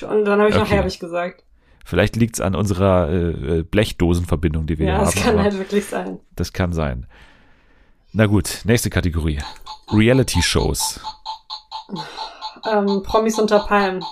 und 0.09 0.25
dann 0.25 0.41
habe 0.41 0.49
ich 0.51 0.57
noch 0.57 0.63
Okay. 0.63 0.75
Herbig 0.75 0.99
gesagt. 0.99 1.45
Vielleicht 1.85 2.17
liegt 2.17 2.37
es 2.37 2.41
an 2.41 2.55
unserer 2.57 3.09
äh, 3.11 3.59
äh, 3.59 3.63
Blechdosenverbindung, 3.63 4.67
die 4.67 4.79
wir 4.79 4.87
Ja, 4.87 4.97
hier 4.97 5.05
das 5.05 5.17
haben. 5.17 5.23
kann 5.23 5.43
halt 5.43 5.59
wirklich 5.59 5.85
sein. 5.87 6.19
das 6.35 6.53
kann 6.53 6.73
sein. 6.73 7.07
Na 8.13 8.27
gut, 8.27 8.63
nächste 8.65 8.91
Kategorie. 8.91 9.41
Reality-Shows. 9.93 11.01
Ähm, 12.73 13.03
Promis 13.05 13.39
unter 13.39 13.59
Palmen, 13.61 14.03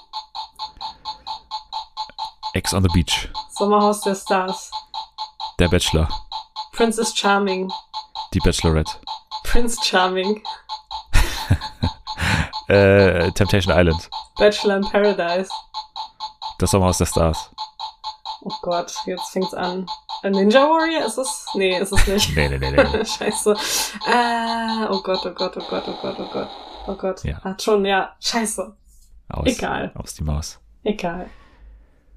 Ex 2.55 2.75
on 2.75 2.83
the 2.83 2.91
Beach. 2.93 3.29
Sommerhaus 3.51 4.03
der 4.03 4.15
Stars, 4.15 4.71
Der 5.59 5.69
Bachelor. 5.69 6.09
Princess 6.73 7.17
Charming. 7.17 7.71
Die 8.35 8.41
Bachelorette. 8.41 8.93
Prince 9.45 9.79
Charming. 9.85 10.43
Äh, 12.69 13.31
Temptation 13.33 13.77
Island. 13.77 14.09
Bachelor 14.39 14.77
in 14.77 14.83
Paradise. 14.83 15.51
Das 16.59 16.71
Sommerhaus 16.71 16.97
der 16.99 17.07
Stars. 17.07 17.51
Oh 18.43 18.53
Gott, 18.63 18.95
jetzt 19.05 19.31
fängt's 19.31 19.53
an. 19.53 19.87
A 20.23 20.31
Ninja 20.31 20.61
Warrior 20.63 21.05
ist 21.05 21.19
es? 21.19 21.47
Nee, 21.55 21.79
ist 21.79 21.93
es 21.93 22.07
nicht. 22.07 22.35
Nee, 22.37 22.49
nee, 22.49 22.59
nee, 22.59 22.71
nee. 22.71 23.05
Scheiße. 23.05 23.55
Ah, 24.07 24.89
oh 24.91 25.03
Gott, 25.03 25.21
oh 25.27 25.33
Gott, 25.35 25.57
oh 25.57 25.65
Gott, 25.69 25.85
oh 25.87 25.99
Gott, 26.01 26.17
oh 26.19 26.29
Gott. 26.33 26.49
Oh 26.87 26.95
Gott. 26.95 27.25
Ja. 27.25 27.43
Hat 27.43 27.61
schon, 27.63 27.85
ja. 27.85 28.15
Scheiße. 28.21 28.75
Aus, 29.29 29.47
Egal. 29.47 29.93
Aus 29.95 30.15
die 30.15 30.25
Maus. 30.25 30.59
Egal. 30.85 31.29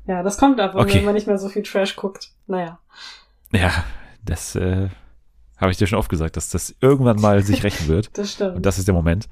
Ja, 0.08 0.24
das 0.24 0.38
kommt 0.38 0.60
davon, 0.60 0.82
Okay. 0.82 1.00
wenn 1.00 1.06
man 1.06 1.16
nicht 1.16 1.28
mehr 1.28 1.38
so 1.40 1.50
viel 1.50 1.64
Trash 1.64 1.96
guckt. 1.96 2.30
Naja. 2.48 2.80
Ja, 3.52 3.72
das 4.24 4.56
äh, 4.56 4.90
habe 5.58 5.72
ich 5.72 5.78
dir 5.78 5.88
schon 5.88 6.00
oft 6.00 6.10
gesagt, 6.10 6.38
dass 6.38 6.50
das 6.50 6.76
irgendwann 6.82 7.20
mal 7.20 7.44
sich 7.44 7.64
rächen 7.64 7.88
wird. 7.88 8.10
Das 8.18 8.34
stimmt. 8.34 8.58
Und 8.58 8.66
das 8.66 8.78
ist 8.78 8.88
der 8.88 8.96
Moment. 8.96 9.28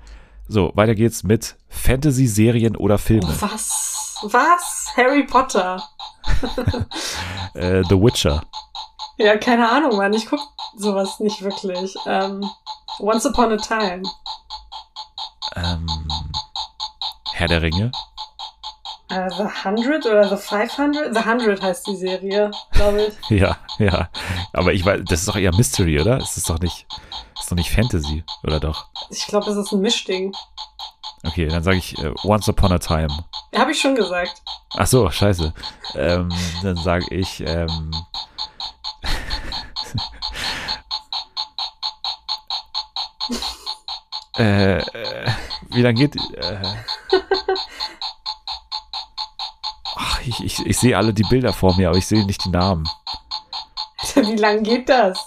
So, 0.47 0.71
weiter 0.75 0.95
geht's 0.95 1.23
mit 1.23 1.55
Fantasy-Serien 1.69 2.75
oder 2.75 2.97
Filme. 2.97 3.27
oh, 3.27 3.41
was? 3.41 4.17
Was? 4.23 4.87
Harry 4.95 5.25
Potter. 5.25 5.81
Äh, 7.55 7.83
The 7.87 7.95
Witcher. 8.01 8.41
Ja, 9.17 9.37
keine 9.37 9.69
Ahnung, 9.69 9.97
Mann. 9.97 10.11
Ich 10.13 10.25
guck 10.25 10.39
sowas 10.75 11.19
nicht 11.19 11.43
wirklich. 11.43 11.93
Ähm, 12.07 12.49
Once 12.99 13.27
Upon 13.27 13.51
a 13.51 13.57
Time. 13.57 14.01
Ähm, 15.55 15.85
Herr 17.33 17.47
der 17.47 17.61
Ringe. 17.61 17.91
Äh, 19.09 19.29
the 19.29 19.43
100 19.43 20.05
oder 20.05 20.27
The 20.29 20.37
500? 20.37 21.13
The 21.13 21.19
100 21.19 21.61
heißt 21.61 21.87
die 21.87 21.95
Serie, 21.95 22.51
glaube 22.71 23.07
ich. 23.07 23.13
Ja, 23.39 23.57
ja. 23.77 24.09
Aber 24.53 24.73
ich 24.73 24.85
weiß, 24.85 25.01
das 25.05 25.19
ist 25.21 25.27
doch 25.27 25.35
eher 25.35 25.53
Mystery, 25.55 25.99
oder? 25.99 26.17
Es 26.17 26.37
ist 26.37 26.49
doch 26.49 26.59
nicht, 26.59 26.87
ist 27.39 27.51
doch 27.51 27.55
nicht 27.55 27.71
Fantasy, 27.71 28.23
oder 28.43 28.59
doch? 28.59 28.87
Ich 29.09 29.25
glaube, 29.27 29.45
das 29.45 29.57
ist 29.57 29.71
ein 29.71 29.81
Mischding. 29.81 30.33
Okay, 31.25 31.47
dann 31.47 31.63
sage 31.63 31.77
ich 31.77 31.97
äh, 31.99 32.13
Once 32.23 32.49
Upon 32.49 32.73
a 32.73 32.79
Time. 32.79 33.07
Habe 33.55 33.71
ich 33.71 33.79
schon 33.79 33.95
gesagt. 33.95 34.41
Ach 34.75 34.87
so, 34.87 35.09
scheiße. 35.09 35.53
Ähm, 35.95 36.29
dann 36.63 36.75
sage 36.77 37.05
ich, 37.11 37.41
ähm, 37.45 37.91
äh, 44.37 44.77
äh, 44.79 45.31
wie 45.69 45.81
lange 45.81 46.07
geht, 46.07 46.15
äh, 46.15 46.61
ach, 49.95 50.21
ich, 50.25 50.43
ich, 50.43 50.65
ich 50.65 50.77
sehe 50.77 50.97
alle 50.97 51.13
die 51.13 51.23
Bilder 51.23 51.53
vor 51.53 51.75
mir, 51.75 51.89
aber 51.89 51.97
ich 51.97 52.05
sehe 52.07 52.25
nicht 52.25 52.43
die 52.45 52.49
Namen. 52.49 52.87
Wie 54.15 54.35
lang 54.35 54.63
geht 54.63 54.89
das? 54.89 55.19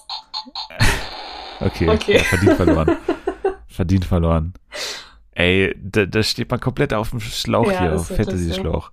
Okay, 1.61 1.89
Okay. 1.89 2.19
Ja, 2.19 2.25
verdient 2.25 2.57
verloren. 2.57 2.97
verdient 3.69 4.05
verloren. 4.05 4.55
Ey, 5.33 5.75
da, 5.79 6.07
da 6.07 6.23
steht 6.23 6.51
man 6.51 6.61
komplett 6.61 6.95
auf 6.95 7.11
dem 7.11 7.21
Schlauch 7.21 7.71
Ja, 7.71 7.81
hier, 7.81 7.95
auf 7.95 8.09
Fantasy-Schlauch. 8.09 8.91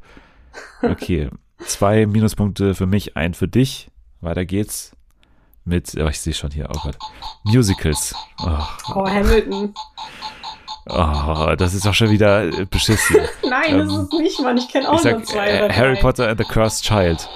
Okay, 0.82 1.30
zwei 1.66 2.06
Minuspunkte 2.06 2.76
für 2.76 2.86
mich, 2.86 3.16
ein 3.16 3.34
für 3.34 3.48
dich. 3.48 3.90
Weiter 4.22 4.46
geht's 4.46 4.92
mit, 5.66 5.96
oh, 5.98 6.08
ich 6.08 6.20
sehe 6.20 6.34
schon 6.34 6.52
hier, 6.52 6.68
oh 6.70 6.80
Gott, 6.84 6.98
Musicals. 7.44 8.14
Oh, 8.40 8.58
Oh, 8.94 9.08
Hamilton. 9.08 9.74
Oh, 10.90 11.56
das 11.58 11.74
ist 11.74 11.86
doch 11.86 11.94
schon 11.94 12.10
wieder 12.10 12.44
äh, 12.46 12.66
beschissen. 12.66 13.18
Nein, 13.50 13.78
das 13.80 13.94
Ähm, 13.94 14.02
ist 14.02 14.14
nicht, 14.14 14.40
Mann. 14.42 14.58
Ich 14.58 14.68
kenne 14.70 14.90
auch 14.90 14.98
Ich 14.98 15.04
nur 15.04 15.14
sag 15.20 15.26
zwei 15.26 15.50
äh, 15.50 15.72
Harry. 15.72 15.98
Potter 16.00 16.30
and 16.30 16.40
the 16.40 16.46
Cursed 16.46 16.84
Child. 16.84 17.28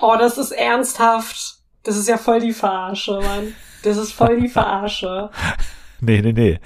Oh, 0.00 0.16
das 0.18 0.38
ist 0.38 0.52
ernsthaft. 0.52 1.56
Das 1.82 1.96
ist 1.96 2.08
ja 2.08 2.18
voll 2.18 2.40
die 2.40 2.52
Verarsche, 2.52 3.20
Mann. 3.20 3.54
Das 3.82 3.96
ist 3.96 4.12
voll 4.12 4.40
die 4.40 4.48
Verarsche. 4.48 5.30
Nee, 5.98 6.20
nee, 6.20 6.32
nee. 6.34 6.60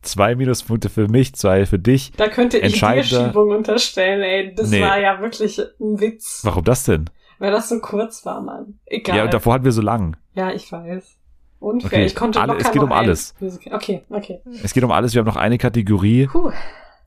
Zwei 0.00 0.34
Minuspunkte 0.34 0.88
für 0.88 1.06
mich, 1.06 1.34
zwei 1.34 1.66
für 1.66 1.78
dich. 1.78 2.12
Da 2.16 2.28
könnte 2.28 2.56
ich 2.56 2.80
dir 2.80 3.04
Schiebung 3.04 3.50
unterstellen, 3.50 4.22
ey. 4.22 4.54
Das 4.54 4.70
Nee. 4.70 4.80
war 4.80 4.98
ja 4.98 5.20
wirklich 5.20 5.58
ein 5.58 6.00
Witz, 6.00 6.40
Warum 6.44 6.64
das 6.64 6.84
denn? 6.84 7.10
weil 7.38 7.50
das 7.52 7.68
so 7.68 7.78
kurz 7.80 8.24
war, 8.24 8.40
Mann. 8.40 8.78
Egal. 8.86 9.18
Ja, 9.18 9.24
und 9.24 9.34
davor 9.34 9.52
hatten 9.52 9.64
wir 9.66 9.72
so 9.72 9.82
lang. 9.82 10.16
Ja, 10.32 10.50
ich 10.50 10.72
weiß. 10.72 11.18
Unfair. 11.60 11.86
Okay, 11.88 12.04
Ich 12.06 12.14
konnte 12.16 12.40
alle- 12.40 12.56
es 12.56 12.72
geht 12.72 12.82
um 12.82 12.90
alles. 12.92 13.34
Musical- 13.38 13.74
Okay, 13.74 14.02
okay. 14.10 14.40
Es 14.62 14.72
geht 14.72 14.82
um 14.82 14.90
alles. 14.90 15.14
Wir 15.14 15.20
haben 15.20 15.26
noch 15.28 15.36
eine 15.36 15.58
Kategorie. 15.58 16.26
Puh. 16.26 16.50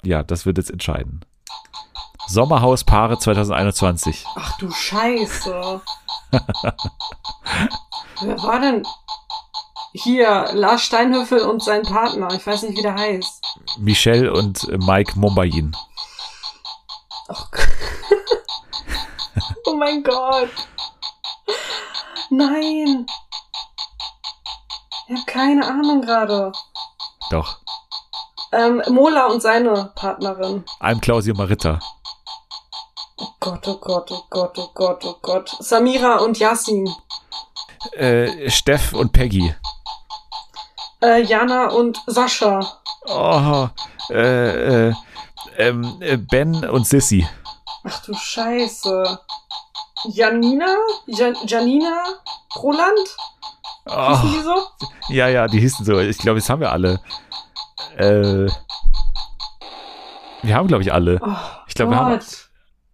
Ja, 0.03 0.23
das 0.23 0.45
wird 0.45 0.57
jetzt 0.57 0.69
entscheiden. 0.71 1.21
Sommerhauspaare 2.27 3.17
2021. 3.19 4.25
Ach 4.35 4.57
du 4.57 4.71
Scheiße. 4.71 5.81
Wer 8.21 8.43
war 8.43 8.59
denn? 8.61 8.83
Hier, 9.93 10.47
Lars 10.53 10.83
Steinhöfel 10.83 11.39
und 11.41 11.61
sein 11.63 11.83
Partner. 11.83 12.29
Ich 12.33 12.45
weiß 12.47 12.63
nicht, 12.63 12.77
wie 12.77 12.81
der 12.81 12.95
heißt. 12.95 13.43
Michelle 13.79 14.31
und 14.33 14.63
äh, 14.69 14.77
Mike 14.77 15.17
Mombayin. 15.19 15.75
Oh, 17.29 17.35
Gott. 17.51 17.69
oh 19.67 19.75
mein 19.75 20.01
Gott. 20.03 20.49
Nein. 22.29 23.05
Ich 25.07 25.15
habe 25.15 25.25
keine 25.25 25.65
Ahnung 25.65 26.01
gerade. 26.01 26.51
Doch. 27.29 27.57
Ähm, 28.51 28.81
Mola 28.89 29.27
und 29.27 29.41
seine 29.41 29.91
Partnerin. 29.95 30.63
I'm 30.79 30.99
Claudio 30.99 31.33
Maritta. 31.33 31.79
Oh 33.17 33.27
Gott, 33.39 33.67
oh 33.67 33.77
Gott, 33.77 34.11
oh 34.11 34.23
Gott, 34.29 34.57
oh 34.57 34.69
Gott, 34.73 35.05
oh 35.05 35.15
Gott. 35.21 35.55
Samira 35.59 36.17
und 36.17 36.39
Yasin. 36.39 36.89
Äh, 37.93 38.49
Steff 38.49 38.93
und 38.93 39.11
Peggy. 39.11 39.53
Äh, 41.01 41.23
Jana 41.23 41.69
und 41.69 42.01
Sascha. 42.07 42.59
Oh, 43.05 43.67
äh, 44.09 44.87
äh, 44.89 44.93
ähm, 45.57 45.97
äh, 45.99 46.17
Ben 46.17 46.63
und 46.69 46.87
Sissy. 46.87 47.27
Ach 47.83 48.01
du 48.05 48.13
Scheiße. 48.13 49.19
Janina? 50.05 50.75
Jan 51.07 51.35
Janina? 51.45 52.03
Roland? 52.55 53.17
Oh, 53.85 54.21
Hießen 54.21 54.31
die 54.31 54.43
so? 54.43 54.55
ja, 55.09 55.27
ja, 55.27 55.47
die 55.47 55.59
hießen 55.59 55.85
so. 55.85 55.99
Ich 55.99 56.17
glaube, 56.17 56.39
jetzt 56.39 56.49
haben 56.49 56.61
wir 56.61 56.71
alle. 56.71 56.99
Äh, 57.97 58.47
wir 60.41 60.55
haben, 60.55 60.67
glaube 60.67 60.83
ich, 60.83 60.93
alle. 60.93 61.19
Oh, 61.21 61.35
Ich 61.67 61.73
glaube, 61.75 61.91
wir 61.91 61.97
haben-. 61.97 62.19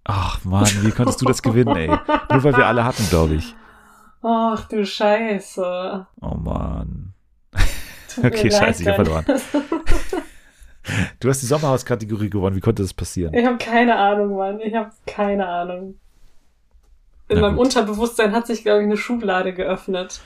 Ach, 0.06 0.44
Mann, 0.44 0.68
wie 0.82 0.92
konntest 0.92 1.22
du 1.22 1.26
das 1.26 1.42
gewinnen, 1.44 1.76
ey? 1.76 1.88
Nur 1.88 2.44
weil 2.44 2.58
wir 2.58 2.66
alle 2.66 2.84
hatten, 2.84 3.08
glaube 3.10 3.36
ich. 3.36 3.56
Ach 4.24 4.68
du 4.68 4.86
Scheiße. 4.86 6.08
Oh, 6.22 6.36
Mann. 6.36 7.14
Okay, 8.18 8.52
scheiße, 8.52 8.82
ich 8.84 8.90
hab 8.90 8.98
Mann. 9.08 9.26
Du 11.20 11.30
hast 11.30 11.42
die 11.42 11.46
Sommerhauskategorie 11.46 12.30
gewonnen. 12.30 12.56
Wie 12.56 12.60
konnte 12.62 12.82
das 12.82 12.94
passieren? 12.94 13.34
Ich 13.34 13.46
habe 13.46 13.58
keine 13.58 13.96
Ahnung, 13.96 14.36
Mann. 14.36 14.60
Ich 14.60 14.74
habe 14.74 14.90
keine 15.06 15.48
Ahnung. 15.48 16.00
In 17.28 17.36
Na 17.36 17.42
meinem 17.42 17.58
gut. 17.58 17.68
Unterbewusstsein 17.68 18.32
hat 18.34 18.48
sich, 18.48 18.64
glaube 18.64 18.80
ich, 18.80 18.86
eine 18.86 18.98
Schublade 18.98 19.54
geöffnet. 19.54 20.22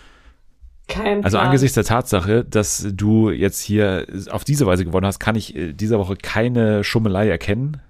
Kein 0.87 1.23
Also 1.23 1.37
Plan. 1.37 1.47
angesichts 1.47 1.75
der 1.75 1.85
Tatsache, 1.85 2.43
dass 2.43 2.85
du 2.91 3.29
jetzt 3.29 3.61
hier 3.61 4.05
auf 4.29 4.43
diese 4.43 4.65
Weise 4.65 4.83
gewonnen 4.85 5.05
hast, 5.05 5.19
kann 5.19 5.35
ich 5.35 5.55
äh, 5.55 5.73
dieser 5.73 5.97
Woche 5.99 6.15
keine 6.15 6.83
Schummelei 6.83 7.29
erkennen. 7.29 7.81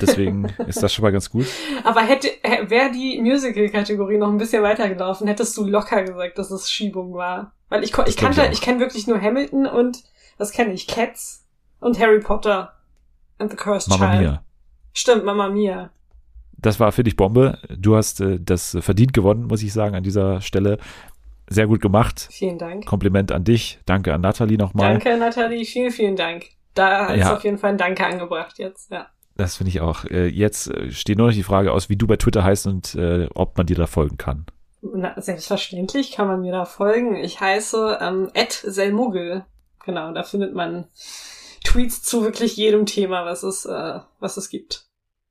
Deswegen 0.00 0.46
ist 0.66 0.82
das 0.82 0.92
schon 0.92 1.02
mal 1.04 1.12
ganz 1.12 1.30
gut. 1.30 1.46
Aber 1.84 2.00
hätte, 2.02 2.28
wäre 2.68 2.90
die 2.90 3.20
Musical-Kategorie 3.22 4.18
noch 4.18 4.28
ein 4.28 4.38
bisschen 4.38 4.62
weitergelaufen, 4.62 5.28
hättest 5.28 5.56
du 5.56 5.64
locker 5.66 6.02
gesagt, 6.02 6.38
dass 6.38 6.50
es 6.50 6.70
Schiebung 6.70 7.14
war. 7.14 7.52
Weil 7.68 7.84
ich, 7.84 7.92
ich 7.96 8.06
ich 8.06 8.16
kannte, 8.16 8.42
auch. 8.42 8.50
ich 8.52 8.60
kenne 8.60 8.80
wirklich 8.80 9.06
nur 9.06 9.20
Hamilton 9.20 9.66
und, 9.66 10.02
was 10.38 10.52
kenne 10.52 10.72
ich, 10.72 10.86
Cats 10.86 11.44
und 11.80 11.98
Harry 11.98 12.20
Potter 12.20 12.72
and 13.38 13.50
the 13.50 13.56
Cursed 13.56 13.88
Mama 13.88 14.10
Child. 14.10 14.20
Mia. 14.22 14.42
Stimmt, 14.92 15.24
Mama 15.24 15.48
Mia. 15.48 15.90
Das 16.58 16.80
war 16.80 16.90
für 16.90 17.04
dich 17.04 17.16
Bombe. 17.16 17.58
Du 17.76 17.96
hast 17.96 18.20
äh, 18.20 18.38
das 18.40 18.76
verdient 18.80 19.12
gewonnen, 19.12 19.44
muss 19.44 19.62
ich 19.62 19.72
sagen, 19.72 19.94
an 19.94 20.02
dieser 20.02 20.40
Stelle. 20.40 20.78
Sehr 21.48 21.66
gut 21.66 21.80
gemacht. 21.80 22.28
Vielen 22.30 22.58
Dank. 22.58 22.86
Kompliment 22.86 23.30
an 23.32 23.44
dich. 23.44 23.78
Danke 23.86 24.12
an 24.14 24.20
Nathalie 24.20 24.58
nochmal. 24.58 24.90
Danke, 24.92 25.16
Nathalie. 25.16 25.64
Vielen, 25.64 25.90
vielen 25.92 26.16
Dank. 26.16 26.46
Da 26.74 27.06
ist 27.14 27.20
Ja. 27.20 27.36
auf 27.36 27.44
jeden 27.44 27.58
Fall 27.58 27.70
ein 27.70 27.78
Danke 27.78 28.04
angebracht 28.04 28.58
jetzt, 28.58 28.90
ja. 28.90 29.06
Das 29.36 29.56
finde 29.56 29.68
ich 29.70 29.80
auch. 29.80 30.04
Äh, 30.06 30.26
jetzt 30.28 30.68
äh, 30.68 30.90
steht 30.90 31.18
nur 31.18 31.28
noch 31.28 31.34
die 31.34 31.42
Frage 31.42 31.72
aus, 31.72 31.88
wie 31.88 31.96
du 31.96 32.06
bei 32.06 32.16
Twitter 32.16 32.42
heißt 32.42 32.66
und 32.66 32.94
äh, 32.94 33.28
ob 33.34 33.56
man 33.56 33.66
dir 33.66 33.76
da 33.76 33.86
folgen 33.86 34.16
kann. 34.16 34.46
Na, 34.82 35.20
selbstverständlich 35.20 36.12
kann 36.12 36.26
man 36.26 36.40
mir 36.40 36.52
da 36.52 36.64
folgen. 36.64 37.16
Ich 37.16 37.40
heiße 37.40 37.98
ähm, 38.00 38.30
@selmugel. 38.48 39.44
Genau, 39.84 40.12
da 40.12 40.22
findet 40.22 40.54
man 40.54 40.86
Tweets 41.64 42.02
zu 42.02 42.22
wirklich 42.24 42.56
jedem 42.56 42.86
Thema, 42.86 43.24
was 43.24 43.42
es, 43.42 43.64
äh, 43.66 44.00
was 44.20 44.36
es 44.36 44.48
gibt. 44.48 44.86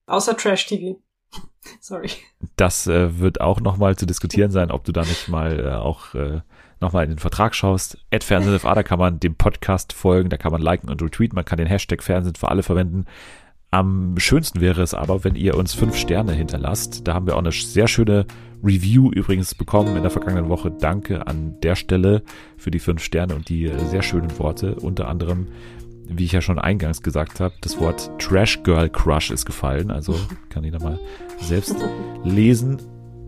Außer 0.07 0.37
Trash 0.37 0.67
TV. 0.67 1.01
Sorry. 1.79 2.09
Das 2.55 2.87
äh, 2.87 3.19
wird 3.19 3.41
auch 3.41 3.59
nochmal 3.59 3.95
zu 3.95 4.05
diskutieren 4.05 4.51
sein, 4.51 4.71
ob 4.71 4.83
du 4.83 4.91
da 4.91 5.01
nicht 5.01 5.27
mal 5.27 5.59
äh, 5.59 5.73
auch 5.73 6.13
äh, 6.15 6.41
nochmal 6.79 7.05
in 7.05 7.11
den 7.11 7.19
Vertrag 7.19 7.55
schaust. 7.55 7.97
At 8.11 8.23
Fernsehen 8.23 8.59
da 8.61 8.83
kann 8.83 8.99
man 8.99 9.19
dem 9.19 9.35
Podcast 9.35 9.93
folgen, 9.93 10.29
da 10.29 10.37
kann 10.37 10.51
man 10.51 10.61
liken 10.61 10.89
und 10.89 11.01
retweeten, 11.01 11.35
man 11.35 11.45
kann 11.45 11.57
den 11.57 11.67
Hashtag 11.67 12.03
Fernsehen 12.03 12.35
für 12.35 12.49
alle 12.49 12.63
verwenden. 12.63 13.05
Am 13.71 14.17
schönsten 14.17 14.61
wäre 14.61 14.81
es 14.81 14.93
aber, 14.93 15.23
wenn 15.23 15.35
ihr 15.35 15.57
uns 15.57 15.73
fünf 15.73 15.97
Sterne 15.97 16.31
hinterlasst. 16.31 17.05
Da 17.07 17.13
haben 17.13 17.27
wir 17.27 17.35
auch 17.35 17.39
eine 17.39 17.51
sehr 17.51 17.89
schöne 17.89 18.25
Review 18.63 19.11
übrigens 19.11 19.53
bekommen 19.53 19.97
in 19.97 20.01
der 20.01 20.11
vergangenen 20.11 20.47
Woche. 20.47 20.71
Danke 20.71 21.27
an 21.27 21.59
der 21.61 21.75
Stelle 21.75 22.23
für 22.57 22.71
die 22.71 22.79
fünf 22.79 23.03
Sterne 23.03 23.35
und 23.35 23.49
die 23.49 23.69
sehr 23.89 24.01
schönen 24.01 24.37
Worte. 24.39 24.75
Unter 24.75 25.09
anderem, 25.09 25.47
wie 26.07 26.25
ich 26.25 26.31
ja 26.31 26.41
schon 26.41 26.59
eingangs 26.59 27.01
gesagt 27.01 27.39
habe, 27.39 27.53
das 27.61 27.79
Wort 27.79 28.11
Trash 28.19 28.63
Girl 28.63 28.89
Crush 28.89 29.31
ist 29.31 29.45
gefallen. 29.45 29.91
Also 29.91 30.15
kann 30.49 30.63
ich 30.63 30.71
nochmal 30.71 30.99
selbst 31.39 31.75
lesen. 32.23 32.77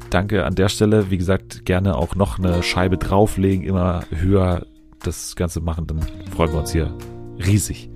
Danke 0.09 0.45
an 0.45 0.55
der 0.55 0.69
Stelle. 0.69 1.11
Wie 1.11 1.17
gesagt, 1.17 1.65
gerne 1.65 1.95
auch 1.95 2.15
noch 2.15 2.39
eine 2.39 2.63
Scheibe 2.63 2.97
drauflegen, 2.97 3.65
immer 3.65 4.03
höher 4.09 4.65
das 5.03 5.35
Ganze 5.35 5.61
machen, 5.61 5.87
dann 5.87 5.99
freuen 6.31 6.51
wir 6.51 6.59
uns 6.59 6.71
hier 6.71 6.95
riesig. 7.45 7.89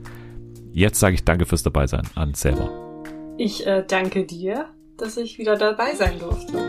Jetzt 0.72 0.99
sage 0.99 1.16
ich 1.16 1.26
danke 1.26 1.45
fürs 1.45 1.64
Dabeisein 1.64 2.08
an 2.16 2.34
Selma. 2.34 2.70
Ich 3.38 3.66
äh, 3.66 3.84
danke 3.88 4.26
dir, 4.26 4.70
dass 4.98 5.18
ich 5.18 5.38
wieder 5.38 5.58
dabei 5.58 5.95
sein 5.95 6.20
durfte. 6.20 6.60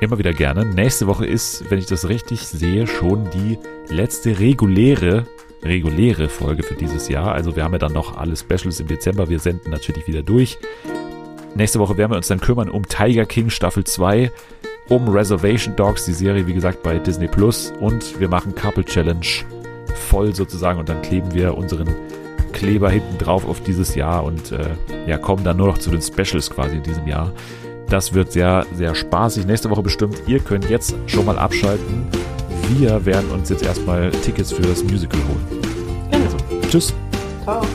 Immer 0.00 0.18
wieder 0.18 0.32
gerne. 0.32 0.64
Nächste 0.64 1.06
Woche 1.06 1.26
ist, 1.26 1.70
wenn 1.70 1.78
ich 1.78 1.86
das 1.86 2.08
richtig 2.08 2.40
sehe, 2.40 2.86
schon 2.86 3.28
die 3.30 3.58
letzte 3.88 4.38
reguläre, 4.38 5.26
reguläre 5.64 6.28
Folge 6.28 6.62
für 6.62 6.74
dieses 6.74 7.08
Jahr. 7.08 7.32
Also 7.32 7.56
wir 7.56 7.64
haben 7.64 7.72
ja 7.72 7.78
dann 7.78 7.92
noch 7.92 8.16
alle 8.16 8.36
Specials 8.36 8.80
im 8.80 8.86
Dezember. 8.86 9.28
Wir 9.28 9.38
senden 9.38 9.70
natürlich 9.70 10.06
wieder 10.06 10.22
durch. 10.22 10.58
Nächste 11.54 11.78
Woche 11.78 11.96
werden 11.96 12.12
wir 12.12 12.16
uns 12.16 12.28
dann 12.28 12.40
kümmern 12.40 12.68
um 12.68 12.86
Tiger 12.86 13.26
King 13.26 13.48
Staffel 13.48 13.84
2, 13.84 14.30
um 14.88 15.08
Reservation 15.08 15.76
Dogs, 15.76 16.04
die 16.04 16.12
Serie, 16.12 16.46
wie 16.46 16.54
gesagt, 16.54 16.82
bei 16.82 16.98
Disney 16.98 17.28
Plus. 17.28 17.72
Und 17.80 18.18
wir 18.20 18.28
machen 18.28 18.54
Couple 18.54 18.84
Challenge 18.84 19.26
voll 19.94 20.34
sozusagen 20.34 20.78
und 20.78 20.88
dann 20.88 21.00
kleben 21.02 21.32
wir 21.32 21.56
unseren 21.56 21.88
Kleber 22.52 22.90
hinten 22.90 23.18
drauf 23.18 23.48
auf 23.48 23.62
dieses 23.62 23.94
Jahr 23.94 24.24
und 24.24 24.52
äh, 24.52 24.70
ja, 25.06 25.18
kommen 25.18 25.44
dann 25.44 25.56
nur 25.56 25.68
noch 25.68 25.78
zu 25.78 25.90
den 25.90 26.02
Specials 26.02 26.50
quasi 26.50 26.76
in 26.76 26.82
diesem 26.82 27.06
Jahr. 27.06 27.32
Das 27.88 28.14
wird 28.14 28.32
sehr, 28.32 28.66
sehr 28.74 28.94
spaßig. 28.94 29.46
Nächste 29.46 29.70
Woche 29.70 29.82
bestimmt. 29.82 30.22
Ihr 30.26 30.40
könnt 30.40 30.70
jetzt 30.70 30.94
schon 31.06 31.26
mal 31.26 31.38
abschalten. 31.38 32.06
Wir 32.70 33.04
werden 33.04 33.30
uns 33.30 33.50
jetzt 33.50 33.62
erstmal 33.62 34.10
Tickets 34.10 34.52
für 34.52 34.62
das 34.62 34.82
Musical 34.84 35.20
holen. 35.20 35.62
Also, 36.12 36.36
tschüss. 36.68 36.94
Ciao. 37.44 37.66